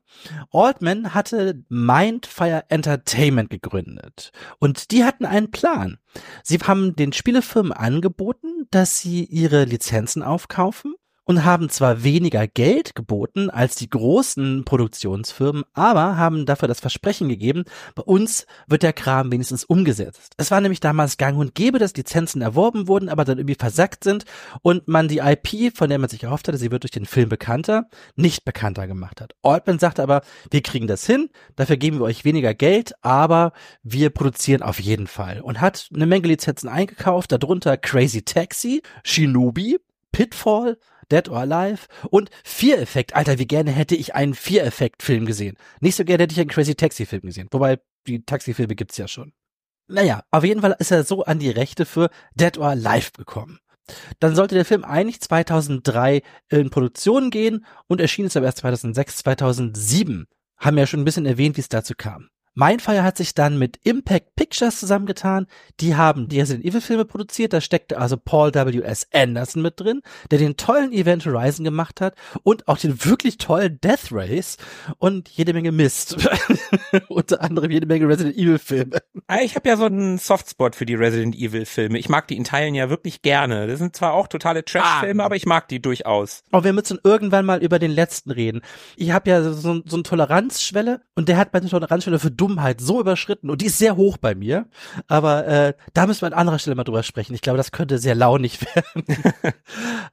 Altman 0.51 1.13
hatte 1.13 1.63
Mindfire 1.69 2.65
Entertainment 2.69 3.49
gegründet 3.49 4.31
und 4.59 4.91
die 4.91 5.05
hatten 5.05 5.25
einen 5.25 5.49
Plan. 5.49 5.97
Sie 6.43 6.57
haben 6.57 6.95
den 6.95 7.13
Spielefirmen 7.13 7.71
angeboten, 7.71 8.67
dass 8.69 8.99
sie 8.99 9.23
ihre 9.23 9.63
Lizenzen 9.63 10.23
aufkaufen 10.23 10.95
und 11.28 11.43
haben 11.43 11.69
zwar 11.69 12.03
weniger 12.03 12.47
Geld 12.47 12.95
geboten 12.95 13.49
als 13.49 13.75
die 13.75 13.89
großen 13.89 14.63
Produktionsfirmen, 14.63 15.65
aber 15.73 16.17
haben 16.17 16.45
dafür 16.45 16.69
das 16.69 16.80
Versprechen 16.80 17.28
gegeben, 17.28 17.65
bei 17.95 18.03
uns 18.03 18.47
wird 18.67 18.82
der 18.82 18.93
Kram 18.93 19.30
wenigstens 19.32 19.65
umgesetzt. 19.65 20.34
Es 20.38 20.51
war 20.51 20.61
nämlich 20.61 20.80
damals 20.80 21.17
gang 21.17 21.38
und 21.38 21.53
gäbe, 21.53 21.80
dass 21.80 21.95
Lizenzen 21.95 22.41
erworben 22.41 22.88
wurden, 22.88 23.09
aber 23.09 23.25
dann 23.25 23.38
irgendwie 23.38 23.55
versackt 23.55 24.05
sind 24.05 24.23
und 24.61 24.88
man 24.88 25.09
die 25.09 25.19
IP, 25.19 25.75
von 25.78 25.89
der 25.89 25.99
man 25.99 26.09
sich 26.09 26.23
erhofft 26.23 26.47
hatte, 26.47 26.57
sie 26.57 26.71
wird 26.71 26.84
durch 26.84 26.91
den 26.91 27.05
Film 27.05 27.28
bekannter, 27.28 27.89
nicht 28.15 28.45
bekannter 28.45 28.88
gemacht 28.88 29.19
hat. 29.19 29.36
Altman 29.43 29.80
sagte 29.80 30.03
aber, 30.03 30.21
wir 30.49 30.61
kriegen 30.61 30.88
das 30.88 31.05
hin, 31.05 31.30
dafür 31.57 31.75
geben 31.75 31.99
wir 31.99 32.05
euch 32.05 32.23
weniger 32.23 32.53
Geld, 32.53 32.93
aber 33.01 33.51
wir 33.84 34.11
produzieren 34.11 34.61
auf 34.61 34.80
jeden 34.80 35.07
Fall 35.07 35.41
und 35.41 35.59
hat 35.59 35.89
eine 35.93 36.05
Menge 36.05 36.30
Lizenzen 36.30 36.69
eingekauft, 36.69 37.34
darunter 37.34 37.75
Crazy 37.75 38.21
Taxi, 38.21 38.82
Shinobi, 39.03 39.78
Pitfall, 40.13 40.78
Dead 41.11 41.29
or 41.29 41.37
Alive 41.37 41.87
und 42.09 42.29
Fear 42.43 42.79
Effect. 42.79 43.15
Alter, 43.15 43.39
wie 43.39 43.47
gerne 43.47 43.71
hätte 43.71 43.95
ich 43.95 44.15
einen 44.15 44.33
Fear 44.33 44.65
Effect 44.65 45.03
Film 45.03 45.25
gesehen. 45.25 45.57
Nicht 45.79 45.95
so 45.95 46.03
gerne 46.03 46.23
hätte 46.23 46.33
ich 46.33 46.39
einen 46.39 46.49
Crazy 46.49 46.75
Taxi 46.75 47.05
Film 47.05 47.21
gesehen. 47.21 47.47
Wobei, 47.51 47.79
die 48.07 48.23
Taxifilme 48.23 48.75
gibt's 48.75 48.97
ja 48.97 49.07
schon. 49.07 49.33
Naja, 49.87 50.23
auf 50.31 50.43
jeden 50.43 50.61
Fall 50.61 50.75
ist 50.79 50.91
er 50.91 51.03
so 51.03 51.23
an 51.23 51.39
die 51.39 51.49
Rechte 51.49 51.85
für 51.85 52.09
Dead 52.35 52.57
or 52.57 52.67
Alive 52.67 53.11
gekommen. 53.17 53.59
Dann 54.19 54.35
sollte 54.35 54.55
der 54.55 54.65
Film 54.65 54.83
eigentlich 54.83 55.21
2003 55.21 56.21
in 56.49 56.69
Produktion 56.69 57.29
gehen 57.29 57.65
und 57.87 58.01
erschien 58.01 58.25
es 58.25 58.35
aber 58.35 58.45
erst 58.45 58.59
2006, 58.59 59.17
2007. 59.17 60.27
Haben 60.57 60.75
wir 60.75 60.83
ja 60.83 60.87
schon 60.87 61.01
ein 61.01 61.05
bisschen 61.05 61.25
erwähnt, 61.25 61.55
wie 61.55 61.61
es 61.61 61.69
dazu 61.69 61.93
kam. 61.95 62.29
Mindfire 62.57 63.03
hat 63.03 63.17
sich 63.17 63.35
dann 63.35 63.59
mit 63.59 63.77
Impact 63.83 64.35
Pictures 64.35 64.79
zusammengetan. 64.79 65.45
Die 65.79 65.95
haben 65.95 66.27
die 66.27 66.39
Resident 66.39 66.65
Evil 66.65 66.81
Filme 66.81 67.05
produziert. 67.05 67.53
Da 67.53 67.61
steckte 67.61 67.99
also 67.99 68.17
Paul 68.17 68.51
W.S. 68.53 69.07
Anderson 69.13 69.61
mit 69.61 69.79
drin, 69.79 70.01
der 70.31 70.39
den 70.39 70.57
tollen 70.57 70.91
Event 70.91 71.23
Horizon 71.27 71.63
gemacht 71.63 72.01
hat 72.01 72.15
und 72.41 72.67
auch 72.67 72.79
den 72.79 73.05
wirklich 73.05 73.37
tollen 73.37 73.79
Death 73.81 74.07
Race 74.11 74.57
und 74.97 75.29
jede 75.29 75.53
Menge 75.53 75.71
Mist. 75.71 76.17
Unter 77.09 77.41
anderem 77.43 77.69
jede 77.69 77.85
Menge 77.85 78.07
Resident 78.07 78.35
Evil 78.35 78.57
Filme. 78.57 78.97
Ah, 79.27 79.37
Ich 79.41 79.55
habe 79.55 79.69
ja 79.69 79.77
so 79.77 79.85
einen 79.85 80.17
Softspot 80.17 80.75
für 80.75 80.87
die 80.87 80.95
Resident 80.95 81.35
Evil 81.35 81.65
Filme. 81.65 81.99
Ich 81.99 82.09
mag 82.09 82.27
die 82.27 82.37
in 82.37 82.43
Teilen 82.43 82.73
ja 82.73 82.89
wirklich 82.89 83.21
gerne. 83.21 83.67
Das 83.67 83.77
sind 83.77 83.95
zwar 83.95 84.13
auch 84.13 84.27
totale 84.27 84.65
Trash-Filme, 84.65 85.21
Ah. 85.21 85.25
aber 85.27 85.35
ich 85.35 85.45
mag 85.45 85.67
die 85.67 85.79
durchaus. 85.81 86.43
Aber 86.51 86.63
wir 86.63 86.73
müssen 86.73 86.97
irgendwann 87.03 87.45
mal 87.45 87.61
über 87.63 87.77
den 87.77 87.91
letzten 87.91 88.31
reden. 88.31 88.61
Ich 88.95 89.11
habe 89.11 89.29
ja 89.29 89.43
so, 89.43 89.81
so 89.85 89.95
eine 89.95 90.03
Toleranzschwelle 90.03 91.01
und 91.15 91.29
der 91.29 91.37
hat 91.37 91.53
meine 91.53 91.69
Toleranzschwelle 91.69 92.17
für 92.19 92.31
Dummheit 92.47 92.79
so 92.79 92.99
überschritten 92.99 93.49
und 93.49 93.61
die 93.61 93.65
ist 93.65 93.77
sehr 93.77 93.97
hoch 93.97 94.17
bei 94.17 94.33
mir. 94.33 94.67
Aber 95.07 95.45
äh, 95.47 95.73
da 95.93 96.07
müssen 96.07 96.21
wir 96.21 96.27
an 96.27 96.33
anderer 96.33 96.59
Stelle 96.59 96.75
mal 96.75 96.83
drüber 96.85 97.03
sprechen. 97.03 97.33
Ich 97.33 97.41
glaube, 97.41 97.57
das 97.57 97.71
könnte 97.71 97.97
sehr 97.97 98.15
launig 98.15 98.61
werden. 98.75 99.03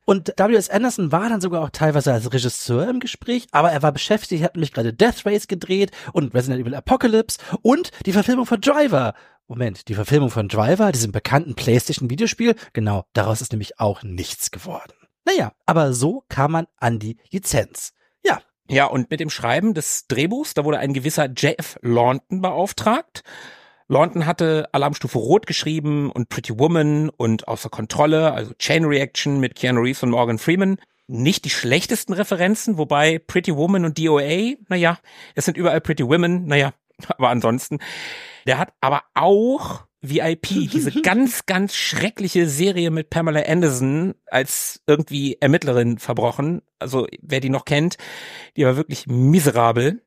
und 0.04 0.34
W.S. 0.36 0.68
Anderson 0.68 1.12
war 1.12 1.28
dann 1.28 1.40
sogar 1.40 1.62
auch 1.62 1.70
teilweise 1.70 2.12
als 2.12 2.32
Regisseur 2.32 2.88
im 2.88 3.00
Gespräch, 3.00 3.46
aber 3.52 3.70
er 3.70 3.82
war 3.82 3.92
beschäftigt, 3.92 4.42
hat 4.42 4.56
nämlich 4.56 4.72
gerade 4.72 4.92
Death 4.92 5.24
Race 5.24 5.46
gedreht 5.46 5.92
und 6.12 6.34
Resident 6.34 6.62
Evil 6.62 6.74
Apocalypse 6.74 7.38
und 7.62 7.90
die 8.04 8.12
Verfilmung 8.12 8.46
von 8.46 8.60
Driver. 8.60 9.14
Moment, 9.46 9.88
die 9.88 9.94
Verfilmung 9.94 10.30
von 10.30 10.48
Driver, 10.48 10.90
diesem 10.90 11.12
bekannten 11.12 11.54
PlayStation-Videospiel, 11.54 12.54
genau, 12.72 13.04
daraus 13.12 13.42
ist 13.42 13.52
nämlich 13.52 13.78
auch 13.78 14.02
nichts 14.02 14.50
geworden. 14.50 14.94
Naja, 15.26 15.52
aber 15.66 15.92
so 15.92 16.24
kam 16.28 16.52
man 16.52 16.66
an 16.78 16.98
die 16.98 17.18
Lizenz. 17.30 17.92
Ja, 18.68 18.86
und 18.86 19.10
mit 19.10 19.20
dem 19.20 19.30
Schreiben 19.30 19.74
des 19.74 20.06
Drehbuchs, 20.06 20.54
da 20.54 20.64
wurde 20.64 20.78
ein 20.78 20.94
gewisser 20.94 21.28
Jeff 21.36 21.78
Launton 21.82 22.40
beauftragt. 22.40 23.22
Launton 23.88 24.24
hatte 24.24 24.68
Alarmstufe 24.72 25.18
Rot 25.18 25.46
geschrieben 25.46 26.10
und 26.10 26.30
Pretty 26.30 26.58
Woman 26.58 27.10
und 27.10 27.46
Außer 27.46 27.68
Kontrolle, 27.68 28.32
also 28.32 28.54
Chain 28.54 28.86
Reaction 28.86 29.40
mit 29.40 29.54
Keanu 29.54 29.82
Reeves 29.82 30.02
und 30.02 30.10
Morgan 30.10 30.38
Freeman. 30.38 30.78
Nicht 31.06 31.44
die 31.44 31.50
schlechtesten 31.50 32.14
Referenzen, 32.14 32.78
wobei 32.78 33.18
Pretty 33.18 33.54
Woman 33.54 33.84
und 33.84 33.98
DOA, 33.98 34.54
naja, 34.68 34.98
es 35.34 35.44
sind 35.44 35.58
überall 35.58 35.82
Pretty 35.82 36.06
Women, 36.06 36.46
naja, 36.46 36.72
aber 37.08 37.28
ansonsten. 37.28 37.78
Der 38.46 38.56
hat 38.56 38.72
aber 38.80 39.02
auch 39.12 39.84
VIP, 40.08 40.70
diese 40.70 40.92
ganz, 41.02 41.46
ganz 41.46 41.74
schreckliche 41.74 42.48
Serie 42.48 42.90
mit 42.90 43.10
Pamela 43.10 43.42
Anderson 43.42 44.14
als 44.26 44.82
irgendwie 44.86 45.36
Ermittlerin 45.40 45.98
verbrochen. 45.98 46.62
Also 46.78 47.06
wer 47.22 47.40
die 47.40 47.50
noch 47.50 47.64
kennt, 47.64 47.96
die 48.56 48.64
war 48.64 48.76
wirklich 48.76 49.06
miserabel. 49.06 50.02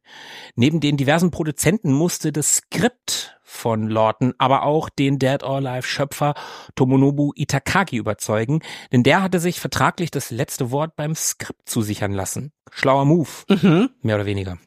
Neben 0.55 0.79
den 0.79 0.97
diversen 0.97 1.31
Produzenten 1.31 1.91
musste 1.91 2.31
das 2.31 2.57
Skript 2.57 3.37
von 3.43 3.89
Lawton, 3.89 4.33
aber 4.37 4.63
auch 4.63 4.89
den 4.89 5.19
Dead 5.19 5.41
or 5.41 5.55
Alive 5.55 5.87
Schöpfer 5.87 6.33
Tomonobu 6.75 7.31
Itakagi 7.35 7.95
überzeugen, 7.97 8.59
denn 8.91 9.03
der 9.03 9.23
hatte 9.23 9.39
sich 9.39 9.59
vertraglich 9.59 10.11
das 10.11 10.31
letzte 10.31 10.69
Wort 10.71 10.95
beim 10.95 11.15
Skript 11.15 11.67
zusichern 11.67 12.11
lassen. 12.11 12.51
Schlauer 12.71 13.05
Move, 13.05 13.29
Mhm. 13.49 13.89
mehr 14.01 14.15
oder 14.15 14.25
weniger. 14.25 14.57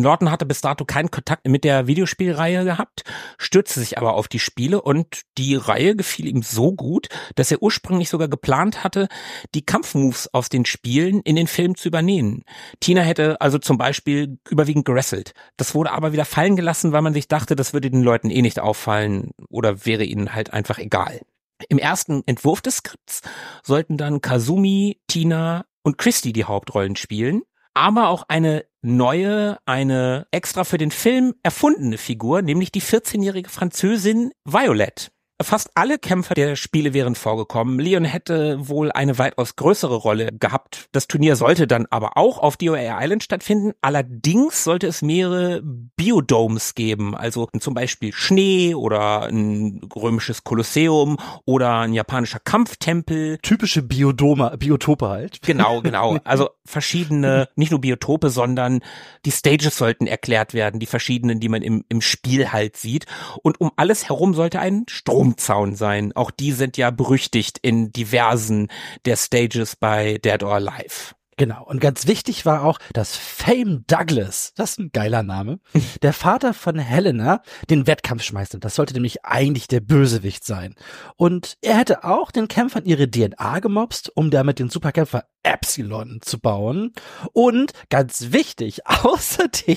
Norton 0.00 0.30
hatte 0.30 0.46
bis 0.46 0.60
dato 0.60 0.84
keinen 0.84 1.10
Kontakt 1.10 1.46
mit 1.46 1.64
der 1.64 1.86
Videospielreihe 1.86 2.64
gehabt, 2.64 3.02
stürzte 3.38 3.80
sich 3.80 3.98
aber 3.98 4.14
auf 4.14 4.28
die 4.28 4.38
Spiele 4.38 4.82
und 4.82 5.22
die 5.38 5.54
Reihe 5.54 5.96
gefiel 5.96 6.26
ihm 6.26 6.42
so 6.42 6.72
gut, 6.72 7.08
dass 7.34 7.50
er 7.50 7.62
ursprünglich 7.62 8.08
sogar 8.08 8.28
geplant 8.28 8.84
hatte, 8.84 9.08
die 9.54 9.64
Kampfmoves 9.64 10.32
aus 10.32 10.48
den 10.48 10.64
Spielen 10.64 11.20
in 11.20 11.36
den 11.36 11.46
Film 11.46 11.76
zu 11.76 11.88
übernehmen. 11.88 12.42
Tina 12.80 13.02
hätte 13.02 13.40
also 13.40 13.58
zum 13.58 13.78
Beispiel 13.78 14.38
überwiegend 14.48 14.84
gerasselt. 14.84 15.32
Das 15.56 15.74
wurde 15.74 15.92
aber 15.92 16.12
wieder 16.12 16.24
fallen 16.24 16.56
gelassen, 16.56 16.92
weil 16.92 17.02
man 17.02 17.14
sich 17.14 17.28
dachte, 17.28 17.56
das 17.56 17.72
würde 17.72 17.90
den 17.90 18.02
Leuten 18.02 18.30
eh 18.30 18.42
nicht 18.42 18.60
auffallen 18.60 19.30
oder 19.48 19.86
wäre 19.86 20.04
ihnen 20.04 20.34
halt 20.34 20.52
einfach 20.52 20.78
egal. 20.78 21.20
Im 21.68 21.78
ersten 21.78 22.22
Entwurf 22.26 22.60
des 22.60 22.78
Skripts 22.78 23.22
sollten 23.62 23.96
dann 23.96 24.20
Kazumi, 24.20 25.00
Tina 25.06 25.64
und 25.82 25.98
Christy 25.98 26.32
die 26.32 26.44
Hauptrollen 26.44 26.96
spielen 26.96 27.42
aber 27.74 28.08
auch 28.08 28.24
eine 28.28 28.64
neue, 28.84 29.58
eine 29.66 30.26
extra 30.30 30.64
für 30.64 30.78
den 30.78 30.90
Film 30.90 31.34
erfundene 31.42 31.98
Figur, 31.98 32.42
nämlich 32.42 32.70
die 32.70 32.82
14-jährige 32.82 33.48
Französin 33.48 34.32
Violet. 34.44 35.10
Fast 35.42 35.70
alle 35.74 35.98
Kämpfer 35.98 36.34
der 36.34 36.54
Spiele 36.54 36.94
wären 36.94 37.16
vorgekommen. 37.16 37.80
Leon 37.80 38.04
hätte 38.04 38.68
wohl 38.68 38.92
eine 38.92 39.18
weitaus 39.18 39.56
größere 39.56 39.96
Rolle 39.96 40.30
gehabt. 40.32 40.88
Das 40.92 41.08
Turnier 41.08 41.34
sollte 41.34 41.66
dann 41.66 41.86
aber 41.90 42.16
auch 42.16 42.38
auf 42.38 42.56
DOA 42.56 43.02
Island 43.02 43.24
stattfinden. 43.24 43.72
Allerdings 43.80 44.62
sollte 44.62 44.86
es 44.86 45.02
mehrere 45.02 45.60
Biodomes 45.96 46.76
geben, 46.76 47.16
also 47.16 47.48
zum 47.58 47.74
Beispiel 47.74 48.12
Schnee 48.12 48.76
oder 48.76 49.24
ein 49.24 49.80
römisches 49.96 50.44
Kolosseum 50.44 51.16
oder 51.44 51.80
ein 51.80 51.94
japanischer 51.94 52.38
Kampftempel. 52.38 53.38
Typische 53.42 53.82
Biodome, 53.82 54.56
Biotope 54.56 55.08
halt. 55.08 55.42
Genau, 55.42 55.80
genau. 55.82 56.16
Also 56.22 56.50
verschiedene, 56.64 57.48
nicht 57.56 57.72
nur 57.72 57.80
Biotope, 57.80 58.30
sondern 58.30 58.80
die 59.24 59.32
Stages 59.32 59.76
sollten 59.76 60.06
erklärt 60.06 60.54
werden, 60.54 60.78
die 60.78 60.86
verschiedenen, 60.86 61.40
die 61.40 61.48
man 61.48 61.62
im, 61.62 61.84
im 61.88 62.00
Spiel 62.00 62.52
halt 62.52 62.76
sieht. 62.76 63.06
Und 63.42 63.60
um 63.60 63.72
alles 63.74 64.08
herum 64.08 64.34
sollte 64.34 64.60
ein 64.60 64.84
Stromzaun 65.24 65.74
sein. 65.74 66.12
Auch 66.14 66.30
die 66.30 66.52
sind 66.52 66.76
ja 66.76 66.90
berüchtigt 66.90 67.58
in 67.62 67.92
diversen 67.92 68.68
der 69.06 69.16
Stages 69.16 69.76
bei 69.76 70.18
Dead 70.18 70.42
or 70.42 70.54
Alive. 70.54 71.14
Genau. 71.36 71.64
Und 71.64 71.80
ganz 71.80 72.06
wichtig 72.06 72.46
war 72.46 72.64
auch, 72.64 72.78
dass 72.92 73.16
Fame 73.16 73.84
Douglas, 73.86 74.52
das 74.54 74.72
ist 74.72 74.78
ein 74.78 74.90
geiler 74.92 75.22
Name, 75.22 75.60
der 76.02 76.12
Vater 76.12 76.54
von 76.54 76.78
Helena, 76.78 77.42
den 77.70 77.86
Wettkampf 77.86 78.22
schmeißt. 78.22 78.56
Das 78.60 78.74
sollte 78.74 78.94
nämlich 78.94 79.24
eigentlich 79.24 79.68
der 79.68 79.80
Bösewicht 79.80 80.44
sein. 80.44 80.74
Und 81.16 81.56
er 81.60 81.78
hätte 81.78 82.04
auch 82.04 82.30
den 82.30 82.48
Kämpfern 82.48 82.84
ihre 82.84 83.10
DNA 83.10 83.58
gemobst, 83.60 84.12
um 84.14 84.30
damit 84.30 84.58
den 84.58 84.70
Superkämpfer 84.70 85.24
Epsilon 85.42 86.20
zu 86.22 86.40
bauen. 86.40 86.92
Und 87.32 87.72
ganz 87.90 88.32
wichtig, 88.32 88.86
außerdem 88.86 89.76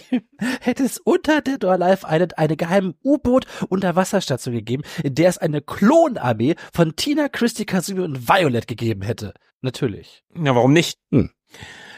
hätte 0.61 0.83
es 0.83 0.97
unter 0.99 1.41
Dead 1.41 1.63
or 1.63 1.73
Alive 1.73 2.07
eine, 2.07 2.27
eine 2.37 2.57
geheime 2.57 2.95
U-Boot-Unterwasserstation 3.03 4.55
gegeben, 4.55 4.83
in 5.03 5.15
der 5.15 5.29
es 5.29 5.37
eine 5.37 5.61
Klonarmee 5.61 6.55
von 6.73 6.95
Tina, 6.95 7.29
Christy, 7.29 7.65
Kazumi 7.65 8.01
und 8.01 8.27
Violet 8.27 8.67
gegeben 8.67 9.01
hätte. 9.01 9.33
Natürlich. 9.61 10.23
Ja, 10.35 10.55
warum 10.55 10.73
nicht? 10.73 10.99
Hm. 11.11 11.31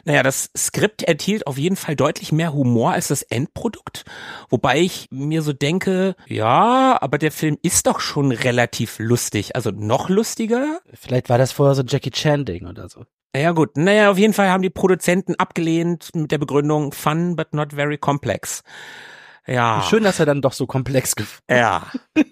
Naja, 0.06 0.24
das 0.24 0.50
Skript 0.58 1.04
enthielt 1.04 1.46
auf 1.46 1.58
jeden 1.58 1.76
Fall 1.76 1.96
deutlich 1.96 2.32
mehr 2.32 2.54
Humor 2.54 2.94
als 2.94 3.10
das 3.10 3.22
Endprodukt. 3.22 4.06
Wobei 4.50 4.80
ich 4.80 5.08
mir 5.12 5.42
so 5.42 5.54
denke, 5.54 6.16
ja, 6.28 6.98
aber 7.02 7.18
der 7.18 7.32
Film 7.32 7.58
ist 7.62 7.86
doch 7.88 8.00
schon 8.00 8.32
relativ 8.32 8.98
lustig. 9.00 9.56
Also 9.56 9.72
noch 9.72 10.10
lustiger. 10.10 10.80
Vielleicht 10.94 11.30
war 11.30 11.38
das 11.38 11.52
vorher 11.52 11.76
so 11.76 11.84
ein 11.84 11.88
Jackie 11.88 12.12
Chan-Ding 12.12 12.66
oder 12.66 12.90
so. 12.90 13.06
Ja 13.36 13.52
gut, 13.52 13.78
naja, 13.78 14.10
auf 14.10 14.18
jeden 14.18 14.34
Fall 14.34 14.50
haben 14.50 14.64
die 14.64 14.72
Produzenten 14.72 15.36
abgelehnt 15.36 16.10
mit 16.16 16.32
der 16.32 16.40
Begründung 16.40 16.92
fun 16.94 17.36
but 17.36 17.54
not 17.54 17.74
very 17.74 17.98
complex. 17.98 18.64
Ja. 19.46 19.84
Schön, 19.88 20.04
dass 20.04 20.20
er 20.20 20.26
dann 20.26 20.42
doch 20.42 20.54
so 20.54 20.66
komplex 20.66 21.16
gefunden 21.16 21.44
Ja. 21.50 21.92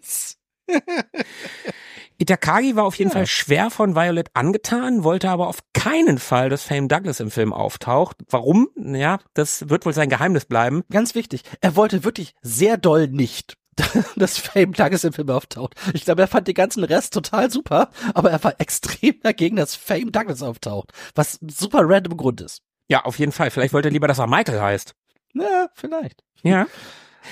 Itakagi 2.19 2.75
war 2.75 2.85
auf 2.85 2.95
jeden 2.95 3.09
Ja. 3.09 3.15
Fall 3.15 3.27
schwer 3.27 3.69
von 3.69 3.95
Violet 3.95 4.29
angetan, 4.33 5.03
wollte 5.03 5.29
aber 5.29 5.47
auf 5.47 5.59
keinen 5.73 6.17
Fall, 6.17 6.49
dass 6.49 6.63
Fame 6.63 6.87
Douglas 6.87 7.19
im 7.19 7.31
Film 7.31 7.53
auftaucht. 7.53 8.17
Warum? 8.29 8.69
Ja, 8.75 9.19
das 9.33 9.69
wird 9.69 9.85
wohl 9.85 9.93
sein 9.93 10.09
Geheimnis 10.09 10.45
bleiben. 10.45 10.83
Ganz 10.91 11.15
wichtig, 11.15 11.43
er 11.61 11.75
wollte 11.75 12.03
wirklich 12.03 12.33
sehr 12.41 12.77
doll 12.77 13.07
nicht, 13.07 13.55
dass 14.15 14.37
Fame 14.37 14.73
Douglas 14.73 15.03
im 15.03 15.13
Film 15.13 15.29
auftaucht. 15.29 15.75
Ich 15.93 16.05
glaube, 16.05 16.21
er 16.21 16.27
fand 16.27 16.47
den 16.47 16.55
ganzen 16.55 16.83
Rest 16.83 17.13
total 17.13 17.51
super, 17.51 17.89
aber 18.15 18.31
er 18.31 18.43
war 18.43 18.59
extrem 18.59 19.19
dagegen, 19.21 19.55
dass 19.57 19.75
Fame 19.75 20.11
Douglas 20.11 20.41
auftaucht. 20.41 20.91
Was 21.13 21.41
ein 21.41 21.49
super 21.49 21.81
random 21.83 22.17
Grund 22.17 22.41
ist. 22.41 22.61
Ja, 22.89 23.03
auf 23.05 23.19
jeden 23.19 23.31
Fall. 23.31 23.51
Vielleicht 23.51 23.73
wollte 23.73 23.89
er 23.89 23.91
lieber, 23.91 24.07
dass 24.07 24.19
er 24.19 24.27
Michael 24.27 24.61
heißt. 24.61 24.95
Ja, 25.33 25.67
vielleicht. 25.75 26.23
Ja. 26.41 26.65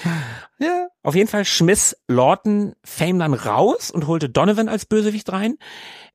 Ja. 0.57 0.87
Auf 1.03 1.15
jeden 1.15 1.27
Fall 1.27 1.43
schmiss 1.43 1.97
Lawton 2.07 2.75
Fame 2.85 3.19
dann 3.19 3.33
raus 3.33 3.91
und 3.91 4.07
holte 4.07 4.29
Donovan 4.29 4.69
als 4.69 4.85
Bösewicht 4.85 5.29
rein. 5.29 5.57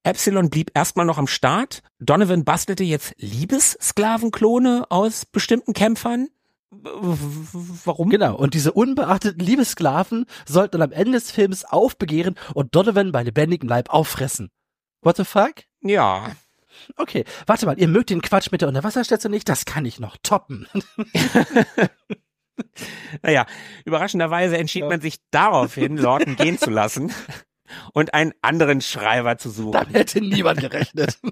Epsilon 0.03 0.49
blieb 0.49 0.71
erstmal 0.75 1.05
noch 1.05 1.19
am 1.19 1.27
Start. 1.27 1.83
Donovan 1.99 2.45
bastelte 2.45 2.83
jetzt 2.83 3.13
Liebessklavenklone 3.19 4.87
aus 4.89 5.27
bestimmten 5.27 5.75
Kämpfern. 5.75 6.29
Warum? 6.71 8.09
Genau. 8.09 8.37
Und 8.37 8.55
diese 8.55 8.73
unbeachteten 8.73 9.45
Liebessklaven 9.45 10.25
sollten 10.47 10.79
dann 10.79 10.91
am 10.91 10.93
Ende 10.93 11.13
des 11.13 11.31
Films 11.31 11.65
aufbegehren 11.65 12.37
und 12.55 12.75
Donovan 12.75 13.13
bei 13.13 13.23
lebendigem 13.23 13.69
Leib 13.69 13.91
auffressen. 13.91 14.51
What 15.03 15.17
the 15.17 15.25
fuck? 15.25 15.55
Ja. 15.83 16.31
Okay, 16.97 17.25
warte 17.47 17.67
mal, 17.67 17.79
ihr 17.79 17.89
mögt 17.89 18.11
den 18.11 18.23
Quatsch 18.23 18.51
mit 18.53 18.63
der 18.63 18.69
Unterwasserstation 18.69 19.33
nicht? 19.33 19.49
Das 19.49 19.65
kann 19.65 19.85
ich 19.85 20.01
noch 20.01 20.17
toppen. 20.23 20.67
Naja, 23.23 23.47
überraschenderweise 23.85 24.57
entschied 24.59 24.83
Ja. 24.83 24.89
man 24.89 25.01
sich 25.01 25.17
daraufhin, 25.31 25.97
Lawton 25.97 26.37
gehen 26.37 26.59
zu 26.59 26.71
lassen 26.71 27.13
und 27.93 28.15
einen 28.15 28.33
anderen 28.43 28.81
Schreiber 28.81 29.39
zu 29.39 29.51
suchen. 29.51 29.73
Damit 29.73 29.95
hätte 29.95 30.21
niemand 30.21 30.61
gerechnet. 30.61 31.19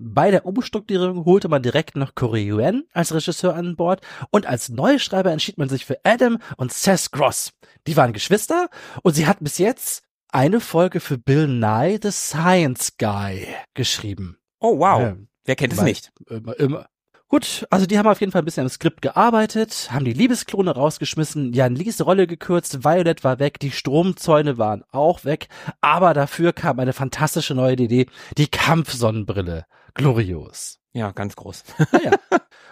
Bei 0.00 0.30
der 0.30 0.46
Umstrukturierung 0.46 1.24
holte 1.24 1.48
man 1.48 1.60
direkt 1.62 1.96
noch 1.96 2.14
Corey 2.14 2.44
Yuen 2.44 2.86
als 2.92 3.12
Regisseur 3.12 3.54
an 3.56 3.74
Bord 3.74 4.00
und 4.30 4.46
als 4.46 4.68
neue 4.68 5.00
Schreiber 5.00 5.32
entschied 5.32 5.58
man 5.58 5.68
sich 5.68 5.84
für 5.84 5.98
Adam 6.04 6.38
und 6.56 6.72
Seth 6.72 7.10
Gross. 7.10 7.52
Die 7.88 7.96
waren 7.96 8.12
Geschwister 8.12 8.68
und 9.02 9.14
sie 9.14 9.26
hatten 9.26 9.42
bis 9.42 9.58
jetzt 9.58 10.04
eine 10.28 10.60
Folge 10.60 11.00
für 11.00 11.18
Bill 11.18 11.48
Nye, 11.48 11.98
The 12.00 12.12
Science 12.12 12.92
Guy, 12.98 13.48
geschrieben. 13.74 14.38
Oh 14.60 14.78
wow, 14.78 15.00
Ja, 15.00 15.16
wer 15.46 15.56
kennt 15.56 15.72
es 15.72 15.80
nicht? 15.82 16.12
Immer, 16.28 16.60
immer. 16.60 16.88
Gut, 17.30 17.66
also 17.68 17.84
die 17.84 17.98
haben 17.98 18.06
auf 18.06 18.20
jeden 18.20 18.32
Fall 18.32 18.40
ein 18.40 18.46
bisschen 18.46 18.62
am 18.62 18.70
Skript 18.70 19.02
gearbeitet, 19.02 19.90
haben 19.92 20.06
die 20.06 20.14
Liebesklone 20.14 20.70
rausgeschmissen, 20.70 21.52
Jan 21.52 21.74
Lees 21.74 22.04
Rolle 22.04 22.26
gekürzt, 22.26 22.84
Violet 22.84 23.22
war 23.22 23.38
weg, 23.38 23.60
die 23.60 23.70
Stromzäune 23.70 24.56
waren 24.56 24.82
auch 24.92 25.26
weg, 25.26 25.48
aber 25.82 26.14
dafür 26.14 26.54
kam 26.54 26.80
eine 26.80 26.94
fantastische 26.94 27.54
neue 27.54 27.74
Idee, 27.74 28.06
die 28.38 28.48
Kampfsonnenbrille. 28.48 29.66
Glorios. 29.92 30.78
Ja, 30.94 31.10
ganz 31.12 31.36
groß. 31.36 31.64
Naja. 31.92 32.12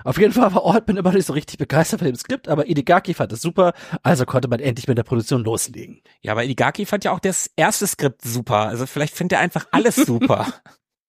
auf 0.04 0.18
jeden 0.18 0.32
Fall 0.32 0.54
war 0.54 0.64
Altman 0.64 0.96
immer 0.96 1.12
nicht 1.12 1.26
so 1.26 1.34
richtig 1.34 1.58
begeistert 1.58 2.00
von 2.00 2.06
dem 2.06 2.16
Skript, 2.16 2.48
aber 2.48 2.66
Idegaki 2.66 3.12
fand 3.12 3.32
es 3.32 3.42
super, 3.42 3.74
also 4.02 4.24
konnte 4.24 4.48
man 4.48 4.60
endlich 4.60 4.88
mit 4.88 4.96
der 4.96 5.02
Produktion 5.02 5.44
loslegen. 5.44 6.00
Ja, 6.22 6.32
aber 6.32 6.44
Igaki 6.44 6.86
fand 6.86 7.04
ja 7.04 7.12
auch 7.12 7.20
das 7.20 7.50
erste 7.56 7.86
Skript 7.86 8.22
super. 8.22 8.68
Also 8.68 8.86
vielleicht 8.86 9.14
findet 9.14 9.36
er 9.36 9.40
einfach 9.42 9.66
alles 9.70 9.96
super. 9.96 10.46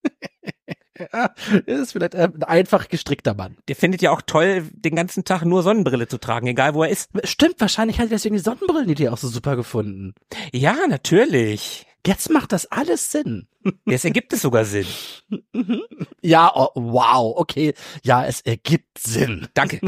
Ja, 0.99 1.34
ist 1.65 1.91
vielleicht 1.94 2.15
ein 2.15 2.44
einfach 2.44 2.88
gestrickter 2.88 3.34
Mann. 3.34 3.57
Der 3.68 3.76
findet 3.76 4.02
ja 4.02 4.11
auch 4.11 4.22
toll, 4.22 4.64
den 4.72 4.95
ganzen 4.95 5.26
Tag 5.26 5.44
nur 5.44 5.64
Sonnenbrille 5.64 6.07
zu 6.07 6.18
tragen, 6.18 6.48
egal 6.48 6.74
wo 6.74 6.84
er 6.84 6.90
ist. 6.90 7.10
Stimmt, 7.24 7.60
wahrscheinlich 7.60 7.99
hat 7.99 8.07
er 8.07 8.11
deswegen 8.11 8.36
die 8.36 8.41
Sonnenbrillenidee 8.41 9.10
auch 9.10 9.18
so 9.18 9.28
super 9.28 9.56
gefunden. 9.56 10.14
Ja, 10.52 10.76
natürlich. 10.88 11.86
Jetzt 12.06 12.30
macht 12.30 12.53
das 12.53 12.68
alles 12.68 13.11
Sinn. 13.11 13.48
Jetzt 13.86 14.06
ergibt 14.06 14.32
es 14.34 14.41
sogar 14.41 14.65
Sinn. 14.65 14.88
ja, 16.22 16.52
oh, 16.56 16.69
wow, 16.76 17.34
okay. 17.38 17.74
Ja, 18.03 18.26
es 18.26 18.41
ergibt 18.41 18.98
Sinn. 18.98 19.48
Danke. 19.53 19.82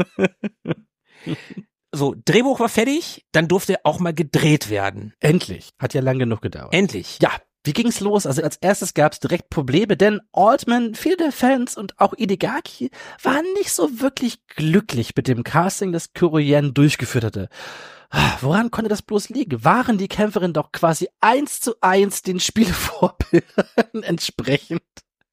So, 1.92 2.14
Drehbuch 2.24 2.60
war 2.60 2.68
fertig, 2.68 3.26
dann 3.32 3.48
durfte 3.48 3.84
auch 3.84 3.98
mal 3.98 4.14
gedreht 4.14 4.70
werden. 4.70 5.14
Endlich. 5.18 5.70
Hat 5.78 5.94
ja 5.94 6.00
lang 6.00 6.18
genug 6.18 6.40
gedauert. 6.40 6.72
Endlich. 6.72 7.18
Ja, 7.20 7.30
wie 7.64 7.72
ging's 7.72 8.00
los? 8.00 8.26
Also 8.26 8.42
als 8.42 8.56
erstes 8.56 8.94
gab's 8.94 9.20
direkt 9.20 9.50
Probleme, 9.50 9.96
denn 9.96 10.20
Altman, 10.32 10.94
viele 10.94 11.16
der 11.16 11.32
Fans 11.32 11.76
und 11.76 11.98
auch 12.00 12.14
Idigaki 12.14 12.90
waren 13.22 13.44
nicht 13.54 13.72
so 13.72 14.00
wirklich 14.00 14.46
glücklich 14.46 15.14
mit 15.14 15.28
dem 15.28 15.44
Casting, 15.44 15.92
das 15.92 16.12
Kuroyen 16.14 16.72
durchgeführt 16.72 17.24
hatte. 17.24 17.48
Ah, 18.10 18.38
woran 18.40 18.70
konnte 18.70 18.88
das 18.88 19.02
bloß 19.02 19.28
liegen? 19.28 19.62
Waren 19.64 19.98
die 19.98 20.08
Kämpferinnen 20.08 20.54
doch 20.54 20.72
quasi 20.72 21.08
eins 21.20 21.60
zu 21.60 21.74
eins 21.80 22.22
den 22.22 22.40
Spielevorbildern 22.40 23.44
entsprechend? 24.02 24.82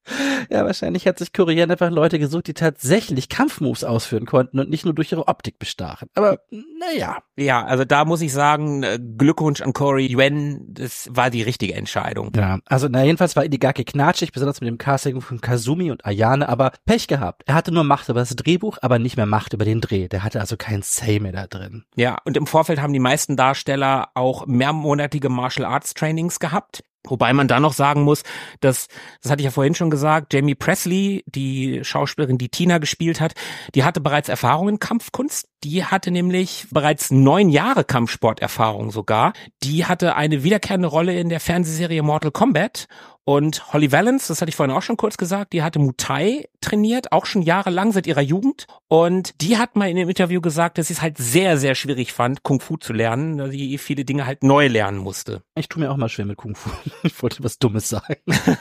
Ja, 0.50 0.66
wahrscheinlich 0.66 1.08
hat 1.08 1.20
sich 1.20 1.34
Korean 1.34 1.70
einfach 1.70 1.90
Leute 1.90 2.20
gesucht, 2.20 2.48
die 2.48 2.54
tatsächlich 2.54 3.30
Kampfmoves 3.30 3.84
ausführen 3.84 4.26
konnten 4.26 4.60
und 4.60 4.70
nicht 4.70 4.86
nur 4.86 4.94
durch 4.94 5.12
ihre 5.12 5.28
Optik 5.28 5.60
bestachen. 5.60 6.10
Aber 6.16 6.40
naja. 6.52 7.18
Ja, 7.36 7.66
also 7.66 7.86
da 7.86 8.06
muss 8.06 8.22
ich 8.22 8.34
sagen, 8.34 8.84
äh, 8.84 9.00
Glückwunsch 9.00 9.62
an 9.62 9.74
Corey 9.74 10.08
Yuen, 10.08 10.74
das 10.74 11.10
war 11.12 11.30
die 11.30 11.42
richtige 11.42 11.76
Entscheidung. 11.76 12.32
Ja, 12.36 12.60
also 12.66 12.88
na 12.90 13.04
jedenfalls 13.04 13.36
war 13.36 13.46
Idigaki 13.46 13.84
knatschig, 13.84 14.32
besonders 14.32 14.62
mit 14.62 14.68
dem 14.68 14.78
Casting 14.78 15.22
von 15.22 15.42
Kazumi 15.42 15.92
und 15.92 16.06
Ayane, 16.06 16.48
aber 16.48 16.72
Pech 16.86 17.08
gehabt. 17.08 17.44
Er 17.46 17.56
hatte 17.56 17.72
nur 17.72 17.84
Macht 17.84 18.10
über 18.10 18.22
das 18.22 18.36
Drehbuch, 18.36 18.78
aber 18.82 19.00
nicht 19.00 19.18
mehr 19.18 19.26
Macht 19.26 19.54
über 19.54 19.66
den 19.66 19.82
Dreh. 19.82 20.08
Der 20.08 20.24
hatte 20.24 20.40
also 20.40 20.58
kein 20.58 20.82
Say 20.82 21.20
mehr 21.20 21.34
da 21.34 21.48
drin. 21.48 21.84
Ja, 21.96 22.18
und 22.26 22.38
im 22.38 22.48
Vorfeld 22.48 22.82
haben 22.82 22.94
die 22.94 23.00
meisten 23.00 23.36
Darsteller 23.36 24.10
auch 24.14 24.46
mehrmonatige 24.48 25.30
Martial 25.30 25.66
Arts 25.66 25.94
Trainings 25.94 26.40
gehabt. 26.40 26.84
Wobei 27.10 27.34
man 27.34 27.48
da 27.48 27.60
noch 27.60 27.74
sagen 27.74 28.04
muss, 28.04 28.24
dass, 28.60 28.88
das 29.22 29.32
hatte 29.32 29.42
ich 29.42 29.46
ja 29.46 29.52
vorhin 29.52 29.76
schon 29.76 29.90
gesagt, 29.90 30.34
Jamie 30.34 30.56
Presley, 30.56 31.24
die 31.26 31.84
Schauspielerin, 31.84 32.38
die 32.38 32.50
Tina 32.50 32.78
gespielt 32.78 33.22
hat, 33.22 33.34
die 33.76 33.84
hatte 33.84 34.02
bereits 34.02 34.30
Erfahrung 34.30 34.70
in 34.70 34.80
Kampfkunst. 34.80 35.48
Die 35.64 35.84
hatte 35.84 36.12
nämlich 36.12 36.68
bereits 36.72 37.10
neun 37.10 37.50
Jahre 37.50 37.84
Kampfsporterfahrung 37.84 38.92
sogar. 38.92 39.34
Die 39.64 39.86
hatte 39.86 40.16
eine 40.16 40.44
wiederkehrende 40.44 40.88
Rolle 40.88 41.20
in 41.20 41.30
der 41.30 41.40
Fernsehserie 41.40 42.04
Mortal 42.04 42.32
Kombat 42.32 42.88
und 43.28 43.74
Holly 43.74 43.92
Valance, 43.92 44.30
das 44.30 44.40
hatte 44.40 44.48
ich 44.48 44.56
vorhin 44.56 44.74
auch 44.74 44.82
schon 44.82 44.96
kurz 44.96 45.18
gesagt, 45.18 45.52
die 45.52 45.62
hatte 45.62 45.80
Muay 45.80 46.48
trainiert, 46.62 47.12
auch 47.12 47.26
schon 47.26 47.42
jahrelang 47.42 47.92
seit 47.92 48.08
ihrer 48.08 48.22
Jugend. 48.22 48.68
Und 48.88 49.42
die 49.42 49.58
hat 49.58 49.76
mal 49.76 49.90
in 49.90 49.98
dem 49.98 50.08
Interview 50.08 50.40
gesagt, 50.40 50.78
dass 50.78 50.88
sie 50.88 50.94
es 50.94 51.02
halt 51.02 51.18
sehr, 51.18 51.58
sehr 51.58 51.76
schwierig 51.76 52.14
fand, 52.14 52.44
Kung 52.44 52.62
Fu 52.62 52.78
zu 52.78 52.94
lernen, 52.94 53.38
dass 53.38 53.52
sie 53.52 53.78
viele 53.80 54.06
Dinge 54.06 54.26
halt 54.26 54.44
neu 54.44 54.68
lernen 54.68 55.00
musste. 55.00 55.42
Ich 55.56 55.68
tue 55.68 55.84
mir 55.84 55.92
auch 55.92 55.98
mal 55.98 56.08
schwer 56.08 56.24
mit 56.24 56.38
Kung 56.38 56.56
Fu. 56.56 56.70
Ich 57.04 57.22
wollte 57.22 57.44
was 57.44 57.60
Dummes 57.60 57.90
sagen. 57.90 58.16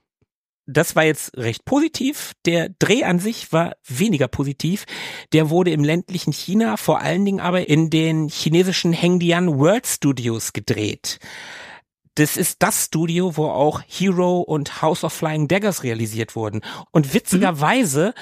das 0.66 0.94
war 0.94 1.04
jetzt 1.04 1.38
recht 1.38 1.64
positiv. 1.64 2.32
Der 2.44 2.68
Dreh 2.68 3.04
an 3.04 3.18
sich 3.18 3.50
war 3.50 3.76
weniger 3.88 4.28
positiv. 4.28 4.84
Der 5.32 5.48
wurde 5.48 5.70
im 5.70 5.84
ländlichen 5.84 6.34
China, 6.34 6.76
vor 6.76 7.00
allen 7.00 7.24
Dingen 7.24 7.40
aber 7.40 7.66
in 7.66 7.88
den 7.88 8.28
chinesischen 8.28 8.92
Hengdian 8.92 9.58
World 9.58 9.86
Studios 9.86 10.52
gedreht 10.52 11.18
das 12.20 12.36
ist 12.36 12.62
das 12.62 12.84
Studio, 12.84 13.38
wo 13.38 13.46
auch 13.46 13.80
Hero 13.86 14.40
und 14.40 14.82
House 14.82 15.04
of 15.04 15.12
Flying 15.12 15.48
Daggers 15.48 15.82
realisiert 15.84 16.36
wurden. 16.36 16.60
Und 16.92 17.14
witzigerweise, 17.14 18.12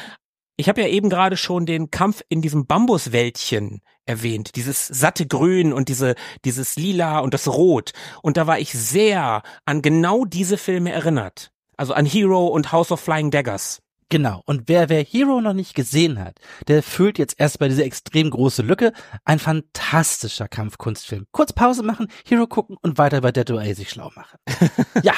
ich 0.57 0.69
habe 0.69 0.83
ja 0.83 0.87
eben 0.87 1.11
gerade 1.11 1.37
schon 1.37 1.67
den 1.67 1.91
Kampf 1.91 2.23
in 2.29 2.41
diesem 2.41 2.67
Bambuswäldchen 2.67 3.81
erwähnt, 4.07 4.55
dieses 4.55 4.87
satte 4.87 5.27
Grün 5.27 5.73
und 5.73 5.89
diese 5.89 6.15
dieses 6.45 6.77
Lila 6.77 7.19
und 7.19 7.35
das 7.35 7.49
Rot. 7.49 7.91
Und 8.23 8.37
da 8.37 8.47
war 8.47 8.61
ich 8.61 8.73
sehr 8.73 9.43
an 9.65 9.83
genau 9.83 10.25
diese 10.25 10.59
Filme 10.59 10.93
erinnert. 10.93 11.51
Also 11.77 11.93
an 11.93 12.07
Hero 12.07 12.47
und 12.47 12.71
House 12.71 12.93
of 12.93 13.01
Flying 13.01 13.33
Daggers. 13.33 13.81
Genau. 14.11 14.43
Und 14.47 14.69
wer, 14.69 14.89
wer 14.89 15.05
Hero 15.05 15.41
noch 15.41 15.53
nicht 15.53 15.75
gesehen 15.75 16.19
hat, 16.19 16.39
der 16.67 16.83
füllt 16.83 17.19
jetzt 17.19 17.35
erst 17.39 17.59
bei 17.59 17.69
dieser 17.69 17.85
extrem 17.85 18.31
große 18.31 18.63
Lücke. 18.63 18.93
Ein 19.25 19.39
fantastischer 19.39 20.49
Kampfkunstfilm. 20.49 21.27
Kurz 21.31 21.53
Pause 21.53 21.83
machen, 21.83 22.09
Hero 22.27 22.47
gucken 22.47 22.77
und 22.81 22.97
weiter 22.97 23.21
bei 23.21 23.33
Dead 23.33 23.51
or 23.51 23.63
sich 23.75 23.91
schlau 23.91 24.11
machen. 24.15 24.39
ja. 25.03 25.15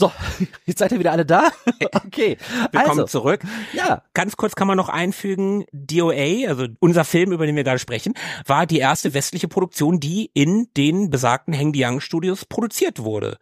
So, 0.00 0.10
jetzt 0.64 0.78
seid 0.78 0.92
ihr 0.92 0.98
wieder 0.98 1.12
alle 1.12 1.26
da? 1.26 1.50
Okay. 1.92 2.38
Willkommen 2.72 3.00
also, 3.00 3.04
zurück. 3.04 3.42
Ja. 3.72 4.02
Ganz 4.14 4.36
kurz 4.36 4.54
kann 4.54 4.66
man 4.66 4.76
noch 4.76 4.88
einfügen, 4.88 5.64
DOA, 5.72 6.48
also 6.48 6.66
unser 6.78 7.04
Film, 7.04 7.32
über 7.32 7.46
den 7.46 7.56
wir 7.56 7.64
gerade 7.64 7.78
sprechen, 7.78 8.14
war 8.46 8.66
die 8.66 8.78
erste 8.78 9.14
westliche 9.14 9.48
Produktion, 9.48 10.00
die 10.00 10.30
in 10.34 10.68
den 10.76 11.10
besagten 11.10 11.52
Heng 11.52 11.72
Diang 11.72 12.00
Studios 12.00 12.44
produziert 12.44 13.00
wurde. 13.00 13.38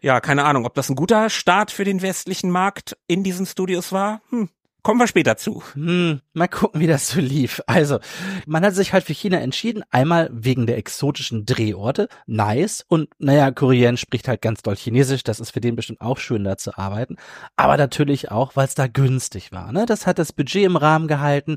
Ja, 0.00 0.20
keine 0.20 0.44
Ahnung, 0.44 0.66
ob 0.66 0.74
das 0.74 0.88
ein 0.88 0.96
guter 0.96 1.30
Start 1.30 1.70
für 1.70 1.84
den 1.84 2.02
westlichen 2.02 2.50
Markt 2.50 2.96
in 3.06 3.22
diesen 3.22 3.46
Studios 3.46 3.92
war. 3.92 4.20
Hm, 4.30 4.48
Kommen 4.86 5.00
wir 5.00 5.08
später 5.08 5.36
zu. 5.36 5.64
Hm, 5.74 6.20
mal 6.32 6.46
gucken, 6.46 6.80
wie 6.80 6.86
das 6.86 7.08
so 7.08 7.18
lief. 7.18 7.60
Also, 7.66 7.98
man 8.46 8.64
hat 8.64 8.76
sich 8.76 8.92
halt 8.92 9.02
für 9.02 9.14
China 9.14 9.38
entschieden. 9.38 9.82
Einmal 9.90 10.30
wegen 10.32 10.68
der 10.68 10.78
exotischen 10.78 11.44
Drehorte. 11.44 12.06
Nice. 12.26 12.84
Und 12.86 13.08
naja, 13.18 13.50
Korean 13.50 13.96
spricht 13.96 14.28
halt 14.28 14.42
ganz 14.42 14.62
doll 14.62 14.76
Chinesisch. 14.76 15.24
Das 15.24 15.40
ist 15.40 15.50
für 15.50 15.60
den 15.60 15.74
bestimmt 15.74 16.00
auch 16.00 16.18
schön, 16.18 16.44
da 16.44 16.56
zu 16.56 16.78
arbeiten. 16.78 17.16
Aber 17.56 17.76
natürlich 17.76 18.30
auch, 18.30 18.54
weil 18.54 18.68
es 18.68 18.76
da 18.76 18.86
günstig 18.86 19.50
war. 19.50 19.72
Ne? 19.72 19.86
Das 19.86 20.06
hat 20.06 20.20
das 20.20 20.32
Budget 20.32 20.62
im 20.62 20.76
Rahmen 20.76 21.08
gehalten. 21.08 21.56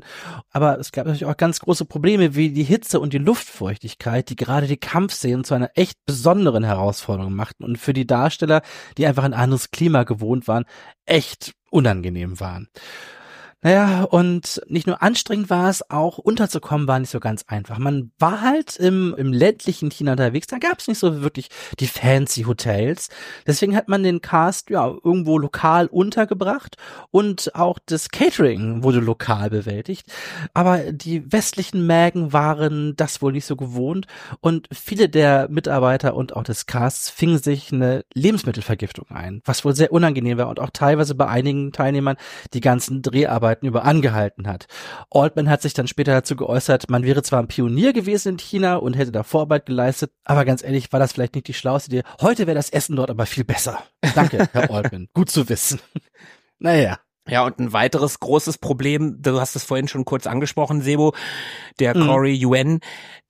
Aber 0.50 0.80
es 0.80 0.90
gab 0.90 1.06
natürlich 1.06 1.26
auch 1.26 1.36
ganz 1.36 1.60
große 1.60 1.84
Probleme 1.84 2.34
wie 2.34 2.50
die 2.50 2.64
Hitze 2.64 2.98
und 2.98 3.12
die 3.12 3.18
Luftfeuchtigkeit, 3.18 4.28
die 4.28 4.34
gerade 4.34 4.66
die 4.66 4.76
Kampfszenen 4.76 5.44
zu 5.44 5.54
einer 5.54 5.70
echt 5.76 6.04
besonderen 6.04 6.64
Herausforderung 6.64 7.34
machten 7.34 7.62
und 7.62 7.78
für 7.78 7.92
die 7.92 8.08
Darsteller, 8.08 8.62
die 8.98 9.06
einfach 9.06 9.22
ein 9.22 9.34
anderes 9.34 9.70
Klima 9.70 10.02
gewohnt 10.02 10.48
waren, 10.48 10.64
echt 11.06 11.52
unangenehm 11.70 12.40
waren. 12.40 12.66
Naja, 13.62 14.04
und 14.04 14.62
nicht 14.68 14.86
nur 14.86 15.02
anstrengend 15.02 15.50
war 15.50 15.68
es, 15.68 15.90
auch 15.90 16.16
unterzukommen 16.16 16.88
war 16.88 16.98
nicht 16.98 17.10
so 17.10 17.20
ganz 17.20 17.44
einfach. 17.46 17.76
Man 17.76 18.10
war 18.18 18.40
halt 18.40 18.76
im, 18.78 19.14
im 19.18 19.34
ländlichen 19.34 19.90
China 19.90 20.12
unterwegs, 20.12 20.46
da 20.46 20.56
gab 20.56 20.78
es 20.78 20.88
nicht 20.88 20.98
so 20.98 21.20
wirklich 21.20 21.50
die 21.78 21.86
fancy 21.86 22.44
Hotels. 22.44 23.10
Deswegen 23.46 23.76
hat 23.76 23.86
man 23.86 24.02
den 24.02 24.22
Cast 24.22 24.70
ja 24.70 24.86
irgendwo 24.86 25.36
lokal 25.36 25.88
untergebracht 25.88 26.78
und 27.10 27.54
auch 27.54 27.78
das 27.84 28.08
Catering 28.08 28.82
wurde 28.82 29.00
lokal 29.00 29.50
bewältigt. 29.50 30.06
Aber 30.54 30.78
die 30.90 31.30
westlichen 31.30 31.86
Mägen 31.86 32.32
waren 32.32 32.96
das 32.96 33.20
wohl 33.20 33.32
nicht 33.32 33.44
so 33.44 33.56
gewohnt 33.56 34.06
und 34.40 34.68
viele 34.72 35.10
der 35.10 35.50
Mitarbeiter 35.50 36.14
und 36.14 36.34
auch 36.34 36.44
des 36.44 36.64
Casts 36.64 37.10
fingen 37.10 37.38
sich 37.38 37.74
eine 37.74 38.06
Lebensmittelvergiftung 38.14 39.10
ein, 39.10 39.42
was 39.44 39.66
wohl 39.66 39.76
sehr 39.76 39.92
unangenehm 39.92 40.38
war 40.38 40.48
und 40.48 40.60
auch 40.60 40.70
teilweise 40.72 41.14
bei 41.14 41.26
einigen 41.26 41.72
Teilnehmern 41.72 42.16
die 42.54 42.62
ganzen 42.62 43.02
Dreharbeiten 43.02 43.49
Dreharbeiten 43.50 43.66
über 43.66 43.84
angehalten 43.84 44.46
hat. 44.46 44.66
Altman 45.10 45.48
hat 45.48 45.62
sich 45.62 45.74
dann 45.74 45.88
später 45.88 46.12
dazu 46.12 46.36
geäußert, 46.36 46.88
man 46.88 47.02
wäre 47.02 47.22
zwar 47.22 47.40
ein 47.40 47.48
Pionier 47.48 47.92
gewesen 47.92 48.30
in 48.30 48.38
China 48.38 48.76
und 48.76 48.96
hätte 48.96 49.12
da 49.12 49.22
Vorarbeit 49.22 49.66
geleistet, 49.66 50.12
aber 50.24 50.44
ganz 50.44 50.62
ehrlich, 50.62 50.92
war 50.92 51.00
das 51.00 51.12
vielleicht 51.12 51.34
nicht 51.34 51.48
die 51.48 51.54
schlauste 51.54 51.90
Idee. 51.90 52.02
Heute 52.20 52.46
wäre 52.46 52.54
das 52.54 52.70
Essen 52.70 52.96
dort 52.96 53.10
aber 53.10 53.26
viel 53.26 53.44
besser. 53.44 53.82
Danke, 54.14 54.48
Herr 54.52 54.70
Altman. 54.74 55.08
Gut 55.14 55.30
zu 55.30 55.48
wissen. 55.48 55.80
naja. 56.58 56.98
Ja, 57.28 57.44
und 57.44 57.58
ein 57.58 57.72
weiteres 57.72 58.18
großes 58.18 58.58
Problem, 58.58 59.20
du 59.20 59.38
hast 59.38 59.54
es 59.54 59.62
vorhin 59.62 59.88
schon 59.88 60.04
kurz 60.04 60.26
angesprochen, 60.26 60.80
Sebo, 60.80 61.14
der 61.78 61.96
mhm. 61.96 62.06
Corey 62.06 62.34
Yuen, 62.34 62.80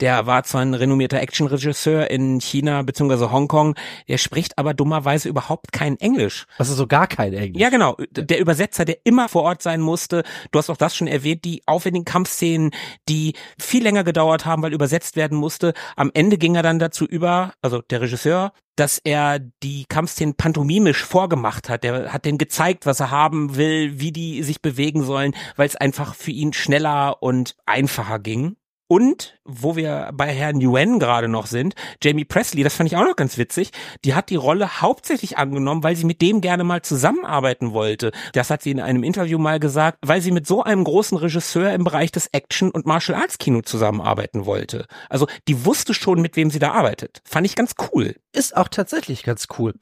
der 0.00 0.26
war 0.26 0.44
zwar 0.44 0.62
ein 0.62 0.74
renommierter 0.74 1.20
Actionregisseur 1.20 2.08
in 2.10 2.40
China 2.40 2.82
bzw. 2.82 3.30
Hongkong, 3.30 3.74
der 4.08 4.18
spricht 4.18 4.58
aber 4.58 4.74
dummerweise 4.74 5.28
überhaupt 5.28 5.72
kein 5.72 5.98
Englisch. 5.98 6.46
Also 6.56 6.74
so 6.74 6.86
gar 6.86 7.08
kein 7.08 7.34
Englisch. 7.34 7.60
Ja, 7.60 7.68
genau. 7.68 7.96
Der 8.12 8.38
Übersetzer, 8.38 8.84
der 8.84 8.98
immer 9.04 9.28
vor 9.28 9.42
Ort 9.42 9.60
sein 9.60 9.80
musste. 9.80 10.22
Du 10.52 10.58
hast 10.58 10.70
auch 10.70 10.76
das 10.76 10.96
schon 10.96 11.08
erwähnt, 11.08 11.44
die 11.44 11.62
aufwendigen 11.66 12.04
Kampfszenen, 12.04 12.70
die 13.08 13.34
viel 13.58 13.82
länger 13.82 14.04
gedauert 14.04 14.46
haben, 14.46 14.62
weil 14.62 14.72
übersetzt 14.72 15.16
werden 15.16 15.36
musste. 15.36 15.74
Am 15.96 16.10
Ende 16.14 16.38
ging 16.38 16.54
er 16.54 16.62
dann 16.62 16.78
dazu 16.78 17.04
über, 17.04 17.52
also 17.60 17.82
der 17.82 18.00
Regisseur, 18.00 18.52
dass 18.76 18.98
er 18.98 19.38
die 19.38 19.84
Kampfszenen 19.88 20.34
pantomimisch 20.34 21.04
vorgemacht 21.04 21.68
hat. 21.68 21.84
Er 21.84 22.12
hat 22.12 22.24
denen 22.24 22.38
gezeigt, 22.38 22.86
was 22.86 23.00
er 23.00 23.10
haben 23.10 23.56
will, 23.56 24.00
wie 24.00 24.12
die 24.12 24.42
sich 24.42 24.62
bewegen 24.62 25.02
sollen, 25.02 25.34
weil 25.56 25.66
es 25.66 25.76
einfach 25.76 26.14
für 26.14 26.30
ihn 26.30 26.52
schneller 26.52 27.22
und 27.22 27.56
einfacher 27.66 28.18
ging. 28.18 28.56
Und 28.92 29.38
wo 29.44 29.76
wir 29.76 30.10
bei 30.14 30.26
Herrn 30.34 30.60
Yuen 30.60 30.98
gerade 30.98 31.28
noch 31.28 31.46
sind, 31.46 31.74
Jamie 32.02 32.24
Presley, 32.24 32.64
das 32.64 32.74
fand 32.74 32.90
ich 32.90 32.96
auch 32.96 33.04
noch 33.04 33.14
ganz 33.14 33.38
witzig, 33.38 33.70
die 34.04 34.14
hat 34.14 34.30
die 34.30 34.36
Rolle 34.36 34.80
hauptsächlich 34.80 35.38
angenommen, 35.38 35.84
weil 35.84 35.94
sie 35.94 36.04
mit 36.04 36.20
dem 36.20 36.40
gerne 36.40 36.64
mal 36.64 36.82
zusammenarbeiten 36.82 37.72
wollte. 37.72 38.10
Das 38.32 38.50
hat 38.50 38.62
sie 38.62 38.72
in 38.72 38.80
einem 38.80 39.04
Interview 39.04 39.38
mal 39.38 39.60
gesagt, 39.60 39.98
weil 40.04 40.20
sie 40.20 40.32
mit 40.32 40.44
so 40.48 40.64
einem 40.64 40.82
großen 40.82 41.16
Regisseur 41.16 41.72
im 41.72 41.84
Bereich 41.84 42.10
des 42.10 42.30
Action- 42.32 42.72
und 42.72 42.84
Martial 42.84 43.16
Arts 43.16 43.38
Kino 43.38 43.60
zusammenarbeiten 43.62 44.44
wollte. 44.44 44.86
Also 45.08 45.28
die 45.46 45.64
wusste 45.64 45.94
schon, 45.94 46.20
mit 46.20 46.34
wem 46.34 46.50
sie 46.50 46.58
da 46.58 46.72
arbeitet. 46.72 47.22
Fand 47.24 47.46
ich 47.46 47.54
ganz 47.54 47.74
cool. 47.92 48.16
Ist 48.32 48.56
auch 48.56 48.66
tatsächlich 48.66 49.22
ganz 49.22 49.46
cool. 49.56 49.74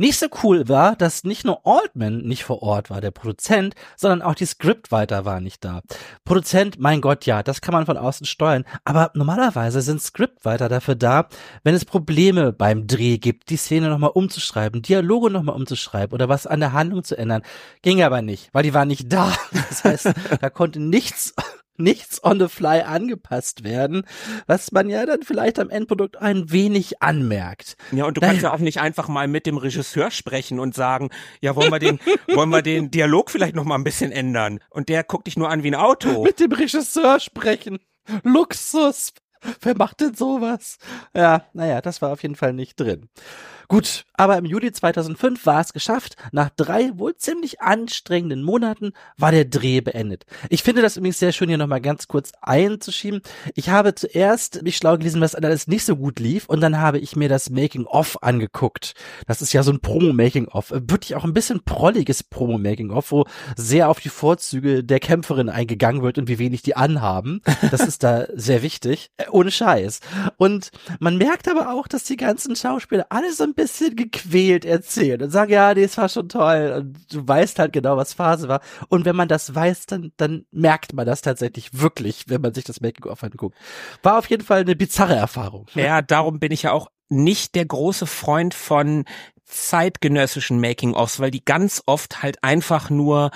Nicht 0.00 0.18
so 0.18 0.28
cool 0.42 0.66
war, 0.66 0.96
dass 0.96 1.24
nicht 1.24 1.44
nur 1.44 1.60
Altman 1.66 2.22
nicht 2.22 2.44
vor 2.44 2.62
Ort 2.62 2.88
war, 2.88 3.02
der 3.02 3.10
Produzent, 3.10 3.74
sondern 3.98 4.22
auch 4.22 4.34
die 4.34 4.46
Scriptwriter 4.46 5.26
war 5.26 5.42
nicht 5.42 5.62
da. 5.62 5.82
Produzent, 6.24 6.78
mein 6.78 7.02
Gott, 7.02 7.26
ja, 7.26 7.42
das 7.42 7.60
kann 7.60 7.74
man 7.74 7.84
von 7.84 7.98
außen 7.98 8.24
steuern, 8.24 8.64
aber 8.86 9.10
normalerweise 9.12 9.82
sind 9.82 10.00
Scriptwriter 10.00 10.70
dafür 10.70 10.94
da, 10.94 11.28
wenn 11.64 11.74
es 11.74 11.84
Probleme 11.84 12.50
beim 12.50 12.86
Dreh 12.86 13.18
gibt, 13.18 13.50
die 13.50 13.58
Szene 13.58 13.90
nochmal 13.90 14.12
umzuschreiben, 14.14 14.80
Dialoge 14.80 15.30
nochmal 15.30 15.54
umzuschreiben 15.54 16.14
oder 16.14 16.30
was 16.30 16.46
an 16.46 16.60
der 16.60 16.72
Handlung 16.72 17.04
zu 17.04 17.18
ändern. 17.18 17.42
Ging 17.82 18.02
aber 18.02 18.22
nicht, 18.22 18.48
weil 18.54 18.62
die 18.62 18.72
waren 18.72 18.88
nicht 18.88 19.12
da. 19.12 19.30
Das 19.68 19.84
heißt, 19.84 20.14
da 20.40 20.48
konnte 20.48 20.80
nichts 20.80 21.34
nichts 21.80 22.22
on 22.22 22.38
the 22.38 22.48
fly 22.48 22.82
angepasst 22.82 23.64
werden, 23.64 24.04
was 24.46 24.72
man 24.72 24.88
ja 24.88 25.04
dann 25.06 25.22
vielleicht 25.22 25.58
am 25.58 25.70
Endprodukt 25.70 26.18
ein 26.18 26.50
wenig 26.50 27.02
anmerkt. 27.02 27.76
Ja, 27.92 28.04
und 28.04 28.16
du 28.16 28.20
kannst 28.20 28.42
ja 28.42 28.52
auch 28.52 28.58
nicht 28.58 28.80
einfach 28.80 29.08
mal 29.08 29.28
mit 29.28 29.46
dem 29.46 29.56
Regisseur 29.56 30.10
sprechen 30.10 30.60
und 30.60 30.74
sagen, 30.74 31.10
ja, 31.40 31.56
wollen 31.56 31.72
wir 31.72 31.78
den, 31.78 31.98
wollen 32.34 32.50
wir 32.50 32.62
den 32.62 32.90
Dialog 32.90 33.30
vielleicht 33.30 33.54
noch 33.54 33.64
mal 33.64 33.76
ein 33.76 33.84
bisschen 33.84 34.12
ändern? 34.12 34.60
Und 34.70 34.88
der 34.88 35.04
guckt 35.04 35.26
dich 35.26 35.36
nur 35.36 35.50
an 35.50 35.62
wie 35.62 35.70
ein 35.70 35.74
Auto. 35.74 36.22
mit 36.22 36.40
dem 36.40 36.52
Regisseur 36.52 37.20
sprechen. 37.20 37.78
Luxus. 38.22 39.12
Wer 39.62 39.76
macht 39.76 40.00
denn 40.00 40.14
sowas? 40.14 40.76
Ja, 41.14 41.46
naja, 41.54 41.80
das 41.80 42.02
war 42.02 42.12
auf 42.12 42.22
jeden 42.22 42.36
Fall 42.36 42.52
nicht 42.52 42.78
drin. 42.78 43.08
Gut, 43.70 44.04
aber 44.14 44.36
im 44.36 44.46
Juli 44.46 44.72
2005 44.72 45.46
war 45.46 45.60
es 45.60 45.72
geschafft. 45.72 46.16
Nach 46.32 46.50
drei 46.50 46.90
wohl 46.98 47.14
ziemlich 47.14 47.60
anstrengenden 47.60 48.42
Monaten 48.42 48.94
war 49.16 49.30
der 49.30 49.44
Dreh 49.44 49.80
beendet. 49.80 50.26
Ich 50.48 50.64
finde 50.64 50.82
das 50.82 50.96
übrigens 50.96 51.20
sehr 51.20 51.30
schön, 51.30 51.48
hier 51.48 51.56
nochmal 51.56 51.80
ganz 51.80 52.08
kurz 52.08 52.32
einzuschieben. 52.42 53.22
Ich 53.54 53.68
habe 53.68 53.94
zuerst 53.94 54.64
mich 54.64 54.76
schlau 54.76 54.98
gelesen, 54.98 55.20
was 55.20 55.36
alles 55.36 55.68
nicht 55.68 55.84
so 55.84 55.94
gut 55.94 56.18
lief 56.18 56.48
und 56.48 56.60
dann 56.60 56.80
habe 56.80 56.98
ich 56.98 57.14
mir 57.14 57.28
das 57.28 57.48
Making-of 57.48 58.20
angeguckt. 58.24 58.94
Das 59.28 59.40
ist 59.40 59.52
ja 59.52 59.62
so 59.62 59.70
ein 59.70 59.78
Promo-Making-of. 59.78 60.72
Wirklich 60.72 61.14
auch 61.14 61.22
ein 61.22 61.32
bisschen 61.32 61.62
prolliges 61.62 62.24
Promo-Making-of, 62.24 63.12
wo 63.12 63.24
sehr 63.54 63.88
auf 63.88 64.00
die 64.00 64.08
Vorzüge 64.08 64.82
der 64.82 64.98
Kämpferin 64.98 65.48
eingegangen 65.48 66.02
wird 66.02 66.18
und 66.18 66.26
wie 66.26 66.40
wenig 66.40 66.62
die 66.62 66.74
anhaben. 66.74 67.40
Das 67.70 67.82
ist 67.82 68.02
da 68.02 68.26
sehr 68.34 68.62
wichtig. 68.62 69.12
Äh, 69.16 69.26
ohne 69.30 69.52
Scheiß. 69.52 70.00
Und 70.38 70.72
man 70.98 71.18
merkt 71.18 71.46
aber 71.46 71.72
auch, 71.72 71.86
dass 71.86 72.02
die 72.02 72.16
ganzen 72.16 72.56
Schauspieler 72.56 73.06
alle 73.10 73.32
so 73.32 73.44
ein 73.44 73.54
bisschen 73.60 73.96
gequält 73.96 74.64
erzählen 74.64 75.22
und 75.22 75.30
sagen, 75.30 75.52
ja, 75.52 75.74
nee, 75.74 75.84
es 75.84 75.96
war 75.98 76.08
schon 76.08 76.28
toll. 76.28 76.74
Und 76.76 77.12
du 77.12 77.26
weißt 77.26 77.58
halt 77.58 77.72
genau, 77.72 77.96
was 77.96 78.14
Phase 78.14 78.48
war. 78.48 78.60
Und 78.88 79.04
wenn 79.04 79.16
man 79.16 79.28
das 79.28 79.54
weiß, 79.54 79.86
dann, 79.86 80.12
dann 80.16 80.46
merkt 80.50 80.94
man 80.94 81.06
das 81.06 81.22
tatsächlich 81.22 81.80
wirklich, 81.80 82.24
wenn 82.28 82.40
man 82.40 82.54
sich 82.54 82.64
das 82.64 82.80
Making-of 82.80 83.22
anguckt. 83.22 83.56
War 84.02 84.18
auf 84.18 84.28
jeden 84.30 84.44
Fall 84.44 84.60
eine 84.60 84.76
bizarre 84.76 85.16
Erfahrung. 85.16 85.66
Ja, 85.74 86.02
darum 86.02 86.38
bin 86.38 86.52
ich 86.52 86.62
ja 86.62 86.72
auch 86.72 86.88
nicht 87.08 87.54
der 87.54 87.66
große 87.66 88.06
Freund 88.06 88.54
von 88.54 89.04
zeitgenössischen 89.44 90.60
Making-ofs, 90.60 91.20
weil 91.20 91.30
die 91.30 91.44
ganz 91.44 91.82
oft 91.86 92.22
halt 92.22 92.42
einfach 92.42 92.88
nur 92.88 93.30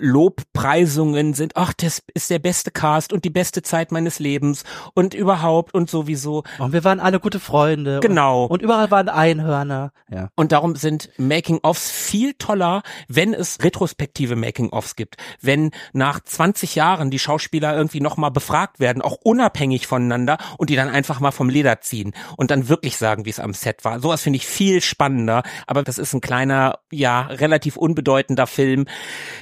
Lobpreisungen 0.00 1.34
sind, 1.34 1.56
ach, 1.56 1.72
das 1.74 2.02
ist 2.14 2.30
der 2.30 2.38
beste 2.38 2.70
Cast 2.70 3.12
und 3.12 3.24
die 3.24 3.30
beste 3.30 3.62
Zeit 3.62 3.92
meines 3.92 4.18
Lebens 4.18 4.64
und 4.94 5.14
überhaupt 5.14 5.74
und 5.74 5.90
sowieso. 5.90 6.42
Und 6.58 6.72
wir 6.72 6.84
waren 6.84 7.00
alle 7.00 7.20
gute 7.20 7.38
Freunde. 7.38 8.00
Genau. 8.00 8.44
Und, 8.44 8.50
und 8.50 8.62
überall 8.62 8.90
waren 8.90 9.08
Einhörner. 9.08 9.92
Ja. 10.10 10.30
Und 10.36 10.52
darum 10.52 10.74
sind 10.74 11.10
Making-ofs 11.18 11.90
viel 11.90 12.34
toller, 12.34 12.82
wenn 13.08 13.34
es 13.34 13.58
retrospektive 13.62 14.36
Making-ofs 14.36 14.96
gibt. 14.96 15.16
Wenn 15.40 15.70
nach 15.92 16.20
20 16.20 16.74
Jahren 16.74 17.10
die 17.10 17.18
Schauspieler 17.18 17.76
irgendwie 17.76 18.00
nochmal 18.00 18.30
befragt 18.30 18.80
werden, 18.80 19.02
auch 19.02 19.18
unabhängig 19.22 19.86
voneinander 19.86 20.38
und 20.58 20.70
die 20.70 20.76
dann 20.76 20.88
einfach 20.88 21.20
mal 21.20 21.30
vom 21.30 21.48
Leder 21.48 21.80
ziehen 21.80 22.14
und 22.36 22.50
dann 22.50 22.68
wirklich 22.68 22.96
sagen, 22.96 23.26
wie 23.26 23.30
es 23.30 23.40
am 23.40 23.54
Set 23.54 23.84
war. 23.84 24.00
Sowas 24.00 24.22
finde 24.22 24.38
ich 24.38 24.46
viel 24.46 24.80
spannender, 24.80 25.42
aber 25.66 25.82
das 25.82 25.98
ist 25.98 26.14
ein 26.14 26.20
kleiner, 26.20 26.78
ja, 26.90 27.22
relativ 27.22 27.76
unbedeutender 27.76 28.46
Film. 28.46 28.86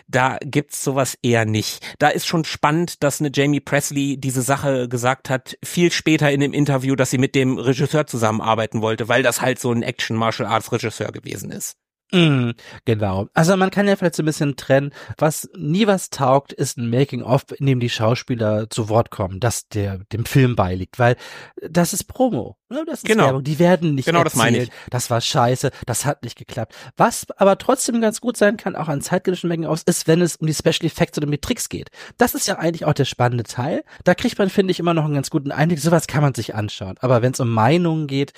Da 0.09 0.39
gibt's 0.51 0.83
sowas 0.83 1.19
eher 1.23 1.45
nicht. 1.45 1.85
Da 1.99 2.09
ist 2.09 2.27
schon 2.27 2.45
spannend, 2.45 3.03
dass 3.03 3.21
eine 3.21 3.31
Jamie 3.33 3.61
Presley 3.61 4.19
diese 4.19 4.43
Sache 4.43 4.89
gesagt 4.89 5.31
hat, 5.31 5.57
viel 5.65 5.93
später 5.93 6.31
in 6.31 6.41
dem 6.41 6.53
Interview, 6.53 6.97
dass 6.97 7.11
sie 7.11 7.19
mit 7.19 7.35
dem 7.35 7.59
Regisseur 7.59 8.07
zusammenarbeiten 8.07 8.83
wollte, 8.83 9.09
weil 9.09 9.23
das 9.23 9.41
halt 9.41 9.59
so 9.59 9.73
ein 9.73 9.83
Action 9.83 10.17
Martial 10.17 10.49
Arts 10.49 10.73
Regisseur 10.73 11.13
gewesen 11.13 11.51
ist. 11.51 11.77
Mm, 12.11 12.53
genau. 12.87 13.29
Also 13.35 13.57
man 13.57 13.71
kann 13.71 13.87
ja 13.87 13.95
vielleicht 13.97 14.15
so 14.15 14.23
ein 14.23 14.27
bisschen 14.27 14.57
trennen. 14.57 14.93
Was 15.19 15.49
nie 15.55 15.87
was 15.87 16.09
taugt, 16.11 16.53
ist 16.55 16.79
ein 16.79 16.89
Making-of, 16.89 17.45
in 17.59 17.67
dem 17.67 17.81
die 17.81 17.91
Schauspieler 17.91 18.71
zu 18.71 18.89
Wort 18.89 19.11
kommen, 19.11 19.41
das 19.41 19.69
der 19.69 19.99
dem 20.13 20.25
Film 20.25 20.57
beiliegt, 20.57 20.99
weil 20.99 21.17
das 21.69 21.93
ist 21.93 22.05
Promo. 22.05 22.57
Ne? 22.71 22.85
Das 22.87 23.01
ist 23.01 23.07
Genau. 23.07 23.25
Werbung. 23.27 23.45
Die 23.45 23.59
werden 23.59 23.95
nicht 23.95 24.07
Genau, 24.07 24.25
das 24.25 24.35
erzählt. 24.35 24.53
meine 24.53 24.65
ich. 24.65 24.71
Das 24.91 25.11
war 25.11 25.21
scheiße, 25.21 25.71
das 25.87 26.07
hat 26.07 26.23
nicht 26.23 26.39
geklappt. 26.39 26.75
Was 26.97 27.27
aber 27.37 27.59
trotzdem 27.59 28.01
ganz 28.01 28.21
gut 28.23 28.37
sein 28.39 28.57
kann, 28.57 28.75
auch 28.75 28.89
an 28.89 29.01
zeitgenössischen 29.03 29.49
Making-ofs, 29.49 29.83
ist, 29.85 30.07
wenn 30.07 30.23
es 30.23 30.37
um 30.37 30.47
die 30.47 30.55
Special 30.55 30.87
Effects 30.87 31.19
oder 31.19 31.27
um 31.27 31.33
die 31.33 31.39
Tricks 31.39 31.69
geht. 31.69 31.91
Das 32.17 32.35
ist 32.35 32.47
ja 32.49 32.59
eigentlich 32.59 32.87
auch 32.87 32.95
der 32.95 33.05
spannende 33.05 33.45
Teil. 33.45 33.85
Da 34.05 34.15
kriegt 34.15 34.39
man, 34.39 34.49
finde 34.49 34.71
ich, 34.71 34.81
immer 34.81 34.95
noch 34.95 35.05
einen 35.05 35.15
ganz 35.15 35.29
guten 35.29 35.53
Einblick. 35.53 35.79
Sowas 35.79 36.07
kann 36.07 36.23
man 36.23 36.33
sich 36.35 36.55
anschauen. 36.55 36.97
Aber 37.01 37.21
wenn 37.23 37.33
es 37.33 37.41
um 37.41 37.51
Meinungen 37.51 38.07
geht, 38.07 38.33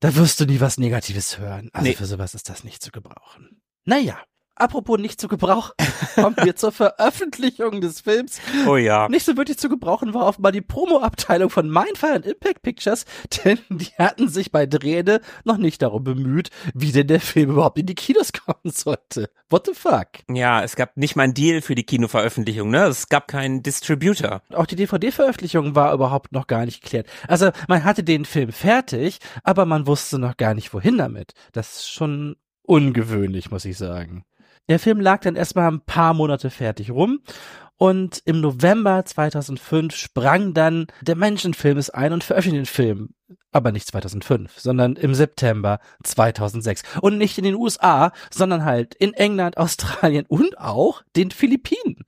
da 0.00 0.14
wirst 0.14 0.40
du 0.40 0.44
nie 0.46 0.60
was 0.60 0.78
Negatives 0.78 1.38
hören. 1.38 1.70
Also 1.72 1.88
Nee. 1.88 1.94
für 1.94 2.06
sowas 2.06 2.34
ist 2.34 2.48
das 2.48 2.64
nicht 2.64 2.82
zu 2.82 2.90
gebrauchen. 2.90 3.62
Naja, 3.84 4.22
apropos 4.60 4.98
nicht 4.98 5.20
zu 5.20 5.28
gebrauchen, 5.28 5.72
kommen 6.14 6.36
wir 6.42 6.56
zur 6.56 6.72
Veröffentlichung 6.72 7.80
des 7.80 8.00
Films. 8.00 8.40
Oh 8.66 8.76
ja. 8.76 9.08
Nicht 9.08 9.24
so 9.24 9.36
wirklich 9.36 9.58
zu 9.58 9.68
gebrauchen 9.68 10.14
war 10.14 10.26
offenbar 10.26 10.52
die 10.52 10.60
Promo-Abteilung 10.60 11.50
von 11.50 11.70
Mindfire 11.70 12.16
und 12.16 12.26
Impact 12.26 12.62
Pictures, 12.62 13.04
denn 13.44 13.58
die 13.68 13.92
hatten 13.98 14.28
sich 14.28 14.52
bei 14.52 14.66
Drehne 14.66 15.20
noch 15.44 15.56
nicht 15.58 15.82
darum 15.82 16.04
bemüht, 16.04 16.50
wie 16.74 16.92
denn 16.92 17.06
der 17.06 17.20
Film 17.20 17.50
überhaupt 17.50 17.78
in 17.78 17.86
die 17.86 17.94
Kinos 17.94 18.32
kommen 18.32 18.72
sollte. 18.72 19.30
What 19.50 19.66
the 19.66 19.74
fuck? 19.74 20.08
Ja, 20.28 20.62
es 20.62 20.76
gab 20.76 20.96
nicht 20.96 21.16
mal 21.16 21.24
einen 21.24 21.34
Deal 21.34 21.62
für 21.62 21.74
die 21.74 21.84
Kinoveröffentlichung, 21.84 22.70
ne? 22.70 22.84
Es 22.84 23.08
gab 23.08 23.28
keinen 23.28 23.62
Distributor. 23.62 24.42
Auch 24.52 24.66
die 24.66 24.76
DVD-Veröffentlichung 24.76 25.74
war 25.74 25.94
überhaupt 25.94 26.32
noch 26.32 26.46
gar 26.46 26.64
nicht 26.64 26.82
geklärt. 26.82 27.06
Also 27.26 27.50
man 27.66 27.84
hatte 27.84 28.04
den 28.04 28.24
Film 28.24 28.52
fertig, 28.52 29.18
aber 29.42 29.64
man 29.64 29.86
wusste 29.86 30.18
noch 30.18 30.36
gar 30.36 30.54
nicht, 30.54 30.74
wohin 30.74 30.98
damit. 30.98 31.32
Das 31.52 31.76
ist 31.76 31.90
schon 31.90 32.36
ungewöhnlich, 32.62 33.50
muss 33.50 33.64
ich 33.64 33.78
sagen. 33.78 34.24
Der 34.68 34.78
Film 34.78 35.00
lag 35.00 35.20
dann 35.20 35.36
erstmal 35.36 35.70
ein 35.70 35.80
paar 35.80 36.14
Monate 36.14 36.50
fertig 36.50 36.90
rum 36.90 37.20
und 37.78 38.22
im 38.24 38.40
November 38.40 39.04
2005 39.04 39.94
sprang 39.94 40.52
dann 40.52 40.88
der 41.00 41.16
Menschenfilm 41.16 41.78
es 41.78 41.90
ein 41.90 42.12
und 42.12 42.24
veröffentlichte 42.24 42.62
den 42.62 42.66
Film. 42.66 43.10
Aber 43.50 43.72
nicht 43.72 43.86
2005, 43.86 44.58
sondern 44.58 44.96
im 44.96 45.14
September 45.14 45.78
2006. 46.02 46.82
Und 47.00 47.16
nicht 47.16 47.38
in 47.38 47.44
den 47.44 47.54
USA, 47.54 48.12
sondern 48.30 48.64
halt 48.64 48.94
in 48.96 49.14
England, 49.14 49.56
Australien 49.56 50.26
und 50.28 50.58
auch 50.58 51.02
den 51.16 51.30
Philippinen. 51.30 52.04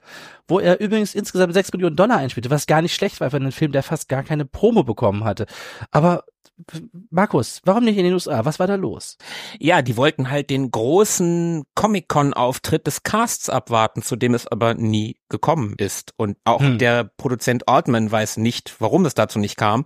Wo 0.47 0.59
er 0.59 0.81
übrigens 0.81 1.15
insgesamt 1.15 1.55
6 1.55 1.73
Millionen 1.73 1.97
Dollar 1.97 2.19
einspielte, 2.19 2.51
was 2.51 2.67
gar 2.67 2.83
nicht 2.83 2.95
schlecht 2.95 3.21
war 3.21 3.31
für 3.31 3.37
einen 3.37 3.53
Film, 3.53 3.73
der 3.73 3.83
fast 3.83 4.09
gar 4.09 4.23
keine 4.23 4.45
Promo 4.45 4.83
bekommen 4.83 5.25
hatte. 5.25 5.47
Aber 5.93 6.25
Markus, 7.11 7.61
warum 7.65 7.85
nicht 7.85 7.97
in 7.99 8.05
den 8.05 8.15
USA? 8.15 8.45
Was 8.45 8.59
war 8.59 8.67
da 8.67 8.75
los? 8.77 9.17
Ja, 9.59 9.83
die 9.83 9.97
wollten 9.97 10.31
halt 10.31 10.51
den 10.51 10.71
großen 10.71 11.65
Comic-Con-Auftritt 11.75 12.87
des 12.87 13.03
Casts 13.03 13.49
abwarten, 13.49 14.03
zu 14.03 14.17
dem 14.17 14.35
es 14.35 14.47
aber 14.47 14.75
nie 14.75 15.17
gekommen 15.29 15.75
ist. 15.79 16.13
Und 16.17 16.37
auch 16.45 16.61
Hm. 16.61 16.79
der 16.79 17.05
Produzent 17.17 17.69
Ortman 17.69 18.11
weiß 18.11 18.37
nicht, 18.39 18.75
warum 18.81 19.05
es 19.07 19.15
dazu 19.15 19.39
nicht 19.39 19.57
kam. 19.57 19.85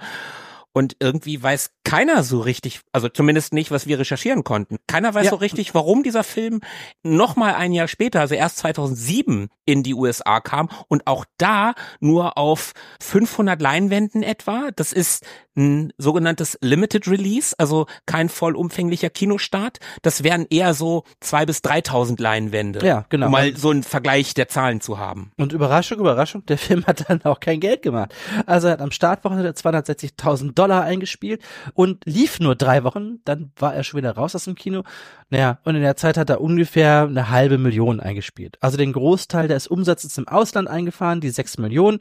Und 0.73 0.97
irgendwie 0.99 1.41
weiß 1.41 1.71
keiner 1.85 2.23
so 2.23 2.40
richtig, 2.40 2.81
also 2.93 3.09
zumindest 3.09 3.52
nicht, 3.52 3.70
was 3.70 3.86
wir 3.86 3.98
recherchieren 3.98 4.43
konnten. 4.43 4.78
Keiner 4.86 5.15
weiß 5.15 5.27
Ja. 5.27 5.31
so 5.31 5.36
richtig, 5.36 5.74
warum 5.74 6.02
dieser 6.02 6.24
Film 6.24 6.61
noch 7.02 7.36
mal 7.36 7.55
ein 7.55 7.73
Jahr 7.73 7.89
später, 7.89 8.20
also 8.20 8.35
erst 8.35 8.59
2007 8.59 9.48
in 9.66 9.82
die 9.82 9.94
USA 9.94 10.40
kam 10.40 10.69
und 10.89 11.06
auch 11.06 11.24
da 11.39 11.74
nur 12.01 12.36
auf 12.39 12.73
500 13.01 13.61
Leinwänden 13.61 14.23
etwa. 14.23 14.70
Das 14.74 14.93
ist 14.93 15.24
ein 15.56 15.93
sogenanntes 15.98 16.59
Limited 16.62 17.06
Release, 17.06 17.55
also 17.59 17.86
kein 18.06 18.28
vollumfänglicher 18.28 19.11
Kinostart. 19.11 19.78
Das 20.02 20.24
wären 20.24 20.47
eher 20.51 20.74
so 20.74 21.05
zwei 21.20 21.47
bis 21.47 21.59
3.000 21.61 22.20
Leinwände. 22.20 22.85
Ja, 22.85 23.06
genau. 23.09 23.27
Um 23.27 23.32
mal 23.32 23.56
so 23.56 23.70
einen 23.70 23.85
Vergleich 23.85 24.35
der 24.35 24.48
Zahlen 24.48 24.81
zu 24.81 24.98
haben. 24.98 25.31
Und 25.36 25.52
Überraschung, 25.52 26.01
Überraschung, 26.01 26.44
der 26.47 26.59
Film 26.59 26.85
hat 26.86 27.09
dann 27.09 27.23
auch 27.24 27.39
kein 27.40 27.61
Geld 27.61 27.82
gemacht. 27.82 28.12
Also 28.47 28.66
er 28.66 28.73
hat 28.73 28.81
am 28.81 28.90
Startwochenende 28.90 29.51
260.000 29.52 30.55
Dollar 30.55 30.82
eingespielt 30.82 31.43
und 31.75 32.05
lief 32.07 32.41
nur 32.41 32.55
drei 32.55 32.85
Wochen, 32.85 33.19
dann 33.25 33.53
war 33.57 33.75
er 33.75 33.85
schon 33.85 33.99
wieder 33.99 34.13
raus 34.13 34.35
aus 34.35 34.45
dem 34.45 34.55
Kino. 34.55 34.83
Naja, 35.31 35.59
und 35.65 35.75
in 35.75 35.83
der 35.83 35.97
Zeit 35.97 36.17
hat 36.17 36.31
er 36.31 36.41
ungefähr 36.41 37.03
eine 37.03 37.31
halbe 37.31 37.59
Million 37.59 38.01
eingespielt. 38.01 38.57
Also 38.61 38.77
den 38.77 38.93
Großteil 38.93 39.49
des 39.49 39.67
Umsatzes 39.67 40.17
im 40.19 40.29
Ausland 40.29 40.69
eingefahren, 40.69 41.21
die 41.21 41.31
sechs 41.31 41.59
Millionen, 41.59 41.99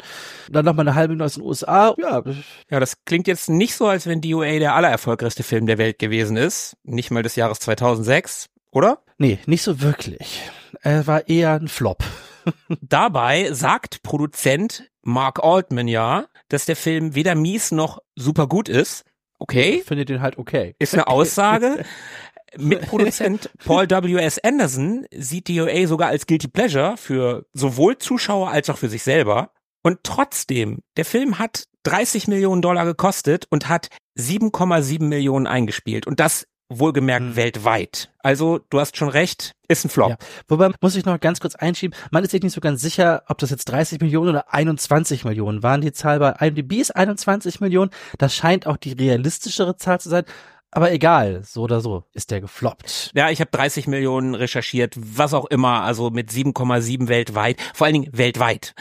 dann 0.50 0.66
nochmal 0.66 0.88
eine 0.88 0.96
halbe 0.96 1.14
Million 1.14 1.26
aus 1.26 1.34
den 1.34 1.44
USA. 1.44 1.96
Ja, 1.98 2.24
Ja, 2.70 2.80
das 2.80 3.04
klingt 3.06 3.28
jetzt 3.28 3.50
nicht 3.50 3.76
so, 3.76 3.88
als 3.88 4.08
wenn 4.08 4.22
DOA 4.22 4.60
der 4.60 4.76
allererfolgreichste 4.76 5.44
Film 5.44 5.66
der 5.66 5.78
Welt 5.78 6.00
gewesen 6.00 6.38
ist. 6.38 6.78
Nicht 6.84 7.12
mal 7.12 7.24
des 7.24 7.36
Jahres 7.36 7.60
2006, 7.60 8.50
oder? 8.72 9.00
nee, 9.18 9.40
nicht 9.46 9.64
so 9.64 9.82
wirklich. 9.82 10.52
Er 10.82 11.08
war 11.08 11.28
eher 11.30 11.54
ein 11.54 11.68
Flop. 11.68 12.04
Dabei 12.82 13.54
sagt 13.54 14.04
Produzent 14.04 14.90
Mark 15.02 15.44
Altman 15.44 15.88
ja, 15.88 16.26
dass 16.50 16.66
der 16.66 16.76
Film 16.76 17.16
weder 17.16 17.36
mies 17.36 17.72
noch 17.72 18.00
super 18.16 18.48
gut 18.48 18.70
ist. 18.70 19.06
Okay, 19.44 19.84
Findet 19.86 20.08
den 20.08 20.22
halt 20.22 20.38
okay. 20.38 20.74
ist 20.80 20.94
eine 20.94 21.08
Aussage. 21.08 21.84
Mitproduzent 22.58 23.50
Paul 23.66 23.90
W.S. 23.90 24.40
Anderson 24.40 25.06
sieht 25.14 25.50
DOA 25.50 25.86
sogar 25.86 26.10
als 26.10 26.28
Guilty 26.28 26.48
Pleasure 26.48 26.96
für 26.96 27.46
sowohl 27.52 27.98
Zuschauer 27.98 28.52
als 28.52 28.70
auch 28.70 28.78
für 28.78 28.88
sich 28.88 29.04
selber. 29.04 29.52
Und 29.82 30.00
trotzdem, 30.04 30.80
der 30.96 31.04
Film 31.04 31.40
hat 31.40 31.66
30 31.84 32.30
Millionen 32.30 32.62
Dollar 32.62 32.86
gekostet 32.86 33.48
und 33.50 33.68
hat 33.68 33.90
7,7 34.18 35.04
Millionen 35.04 35.46
eingespielt. 35.46 36.08
Und 36.08 36.22
das 36.22 36.48
wohlgemerkt 36.70 37.26
hm. 37.26 37.36
weltweit. 37.36 38.10
Also, 38.20 38.60
du 38.70 38.80
hast 38.80 38.98
schon 38.98 39.10
recht, 39.10 39.54
ist 39.68 39.86
ein 39.86 39.90
Flop. 39.90 40.12
Ja. 40.12 40.18
Wobei, 40.48 40.72
muss 40.82 40.96
ich 40.96 41.06
noch 41.06 41.20
ganz 41.20 41.40
kurz 41.40 41.56
einschieben, 41.56 41.98
man 42.12 42.24
ist 42.24 42.32
sich 42.32 42.42
nicht 42.42 42.54
so 42.54 42.62
ganz 42.62 42.82
sicher, 42.82 43.24
ob 43.28 43.38
das 43.38 43.50
jetzt 43.50 43.66
30 43.66 44.02
Millionen 44.02 44.30
oder 44.30 44.54
21 44.54 45.26
Millionen 45.26 45.64
waren. 45.64 45.82
Die 45.82 45.92
Zahl 45.92 46.20
bei 46.20 46.32
IMDb 46.32 46.74
ist 46.80 46.96
21 46.96 47.60
Millionen. 47.60 47.92
Das 48.18 48.36
scheint 48.36 48.68
auch 48.68 48.78
die 48.78 48.94
realistischere 48.94 49.78
Zahl 49.78 50.00
zu 50.00 50.10
sein. 50.10 50.26
Aber 50.76 50.92
egal, 50.92 51.44
so 51.44 51.62
oder 51.62 51.82
so 51.82 52.04
ist 52.14 52.32
der 52.32 52.42
gefloppt. 52.42 53.12
Ja, 53.14 53.30
ich 53.30 53.40
habe 53.40 53.52
30 53.52 53.86
Millionen 53.88 54.34
recherchiert, 54.34 54.96
was 54.98 55.36
auch 55.36 55.46
immer, 55.46 55.84
also 55.84 56.10
mit 56.10 56.32
7,7 56.32 57.08
weltweit, 57.10 57.62
vor 57.76 57.86
allen 57.86 57.94
Dingen 57.94 58.10
weltweit 58.12 58.74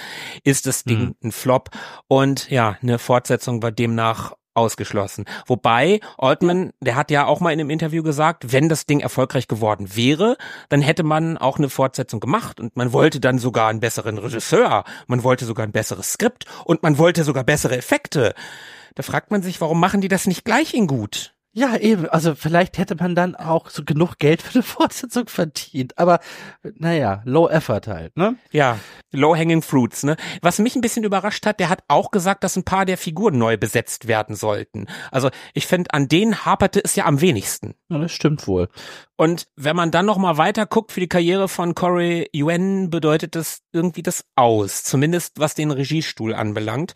ist 0.43 0.67
das 0.67 0.85
Ding 0.85 1.01
mhm. 1.01 1.15
ein 1.25 1.33
Flop 1.33 1.69
und 2.09 2.49
ja, 2.51 2.79
eine 2.81 2.99
Fortsetzung 2.99 3.63
war 3.63 3.73
demnach 3.73 4.33
ausgeschlossen. 4.55 5.25
Wobei 5.47 6.01
Altman, 6.19 6.73
der 6.81 6.97
hat 6.97 7.11
ja 7.11 7.27
auch 7.27 7.41
mal 7.41 7.53
in 7.53 7.61
einem 7.61 7.71
Interview 7.71 8.03
gesagt, 8.03 8.53
wenn 8.53 8.69
das 8.69 8.87
Ding 8.87 9.01
erfolgreich 9.01 9.49
geworden 9.49 9.97
wäre, 9.97 10.37
dann 10.69 10.83
hätte 10.83 11.03
man 11.03 11.39
auch 11.39 11.59
eine 11.59 11.69
Fortsetzung 11.69 12.21
gemacht 12.21 12.61
und 12.61 12.77
man 12.77 12.93
wollte 12.93 13.21
dann 13.21 13.39
sogar 13.39 13.69
einen 13.69 13.81
besseren 13.81 14.19
Regisseur, 14.19 14.85
man 15.07 15.23
wollte 15.23 15.45
sogar 15.45 15.67
ein 15.67 15.73
besseres 15.73 16.13
Skript 16.13 16.47
und 16.65 16.83
man 16.83 16.99
wollte 16.99 17.25
sogar 17.25 17.45
bessere 17.45 17.77
Effekte. 17.77 18.35
Da 18.95 19.03
fragt 19.03 19.31
man 19.31 19.43
sich, 19.43 19.61
warum 19.61 19.81
machen 19.81 20.01
die 20.01 20.09
das 20.09 20.27
nicht 20.27 20.45
gleich 20.45 20.75
in 20.75 20.87
gut? 20.87 21.35
Ja, 21.55 21.77
eben. 21.77 22.09
Also 22.09 22.35
vielleicht 22.35 22.79
hätte 22.79 22.95
man 22.95 23.15
dann 23.15 23.37
auch 23.37 23.69
so 23.69 23.85
genug 23.85 24.17
Geld 24.19 24.41
für 24.41 24.55
eine 24.55 24.63
Fortsetzung 24.63 25.29
verdient. 25.29 25.99
Aber 25.99 26.21
naja, 26.77 27.21
low 27.25 27.49
effort 27.49 27.87
halt, 27.87 28.17
ne? 28.17 28.37
Ja, 28.53 28.79
low 29.11 29.37
hanging 29.37 29.61
fruits, 29.61 30.03
ne? 30.03 30.17
Was 30.41 30.59
mich 30.59 30.77
ein 30.77 30.81
bisschen 30.81 31.05
überrascht 31.05 31.45
hat, 31.45 31.61
der 31.61 31.69
hat 31.69 31.85
auch 31.89 32.11
gesagt, 32.11 32.43
dass 32.43 32.57
ein 32.57 32.65
paar 32.65 32.87
der 32.87 32.97
Figuren 32.97 33.37
neu 33.37 33.59
besetzt 33.59 34.09
werden 34.09 34.35
sollten. 34.35 34.87
Also 35.11 35.29
ich 35.53 35.67
finde, 35.67 35.93
an 35.93 36.09
denen 36.09 36.47
haperte 36.47 36.81
es 36.83 36.97
ja 36.97 37.05
am 37.05 37.21
wenigsten. 37.21 37.75
Ja, 37.91 37.99
das 37.99 38.13
stimmt 38.13 38.47
wohl. 38.47 38.69
Und 39.17 39.47
wenn 39.55 39.77
man 39.77 39.91
dann 39.91 40.07
noch 40.07 40.19
mal 40.19 40.39
weiter 40.39 40.65
guckt 40.65 40.91
für 40.91 41.01
die 41.01 41.09
Karriere 41.09 41.49
von 41.49 41.75
Corey 41.75 42.31
Yuen, 42.35 42.89
bedeutet 42.89 43.37
das 43.37 43.61
irgendwie 43.73 44.03
das 44.03 44.25
aus. 44.37 44.85
Zumindest 44.85 45.39
was 45.39 45.55
den 45.55 45.71
Regiestuhl 45.71 46.35
anbelangt 46.35 46.95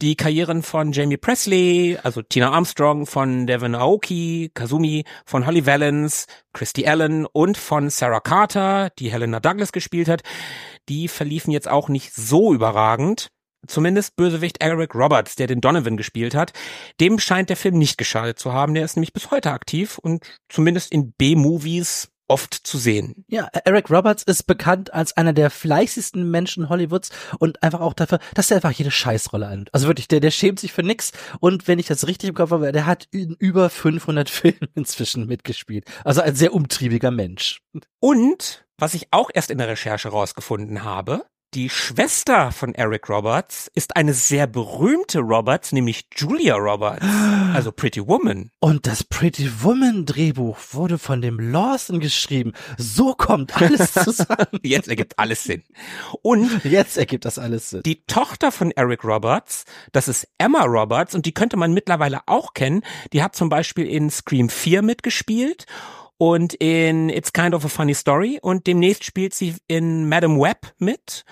die 0.00 0.16
Karrieren 0.16 0.62
von 0.62 0.92
Jamie 0.92 1.16
Presley, 1.16 1.98
also 2.02 2.22
Tina 2.22 2.50
Armstrong, 2.50 3.06
von 3.06 3.46
Devin 3.46 3.74
Aoki, 3.74 4.50
Kazumi, 4.54 5.04
von 5.26 5.46
Holly 5.46 5.66
Valance, 5.66 6.26
Christy 6.52 6.86
Allen 6.86 7.26
und 7.26 7.56
von 7.56 7.90
Sarah 7.90 8.20
Carter, 8.20 8.90
die 8.98 9.10
Helena 9.10 9.40
Douglas 9.40 9.72
gespielt 9.72 10.08
hat, 10.08 10.22
die 10.88 11.08
verliefen 11.08 11.50
jetzt 11.50 11.68
auch 11.68 11.88
nicht 11.88 12.14
so 12.14 12.54
überragend. 12.54 13.28
Zumindest 13.68 14.16
Bösewicht 14.16 14.60
Eric 14.60 14.94
Roberts, 14.94 15.36
der 15.36 15.46
den 15.46 15.60
Donovan 15.60 15.96
gespielt 15.96 16.34
hat, 16.34 16.52
dem 17.00 17.20
scheint 17.20 17.48
der 17.48 17.56
Film 17.56 17.78
nicht 17.78 17.96
geschadet 17.96 18.38
zu 18.38 18.52
haben. 18.52 18.74
Der 18.74 18.84
ist 18.84 18.96
nämlich 18.96 19.12
bis 19.12 19.30
heute 19.30 19.52
aktiv 19.52 19.98
und 19.98 20.24
zumindest 20.48 20.90
in 20.90 21.12
B-Movies 21.12 22.11
oft 22.28 22.54
zu 22.54 22.78
sehen. 22.78 23.24
Ja, 23.28 23.48
Eric 23.64 23.90
Roberts 23.90 24.22
ist 24.22 24.44
bekannt 24.44 24.92
als 24.92 25.16
einer 25.16 25.32
der 25.32 25.50
fleißigsten 25.50 26.30
Menschen 26.30 26.68
Hollywoods 26.68 27.10
und 27.38 27.62
einfach 27.62 27.80
auch 27.80 27.94
dafür, 27.94 28.18
dass 28.34 28.50
er 28.50 28.56
einfach 28.56 28.72
jede 28.72 28.90
Scheißrolle 28.90 29.46
annimmt. 29.46 29.74
Also 29.74 29.86
wirklich, 29.86 30.08
der, 30.08 30.20
der 30.20 30.30
schämt 30.30 30.60
sich 30.60 30.72
für 30.72 30.82
nix 30.82 31.12
und 31.40 31.68
wenn 31.68 31.78
ich 31.78 31.86
das 31.86 32.06
richtig 32.06 32.30
im 32.30 32.34
Kopf 32.34 32.50
habe, 32.50 32.72
der 32.72 32.86
hat 32.86 33.08
in 33.10 33.36
über 33.38 33.70
500 33.70 34.30
Filmen 34.30 34.68
inzwischen 34.74 35.26
mitgespielt. 35.26 35.84
Also 36.04 36.20
ein 36.20 36.34
sehr 36.34 36.54
umtriebiger 36.54 37.10
Mensch. 37.10 37.60
Und 38.00 38.64
was 38.78 38.94
ich 38.94 39.08
auch 39.12 39.30
erst 39.32 39.50
in 39.50 39.58
der 39.58 39.68
Recherche 39.68 40.08
rausgefunden 40.08 40.82
habe, 40.82 41.24
die 41.54 41.68
Schwester 41.68 42.50
von 42.50 42.74
Eric 42.74 43.10
Roberts 43.10 43.70
ist 43.74 43.94
eine 43.96 44.14
sehr 44.14 44.46
berühmte 44.46 45.18
Roberts, 45.18 45.72
nämlich 45.72 46.06
Julia 46.16 46.56
Roberts, 46.56 47.04
also 47.52 47.70
Pretty 47.70 48.06
Woman. 48.06 48.50
Und 48.60 48.86
das 48.86 49.04
Pretty 49.04 49.50
Woman 49.62 50.06
Drehbuch 50.06 50.56
wurde 50.72 50.96
von 50.96 51.20
dem 51.20 51.38
Lawson 51.38 52.00
geschrieben. 52.00 52.52
So 52.78 53.12
kommt 53.14 53.60
alles 53.60 53.92
zusammen. 53.92 54.60
Jetzt 54.62 54.88
ergibt 54.88 55.18
alles 55.18 55.44
Sinn. 55.44 55.62
Und 56.22 56.64
jetzt 56.64 56.96
ergibt 56.96 57.26
das 57.26 57.38
alles 57.38 57.68
Sinn. 57.68 57.82
Die 57.82 58.02
Tochter 58.06 58.50
von 58.50 58.70
Eric 58.70 59.04
Roberts, 59.04 59.64
das 59.92 60.08
ist 60.08 60.26
Emma 60.38 60.64
Roberts 60.64 61.14
und 61.14 61.26
die 61.26 61.34
könnte 61.34 61.58
man 61.58 61.74
mittlerweile 61.74 62.20
auch 62.26 62.54
kennen. 62.54 62.82
Die 63.12 63.22
hat 63.22 63.36
zum 63.36 63.50
Beispiel 63.50 63.86
in 63.86 64.08
Scream 64.08 64.48
4 64.48 64.80
mitgespielt 64.80 65.66
und 66.18 66.54
in 66.54 67.08
It's 67.08 67.32
Kind 67.32 67.54
of 67.54 67.64
a 67.64 67.68
Funny 67.68 67.94
Story 67.94 68.38
und 68.40 68.66
demnächst 68.66 69.04
spielt 69.04 69.34
sie 69.34 69.56
in 69.66 70.08
Madam 70.08 70.40
Web 70.40 70.72
mit 70.78 71.24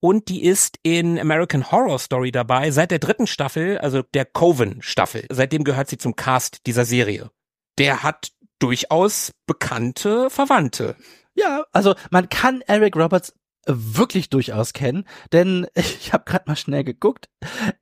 und 0.00 0.28
die 0.28 0.44
ist 0.44 0.78
in 0.82 1.18
American 1.18 1.70
Horror 1.70 1.98
Story 1.98 2.32
dabei 2.32 2.70
seit 2.70 2.90
der 2.90 2.98
dritten 2.98 3.26
Staffel, 3.26 3.78
also 3.78 4.02
der 4.02 4.24
Coven 4.24 4.80
Staffel. 4.82 5.26
Seitdem 5.30 5.62
gehört 5.62 5.88
sie 5.88 5.98
zum 5.98 6.16
Cast 6.16 6.66
dieser 6.66 6.84
Serie. 6.84 7.30
Der 7.78 8.02
hat 8.02 8.32
durchaus 8.58 9.32
bekannte 9.46 10.30
Verwandte. 10.30 10.96
Ja, 11.34 11.64
also 11.72 11.94
man 12.10 12.28
kann 12.28 12.62
Eric 12.66 12.96
Roberts 12.96 13.32
wirklich 13.66 14.30
durchaus 14.30 14.72
kennen, 14.72 15.04
denn 15.32 15.66
ich 15.74 16.12
habe 16.12 16.24
gerade 16.24 16.44
mal 16.46 16.56
schnell 16.56 16.84
geguckt. 16.84 17.28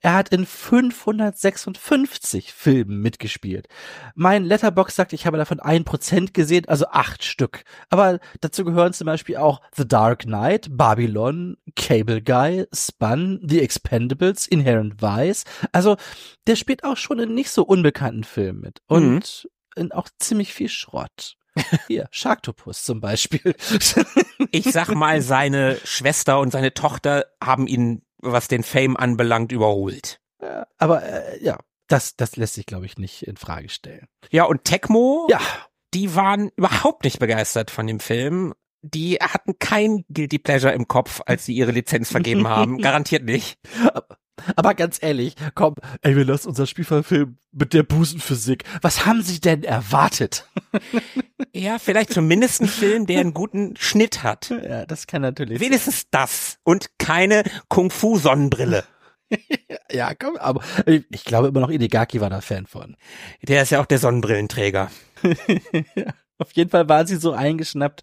Er 0.01 0.15
hat 0.15 0.31
in 0.31 0.47
556 0.47 2.53
Filmen 2.53 3.01
mitgespielt. 3.01 3.69
Mein 4.15 4.45
Letterbox 4.45 4.97
sagt, 4.97 5.13
ich 5.13 5.27
habe 5.27 5.39
davon 5.39 5.61
ein 5.61 5.85
Prozent 5.85 6.35
gesehen, 6.35 6.69
also 6.69 6.87
acht 6.89 7.25
Stück. 7.25 7.65
Aber 7.91 8.19
dazu 8.41 8.65
gehören 8.65 8.93
zum 8.93 9.07
Beispiel 9.07 9.37
auch 9.37 9.61
The 9.77 9.87
Dark 9.87 10.21
Knight, 10.21 10.69
Babylon, 10.71 11.57
Cable 11.77 12.23
Guy, 12.23 12.67
Spun, 12.73 13.41
The 13.43 13.61
Expendables, 13.61 14.47
Inherent 14.47 15.01
Vice. 15.01 15.45
Also 15.73 15.97
der 16.47 16.57
spielt 16.57 16.85
auch 16.85 16.97
schon 16.97 17.19
in 17.19 17.35
nicht 17.35 17.51
so 17.51 17.65
unbekannten 17.65 18.25
Filmen 18.25 18.61
mit 18.61 18.81
und 18.87 19.45
mhm. 19.45 19.83
in 19.83 19.93
auch 19.93 20.09
ziemlich 20.19 20.55
viel 20.55 20.69
Schrott. 20.69 21.38
Hier, 21.87 22.09
Sharktopus 22.11 22.85
zum 22.85 23.01
Beispiel. 23.01 23.55
ich 24.51 24.65
sag 24.65 24.95
mal, 24.95 25.21
seine 25.23 25.79
Schwester 25.85 26.41
und 26.41 26.51
seine 26.51 26.75
Tochter 26.75 27.27
haben 27.43 27.67
ihn, 27.67 28.03
was 28.19 28.49
den 28.49 28.63
Fame 28.63 28.97
anbelangt, 28.97 29.53
überholt. 29.53 30.21
Ja, 30.41 30.67
aber 30.79 31.03
äh, 31.03 31.43
ja, 31.43 31.59
das, 31.89 32.17
das 32.17 32.37
lässt 32.37 32.55
sich, 32.55 32.67
glaube 32.67 32.87
ich, 32.87 32.99
nicht 32.99 33.23
in 33.23 33.37
Frage 33.37 33.69
stellen. 33.69 34.07
Ja, 34.31 34.45
und 34.45 34.65
Tecmo, 34.65 35.27
ja. 35.31 35.41
die 35.95 36.15
waren 36.15 36.51
überhaupt 36.57 37.05
nicht 37.05 37.19
begeistert 37.19 37.71
von 37.71 37.87
dem 37.87 38.01
Film. 38.01 38.55
Die 38.83 39.17
hatten 39.17 39.59
kein 39.59 40.05
Guilty 40.13 40.39
Pleasure 40.39 40.73
im 40.73 40.87
Kopf, 40.87 41.21
als 41.27 41.45
sie 41.45 41.55
ihre 41.55 41.73
Lizenz 41.73 42.11
vergeben 42.11 42.47
haben. 42.47 42.79
Garantiert 42.83 43.25
nicht. 43.25 43.59
Aber 43.93 44.19
ganz 44.77 44.99
ehrlich, 45.03 45.35
komm, 45.55 45.75
ey, 46.03 46.17
wir 46.17 46.25
lassen 46.25 46.49
unser 46.49 46.67
Spiel 46.67 46.85
verfilmen 46.85 47.39
mit 47.53 47.75
der 47.75 47.83
Busenphysik. 47.83 48.65
Was 48.83 49.07
haben 49.07 49.23
Sie 49.23 49.41
denn 49.41 49.65
erwartet? 49.65 50.47
Ja, 51.55 51.79
vielleicht 51.79 52.13
zumindest 52.13 52.61
ein 52.61 52.69
Film, 52.69 53.07
der 53.07 53.21
einen 53.21 53.33
guten 53.33 53.75
Schnitt 53.77 54.23
hat. 54.23 54.51
Ja, 54.51 54.87
das 54.87 55.07
kann 55.07 55.23
natürlich. 55.23 55.61
Wenigstens 55.61 56.01
sein. 56.01 56.09
das 56.11 56.59
und 56.63 56.99
keine 56.99 57.43
Kung-Fu-Sonnenbrille. 57.69 58.85
ja, 59.91 60.15
komm, 60.15 60.37
aber 60.37 60.63
ich 60.87 61.25
glaube 61.25 61.49
immer 61.49 61.61
noch 61.61 61.71
Inigaki 61.71 62.21
war 62.21 62.31
da 62.31 62.41
Fan 62.41 62.67
von. 62.67 62.97
Der 63.43 63.63
ist 63.63 63.71
ja 63.71 63.81
auch 63.81 63.87
der 63.87 63.99
Sonnenbrillenträger. 63.99 64.91
Auf 66.39 66.53
jeden 66.53 66.71
Fall 66.71 66.89
waren 66.89 67.07
sie 67.07 67.17
so 67.17 67.33
eingeschnappt, 67.33 68.03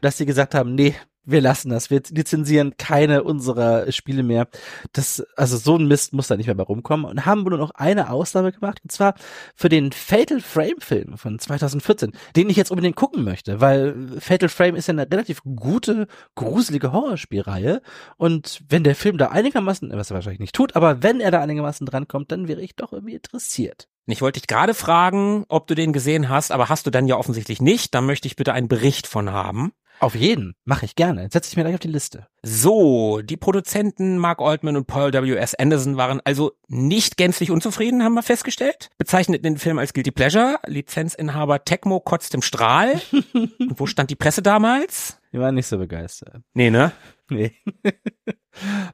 dass 0.00 0.16
sie 0.16 0.26
gesagt 0.26 0.54
haben, 0.54 0.74
nee, 0.74 0.94
wir 1.24 1.40
lassen 1.40 1.70
das, 1.70 1.90
wir 1.90 2.02
lizenzieren 2.10 2.76
keine 2.76 3.22
unserer 3.22 3.90
Spiele 3.92 4.22
mehr. 4.22 4.48
Das, 4.92 5.24
also 5.36 5.56
so 5.56 5.76
ein 5.76 5.86
Mist 5.86 6.12
muss 6.12 6.28
da 6.28 6.36
nicht 6.36 6.46
mehr 6.46 6.54
bei 6.54 6.62
rumkommen 6.62 7.06
und 7.06 7.24
haben 7.26 7.44
nur 7.44 7.58
noch 7.58 7.70
eine 7.72 8.10
Ausnahme 8.10 8.52
gemacht 8.52 8.80
und 8.82 8.90
zwar 8.90 9.14
für 9.54 9.68
den 9.68 9.92
Fatal 9.92 10.40
Frame 10.40 10.80
Film 10.80 11.16
von 11.16 11.38
2014, 11.38 12.12
den 12.36 12.50
ich 12.50 12.56
jetzt 12.56 12.70
unbedingt 12.70 12.96
gucken 12.96 13.24
möchte, 13.24 13.60
weil 13.60 14.20
Fatal 14.20 14.48
Frame 14.48 14.76
ist 14.76 14.88
ja 14.88 14.92
eine 14.92 15.10
relativ 15.10 15.42
gute, 15.44 16.06
gruselige 16.34 16.92
Horrorspielreihe 16.92 17.82
und 18.16 18.62
wenn 18.68 18.84
der 18.84 18.96
Film 18.96 19.18
da 19.18 19.28
einigermaßen, 19.28 19.90
was 19.92 20.10
er 20.10 20.14
wahrscheinlich 20.14 20.40
nicht 20.40 20.54
tut, 20.54 20.76
aber 20.76 21.02
wenn 21.02 21.20
er 21.20 21.30
da 21.30 21.40
einigermaßen 21.40 21.86
drankommt, 21.86 22.32
dann 22.32 22.48
wäre 22.48 22.60
ich 22.60 22.76
doch 22.76 22.92
irgendwie 22.92 23.14
interessiert. 23.14 23.88
Ich 24.06 24.20
wollte 24.20 24.40
dich 24.40 24.48
gerade 24.48 24.74
fragen, 24.74 25.44
ob 25.48 25.68
du 25.68 25.76
den 25.76 25.92
gesehen 25.92 26.28
hast, 26.28 26.50
aber 26.50 26.68
hast 26.68 26.86
du 26.86 26.90
dann 26.90 27.06
ja 27.06 27.16
offensichtlich 27.16 27.62
nicht. 27.62 27.94
Da 27.94 28.00
möchte 28.00 28.26
ich 28.26 28.34
bitte 28.34 28.52
einen 28.52 28.66
Bericht 28.66 29.06
von 29.06 29.30
haben. 29.30 29.72
Auf 30.02 30.16
jeden, 30.16 30.56
mache 30.64 30.84
ich 30.84 30.96
gerne. 30.96 31.28
Setze 31.32 31.50
ich 31.50 31.56
mir 31.56 31.62
gleich 31.62 31.74
auf 31.74 31.80
die 31.80 31.86
Liste. 31.86 32.26
So, 32.42 33.20
die 33.22 33.36
Produzenten 33.36 34.18
Mark 34.18 34.40
Altman 34.40 34.76
und 34.76 34.88
Paul 34.88 35.12
W.S. 35.12 35.54
Anderson 35.54 35.96
waren 35.96 36.20
also 36.24 36.54
nicht 36.66 37.16
gänzlich 37.16 37.52
unzufrieden, 37.52 38.02
haben 38.02 38.14
wir 38.14 38.24
festgestellt. 38.24 38.90
Bezeichneten 38.98 39.44
den 39.44 39.58
Film 39.58 39.78
als 39.78 39.92
Guilty 39.92 40.10
Pleasure. 40.10 40.58
Lizenzinhaber 40.66 41.64
Tecmo 41.64 42.00
kotzt 42.00 42.34
im 42.34 42.42
Strahl. 42.42 43.00
und 43.32 43.78
wo 43.78 43.86
stand 43.86 44.10
die 44.10 44.16
Presse 44.16 44.42
damals? 44.42 45.20
Die 45.32 45.38
waren 45.38 45.54
nicht 45.54 45.68
so 45.68 45.78
begeistert. 45.78 46.42
Nee, 46.52 46.70
ne? 46.70 46.90
Nee. 47.28 47.52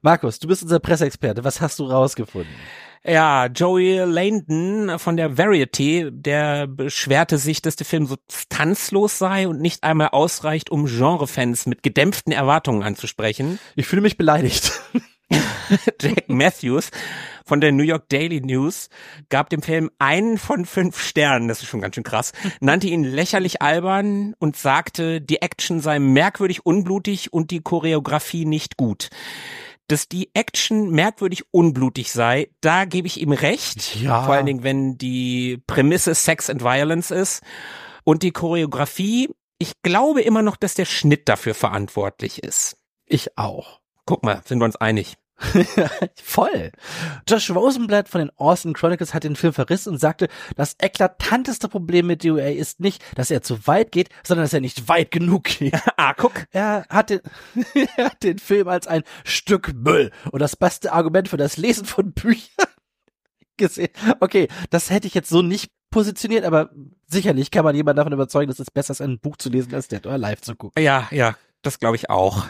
Markus, 0.02 0.38
du 0.38 0.48
bist 0.48 0.62
unser 0.62 0.80
Presseexperte. 0.80 1.44
Was 1.44 1.60
hast 1.60 1.78
du 1.78 1.84
rausgefunden? 1.84 2.52
Ja, 3.04 3.46
Joey 3.46 3.98
Langdon 4.04 4.98
von 4.98 5.16
der 5.16 5.38
Variety, 5.38 6.08
der 6.10 6.66
beschwerte 6.66 7.38
sich, 7.38 7.62
dass 7.62 7.76
der 7.76 7.86
Film 7.86 8.06
so 8.06 8.16
tanzlos 8.48 9.18
sei 9.18 9.46
und 9.46 9.60
nicht 9.60 9.84
einmal 9.84 10.08
ausreicht, 10.08 10.70
um 10.70 10.86
Genrefans 10.86 11.66
mit 11.66 11.82
gedämpften 11.82 12.32
Erwartungen 12.32 12.82
anzusprechen. 12.82 13.58
Ich 13.76 13.86
fühle 13.86 14.02
mich 14.02 14.16
beleidigt. 14.16 14.72
Jack 16.00 16.28
Matthews 16.28 16.90
von 17.48 17.60
der 17.60 17.72
New 17.72 17.82
York 17.82 18.08
Daily 18.10 18.40
News 18.40 18.90
gab 19.30 19.48
dem 19.48 19.62
Film 19.62 19.90
einen 19.98 20.36
von 20.38 20.66
fünf 20.66 21.00
Sternen, 21.02 21.48
das 21.48 21.62
ist 21.62 21.68
schon 21.68 21.80
ganz 21.80 21.94
schön 21.94 22.04
krass, 22.04 22.32
nannte 22.60 22.86
ihn 22.88 23.02
lächerlich 23.02 23.62
albern 23.62 24.34
und 24.38 24.56
sagte, 24.56 25.20
die 25.20 25.40
Action 25.40 25.80
sei 25.80 25.98
merkwürdig 25.98 26.66
unblutig 26.66 27.32
und 27.32 27.50
die 27.50 27.60
Choreografie 27.60 28.44
nicht 28.44 28.76
gut. 28.76 29.08
Dass 29.88 30.06
die 30.06 30.30
Action 30.34 30.90
merkwürdig 30.90 31.44
unblutig 31.50 32.12
sei, 32.12 32.50
da 32.60 32.84
gebe 32.84 33.06
ich 33.06 33.22
ihm 33.22 33.32
recht. 33.32 33.96
Ja. 33.96 34.22
Vor 34.22 34.34
allen 34.34 34.44
Dingen, 34.44 34.62
wenn 34.62 34.98
die 34.98 35.62
Prämisse 35.66 36.14
Sex 36.14 36.50
and 36.50 36.62
Violence 36.62 37.10
ist. 37.10 37.42
Und 38.04 38.22
die 38.22 38.32
Choreografie, 38.32 39.30
ich 39.58 39.72
glaube 39.82 40.20
immer 40.20 40.42
noch, 40.42 40.56
dass 40.56 40.74
der 40.74 40.84
Schnitt 40.84 41.26
dafür 41.30 41.54
verantwortlich 41.54 42.42
ist. 42.42 42.76
Ich 43.06 43.38
auch. 43.38 43.80
Guck 44.04 44.24
mal, 44.24 44.42
sind 44.44 44.58
wir 44.58 44.66
uns 44.66 44.76
einig. 44.76 45.16
Voll. 46.22 46.72
Josh 47.28 47.50
Rosenblatt 47.50 48.08
von 48.08 48.20
den 48.20 48.30
Austin 48.36 48.72
Chronicles 48.72 49.14
hat 49.14 49.24
den 49.24 49.36
Film 49.36 49.52
verrissen 49.52 49.92
und 49.92 49.98
sagte, 49.98 50.28
das 50.56 50.74
eklatanteste 50.78 51.68
Problem 51.68 52.06
mit 52.06 52.24
DOA 52.24 52.48
ist 52.48 52.80
nicht, 52.80 53.04
dass 53.16 53.30
er 53.30 53.42
zu 53.42 53.66
weit 53.66 53.92
geht, 53.92 54.08
sondern 54.24 54.44
dass 54.44 54.52
er 54.52 54.60
nicht 54.60 54.88
weit 54.88 55.10
genug 55.10 55.44
geht. 55.44 55.74
ah, 55.96 56.14
guck. 56.14 56.46
Er 56.50 56.86
hat 56.88 57.10
den, 57.10 57.20
er 57.96 58.06
hat 58.06 58.22
den 58.22 58.38
Film 58.38 58.68
als 58.68 58.86
ein 58.86 59.02
Stück 59.24 59.72
Müll 59.74 60.10
und 60.32 60.40
das 60.40 60.56
beste 60.56 60.92
Argument 60.92 61.28
für 61.28 61.36
das 61.36 61.56
Lesen 61.56 61.84
von 61.84 62.12
Büchern 62.12 62.66
gesehen. 63.56 63.90
Okay, 64.20 64.48
das 64.70 64.90
hätte 64.90 65.06
ich 65.06 65.14
jetzt 65.14 65.28
so 65.28 65.42
nicht 65.42 65.70
positioniert, 65.90 66.44
aber 66.44 66.70
sicherlich 67.06 67.50
kann 67.50 67.64
man 67.64 67.74
jemanden 67.74 67.96
davon 67.96 68.12
überzeugen, 68.12 68.48
dass 68.48 68.58
es 68.58 68.70
besser 68.70 68.92
ist, 68.92 69.00
ein 69.00 69.18
Buch 69.18 69.36
zu 69.36 69.48
lesen, 69.48 69.74
als 69.74 69.88
Dead 69.88 70.06
or 70.06 70.18
Live 70.18 70.42
zu 70.42 70.54
gucken. 70.54 70.82
Ja, 70.82 71.08
ja, 71.10 71.36
das 71.62 71.78
glaube 71.78 71.96
ich 71.96 72.10
auch. 72.10 72.46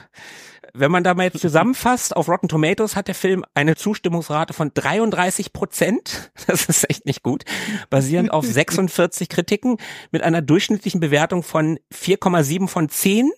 Wenn 0.74 0.90
man 0.90 1.02
da 1.02 1.14
mal 1.14 1.24
jetzt 1.24 1.40
zusammenfasst, 1.40 2.14
auf 2.14 2.28
Rotten 2.28 2.48
Tomatoes 2.48 2.94
hat 2.94 3.08
der 3.08 3.14
Film 3.14 3.44
eine 3.54 3.74
Zustimmungsrate 3.74 4.52
von 4.52 4.70
33 4.72 5.52
Prozent. 5.52 6.30
Das 6.46 6.64
ist 6.66 6.88
echt 6.88 7.04
nicht 7.04 7.22
gut. 7.22 7.44
Basierend 7.90 8.30
auf 8.30 8.44
46 8.46 9.28
Kritiken 9.28 9.76
mit 10.10 10.22
einer 10.22 10.40
durchschnittlichen 10.40 11.00
Bewertung 11.00 11.42
von 11.42 11.78
4,7 11.92 12.68
von 12.68 12.88
10. 12.88 13.30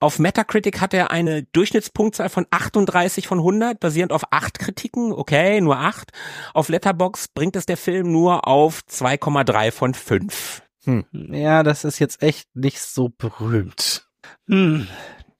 Auf 0.00 0.18
Metacritic 0.18 0.80
hat 0.80 0.94
er 0.94 1.10
eine 1.10 1.42
Durchschnittspunktzahl 1.44 2.30
von 2.30 2.46
38 2.50 3.28
von 3.28 3.38
100, 3.38 3.78
basierend 3.78 4.12
auf 4.12 4.32
8 4.32 4.58
Kritiken. 4.58 5.12
Okay, 5.12 5.60
nur 5.60 5.76
8. 5.76 6.10
Auf 6.54 6.70
Letterbox 6.70 7.28
bringt 7.28 7.54
es 7.54 7.66
der 7.66 7.76
Film 7.76 8.10
nur 8.10 8.48
auf 8.48 8.80
2,3 8.90 9.70
von 9.70 9.94
5. 9.94 10.62
Hm. 10.84 11.04
Ja, 11.12 11.62
das 11.62 11.84
ist 11.84 11.98
jetzt 11.98 12.22
echt 12.22 12.48
nicht 12.56 12.80
so 12.80 13.10
berühmt. 13.10 14.09
Hm. 14.46 14.86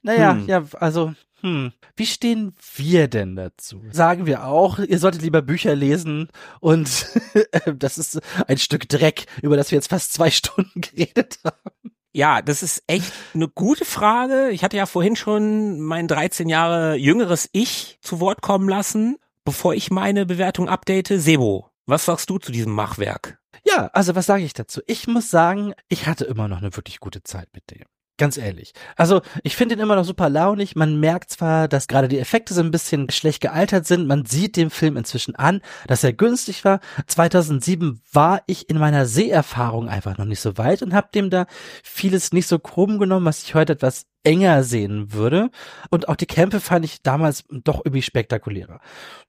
Naja, 0.01 0.33
hm. 0.33 0.47
ja, 0.47 0.63
also, 0.79 1.13
hm. 1.41 1.71
Wie 1.95 2.05
stehen 2.05 2.53
wir 2.75 3.07
denn 3.07 3.35
dazu? 3.35 3.81
Sagen 3.91 4.25
wir 4.25 4.45
auch, 4.45 4.79
ihr 4.79 4.99
solltet 4.99 5.21
lieber 5.21 5.41
Bücher 5.41 5.75
lesen 5.75 6.29
und 6.59 7.07
das 7.75 7.97
ist 7.97 8.19
ein 8.47 8.57
Stück 8.57 8.87
Dreck, 8.87 9.25
über 9.41 9.57
das 9.57 9.71
wir 9.71 9.77
jetzt 9.77 9.89
fast 9.89 10.13
zwei 10.13 10.29
Stunden 10.31 10.81
geredet 10.81 11.39
haben. 11.43 11.91
Ja, 12.13 12.41
das 12.41 12.61
ist 12.61 12.83
echt 12.87 13.11
eine 13.33 13.47
gute 13.47 13.85
Frage. 13.85 14.49
Ich 14.49 14.63
hatte 14.63 14.77
ja 14.77 14.85
vorhin 14.85 15.15
schon 15.15 15.79
mein 15.79 16.07
13 16.07 16.49
Jahre 16.49 16.95
jüngeres 16.95 17.49
Ich 17.53 17.99
zu 18.01 18.19
Wort 18.19 18.41
kommen 18.41 18.67
lassen, 18.67 19.17
bevor 19.45 19.73
ich 19.73 19.91
meine 19.91 20.25
Bewertung 20.25 20.67
update. 20.67 21.07
Sebo, 21.07 21.69
was 21.85 22.05
sagst 22.05 22.29
du 22.29 22.37
zu 22.37 22.51
diesem 22.51 22.73
Machwerk? 22.73 23.39
Ja, 23.65 23.87
also 23.93 24.15
was 24.15 24.25
sage 24.25 24.43
ich 24.43 24.53
dazu? 24.53 24.81
Ich 24.87 25.07
muss 25.07 25.29
sagen, 25.29 25.73
ich 25.87 26.05
hatte 26.07 26.25
immer 26.25 26.47
noch 26.47 26.57
eine 26.57 26.75
wirklich 26.75 26.99
gute 26.99 27.23
Zeit 27.23 27.47
mit 27.53 27.71
dem. 27.71 27.85
Ganz 28.21 28.37
ehrlich. 28.37 28.73
Also, 28.97 29.21
ich 29.41 29.55
finde 29.55 29.73
ihn 29.73 29.81
immer 29.81 29.95
noch 29.95 30.05
super 30.05 30.29
launig. 30.29 30.75
Man 30.75 30.99
merkt 30.99 31.31
zwar, 31.31 31.67
dass 31.67 31.87
gerade 31.87 32.07
die 32.07 32.19
Effekte 32.19 32.53
so 32.53 32.61
ein 32.61 32.69
bisschen 32.69 33.09
schlecht 33.09 33.41
gealtert 33.41 33.87
sind. 33.87 34.05
Man 34.05 34.25
sieht 34.25 34.57
dem 34.57 34.69
Film 34.69 34.95
inzwischen 34.95 35.35
an, 35.35 35.59
dass 35.87 36.03
er 36.03 36.13
günstig 36.13 36.63
war. 36.63 36.81
2007 37.07 37.99
war 38.13 38.43
ich 38.45 38.69
in 38.69 38.77
meiner 38.77 39.07
Seherfahrung 39.07 39.89
einfach 39.89 40.19
noch 40.19 40.25
nicht 40.25 40.39
so 40.39 40.59
weit 40.59 40.83
und 40.83 40.93
habe 40.93 41.07
dem 41.15 41.31
da 41.31 41.47
vieles 41.81 42.31
nicht 42.31 42.45
so 42.45 42.59
krumm 42.59 42.99
genommen, 42.99 43.25
was 43.25 43.41
ich 43.41 43.55
heute 43.55 43.73
etwas 43.73 44.05
enger 44.23 44.61
sehen 44.63 45.13
würde. 45.13 45.49
Und 45.89 46.07
auch 46.07 46.15
die 46.15 46.27
Kämpfe 46.27 46.59
fand 46.59 46.85
ich 46.85 47.01
damals 47.01 47.45
doch 47.49 47.81
irgendwie 47.83 48.03
spektakulärer. 48.03 48.81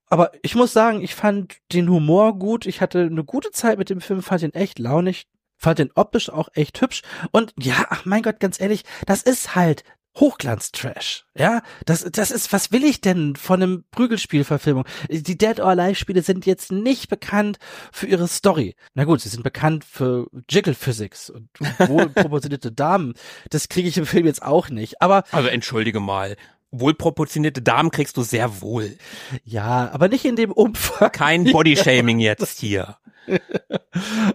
Aber 0.08 0.32
ich 0.42 0.54
muss 0.54 0.74
sagen, 0.74 1.00
ich 1.00 1.14
fand 1.14 1.56
den 1.72 1.88
Humor 1.88 2.38
gut. 2.38 2.66
Ich 2.66 2.82
hatte 2.82 3.00
eine 3.00 3.24
gute 3.24 3.52
Zeit 3.52 3.78
mit 3.78 3.88
dem 3.88 4.02
Film, 4.02 4.20
fand 4.20 4.42
ihn 4.42 4.52
echt 4.52 4.78
launig 4.78 5.28
fand 5.62 5.78
den 5.78 5.92
optisch 5.94 6.28
auch 6.28 6.48
echt 6.54 6.80
hübsch. 6.80 7.02
Und 7.30 7.54
ja, 7.58 7.86
ach 7.88 8.04
mein 8.04 8.22
Gott, 8.22 8.40
ganz 8.40 8.60
ehrlich, 8.60 8.82
das 9.06 9.22
ist 9.22 9.54
halt 9.54 9.84
Hochglanz-Trash. 10.18 11.24
Ja, 11.38 11.62
das, 11.86 12.04
das 12.12 12.30
ist, 12.30 12.52
was 12.52 12.70
will 12.70 12.84
ich 12.84 13.00
denn 13.00 13.34
von 13.34 13.62
einem 13.62 13.84
Prügelspielverfilmung? 13.92 14.84
Die 15.08 15.38
Dead 15.38 15.58
or 15.58 15.68
Alive 15.68 15.94
Spiele 15.94 16.22
sind 16.22 16.44
jetzt 16.44 16.70
nicht 16.70 17.08
bekannt 17.08 17.58
für 17.92 18.06
ihre 18.06 18.28
Story. 18.28 18.74
Na 18.94 19.04
gut, 19.04 19.22
sie 19.22 19.30
sind 19.30 19.42
bekannt 19.42 19.84
für 19.84 20.26
Jiggle 20.50 20.74
Physics 20.74 21.30
und 21.30 21.48
wohlproportionierte 21.78 22.72
Damen. 22.72 23.14
Das 23.48 23.68
kriege 23.68 23.88
ich 23.88 23.96
im 23.96 24.06
Film 24.06 24.26
jetzt 24.26 24.42
auch 24.42 24.68
nicht. 24.68 25.00
Aber. 25.00 25.24
Also 25.32 25.48
entschuldige 25.48 26.00
mal. 26.00 26.36
Wohlproportionierte 26.72 27.62
Damen 27.62 27.90
kriegst 27.90 28.16
du 28.16 28.22
sehr 28.22 28.60
wohl. 28.60 28.96
Ja, 29.44 29.90
aber 29.92 30.08
nicht 30.08 30.24
in 30.24 30.36
dem 30.36 30.50
Umfang. 30.50 31.12
Kein 31.12 31.44
Bodyshaming 31.44 32.18
jetzt 32.18 32.58
hier. 32.58 32.96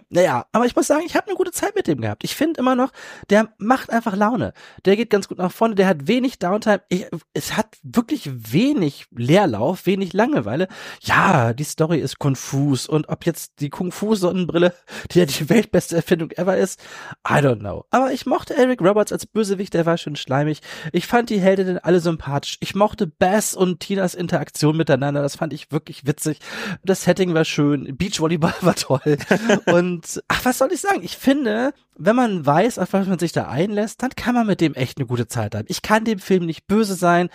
naja, 0.08 0.46
aber 0.52 0.66
ich 0.66 0.74
muss 0.74 0.86
sagen, 0.86 1.04
ich 1.06 1.14
habe 1.14 1.26
eine 1.26 1.36
gute 1.36 1.52
Zeit 1.52 1.74
mit 1.74 1.86
dem 1.86 2.00
gehabt. 2.00 2.24
Ich 2.24 2.34
finde 2.34 2.60
immer 2.60 2.74
noch, 2.74 2.90
der 3.30 3.48
macht 3.58 3.90
einfach 3.90 4.16
Laune. 4.16 4.52
Der 4.84 4.96
geht 4.96 5.10
ganz 5.10 5.28
gut 5.28 5.38
nach 5.38 5.52
vorne, 5.52 5.74
der 5.74 5.86
hat 5.86 6.06
wenig 6.06 6.38
Downtime. 6.38 6.82
Ich, 6.88 7.06
es 7.34 7.56
hat 7.56 7.76
wirklich 7.82 8.30
wenig 8.52 9.06
Leerlauf, 9.14 9.86
wenig 9.86 10.12
Langeweile. 10.12 10.68
Ja, 11.02 11.52
die 11.52 11.64
Story 11.64 11.98
ist 11.98 12.18
konfus 12.18 12.86
und 12.86 13.08
ob 13.08 13.26
jetzt 13.26 13.60
die 13.60 13.70
Kung-Fu-Sonnenbrille, 13.70 14.74
die 15.10 15.18
ja 15.18 15.24
die 15.26 15.48
weltbeste 15.48 15.96
Erfindung 15.96 16.30
ever 16.32 16.56
ist, 16.56 16.80
I 17.28 17.34
don't 17.34 17.60
know. 17.60 17.84
Aber 17.90 18.12
ich 18.12 18.26
mochte 18.26 18.56
Eric 18.56 18.80
Roberts 18.80 19.12
als 19.12 19.26
Bösewicht, 19.26 19.74
der 19.74 19.86
war 19.86 19.98
schon 19.98 20.16
schleimig. 20.16 20.60
Ich 20.92 21.06
fand 21.06 21.30
die 21.30 21.40
Heldinnen 21.40 21.78
alle 21.78 22.00
sympathisch. 22.00 22.27
Ich 22.60 22.74
mochte 22.74 23.06
Bass 23.06 23.54
und 23.54 23.80
Tinas 23.80 24.14
Interaktion 24.14 24.76
miteinander, 24.76 25.22
das 25.22 25.36
fand 25.36 25.52
ich 25.52 25.72
wirklich 25.72 26.06
witzig. 26.06 26.38
Das 26.84 27.02
Setting 27.02 27.34
war 27.34 27.44
schön, 27.44 27.96
Beachvolleyball 27.96 28.54
war 28.60 28.74
toll. 28.74 29.18
Und 29.66 30.22
ach, 30.28 30.44
was 30.44 30.58
soll 30.58 30.72
ich 30.72 30.80
sagen? 30.80 31.00
Ich 31.02 31.16
finde, 31.16 31.72
wenn 31.96 32.16
man 32.16 32.44
weiß, 32.44 32.78
auf 32.78 32.92
was 32.92 33.06
man 33.06 33.18
sich 33.18 33.32
da 33.32 33.48
einlässt, 33.48 34.02
dann 34.02 34.10
kann 34.10 34.34
man 34.34 34.46
mit 34.46 34.60
dem 34.60 34.74
echt 34.74 34.98
eine 34.98 35.06
gute 35.06 35.26
Zeit 35.26 35.54
haben. 35.54 35.66
Ich 35.68 35.82
kann 35.82 36.04
dem 36.04 36.18
Film 36.18 36.46
nicht 36.46 36.66
böse 36.66 36.94
sein. 36.94 37.30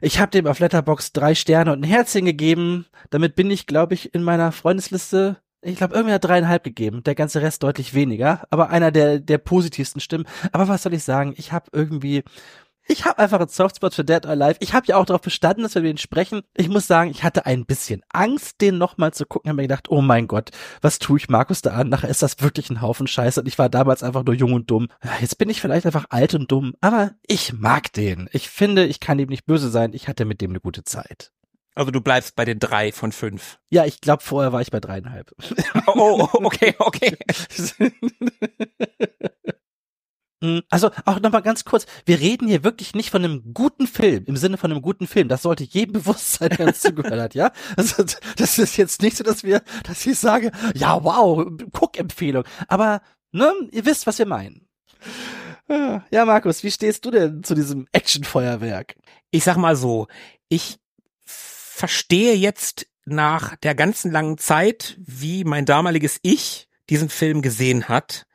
Ich 0.00 0.20
habe 0.20 0.30
dem 0.30 0.46
auf 0.46 0.60
Letterbox 0.60 1.12
drei 1.12 1.34
Sterne 1.34 1.72
und 1.72 1.80
ein 1.80 1.88
Herzchen 1.88 2.24
gegeben. 2.24 2.86
Damit 3.10 3.34
bin 3.34 3.50
ich, 3.50 3.66
glaube 3.66 3.94
ich, 3.94 4.14
in 4.14 4.22
meiner 4.22 4.52
Freundesliste 4.52 5.38
ich 5.60 5.76
glaube, 5.76 5.94
irgendwie 5.94 6.14
hat 6.14 6.24
dreieinhalb 6.24 6.62
gegeben, 6.62 7.02
der 7.02 7.16
ganze 7.16 7.42
Rest 7.42 7.64
deutlich 7.64 7.92
weniger, 7.92 8.46
aber 8.50 8.70
einer 8.70 8.92
der, 8.92 9.18
der 9.18 9.38
positivsten 9.38 10.00
Stimmen. 10.00 10.26
Aber 10.52 10.68
was 10.68 10.84
soll 10.84 10.94
ich 10.94 11.02
sagen? 11.02 11.34
Ich 11.36 11.52
habe 11.52 11.66
irgendwie 11.72 12.22
ich 12.88 13.04
habe 13.04 13.18
einfach 13.18 13.38
einen 13.38 13.48
Softspot 13.48 13.94
für 13.94 14.04
Dead 14.04 14.24
or 14.24 14.32
Alive. 14.32 14.56
Ich 14.60 14.72
habe 14.72 14.86
ja 14.86 14.96
auch 14.96 15.04
darauf 15.04 15.20
bestanden, 15.20 15.62
dass 15.62 15.74
wir 15.74 15.80
über 15.80 15.90
ihn 15.90 15.98
sprechen. 15.98 16.42
Ich 16.54 16.68
muss 16.68 16.86
sagen, 16.86 17.10
ich 17.10 17.22
hatte 17.22 17.46
ein 17.46 17.66
bisschen 17.66 18.02
Angst, 18.08 18.60
den 18.60 18.78
nochmal 18.78 19.12
zu 19.12 19.26
gucken. 19.26 19.50
Habe 19.50 19.56
mir 19.56 19.68
gedacht, 19.68 19.90
oh 19.90 20.00
mein 20.00 20.26
Gott, 20.26 20.50
was 20.80 20.98
tue 20.98 21.18
ich 21.18 21.28
Markus 21.28 21.60
da 21.60 21.72
an? 21.72 21.90
Nachher 21.90 22.08
ist 22.08 22.22
das 22.22 22.40
wirklich 22.40 22.70
ein 22.70 22.80
Haufen 22.80 23.06
Scheiße. 23.06 23.40
Und 23.40 23.46
ich 23.46 23.58
war 23.58 23.68
damals 23.68 24.02
einfach 24.02 24.24
nur 24.24 24.34
jung 24.34 24.54
und 24.54 24.70
dumm. 24.70 24.88
Jetzt 25.20 25.36
bin 25.36 25.50
ich 25.50 25.60
vielleicht 25.60 25.86
einfach 25.86 26.06
alt 26.08 26.34
und 26.34 26.50
dumm, 26.50 26.74
aber 26.80 27.12
ich 27.26 27.52
mag 27.52 27.92
den. 27.92 28.28
Ich 28.32 28.48
finde, 28.48 28.86
ich 28.86 29.00
kann 29.00 29.18
ihm 29.18 29.28
nicht 29.28 29.44
böse 29.44 29.68
sein. 29.68 29.92
Ich 29.92 30.08
hatte 30.08 30.24
mit 30.24 30.40
dem 30.40 30.50
eine 30.50 30.60
gute 30.60 30.82
Zeit. 30.82 31.32
Also 31.74 31.92
du 31.92 32.00
bleibst 32.00 32.34
bei 32.34 32.44
den 32.44 32.58
drei 32.58 32.90
von 32.90 33.12
fünf. 33.12 33.60
Ja, 33.70 33.84
ich 33.84 34.00
glaube, 34.00 34.24
vorher 34.24 34.52
war 34.52 34.60
ich 34.60 34.70
bei 34.70 34.80
dreieinhalb. 34.80 35.32
Oh, 35.86 36.28
oh 36.32 36.44
okay, 36.44 36.74
okay. 36.78 37.16
Mhm. 40.40 40.62
Also 40.70 40.90
auch 41.04 41.20
nochmal 41.20 41.42
ganz 41.42 41.64
kurz, 41.64 41.86
wir 42.06 42.20
reden 42.20 42.46
hier 42.48 42.64
wirklich 42.64 42.94
nicht 42.94 43.10
von 43.10 43.24
einem 43.24 43.54
guten 43.54 43.86
Film, 43.86 44.24
im 44.26 44.36
Sinne 44.36 44.56
von 44.56 44.70
einem 44.70 44.82
guten 44.82 45.06
Film. 45.06 45.28
Das 45.28 45.42
sollte 45.42 45.64
jedem 45.64 45.92
bewusst 45.98 46.32
sein, 46.32 46.50
der 46.50 46.66
uns 46.66 46.80
zugehört 46.80 47.20
hat, 47.20 47.34
ja? 47.34 47.52
Also, 47.76 48.04
das 48.36 48.58
ist 48.58 48.76
jetzt 48.76 49.02
nicht 49.02 49.16
so, 49.16 49.24
dass 49.24 49.42
wir, 49.42 49.62
dass 49.84 50.06
ich 50.06 50.18
sage, 50.18 50.52
ja, 50.74 51.02
wow, 51.02 51.46
Guckempfehlung. 51.72 52.44
Aber, 52.68 53.00
ne, 53.32 53.52
ihr 53.72 53.84
wisst, 53.84 54.06
was 54.06 54.18
wir 54.18 54.26
meinen. 54.26 54.68
Ja, 55.68 56.24
Markus, 56.24 56.64
wie 56.64 56.70
stehst 56.70 57.04
du 57.04 57.10
denn 57.10 57.44
zu 57.44 57.54
diesem 57.54 57.86
Actionfeuerwerk? 57.92 58.96
Ich 59.30 59.44
sag 59.44 59.58
mal 59.58 59.76
so, 59.76 60.06
ich 60.48 60.78
verstehe 61.26 62.34
jetzt 62.34 62.86
nach 63.04 63.54
der 63.56 63.74
ganzen 63.74 64.10
langen 64.10 64.38
Zeit, 64.38 64.96
wie 64.98 65.44
mein 65.44 65.66
damaliges 65.66 66.20
Ich 66.22 66.68
diesen 66.88 67.10
Film 67.10 67.42
gesehen 67.42 67.88
hat. 67.88 68.26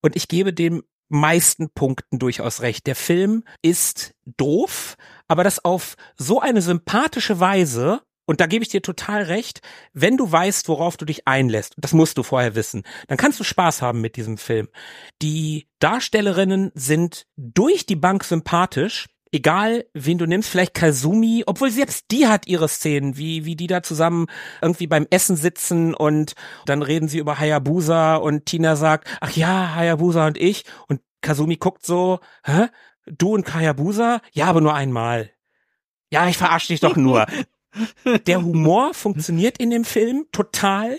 Und 0.00 0.16
ich 0.16 0.28
gebe 0.28 0.54
dem 0.54 0.82
meisten 1.08 1.70
Punkten 1.70 2.18
durchaus 2.18 2.60
recht. 2.60 2.86
Der 2.86 2.96
Film 2.96 3.44
ist 3.62 4.14
doof, 4.24 4.96
aber 5.26 5.44
das 5.44 5.64
auf 5.64 5.96
so 6.16 6.40
eine 6.40 6.62
sympathische 6.62 7.40
Weise 7.40 8.02
und 8.28 8.42
da 8.42 8.46
gebe 8.46 8.62
ich 8.62 8.68
dir 8.68 8.82
total 8.82 9.22
recht, 9.22 9.62
wenn 9.94 10.18
du 10.18 10.30
weißt, 10.30 10.68
worauf 10.68 10.98
du 10.98 11.06
dich 11.06 11.26
einlässt, 11.26 11.74
das 11.78 11.94
musst 11.94 12.18
du 12.18 12.22
vorher 12.22 12.54
wissen, 12.54 12.82
dann 13.06 13.16
kannst 13.16 13.40
du 13.40 13.44
Spaß 13.44 13.80
haben 13.80 14.02
mit 14.02 14.16
diesem 14.16 14.36
Film. 14.36 14.68
Die 15.22 15.66
Darstellerinnen 15.78 16.70
sind 16.74 17.26
durch 17.36 17.86
die 17.86 17.96
Bank 17.96 18.24
sympathisch, 18.24 19.06
egal 19.32 19.84
wen 19.94 20.18
du 20.18 20.26
nimmst, 20.26 20.48
vielleicht 20.48 20.74
Kazumi, 20.74 21.44
obwohl 21.46 21.70
selbst 21.70 22.06
die 22.10 22.26
hat 22.26 22.46
ihre 22.46 22.68
Szenen, 22.68 23.16
wie, 23.16 23.44
wie 23.44 23.56
die 23.56 23.66
da 23.66 23.82
zusammen 23.82 24.26
irgendwie 24.62 24.86
beim 24.86 25.06
Essen 25.10 25.36
sitzen 25.36 25.94
und 25.94 26.34
dann 26.66 26.82
reden 26.82 27.08
sie 27.08 27.18
über 27.18 27.38
Hayabusa 27.38 28.16
und 28.16 28.46
Tina 28.46 28.76
sagt, 28.76 29.08
ach 29.20 29.32
ja, 29.32 29.74
Hayabusa 29.74 30.26
und 30.26 30.38
ich 30.38 30.64
und 30.88 31.00
Kazumi 31.20 31.56
guckt 31.56 31.84
so, 31.84 32.20
hä? 32.44 32.68
Du 33.06 33.34
und 33.34 33.54
Hayabusa? 33.54 34.20
Ja, 34.32 34.46
aber 34.46 34.60
nur 34.60 34.74
einmal. 34.74 35.30
Ja, 36.10 36.28
ich 36.28 36.36
verarsche 36.36 36.68
dich 36.68 36.80
doch 36.80 36.96
nur. 36.96 37.26
Der 38.26 38.42
Humor 38.42 38.94
funktioniert 38.94 39.58
in 39.58 39.70
dem 39.70 39.84
Film 39.84 40.26
total. 40.32 40.98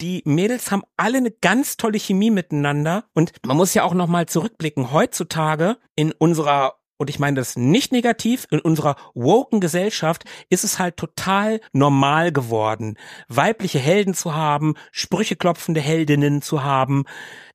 Die 0.00 0.22
Mädels 0.24 0.70
haben 0.70 0.82
alle 0.96 1.18
eine 1.18 1.30
ganz 1.30 1.76
tolle 1.76 1.98
Chemie 1.98 2.30
miteinander 2.30 3.04
und 3.14 3.32
man 3.44 3.56
muss 3.56 3.74
ja 3.74 3.84
auch 3.84 3.94
noch 3.94 4.06
mal 4.06 4.26
zurückblicken. 4.26 4.92
Heutzutage 4.92 5.76
in 5.94 6.12
unserer 6.12 6.76
und 6.98 7.10
ich 7.10 7.18
meine 7.18 7.36
das 7.36 7.56
nicht 7.56 7.92
negativ, 7.92 8.46
in 8.50 8.60
unserer 8.60 8.96
woken 9.14 9.60
Gesellschaft 9.60 10.24
ist 10.50 10.64
es 10.64 10.78
halt 10.78 10.96
total 10.96 11.60
normal 11.72 12.32
geworden, 12.32 12.96
weibliche 13.28 13.78
Helden 13.78 14.14
zu 14.14 14.34
haben, 14.34 14.74
Sprüche 14.92 15.36
klopfende 15.36 15.80
Heldinnen 15.80 16.42
zu 16.42 16.62
haben. 16.62 17.04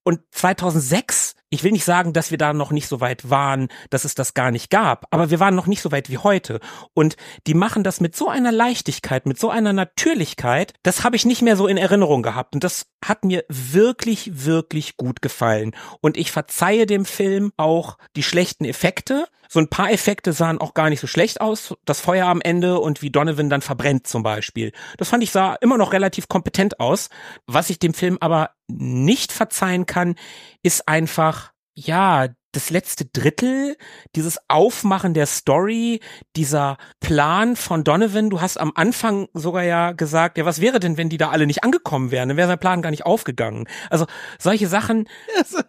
Und 0.04 0.22
2006 0.32 1.36
ich 1.52 1.64
will 1.64 1.74
nicht 1.74 1.86
sagen, 1.86 2.14
dass 2.14 2.32
wir 2.32 2.38
da 2.38 2.54
noch 2.54 2.72
nicht 2.72 2.88
so 2.88 3.02
weit 3.02 3.30
waren, 3.30 3.68
dass 3.90 4.06
es 4.06 4.16
das 4.16 4.34
gar 4.34 4.50
nicht 4.52 4.70
gab, 4.70 5.06
aber 5.12 5.30
wir 5.30 5.40
waren 5.40 5.54
noch 5.54 5.68
nicht 5.68 5.82
so 5.82 5.92
weit 5.92 6.10
wie 6.10 6.18
heute. 6.18 6.60
Und 6.94 7.18
die 7.46 7.54
machen 7.54 7.84
das 7.84 8.00
mit 8.00 8.16
so 8.16 8.30
einer 8.30 8.54
Leichtigkeit, 8.54 9.26
mit 9.26 9.38
so 9.38 9.50
einer 9.50 9.74
Natürlichkeit, 9.74 10.74
das 10.82 11.04
habe 11.04 11.18
ich 11.18 11.26
nicht 11.26 11.42
mehr 11.42 11.58
so 11.58 11.68
in 11.68 11.78
Erinnerung 11.78 12.24
gehabt. 12.24 12.56
Und 12.56 12.64
das 12.64 12.88
hat 13.04 13.26
mir 13.26 13.44
wirklich, 13.50 14.46
wirklich 14.46 14.96
gut 14.96 15.22
gefallen. 15.22 15.76
Und 16.02 16.18
ich 16.18 16.32
verzeihe 16.32 16.86
dem 16.86 17.06
Film 17.06 17.52
auch 17.58 17.98
die 18.16 18.24
schlechten 18.24 18.66
Effekte. 18.66 19.26
So 19.50 19.60
ein 19.60 19.68
paar 19.68 19.92
Effekte 19.92 20.32
sahen 20.32 20.62
auch 20.62 20.74
gar 20.74 20.90
nicht 20.90 21.02
so 21.02 21.08
schlecht 21.08 21.42
aus. 21.42 21.76
Das 21.84 22.00
Feuer 22.00 22.28
am 22.28 22.40
Ende 22.40 22.80
und 22.80 23.02
wie 23.02 23.10
Donovan 23.10 23.50
dann 23.50 23.62
verbrennt 23.62 24.08
zum 24.08 24.24
Beispiel. 24.24 24.72
Das 24.98 25.10
fand 25.10 25.24
ich 25.24 25.32
sah 25.32 25.56
immer 25.56 25.78
noch 25.78 25.92
relativ 25.92 26.30
kompetent 26.30 26.80
aus. 26.80 27.10
Was 27.48 27.70
ich 27.70 27.78
dem 27.78 27.94
Film 27.94 28.18
aber 28.22 28.52
nicht 28.68 29.34
verzeihen 29.34 29.86
kann, 29.86 30.16
ist 30.64 30.88
einfach, 30.88 31.52
ja, 31.74 32.30
das 32.52 32.70
letzte 32.70 33.06
Drittel, 33.06 33.78
dieses 34.16 34.38
Aufmachen 34.50 35.14
der 35.14 35.26
Story, 35.26 36.02
dieser 36.36 36.78
Plan 37.00 37.56
von 37.56 37.84
Donovan, 37.84 38.30
du 38.30 38.42
hast 38.42 38.58
am 38.58 38.74
Anfang 38.76 39.30
sogar 39.34 39.64
ja 39.64 39.94
gesagt, 39.94 40.38
ja, 40.38 40.46
was 40.46 40.60
wäre 40.60 40.80
denn, 40.80 40.98
wenn 40.98 41.10
die 41.10 41.18
da 41.18 41.30
alle 41.30 41.48
nicht 41.48 41.64
angekommen 41.64 42.12
wären? 42.12 42.28
Dann 42.30 42.38
wäre 42.38 42.50
sein 42.50 42.60
Plan 42.60 42.82
gar 42.82 42.92
nicht 42.92 43.06
aufgegangen. 43.06 43.68
Also 43.90 44.06
solche 44.38 44.68
Sachen, 44.68 45.08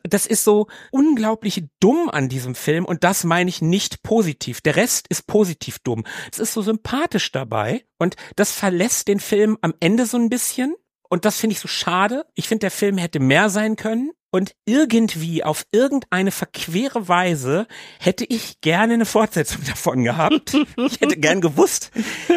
das 0.03 0.27
ist 0.27 0.43
so 0.45 0.67
unglaublich 0.91 1.65
dumm 1.79 2.09
an 2.11 2.29
diesem 2.29 2.55
Film 2.55 2.85
und 2.85 3.05
das 3.05 3.23
meine 3.25 3.49
ich 3.49 3.63
nicht 3.63 4.03
positiv. 4.03 4.61
Der 4.61 4.77
Rest 4.77 5.07
ist 5.09 5.27
positiv 5.27 5.79
dumm. 5.79 6.05
Es 6.33 6.41
ist 6.41 6.53
so 6.53 6.63
sympathisch 6.63 7.31
dabei 7.31 7.85
und 7.99 8.17
das 8.35 8.51
verlässt 8.51 9.07
den 9.07 9.21
Film 9.21 9.57
am 9.61 9.75
Ende 9.79 10.07
so 10.07 10.17
ein 10.17 10.31
bisschen 10.31 10.75
und 11.09 11.25
das 11.25 11.39
finde 11.39 11.55
ich 11.55 11.61
so 11.61 11.69
schade. 11.69 12.27
Ich 12.35 12.49
finde, 12.49 12.61
der 12.61 12.71
Film 12.73 12.99
hätte 12.99 13.21
mehr 13.21 13.51
sein 13.51 13.77
können. 13.77 14.11
Und 14.35 14.55
irgendwie 14.65 15.45
auf 15.45 15.67
irgendeine 15.73 16.31
verquere 16.31 17.07
Weise 17.07 17.67
hätte 18.01 18.25
ich 18.25 18.63
gerne 18.63 18.95
eine 18.95 19.05
Fortsetzung 19.05 19.63
davon 19.69 20.05
gehabt. 20.05 20.55
Ich 20.77 21.01
hätte 21.01 21.19
gern 21.19 21.43
gewusst, 21.43 21.91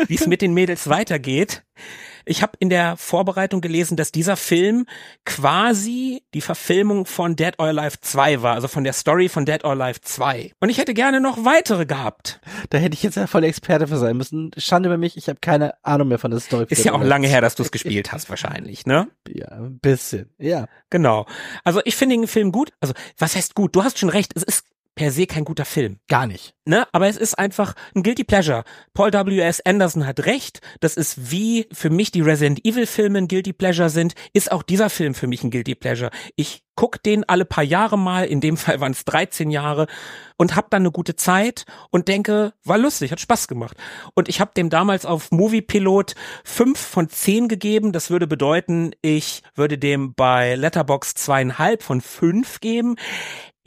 wie 0.08 0.16
es 0.16 0.28
mit 0.28 0.42
den 0.42 0.54
Mädels 0.54 0.90
weitergeht. 0.90 1.64
Ich 2.26 2.42
habe 2.42 2.54
in 2.60 2.70
der 2.70 2.98
Vorbereitung 2.98 3.62
gelesen, 3.62 3.98
dass 3.98 4.12
dieser 4.12 4.36
Film 4.36 4.86
quasi 5.26 6.24
die 6.34 6.42
Verfilmung 6.42 7.06
von 7.06 7.36
Dead 7.36 7.54
or 7.58 7.68
Alive 7.68 7.98
2 8.02 8.42
war, 8.42 8.56
also 8.56 8.68
von 8.68 8.84
der 8.84 8.94
Story 8.94 9.30
von 9.30 9.46
Dead 9.46 9.64
or 9.64 9.72
Alive 9.72 10.02
2. 10.02 10.54
Und 10.60 10.70
ich 10.70 10.78
hätte 10.78 10.94
gerne 10.94 11.22
noch 11.22 11.46
weitere 11.46 11.86
gehabt. 11.86 12.40
Da 12.70 12.78
hätte 12.78 12.96
ich 12.96 13.04
jetzt 13.04 13.16
ja 13.16 13.28
voll 13.28 13.44
Experte 13.44 13.88
für 13.88 13.98
sein 13.98 14.18
müssen. 14.18 14.52
Schande 14.58 14.90
über 14.90 14.98
mich, 14.98 15.18
ich 15.18 15.30
habe 15.30 15.40
keine 15.40 15.74
Ahnung 15.84 16.08
mehr 16.08 16.20
von 16.20 16.32
der 16.32 16.40
Story. 16.40 16.66
Ist 16.70 16.84
ja 16.84 16.94
auch 16.94 17.04
lange 17.04 17.28
her, 17.28 17.42
dass 17.42 17.56
du 17.56 17.64
es 17.64 17.72
gespielt 17.72 18.12
hast 18.12 18.30
wahrscheinlich, 18.30 18.86
ne? 18.86 19.08
Ja, 19.28 19.50
ein 19.50 19.80
bisschen. 19.80 20.30
Ja. 20.38 20.68
Genau. 20.90 21.26
Also 21.64 21.82
ich 21.86 21.96
finde 21.96 22.16
den 22.16 22.28
Film 22.28 22.52
gut. 22.52 22.72
Also 22.80 22.94
was 23.18 23.36
heißt 23.36 23.56
gut? 23.56 23.76
Du 23.76 23.84
hast 23.84 24.00
schon 24.00 24.10
recht. 24.10 24.34
Es 24.36 24.44
ist 24.44 24.64
per 24.96 25.12
se 25.12 25.28
kein 25.28 25.46
guter 25.46 25.66
Film. 25.66 26.00
Gar 26.08 26.26
nicht. 26.28 26.56
Ne? 26.66 26.88
Aber 26.94 27.08
es 27.08 27.18
ist 27.18 27.38
einfach 27.38 27.76
ein 27.94 28.02
Guilty 28.02 28.24
Pleasure. 28.24 28.64
Paul 28.94 29.14
W.S. 29.14 29.62
Anderson 29.62 30.08
hat 30.08 30.26
recht. 30.26 30.62
Das 30.80 30.98
ist 30.98 31.32
wie 31.32 31.68
für 31.72 31.90
mich 31.90 32.12
die 32.12 32.22
Resident 32.22 32.66
Evil 32.66 32.88
Filme 32.88 33.20
ein 33.20 33.28
Guilty 33.28 33.54
Pleasure 33.54 33.90
sind, 33.90 34.16
ist 34.34 34.52
auch 34.52 34.64
dieser 34.64 34.90
Film 34.90 35.14
für 35.14 35.28
mich 35.28 35.44
ein 35.44 35.52
Guilty 35.52 35.76
Pleasure. 35.76 36.10
Ich 36.36 36.64
guck 36.76 37.02
den 37.04 37.24
alle 37.28 37.46
paar 37.46 37.64
Jahre 37.64 37.98
mal, 37.98 38.26
in 38.26 38.42
dem 38.42 38.58
Fall 38.58 38.80
waren 38.80 38.94
es 38.94 39.06
13 39.06 39.50
Jahre 39.50 39.88
und 40.38 40.56
hab 40.56 40.70
dann 40.70 40.82
eine 40.82 40.92
gute 40.92 41.16
Zeit 41.16 41.66
und 41.92 42.08
denke, 42.08 42.54
war 42.64 42.78
lustig, 42.78 43.12
hat 43.12 43.20
Spaß 43.20 43.48
gemacht. 43.48 43.78
Und 44.14 44.28
ich 44.28 44.40
habe 44.42 44.52
dem 44.56 44.70
damals 44.70 45.06
auf 45.06 45.32
Movie 45.32 45.62
Pilot 45.62 46.16
fünf 46.44 46.80
von 46.80 47.10
zehn 47.10 47.48
gegeben. 47.48 47.92
Das 47.92 48.10
würde 48.10 48.28
bedeuten, 48.28 48.92
ich 49.02 49.44
würde 49.56 49.78
dem 49.78 50.14
bei 50.14 50.56
Letterbox 50.56 51.14
zweieinhalb 51.14 51.84
von 51.84 52.02
fünf 52.02 52.60
geben. 52.60 52.96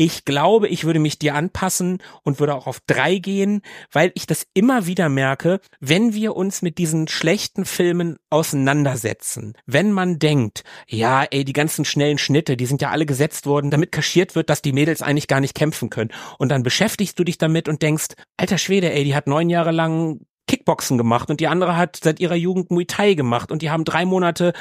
Ich 0.00 0.24
glaube, 0.24 0.68
ich 0.68 0.84
würde 0.84 1.00
mich 1.00 1.18
dir 1.18 1.34
anpassen 1.34 1.98
und 2.22 2.38
würde 2.38 2.54
auch 2.54 2.68
auf 2.68 2.78
drei 2.86 3.18
gehen, 3.18 3.62
weil 3.90 4.12
ich 4.14 4.28
das 4.28 4.46
immer 4.54 4.86
wieder 4.86 5.08
merke, 5.08 5.60
wenn 5.80 6.14
wir 6.14 6.36
uns 6.36 6.62
mit 6.62 6.78
diesen 6.78 7.08
schlechten 7.08 7.64
Filmen 7.64 8.16
auseinandersetzen. 8.30 9.54
Wenn 9.66 9.90
man 9.90 10.20
denkt, 10.20 10.62
ja, 10.86 11.24
ey, 11.24 11.44
die 11.44 11.52
ganzen 11.52 11.84
schnellen 11.84 12.18
Schnitte, 12.18 12.56
die 12.56 12.66
sind 12.66 12.80
ja 12.80 12.90
alle 12.90 13.06
gesetzt 13.06 13.46
worden, 13.46 13.72
damit 13.72 13.90
kaschiert 13.90 14.36
wird, 14.36 14.50
dass 14.50 14.62
die 14.62 14.72
Mädels 14.72 15.02
eigentlich 15.02 15.26
gar 15.26 15.40
nicht 15.40 15.56
kämpfen 15.56 15.90
können. 15.90 16.12
Und 16.38 16.50
dann 16.50 16.62
beschäftigst 16.62 17.18
du 17.18 17.24
dich 17.24 17.38
damit 17.38 17.68
und 17.68 17.82
denkst, 17.82 18.14
alter 18.36 18.58
Schwede, 18.58 18.92
ey, 18.92 19.02
die 19.02 19.16
hat 19.16 19.26
neun 19.26 19.50
Jahre 19.50 19.72
lang 19.72 20.20
Kickboxen 20.48 20.98
gemacht 20.98 21.30
und 21.30 21.38
die 21.38 21.46
andere 21.46 21.76
hat 21.76 22.00
seit 22.02 22.18
ihrer 22.18 22.34
Jugend 22.34 22.72
Muay 22.72 22.86
Thai 22.86 23.14
gemacht 23.14 23.52
und 23.52 23.62
die 23.62 23.70
haben 23.70 23.84
drei 23.84 24.04
Monate 24.04 24.52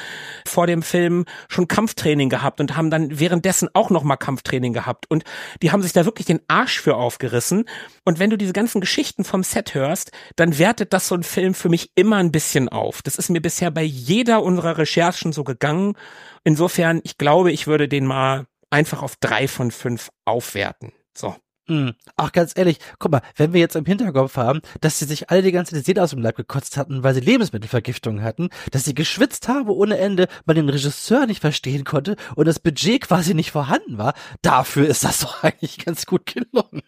vor 0.46 0.68
dem 0.68 0.84
Film 0.84 1.26
schon 1.50 1.68
Kampftraining 1.68 2.30
gehabt 2.30 2.60
und 2.60 2.78
haben 2.78 2.92
dann 2.92 3.20
währenddessen 3.20 3.70
auch 3.74 3.90
noch 3.90 4.04
mal 4.04 4.18
Kampftraining 4.18 4.74
gehabt 4.74 5.10
und 5.10 5.24
die 5.64 5.72
haben 5.72 5.82
sich 5.82 5.94
da 5.94 6.06
wirklich 6.06 6.28
den 6.28 6.42
Arsch 6.48 6.80
für 6.80 6.96
aufgerissen 6.96 7.66
und 8.06 8.20
wenn 8.20 8.30
du 8.30 8.38
diese 8.38 8.54
ganzen 8.54 8.82
Geschichten 8.82 9.24
vom 9.24 9.42
Set 9.42 9.74
hörst, 9.74 10.12
dann 10.36 10.60
wertet 10.60 10.94
das 10.94 11.08
so 11.08 11.16
ein 11.16 11.24
Film 11.24 11.56
für 11.56 11.70
mich 11.70 11.92
immer 11.96 12.18
ein 12.18 12.32
bisschen 12.32 12.70
auf. 12.70 13.02
Das 13.02 13.18
ist 13.18 13.30
mir 13.30 13.42
bisher 13.42 13.72
bei 13.72 13.84
jeder 13.84 14.44
unserer 14.44 14.78
Recherchen 14.78 15.32
so 15.32 15.44
gegangen. 15.44 15.96
Insofern, 16.44 17.02
ich 17.04 17.18
glaube, 17.18 17.52
ich 17.52 17.68
würde 17.68 17.88
den 17.88 18.06
mal 18.06 18.46
einfach 18.70 19.02
auf 19.02 19.16
drei 19.16 19.48
von 19.48 19.72
fünf 19.72 20.10
aufwerten. 20.26 20.92
So. 21.16 21.36
Mhm. 21.68 21.96
Ach, 22.16 22.32
ganz 22.32 22.54
ehrlich, 22.56 22.80
guck 22.98 23.12
mal, 23.12 23.22
wenn 23.36 23.52
wir 23.52 23.60
jetzt 23.60 23.76
im 23.76 23.86
Hinterkopf 23.86 24.38
haben, 24.38 24.62
dass 24.80 25.00
sie 25.00 25.06
sich 25.06 25.30
alle 25.30 25.42
die 25.42 25.52
ganze 25.52 25.82
Zeit 25.82 26.00
aus 26.00 26.12
dem 26.12 26.22
Leib 26.22 26.38
gekotzt 26.38 26.78
hatten, 26.78 27.04
weil 27.04 27.14
sie 27.14 27.20
Lebensmittelvergiftung 27.20 28.22
hatten, 28.22 28.50
dass 28.72 28.86
sie 28.86 28.96
geschwitzt 28.96 29.48
haben 29.50 29.70
ohne 29.70 29.98
Ende, 29.98 30.28
man 30.46 30.56
den 30.56 30.70
Regisseur 30.70 31.26
nicht 31.26 31.42
verstehen 31.42 31.84
konnte 31.84 32.16
und 32.36 32.48
das 32.48 32.60
Budget 32.60 33.02
quasi 33.02 33.34
nicht 33.34 33.52
vorhanden 33.52 33.98
war, 33.98 34.14
dafür 34.42 34.88
ist 34.88 35.04
das 35.04 35.20
doch 35.20 35.44
eigentlich 35.44 35.84
ganz 35.84 36.06
gut 36.06 36.26
gelungen. 36.26 36.84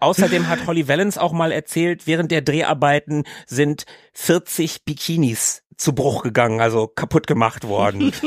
Außerdem 0.00 0.48
hat 0.48 0.66
Holly 0.66 0.86
Valens 0.86 1.18
auch 1.18 1.32
mal 1.32 1.50
erzählt, 1.52 2.06
während 2.06 2.30
der 2.30 2.42
Dreharbeiten 2.42 3.24
sind 3.46 3.84
40 4.12 4.84
Bikinis 4.84 5.63
zu 5.76 5.94
Bruch 5.94 6.22
gegangen, 6.22 6.60
also 6.60 6.86
kaputt 6.86 7.26
gemacht 7.26 7.66
worden. 7.66 8.12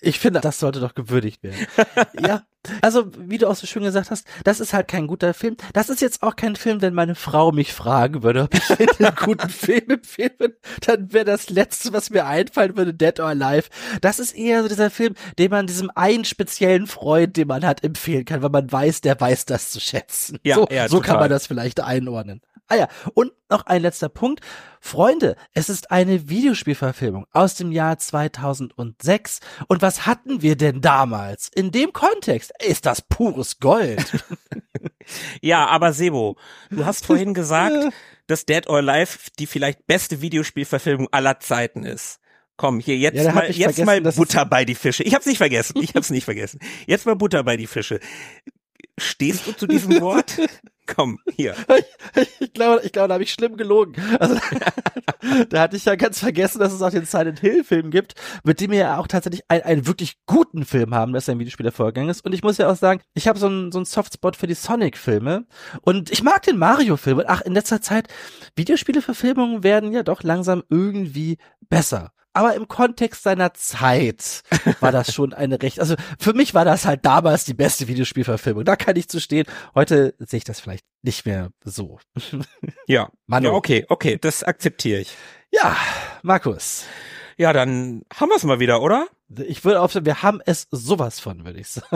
Ich 0.00 0.18
finde, 0.18 0.40
das 0.40 0.58
sollte 0.58 0.80
doch 0.80 0.94
gewürdigt 0.94 1.42
werden. 1.42 1.66
ja, 2.20 2.42
also 2.82 3.10
wie 3.18 3.38
du 3.38 3.48
auch 3.48 3.54
so 3.54 3.66
schön 3.66 3.82
gesagt 3.82 4.10
hast, 4.10 4.26
das 4.44 4.60
ist 4.60 4.72
halt 4.72 4.88
kein 4.88 5.06
guter 5.06 5.34
Film. 5.34 5.56
Das 5.72 5.88
ist 5.88 6.00
jetzt 6.00 6.22
auch 6.22 6.36
kein 6.36 6.56
Film, 6.56 6.80
wenn 6.82 6.94
meine 6.94 7.14
Frau 7.14 7.52
mich 7.52 7.72
fragen 7.72 8.22
würde, 8.22 8.42
ob 8.42 8.54
ich 8.54 8.70
einen 9.00 9.14
guten 9.16 9.48
Film 9.48 9.90
empfehlen 9.90 10.54
dann 10.86 11.12
wäre 11.12 11.24
das 11.24 11.50
Letzte, 11.50 11.92
was 11.92 12.10
mir 12.10 12.26
einfallen 12.26 12.76
würde, 12.76 12.94
Dead 12.94 13.18
or 13.20 13.26
Alive. 13.26 13.68
Das 14.00 14.18
ist 14.18 14.32
eher 14.32 14.62
so 14.62 14.68
dieser 14.68 14.90
Film, 14.90 15.14
den 15.38 15.50
man 15.50 15.66
diesem 15.66 15.90
einen 15.94 16.24
speziellen 16.24 16.86
Freund, 16.86 17.36
den 17.36 17.48
man 17.48 17.64
hat, 17.64 17.84
empfehlen 17.84 18.24
kann, 18.24 18.42
weil 18.42 18.50
man 18.50 18.70
weiß, 18.70 19.00
der 19.00 19.20
weiß 19.20 19.46
das 19.46 19.70
zu 19.70 19.80
schätzen. 19.80 20.38
Ja, 20.44 20.56
so, 20.56 20.68
ja, 20.70 20.88
so 20.88 21.00
kann 21.00 21.18
man 21.18 21.30
das 21.30 21.46
vielleicht 21.46 21.80
einordnen. 21.80 22.40
Ah 22.68 22.76
ja, 22.76 22.88
und 23.14 23.32
noch 23.48 23.64
ein 23.64 23.80
letzter 23.80 24.10
Punkt. 24.10 24.44
Freunde, 24.80 25.36
es 25.54 25.70
ist 25.70 25.90
eine 25.90 26.28
Videospielverfilmung 26.28 27.26
aus 27.32 27.54
dem 27.54 27.72
Jahr 27.72 27.98
2006. 27.98 29.40
Und 29.68 29.80
was 29.80 30.06
hatten 30.06 30.42
wir 30.42 30.54
denn 30.54 30.82
damals? 30.82 31.50
In 31.54 31.70
dem 31.70 31.94
Kontext 31.94 32.52
ist 32.62 32.84
das 32.84 33.00
pures 33.00 33.58
Gold. 33.58 34.22
ja, 35.40 35.66
aber 35.66 35.94
Sebo, 35.94 36.36
du 36.70 36.84
hast 36.84 37.06
vorhin 37.06 37.32
gesagt, 37.32 37.92
dass 38.26 38.44
Dead 38.44 38.68
or 38.68 38.76
Alive 38.76 39.30
die 39.38 39.46
vielleicht 39.46 39.86
beste 39.86 40.20
Videospielverfilmung 40.20 41.08
aller 41.10 41.40
Zeiten 41.40 41.84
ist. 41.84 42.20
Komm, 42.58 42.80
hier 42.80 42.98
jetzt 42.98 43.16
ja, 43.16 43.32
mal 43.32 43.50
jetzt 43.50 43.84
mal 43.84 44.00
Butter 44.02 44.44
bei 44.44 44.64
die 44.64 44.74
Fische. 44.74 45.04
Ich 45.04 45.14
hab's 45.14 45.26
nicht 45.26 45.38
vergessen. 45.38 45.80
Ich 45.80 45.94
hab's 45.94 46.10
nicht 46.10 46.24
vergessen. 46.24 46.60
Jetzt 46.86 47.06
mal 47.06 47.16
Butter 47.16 47.44
bei 47.44 47.56
die 47.56 47.68
Fische. 47.68 48.00
Stehst 48.98 49.46
du 49.46 49.52
zu 49.52 49.66
diesem 49.66 50.00
Wort? 50.00 50.36
Komm, 50.94 51.18
hier. 51.36 51.54
Ich 52.40 52.52
glaube, 52.52 52.80
ich 52.84 52.92
glaube, 52.92 53.08
da 53.08 53.14
habe 53.14 53.22
ich 53.22 53.32
schlimm 53.32 53.56
gelogen. 53.56 53.94
Also, 54.18 54.36
da 55.50 55.60
hatte 55.60 55.76
ich 55.76 55.84
ja 55.84 55.94
ganz 55.94 56.18
vergessen, 56.18 56.58
dass 56.58 56.72
es 56.72 56.82
auch 56.82 56.90
den 56.90 57.04
Silent 57.04 57.38
Hill 57.38 57.62
Film 57.62 57.90
gibt, 57.90 58.14
mit 58.42 58.60
dem 58.60 58.70
wir 58.70 58.78
ja 58.78 58.98
auch 58.98 59.06
tatsächlich 59.06 59.42
einen, 59.48 59.62
einen 59.62 59.86
wirklich 59.86 60.16
guten 60.26 60.64
Film 60.64 60.94
haben, 60.94 61.12
dass 61.12 61.28
ein 61.28 61.38
Videospielervorgang 61.38 62.08
ist. 62.08 62.24
Und 62.24 62.34
ich 62.34 62.42
muss 62.42 62.58
ja 62.58 62.70
auch 62.70 62.76
sagen, 62.76 63.02
ich 63.14 63.28
habe 63.28 63.38
so 63.38 63.46
einen 63.46 63.70
so 63.70 63.84
Softspot 63.84 64.36
für 64.36 64.46
die 64.46 64.54
Sonic-Filme 64.54 65.46
und 65.82 66.10
ich 66.10 66.22
mag 66.22 66.42
den 66.42 66.58
Mario-Film. 66.58 67.22
Ach, 67.26 67.42
in 67.42 67.52
letzter 67.52 67.82
Zeit 67.82 68.08
Videospieleverfilmungen 68.56 69.62
werden 69.62 69.92
ja 69.92 70.02
doch 70.02 70.22
langsam 70.22 70.64
irgendwie 70.68 71.38
besser 71.68 72.12
aber 72.38 72.54
im 72.54 72.68
Kontext 72.68 73.24
seiner 73.24 73.52
Zeit 73.52 74.42
war 74.78 74.92
das 74.92 75.12
schon 75.12 75.32
eine 75.32 75.60
recht, 75.60 75.80
also 75.80 75.96
für 76.20 76.34
mich 76.34 76.54
war 76.54 76.64
das 76.64 76.86
halt 76.86 77.04
damals 77.04 77.44
die 77.44 77.54
beste 77.54 77.88
Videospielverfilmung. 77.88 78.64
Da 78.64 78.76
kann 78.76 78.94
ich 78.94 79.08
zu 79.08 79.20
stehen. 79.20 79.44
Heute 79.74 80.14
sehe 80.18 80.38
ich 80.38 80.44
das 80.44 80.60
vielleicht 80.60 80.84
nicht 81.02 81.26
mehr 81.26 81.50
so. 81.64 81.98
Ja, 82.86 83.10
Manu. 83.26 83.48
ja 83.48 83.54
okay, 83.54 83.84
okay, 83.88 84.18
das 84.20 84.44
akzeptiere 84.44 85.00
ich. 85.00 85.16
Ja, 85.52 85.76
Markus. 86.22 86.86
Ja, 87.36 87.52
dann 87.52 88.02
haben 88.14 88.30
wir 88.30 88.36
es 88.36 88.44
mal 88.44 88.60
wieder, 88.60 88.80
oder? 88.82 89.08
Ich 89.46 89.64
würde 89.64 89.80
auf, 89.80 89.94
wir 89.94 90.22
haben 90.22 90.40
es 90.46 90.68
sowas 90.70 91.20
von, 91.20 91.44
würde 91.44 91.60
ich 91.60 91.68
sagen. 91.68 91.90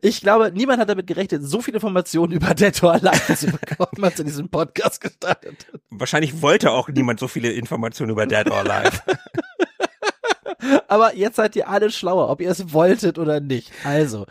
Ich 0.00 0.20
glaube, 0.20 0.52
niemand 0.52 0.80
hat 0.80 0.88
damit 0.88 1.06
gerechnet, 1.06 1.42
so 1.44 1.60
viele 1.60 1.76
Informationen 1.76 2.32
über 2.32 2.54
Dead 2.54 2.82
or 2.82 2.92
Alive 2.92 3.36
zu 3.36 3.46
bekommen, 3.52 4.02
als 4.04 4.18
er 4.18 4.24
diesen 4.24 4.48
Podcast 4.48 5.00
gestartet 5.00 5.66
hat. 5.72 5.80
Wahrscheinlich 5.90 6.40
wollte 6.40 6.70
auch 6.70 6.88
niemand 6.88 7.20
so 7.20 7.28
viele 7.28 7.52
Informationen 7.52 8.10
über 8.10 8.26
Dead 8.26 8.50
or 8.50 8.58
Alive. 8.58 9.02
Aber 10.88 11.16
jetzt 11.16 11.36
seid 11.36 11.56
ihr 11.56 11.68
alle 11.68 11.90
schlauer, 11.90 12.28
ob 12.30 12.40
ihr 12.40 12.50
es 12.50 12.72
wolltet 12.72 13.18
oder 13.18 13.40
nicht. 13.40 13.72
Also, 13.84 14.26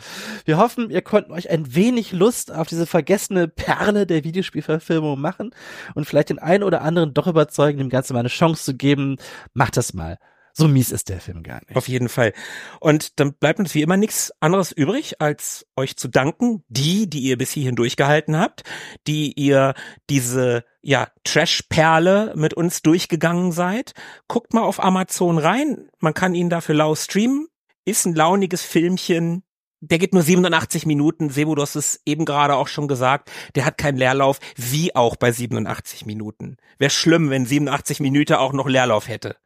wir 0.46 0.58
hoffen, 0.58 0.90
ihr 0.90 1.02
konnten 1.02 1.32
euch 1.32 1.50
ein 1.50 1.76
wenig 1.76 2.14
Lust 2.14 2.54
auf 2.54 2.68
diese 2.68 2.86
vergessene 2.86 3.48
Perle 3.48 4.06
der 4.06 4.24
Videospielverfilmung 4.24 5.20
machen 5.20 5.52
und 5.94 6.06
vielleicht 6.06 6.30
den 6.30 6.40
einen 6.40 6.64
oder 6.64 6.82
anderen 6.82 7.14
doch 7.14 7.28
überzeugen, 7.28 7.80
dem 7.80 7.90
Ganzen 7.90 8.14
mal 8.14 8.20
eine 8.20 8.30
Chance 8.30 8.64
zu 8.64 8.76
geben. 8.76 9.18
Macht 9.54 9.76
das 9.76 9.94
mal. 9.94 10.18
So 10.54 10.68
mies 10.68 10.92
ist 10.92 11.10
der 11.10 11.20
Film 11.20 11.44
gar 11.44 11.62
nicht. 11.68 11.76
Auf 11.76 11.88
jeden 11.88 12.10
Fall. 12.10 12.34
Und 12.80 13.20
dann 13.20 13.34
bleibt 13.34 13.60
uns 13.60 13.74
wie 13.74 13.82
immer 13.82 13.98
nichts 13.98 14.32
anderes 14.40 14.72
übrig, 14.72 15.22
als 15.22 15.66
euch 15.76 15.98
zu 15.98 16.08
danken, 16.08 16.64
die, 16.68 17.10
die 17.10 17.20
ihr 17.20 17.38
bis 17.38 17.52
hierhin 17.52 17.76
durchgehalten 17.76 18.38
habt, 18.38 18.64
die 19.08 19.34
ihr 19.34 19.74
diese 20.10 20.66
ja, 20.82 21.08
Trash-Perle 21.24 22.34
mit 22.36 22.54
uns 22.54 22.82
durchgegangen 22.82 23.52
seid. 23.52 23.94
Guckt 24.28 24.54
mal 24.54 24.64
auf 24.64 24.84
Amazon 24.84 25.38
rein. 25.38 25.90
Man 26.00 26.14
kann 26.14 26.36
ihn 26.36 26.50
dafür 26.50 26.76
lau 26.76 26.96
streamen. 26.96 27.48
Ist 27.86 28.06
ein 28.06 28.16
launiges 28.16 28.64
Filmchen. 28.64 29.44
Der 29.80 29.98
geht 29.98 30.14
nur 30.14 30.22
87 30.22 30.86
Minuten. 30.86 31.30
Sebo, 31.30 31.56
du 31.56 31.62
hast 31.62 31.76
es 31.76 32.02
eben 32.06 32.26
gerade 32.26 32.56
auch 32.56 32.68
schon 32.68 32.88
gesagt. 32.88 33.32
Der 33.56 33.66
hat 33.66 33.78
keinen 33.78 33.98
Leerlauf, 33.98 34.40
wie 34.56 34.96
auch 34.96 35.16
bei 35.16 35.32
87 35.32 36.06
Minuten. 36.06 36.58
Wäre 36.78 36.92
schlimm, 36.92 37.30
wenn 37.30 37.46
87 37.46 38.00
Minuten 38.00 38.34
auch 38.34 38.54
noch 38.54 38.68
Leerlauf 38.68 39.08
hätte. 39.08 39.38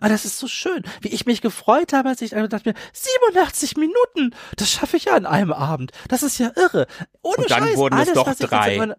Ah, 0.00 0.08
das 0.08 0.24
ist 0.24 0.38
so 0.38 0.48
schön, 0.48 0.82
wie 1.00 1.08
ich 1.08 1.26
mich 1.26 1.40
gefreut 1.40 1.92
habe, 1.92 2.08
als 2.08 2.22
ich 2.22 2.30
dachte 2.30 2.70
mir, 2.70 2.74
87 2.92 3.76
Minuten, 3.76 4.34
das 4.56 4.70
schaffe 4.70 4.96
ich 4.96 5.06
ja 5.06 5.14
an 5.14 5.26
einem 5.26 5.52
Abend. 5.52 5.92
Das 6.08 6.22
ist 6.22 6.38
ja 6.38 6.52
irre. 6.56 6.86
Ohne 7.22 7.36
Und 7.36 7.50
dann 7.50 7.64
Scheiß, 7.64 7.76
wurden 7.76 7.94
alles, 7.94 8.08
es 8.08 8.14
doch 8.14 8.34
drei. 8.34 8.94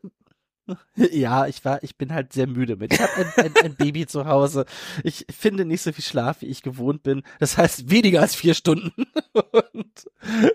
Ja, 0.95 1.48
ich 1.48 1.64
war, 1.65 1.84
ich 1.84 1.98
bin 1.98 2.14
halt 2.14 2.34
sehr 2.34 2.48
müde 2.48 2.76
mit. 2.76 2.94
Ich 2.94 3.02
habe 3.02 3.11
ein, 3.18 3.45
ein, 3.45 3.53
ein 3.64 3.76
Baby 3.76 4.06
zu 4.06 4.26
Hause. 4.26 4.65
Ich 5.03 5.26
finde 5.35 5.65
nicht 5.65 5.81
so 5.81 5.91
viel 5.91 6.03
Schlaf, 6.03 6.41
wie 6.41 6.48
ich 6.48 6.61
gewohnt 6.61 7.03
bin. 7.03 7.23
Das 7.40 7.57
heißt 7.57 7.90
weniger 7.90 8.22
als 8.22 8.35
vier 8.35 8.53
Stunden. 8.53 8.91
Und, 9.34 10.10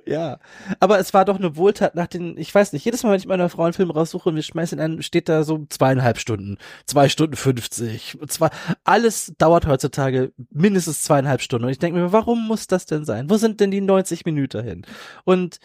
ja, 0.07 0.39
aber 0.81 0.99
es 0.99 1.13
war 1.13 1.25
doch 1.25 1.37
eine 1.37 1.57
Wohltat 1.57 1.95
nach 1.95 2.07
den, 2.07 2.39
ich 2.39 2.55
weiß 2.55 2.73
nicht, 2.73 2.85
jedes 2.85 3.03
Mal, 3.03 3.11
wenn 3.11 3.19
ich 3.19 3.27
meiner 3.27 3.49
Frau 3.49 3.65
einen 3.65 3.73
Film 3.73 3.91
raussuche 3.91 4.29
und 4.29 4.37
wir 4.37 4.43
schmeißen 4.43 4.79
an, 4.81 5.03
steht 5.03 5.29
da 5.29 5.43
so 5.43 5.67
zweieinhalb 5.69 6.19
Stunden, 6.19 6.59
zwei 6.87 7.09
Stunden 7.09 7.37
fünfzig, 7.37 8.17
zwei, 8.29 8.51
alles 8.85 9.35
dauert 9.39 9.67
heutzutage 9.67 10.33
mindestens 10.51 11.03
zweieinhalb 11.03 11.43
Stunden. 11.43 11.67
Und 11.67 11.73
ich 11.73 11.79
denke 11.79 11.99
mir, 11.99 12.13
warum 12.13 12.47
muss 12.47 12.67
das 12.67 12.87
denn 12.87 13.05
sein? 13.05 13.29
Wo 13.31 13.37
sind 13.37 13.61
denn 13.61 13.71
die 13.71 13.81
90 13.81 14.25
Minuten 14.25 14.65
hin? 14.65 14.87
Und 15.25 15.59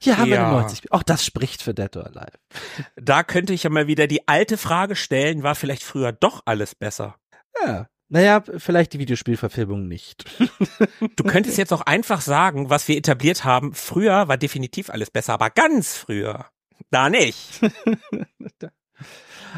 hier 0.00 0.18
haben 0.18 0.28
wir 0.30 0.36
Ja. 0.36 0.50
die 0.50 0.56
90. 0.56 0.92
Auch 0.92 1.02
das 1.02 1.24
spricht 1.24 1.62
für 1.62 1.74
Dead 1.74 1.94
or 1.96 2.06
Alive. 2.06 2.32
Da 2.96 3.22
könnte 3.22 3.52
ich 3.52 3.62
ja 3.62 3.70
mal 3.70 3.86
wieder 3.86 4.06
die 4.06 4.26
alte 4.28 4.56
Frage 4.56 4.96
stellen, 4.96 5.42
war 5.42 5.54
vielleicht 5.54 5.82
früher 5.82 6.12
doch 6.12 6.42
alles 6.46 6.74
besser? 6.74 7.16
Ja. 7.64 7.86
Naja, 8.12 8.42
vielleicht 8.58 8.92
die 8.92 8.98
Videospielverfilmung 8.98 9.86
nicht. 9.86 10.24
Du 11.16 11.24
könntest 11.24 11.58
jetzt 11.58 11.72
auch 11.72 11.82
einfach 11.82 12.20
sagen, 12.22 12.70
was 12.70 12.88
wir 12.88 12.96
etabliert 12.96 13.44
haben, 13.44 13.72
früher 13.74 14.26
war 14.28 14.36
definitiv 14.36 14.90
alles 14.90 15.10
besser, 15.10 15.34
aber 15.34 15.50
ganz 15.50 15.96
früher. 15.96 16.46
Da 16.90 17.08
nicht. 17.10 17.60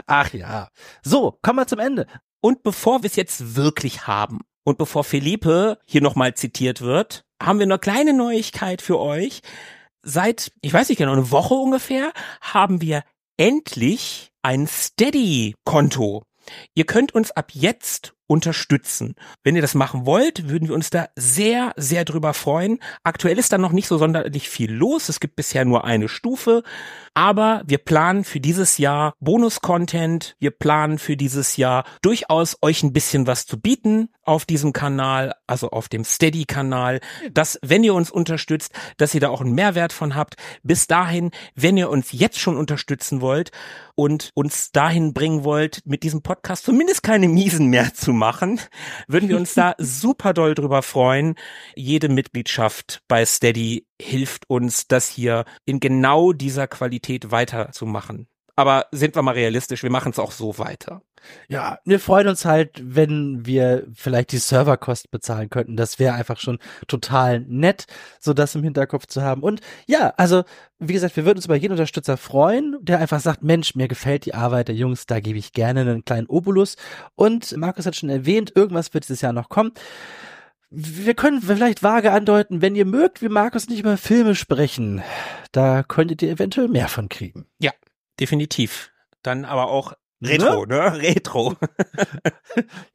Ach 0.07 0.33
ja. 0.33 0.69
So, 1.03 1.39
kommen 1.43 1.59
wir 1.61 1.67
zum 1.67 1.79
Ende. 1.79 2.07
Und 2.41 2.63
bevor 2.63 3.03
wir 3.03 3.07
es 3.09 3.17
jetzt 3.17 3.57
wirklich 3.57 4.07
haben 4.07 4.41
und 4.65 4.79
bevor 4.79 5.05
Felipe 5.05 5.79
hier 5.87 6.03
nochmal 6.03 6.35
zitiert 6.35 6.81
wird, 6.81 7.25
haben 7.43 7.59
wir 7.59 7.67
eine 7.67 7.79
kleine 7.79 8.13
Neuigkeit 8.15 8.83
für 8.83 8.99
euch. 8.99 9.41
Seit, 10.03 10.53
ich 10.61 10.73
weiß 10.73 10.89
nicht 10.89 10.99
genau, 10.99 11.13
eine 11.13 11.31
Woche 11.31 11.55
ungefähr, 11.55 12.13
haben 12.41 12.81
wir 12.81 13.05
endlich 13.37 14.33
ein 14.43 14.67
Steady-Konto. 14.67 16.25
Ihr 16.75 16.87
könnt 16.87 17.15
uns 17.15 17.31
ab 17.31 17.53
jetzt 17.53 18.15
unterstützen. 18.33 19.15
Wenn 19.45 19.57
ihr 19.57 19.63
das 19.63 19.75
machen 19.75 20.07
wollt, 20.07 20.49
würden 20.49 20.69
wir 20.69 20.75
uns 20.75 20.89
da 20.89 21.09
sehr, 21.17 21.73
sehr 21.77 22.07
drüber 22.07 22.33
freuen. 22.33 22.79
Aktuell 23.05 23.39
ist 23.39 23.53
da 23.53 23.59
noch 23.59 23.73
nicht 23.73 23.87
so 23.87 23.99
sonderlich 23.99 24.49
viel 24.49 24.73
los. 24.73 25.11
Es 25.11 25.21
gibt 25.21 25.37
bisher 25.37 25.67
nur 25.67 25.85
eine 25.85 26.09
Stufe. 26.09 26.63
Aber 27.13 27.63
wir 27.67 27.77
planen 27.77 28.25
für 28.25 28.41
dieses 28.41 28.79
Jahr 28.79 29.13
Bonus-Content. 29.21 30.35
Wir 30.39 30.51
planen 30.51 30.99
für 30.99 31.17
dieses 31.17 31.59
Jahr 31.59 31.85
durchaus 32.01 32.57
euch 32.63 32.83
ein 32.83 32.95
bisschen 32.95 33.27
was 33.27 33.45
zu 33.45 33.61
bieten 33.61 34.09
auf 34.25 34.47
diesem 34.47 34.73
Kanal, 34.73 35.35
also 35.47 35.71
auf 35.71 35.89
dem 35.89 36.05
Steady-Kanal, 36.05 37.01
dass, 37.33 37.59
wenn 37.61 37.85
ihr 37.85 37.93
uns 37.93 38.11
unterstützt, 38.11 38.73
dass 38.97 39.15
ihr 39.15 39.21
da 39.21 39.29
auch 39.29 39.41
einen 39.41 39.55
Mehrwert 39.55 39.93
von 39.93 40.15
habt. 40.15 40.37
Bis 40.63 40.87
dahin, 40.87 41.33
wenn 41.55 41.77
ihr 41.77 41.91
uns 41.91 42.13
jetzt 42.13 42.39
schon 42.39 42.57
unterstützen 42.57 43.21
wollt 43.21 43.51
und 43.95 44.31
uns 44.35 44.71
dahin 44.73 45.13
bringen 45.13 45.45
wollt, 45.45 45.83
mit 45.85 46.03
diesem 46.03 46.23
Podcast 46.23 46.65
zumindest 46.65 47.03
keine 47.03 47.29
Miesen 47.29 47.67
mehr 47.67 47.93
zu 47.95 48.13
machen, 48.13 48.22
würden 49.09 49.29
wir 49.29 49.37
uns 49.37 49.55
da 49.55 49.75
super 49.79 50.33
doll 50.33 50.55
drüber 50.55 50.83
freuen. 50.83 51.35
Jede 51.75 52.09
Mitgliedschaft 52.09 53.03
bei 53.09 53.25
Steady 53.27 53.87
hilft 54.01 54.49
uns, 54.49 54.87
das 54.87 55.09
hier 55.09 55.45
in 55.65 55.81
genau 55.81 56.33
dieser 56.33 56.67
Qualität 56.69 57.31
weiterzumachen. 57.31 58.29
Aber 58.55 58.87
sind 58.93 59.15
wir 59.15 59.23
mal 59.23 59.33
realistisch, 59.35 59.83
wir 59.83 59.91
machen 59.91 60.13
es 60.13 60.19
auch 60.19 60.33
so 60.33 60.59
weiter. 60.59 61.03
Ja, 61.49 61.79
wir 61.85 62.01
freuen 62.01 62.29
uns 62.29 62.45
halt, 62.45 62.83
wenn 62.83 63.47
wir 63.47 63.87
vielleicht 63.95 64.33
die 64.33 64.39
Serverkosten 64.39 65.11
bezahlen 65.11 65.51
könnten. 65.51 65.77
Das 65.77 65.99
wäre 65.99 66.15
einfach 66.15 66.39
schon 66.39 66.59
total 66.89 67.41
nett, 67.41 67.87
so 68.21 68.33
das 68.33 68.55
im 68.55 68.63
Hinterkopf 68.63 69.07
zu 69.07 69.23
haben. 69.23 69.43
Und 69.43 69.61
ja, 69.87 70.13
also, 70.17 70.45
wie 70.79 70.93
gesagt, 70.93 71.17
wir 71.17 71.25
würden 71.25 71.39
uns 71.39 71.47
über 71.47 71.57
jeden 71.57 71.73
Unterstützer 71.73 72.17
freuen, 72.17 72.77
der 72.81 72.99
einfach 72.99 73.21
sagt, 73.21 73.43
Mensch, 73.43 73.75
mir 73.75 73.89
gefällt 73.89 74.27
die 74.27 74.35
Arbeit 74.35 74.69
der 74.69 74.75
Jungs, 74.75 75.07
da 75.07 75.21
gebe 75.21 75.39
ich 75.39 75.53
gerne 75.53 75.81
einen 75.83 76.05
kleinen 76.05 76.27
Obolus. 76.27 76.77
Und 77.15 77.57
Markus 77.57 77.87
hat 77.87 77.97
schon 77.97 78.11
erwähnt, 78.11 78.53
irgendwas 78.55 78.93
wird 78.93 79.05
dieses 79.05 79.21
Jahr 79.21 79.33
noch 79.33 79.49
kommen. 79.49 79.73
Wir 80.71 81.15
können 81.15 81.43
vielleicht 81.43 81.83
vage 81.83 82.13
andeuten, 82.13 82.63
wenn 82.63 82.75
ihr 82.75 82.87
mögt, 82.87 83.21
wie 83.21 83.29
Markus 83.29 83.69
nicht 83.69 83.81
über 83.81 83.99
Filme 83.99 84.35
sprechen, 84.35 85.03
da 85.53 85.83
könntet 85.83 86.23
ihr 86.23 86.31
eventuell 86.31 86.69
mehr 86.69 86.89
von 86.89 87.11
kriegen. 87.11 87.47
Definitiv. 88.19 88.91
Dann 89.23 89.45
aber 89.45 89.69
auch 89.69 89.95
Retro, 90.23 90.67
ne? 90.67 90.99
Retro. 91.03 91.57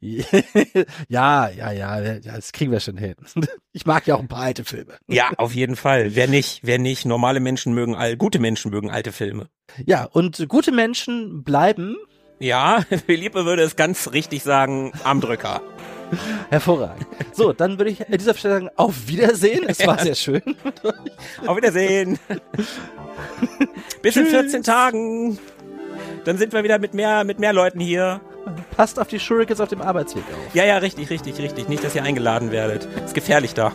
ja, 0.00 1.48
ja, 1.48 1.48
ja, 1.50 1.72
ja, 1.72 2.18
das 2.20 2.52
kriegen 2.52 2.72
wir 2.72 2.80
schon 2.80 2.96
hin. 2.96 3.14
Ich 3.72 3.86
mag 3.86 4.08
ja 4.08 4.16
auch 4.16 4.20
ein 4.20 4.26
paar 4.26 4.42
alte 4.42 4.64
Filme. 4.64 4.98
Ja, 5.06 5.30
auf 5.36 5.54
jeden 5.54 5.76
Fall. 5.76 6.16
Wer 6.16 6.26
nicht, 6.26 6.62
wer 6.64 6.80
nicht. 6.80 7.04
Normale 7.04 7.38
Menschen 7.38 7.74
mögen 7.74 7.94
all, 7.94 8.16
gute 8.16 8.40
Menschen 8.40 8.72
mögen 8.72 8.90
alte 8.90 9.12
Filme. 9.12 9.50
Ja, 9.86 10.02
und 10.04 10.48
gute 10.48 10.72
Menschen 10.72 11.44
bleiben 11.44 11.96
Ja, 12.40 12.84
Philippe 13.06 13.44
würde 13.44 13.62
es 13.62 13.76
ganz 13.76 14.10
richtig 14.12 14.42
sagen, 14.42 14.90
Armdrücker. 15.04 15.62
hervorragend. 16.50 17.06
So, 17.32 17.52
dann 17.52 17.78
würde 17.78 17.90
ich 17.90 18.06
an 18.06 18.12
dieser 18.16 18.34
Stelle 18.34 18.54
sagen, 18.54 18.70
auf 18.76 18.94
Wiedersehen. 19.06 19.64
Es 19.66 19.86
war 19.86 19.98
sehr 19.98 20.14
schön. 20.14 20.42
Auf 21.46 21.56
Wiedersehen. 21.56 22.18
Bis 24.02 24.16
in 24.16 24.24
Tschüss. 24.24 24.32
14 24.32 24.62
Tagen. 24.62 25.38
Dann 26.24 26.38
sind 26.38 26.52
wir 26.52 26.64
wieder 26.64 26.78
mit 26.78 26.94
mehr, 26.94 27.24
mit 27.24 27.38
mehr 27.38 27.52
Leuten 27.52 27.80
hier. 27.80 28.20
Passt 28.76 28.98
auf 28.98 29.08
die 29.08 29.20
Shurikens 29.20 29.60
auf 29.60 29.68
dem 29.68 29.82
Arbeitsweg 29.82 30.24
auf. 30.24 30.54
Ja, 30.54 30.64
ja, 30.64 30.78
richtig, 30.78 31.10
richtig, 31.10 31.38
richtig. 31.38 31.68
Nicht, 31.68 31.84
dass 31.84 31.94
ihr 31.94 32.02
eingeladen 32.02 32.50
werdet. 32.50 32.88
Ist 33.04 33.14
gefährlich 33.14 33.54
da. 33.54 33.72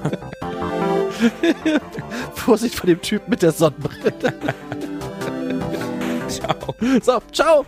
Vorsicht 2.33 2.75
vor 2.75 2.87
dem 2.87 3.01
Typ 3.01 3.27
mit 3.27 3.41
der 3.41 3.51
Sonnenbrille. 3.51 4.13
Ciao. 6.27 6.75
So, 7.01 7.21
ciao. 7.31 7.65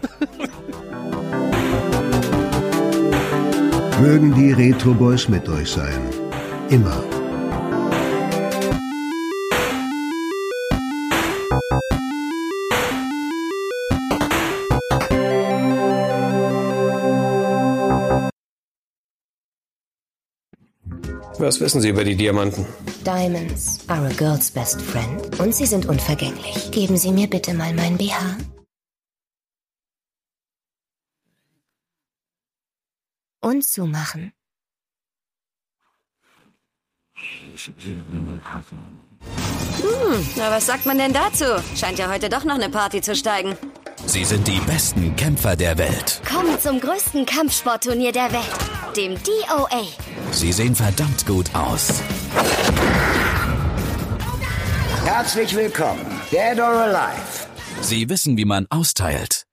Mögen 4.02 4.36
die 4.36 4.52
Retro 4.52 4.94
Boys 4.94 5.30
mit 5.30 5.48
euch 5.48 5.70
sein. 5.70 6.02
Immer. 6.70 7.02
Was 21.38 21.62
wissen 21.62 21.80
Sie 21.80 21.90
über 21.90 22.04
die 22.04 22.16
Diamanten? 22.16 22.66
Diamonds 23.06 23.80
are 23.88 24.08
a 24.08 24.10
girl's 24.10 24.52
best 24.52 24.82
friend 24.82 25.40
und 25.40 25.56
sie 25.56 25.66
sind 25.66 25.86
unvergänglich. 25.86 26.70
Geben 26.72 26.98
Sie 26.98 27.12
mir 27.12 27.28
bitte 27.28 27.54
mal 27.54 27.74
mein 27.74 27.98
BH. 27.98 28.55
Und 33.46 33.64
zumachen. 33.64 34.34
Hm, 39.82 40.28
na 40.36 40.50
was 40.50 40.66
sagt 40.66 40.88
man 40.88 40.98
denn 40.98 41.14
dazu? 41.14 41.46
Scheint 41.76 42.00
ja 42.00 42.10
heute 42.10 42.28
doch 42.28 42.44
noch 42.44 42.56
eine 42.56 42.72
Party 42.72 43.02
zu 43.02 43.16
steigen. 43.16 43.56
Sie 44.08 44.26
sind 44.26 44.48
die 44.48 44.60
besten 44.62 45.16
Kämpfer 45.16 45.56
der 45.56 45.78
Welt. 45.78 46.22
Kommen 46.28 46.60
zum 46.60 46.80
größten 46.80 47.28
Kampfsportturnier 47.28 48.12
der 48.12 48.32
Welt, 48.34 48.96
dem 48.98 49.14
DOA. 49.22 49.84
Sie 50.32 50.52
sehen 50.52 50.74
verdammt 50.74 51.28
gut 51.28 51.54
aus. 51.54 52.02
Herzlich 55.04 55.56
willkommen, 55.56 56.04
Dead 56.32 56.60
or 56.60 56.80
Alive. 56.88 57.48
Sie 57.82 58.10
wissen, 58.10 58.38
wie 58.38 58.46
man 58.46 58.66
austeilt. 58.72 59.46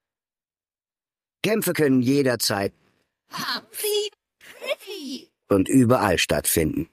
Kämpfe 1.43 1.75
können 1.75 2.01
jederzeit 2.01 2.73
und 5.49 5.69
überall 5.69 6.19
stattfinden. 6.19 6.89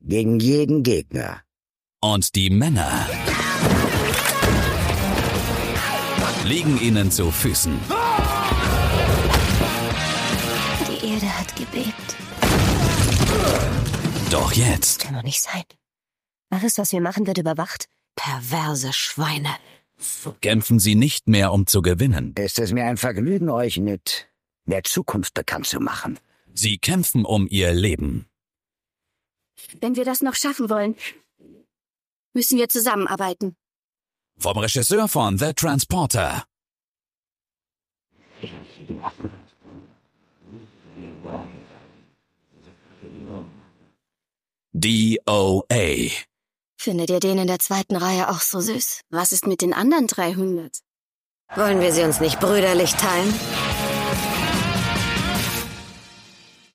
Gegen 0.00 0.40
jeden 0.40 0.82
Gegner. 0.82 1.42
Und 2.00 2.34
die 2.34 2.48
Männer 2.48 3.06
liegen 6.44 6.80
ihnen 6.80 7.10
zu 7.10 7.30
Füßen. 7.30 7.78
Die 10.88 11.06
Erde 11.06 11.38
hat 11.38 11.54
gebebt. 11.54 12.16
Doch 14.30 14.52
jetzt 14.52 15.00
Kann 15.00 15.14
doch 15.14 15.22
nicht 15.22 15.42
sein. 15.42 15.62
Alles, 16.50 16.78
was 16.78 16.92
wir 16.92 17.00
machen, 17.00 17.26
wird 17.26 17.38
überwacht. 17.38 17.86
Perverse 18.16 18.92
Schweine. 18.92 19.50
kämpfen 20.40 20.78
sie 20.78 20.94
nicht 20.94 21.28
mehr, 21.28 21.52
um 21.52 21.66
zu 21.66 21.82
gewinnen. 21.82 22.34
Ist 22.36 22.58
es 22.58 22.72
mir 22.72 22.84
ein 22.84 22.96
Vergnügen, 22.96 23.50
euch 23.50 23.78
mit 23.78 24.29
der 24.66 24.84
Zukunft 24.84 25.34
bekannt 25.34 25.66
zu 25.66 25.80
machen. 25.80 26.18
Sie 26.54 26.78
kämpfen 26.78 27.24
um 27.24 27.46
ihr 27.48 27.72
Leben. 27.72 28.26
Wenn 29.80 29.96
wir 29.96 30.04
das 30.04 30.22
noch 30.22 30.34
schaffen 30.34 30.70
wollen, 30.70 30.96
müssen 32.32 32.58
wir 32.58 32.68
zusammenarbeiten. 32.68 33.56
Vom 34.38 34.58
Regisseur 34.58 35.08
von 35.08 35.38
The 35.38 35.52
Transporter. 35.52 36.44
DOA. 44.72 46.10
Findet 46.78 47.10
ihr 47.10 47.20
den 47.20 47.38
in 47.38 47.46
der 47.46 47.58
zweiten 47.58 47.96
Reihe 47.96 48.30
auch 48.30 48.40
so 48.40 48.60
süß? 48.60 49.02
Was 49.10 49.32
ist 49.32 49.46
mit 49.46 49.60
den 49.60 49.74
anderen 49.74 50.06
300? 50.06 50.78
Wollen 51.54 51.80
wir 51.80 51.92
sie 51.92 52.02
uns 52.02 52.20
nicht 52.20 52.40
brüderlich 52.40 52.92
teilen? 52.92 53.34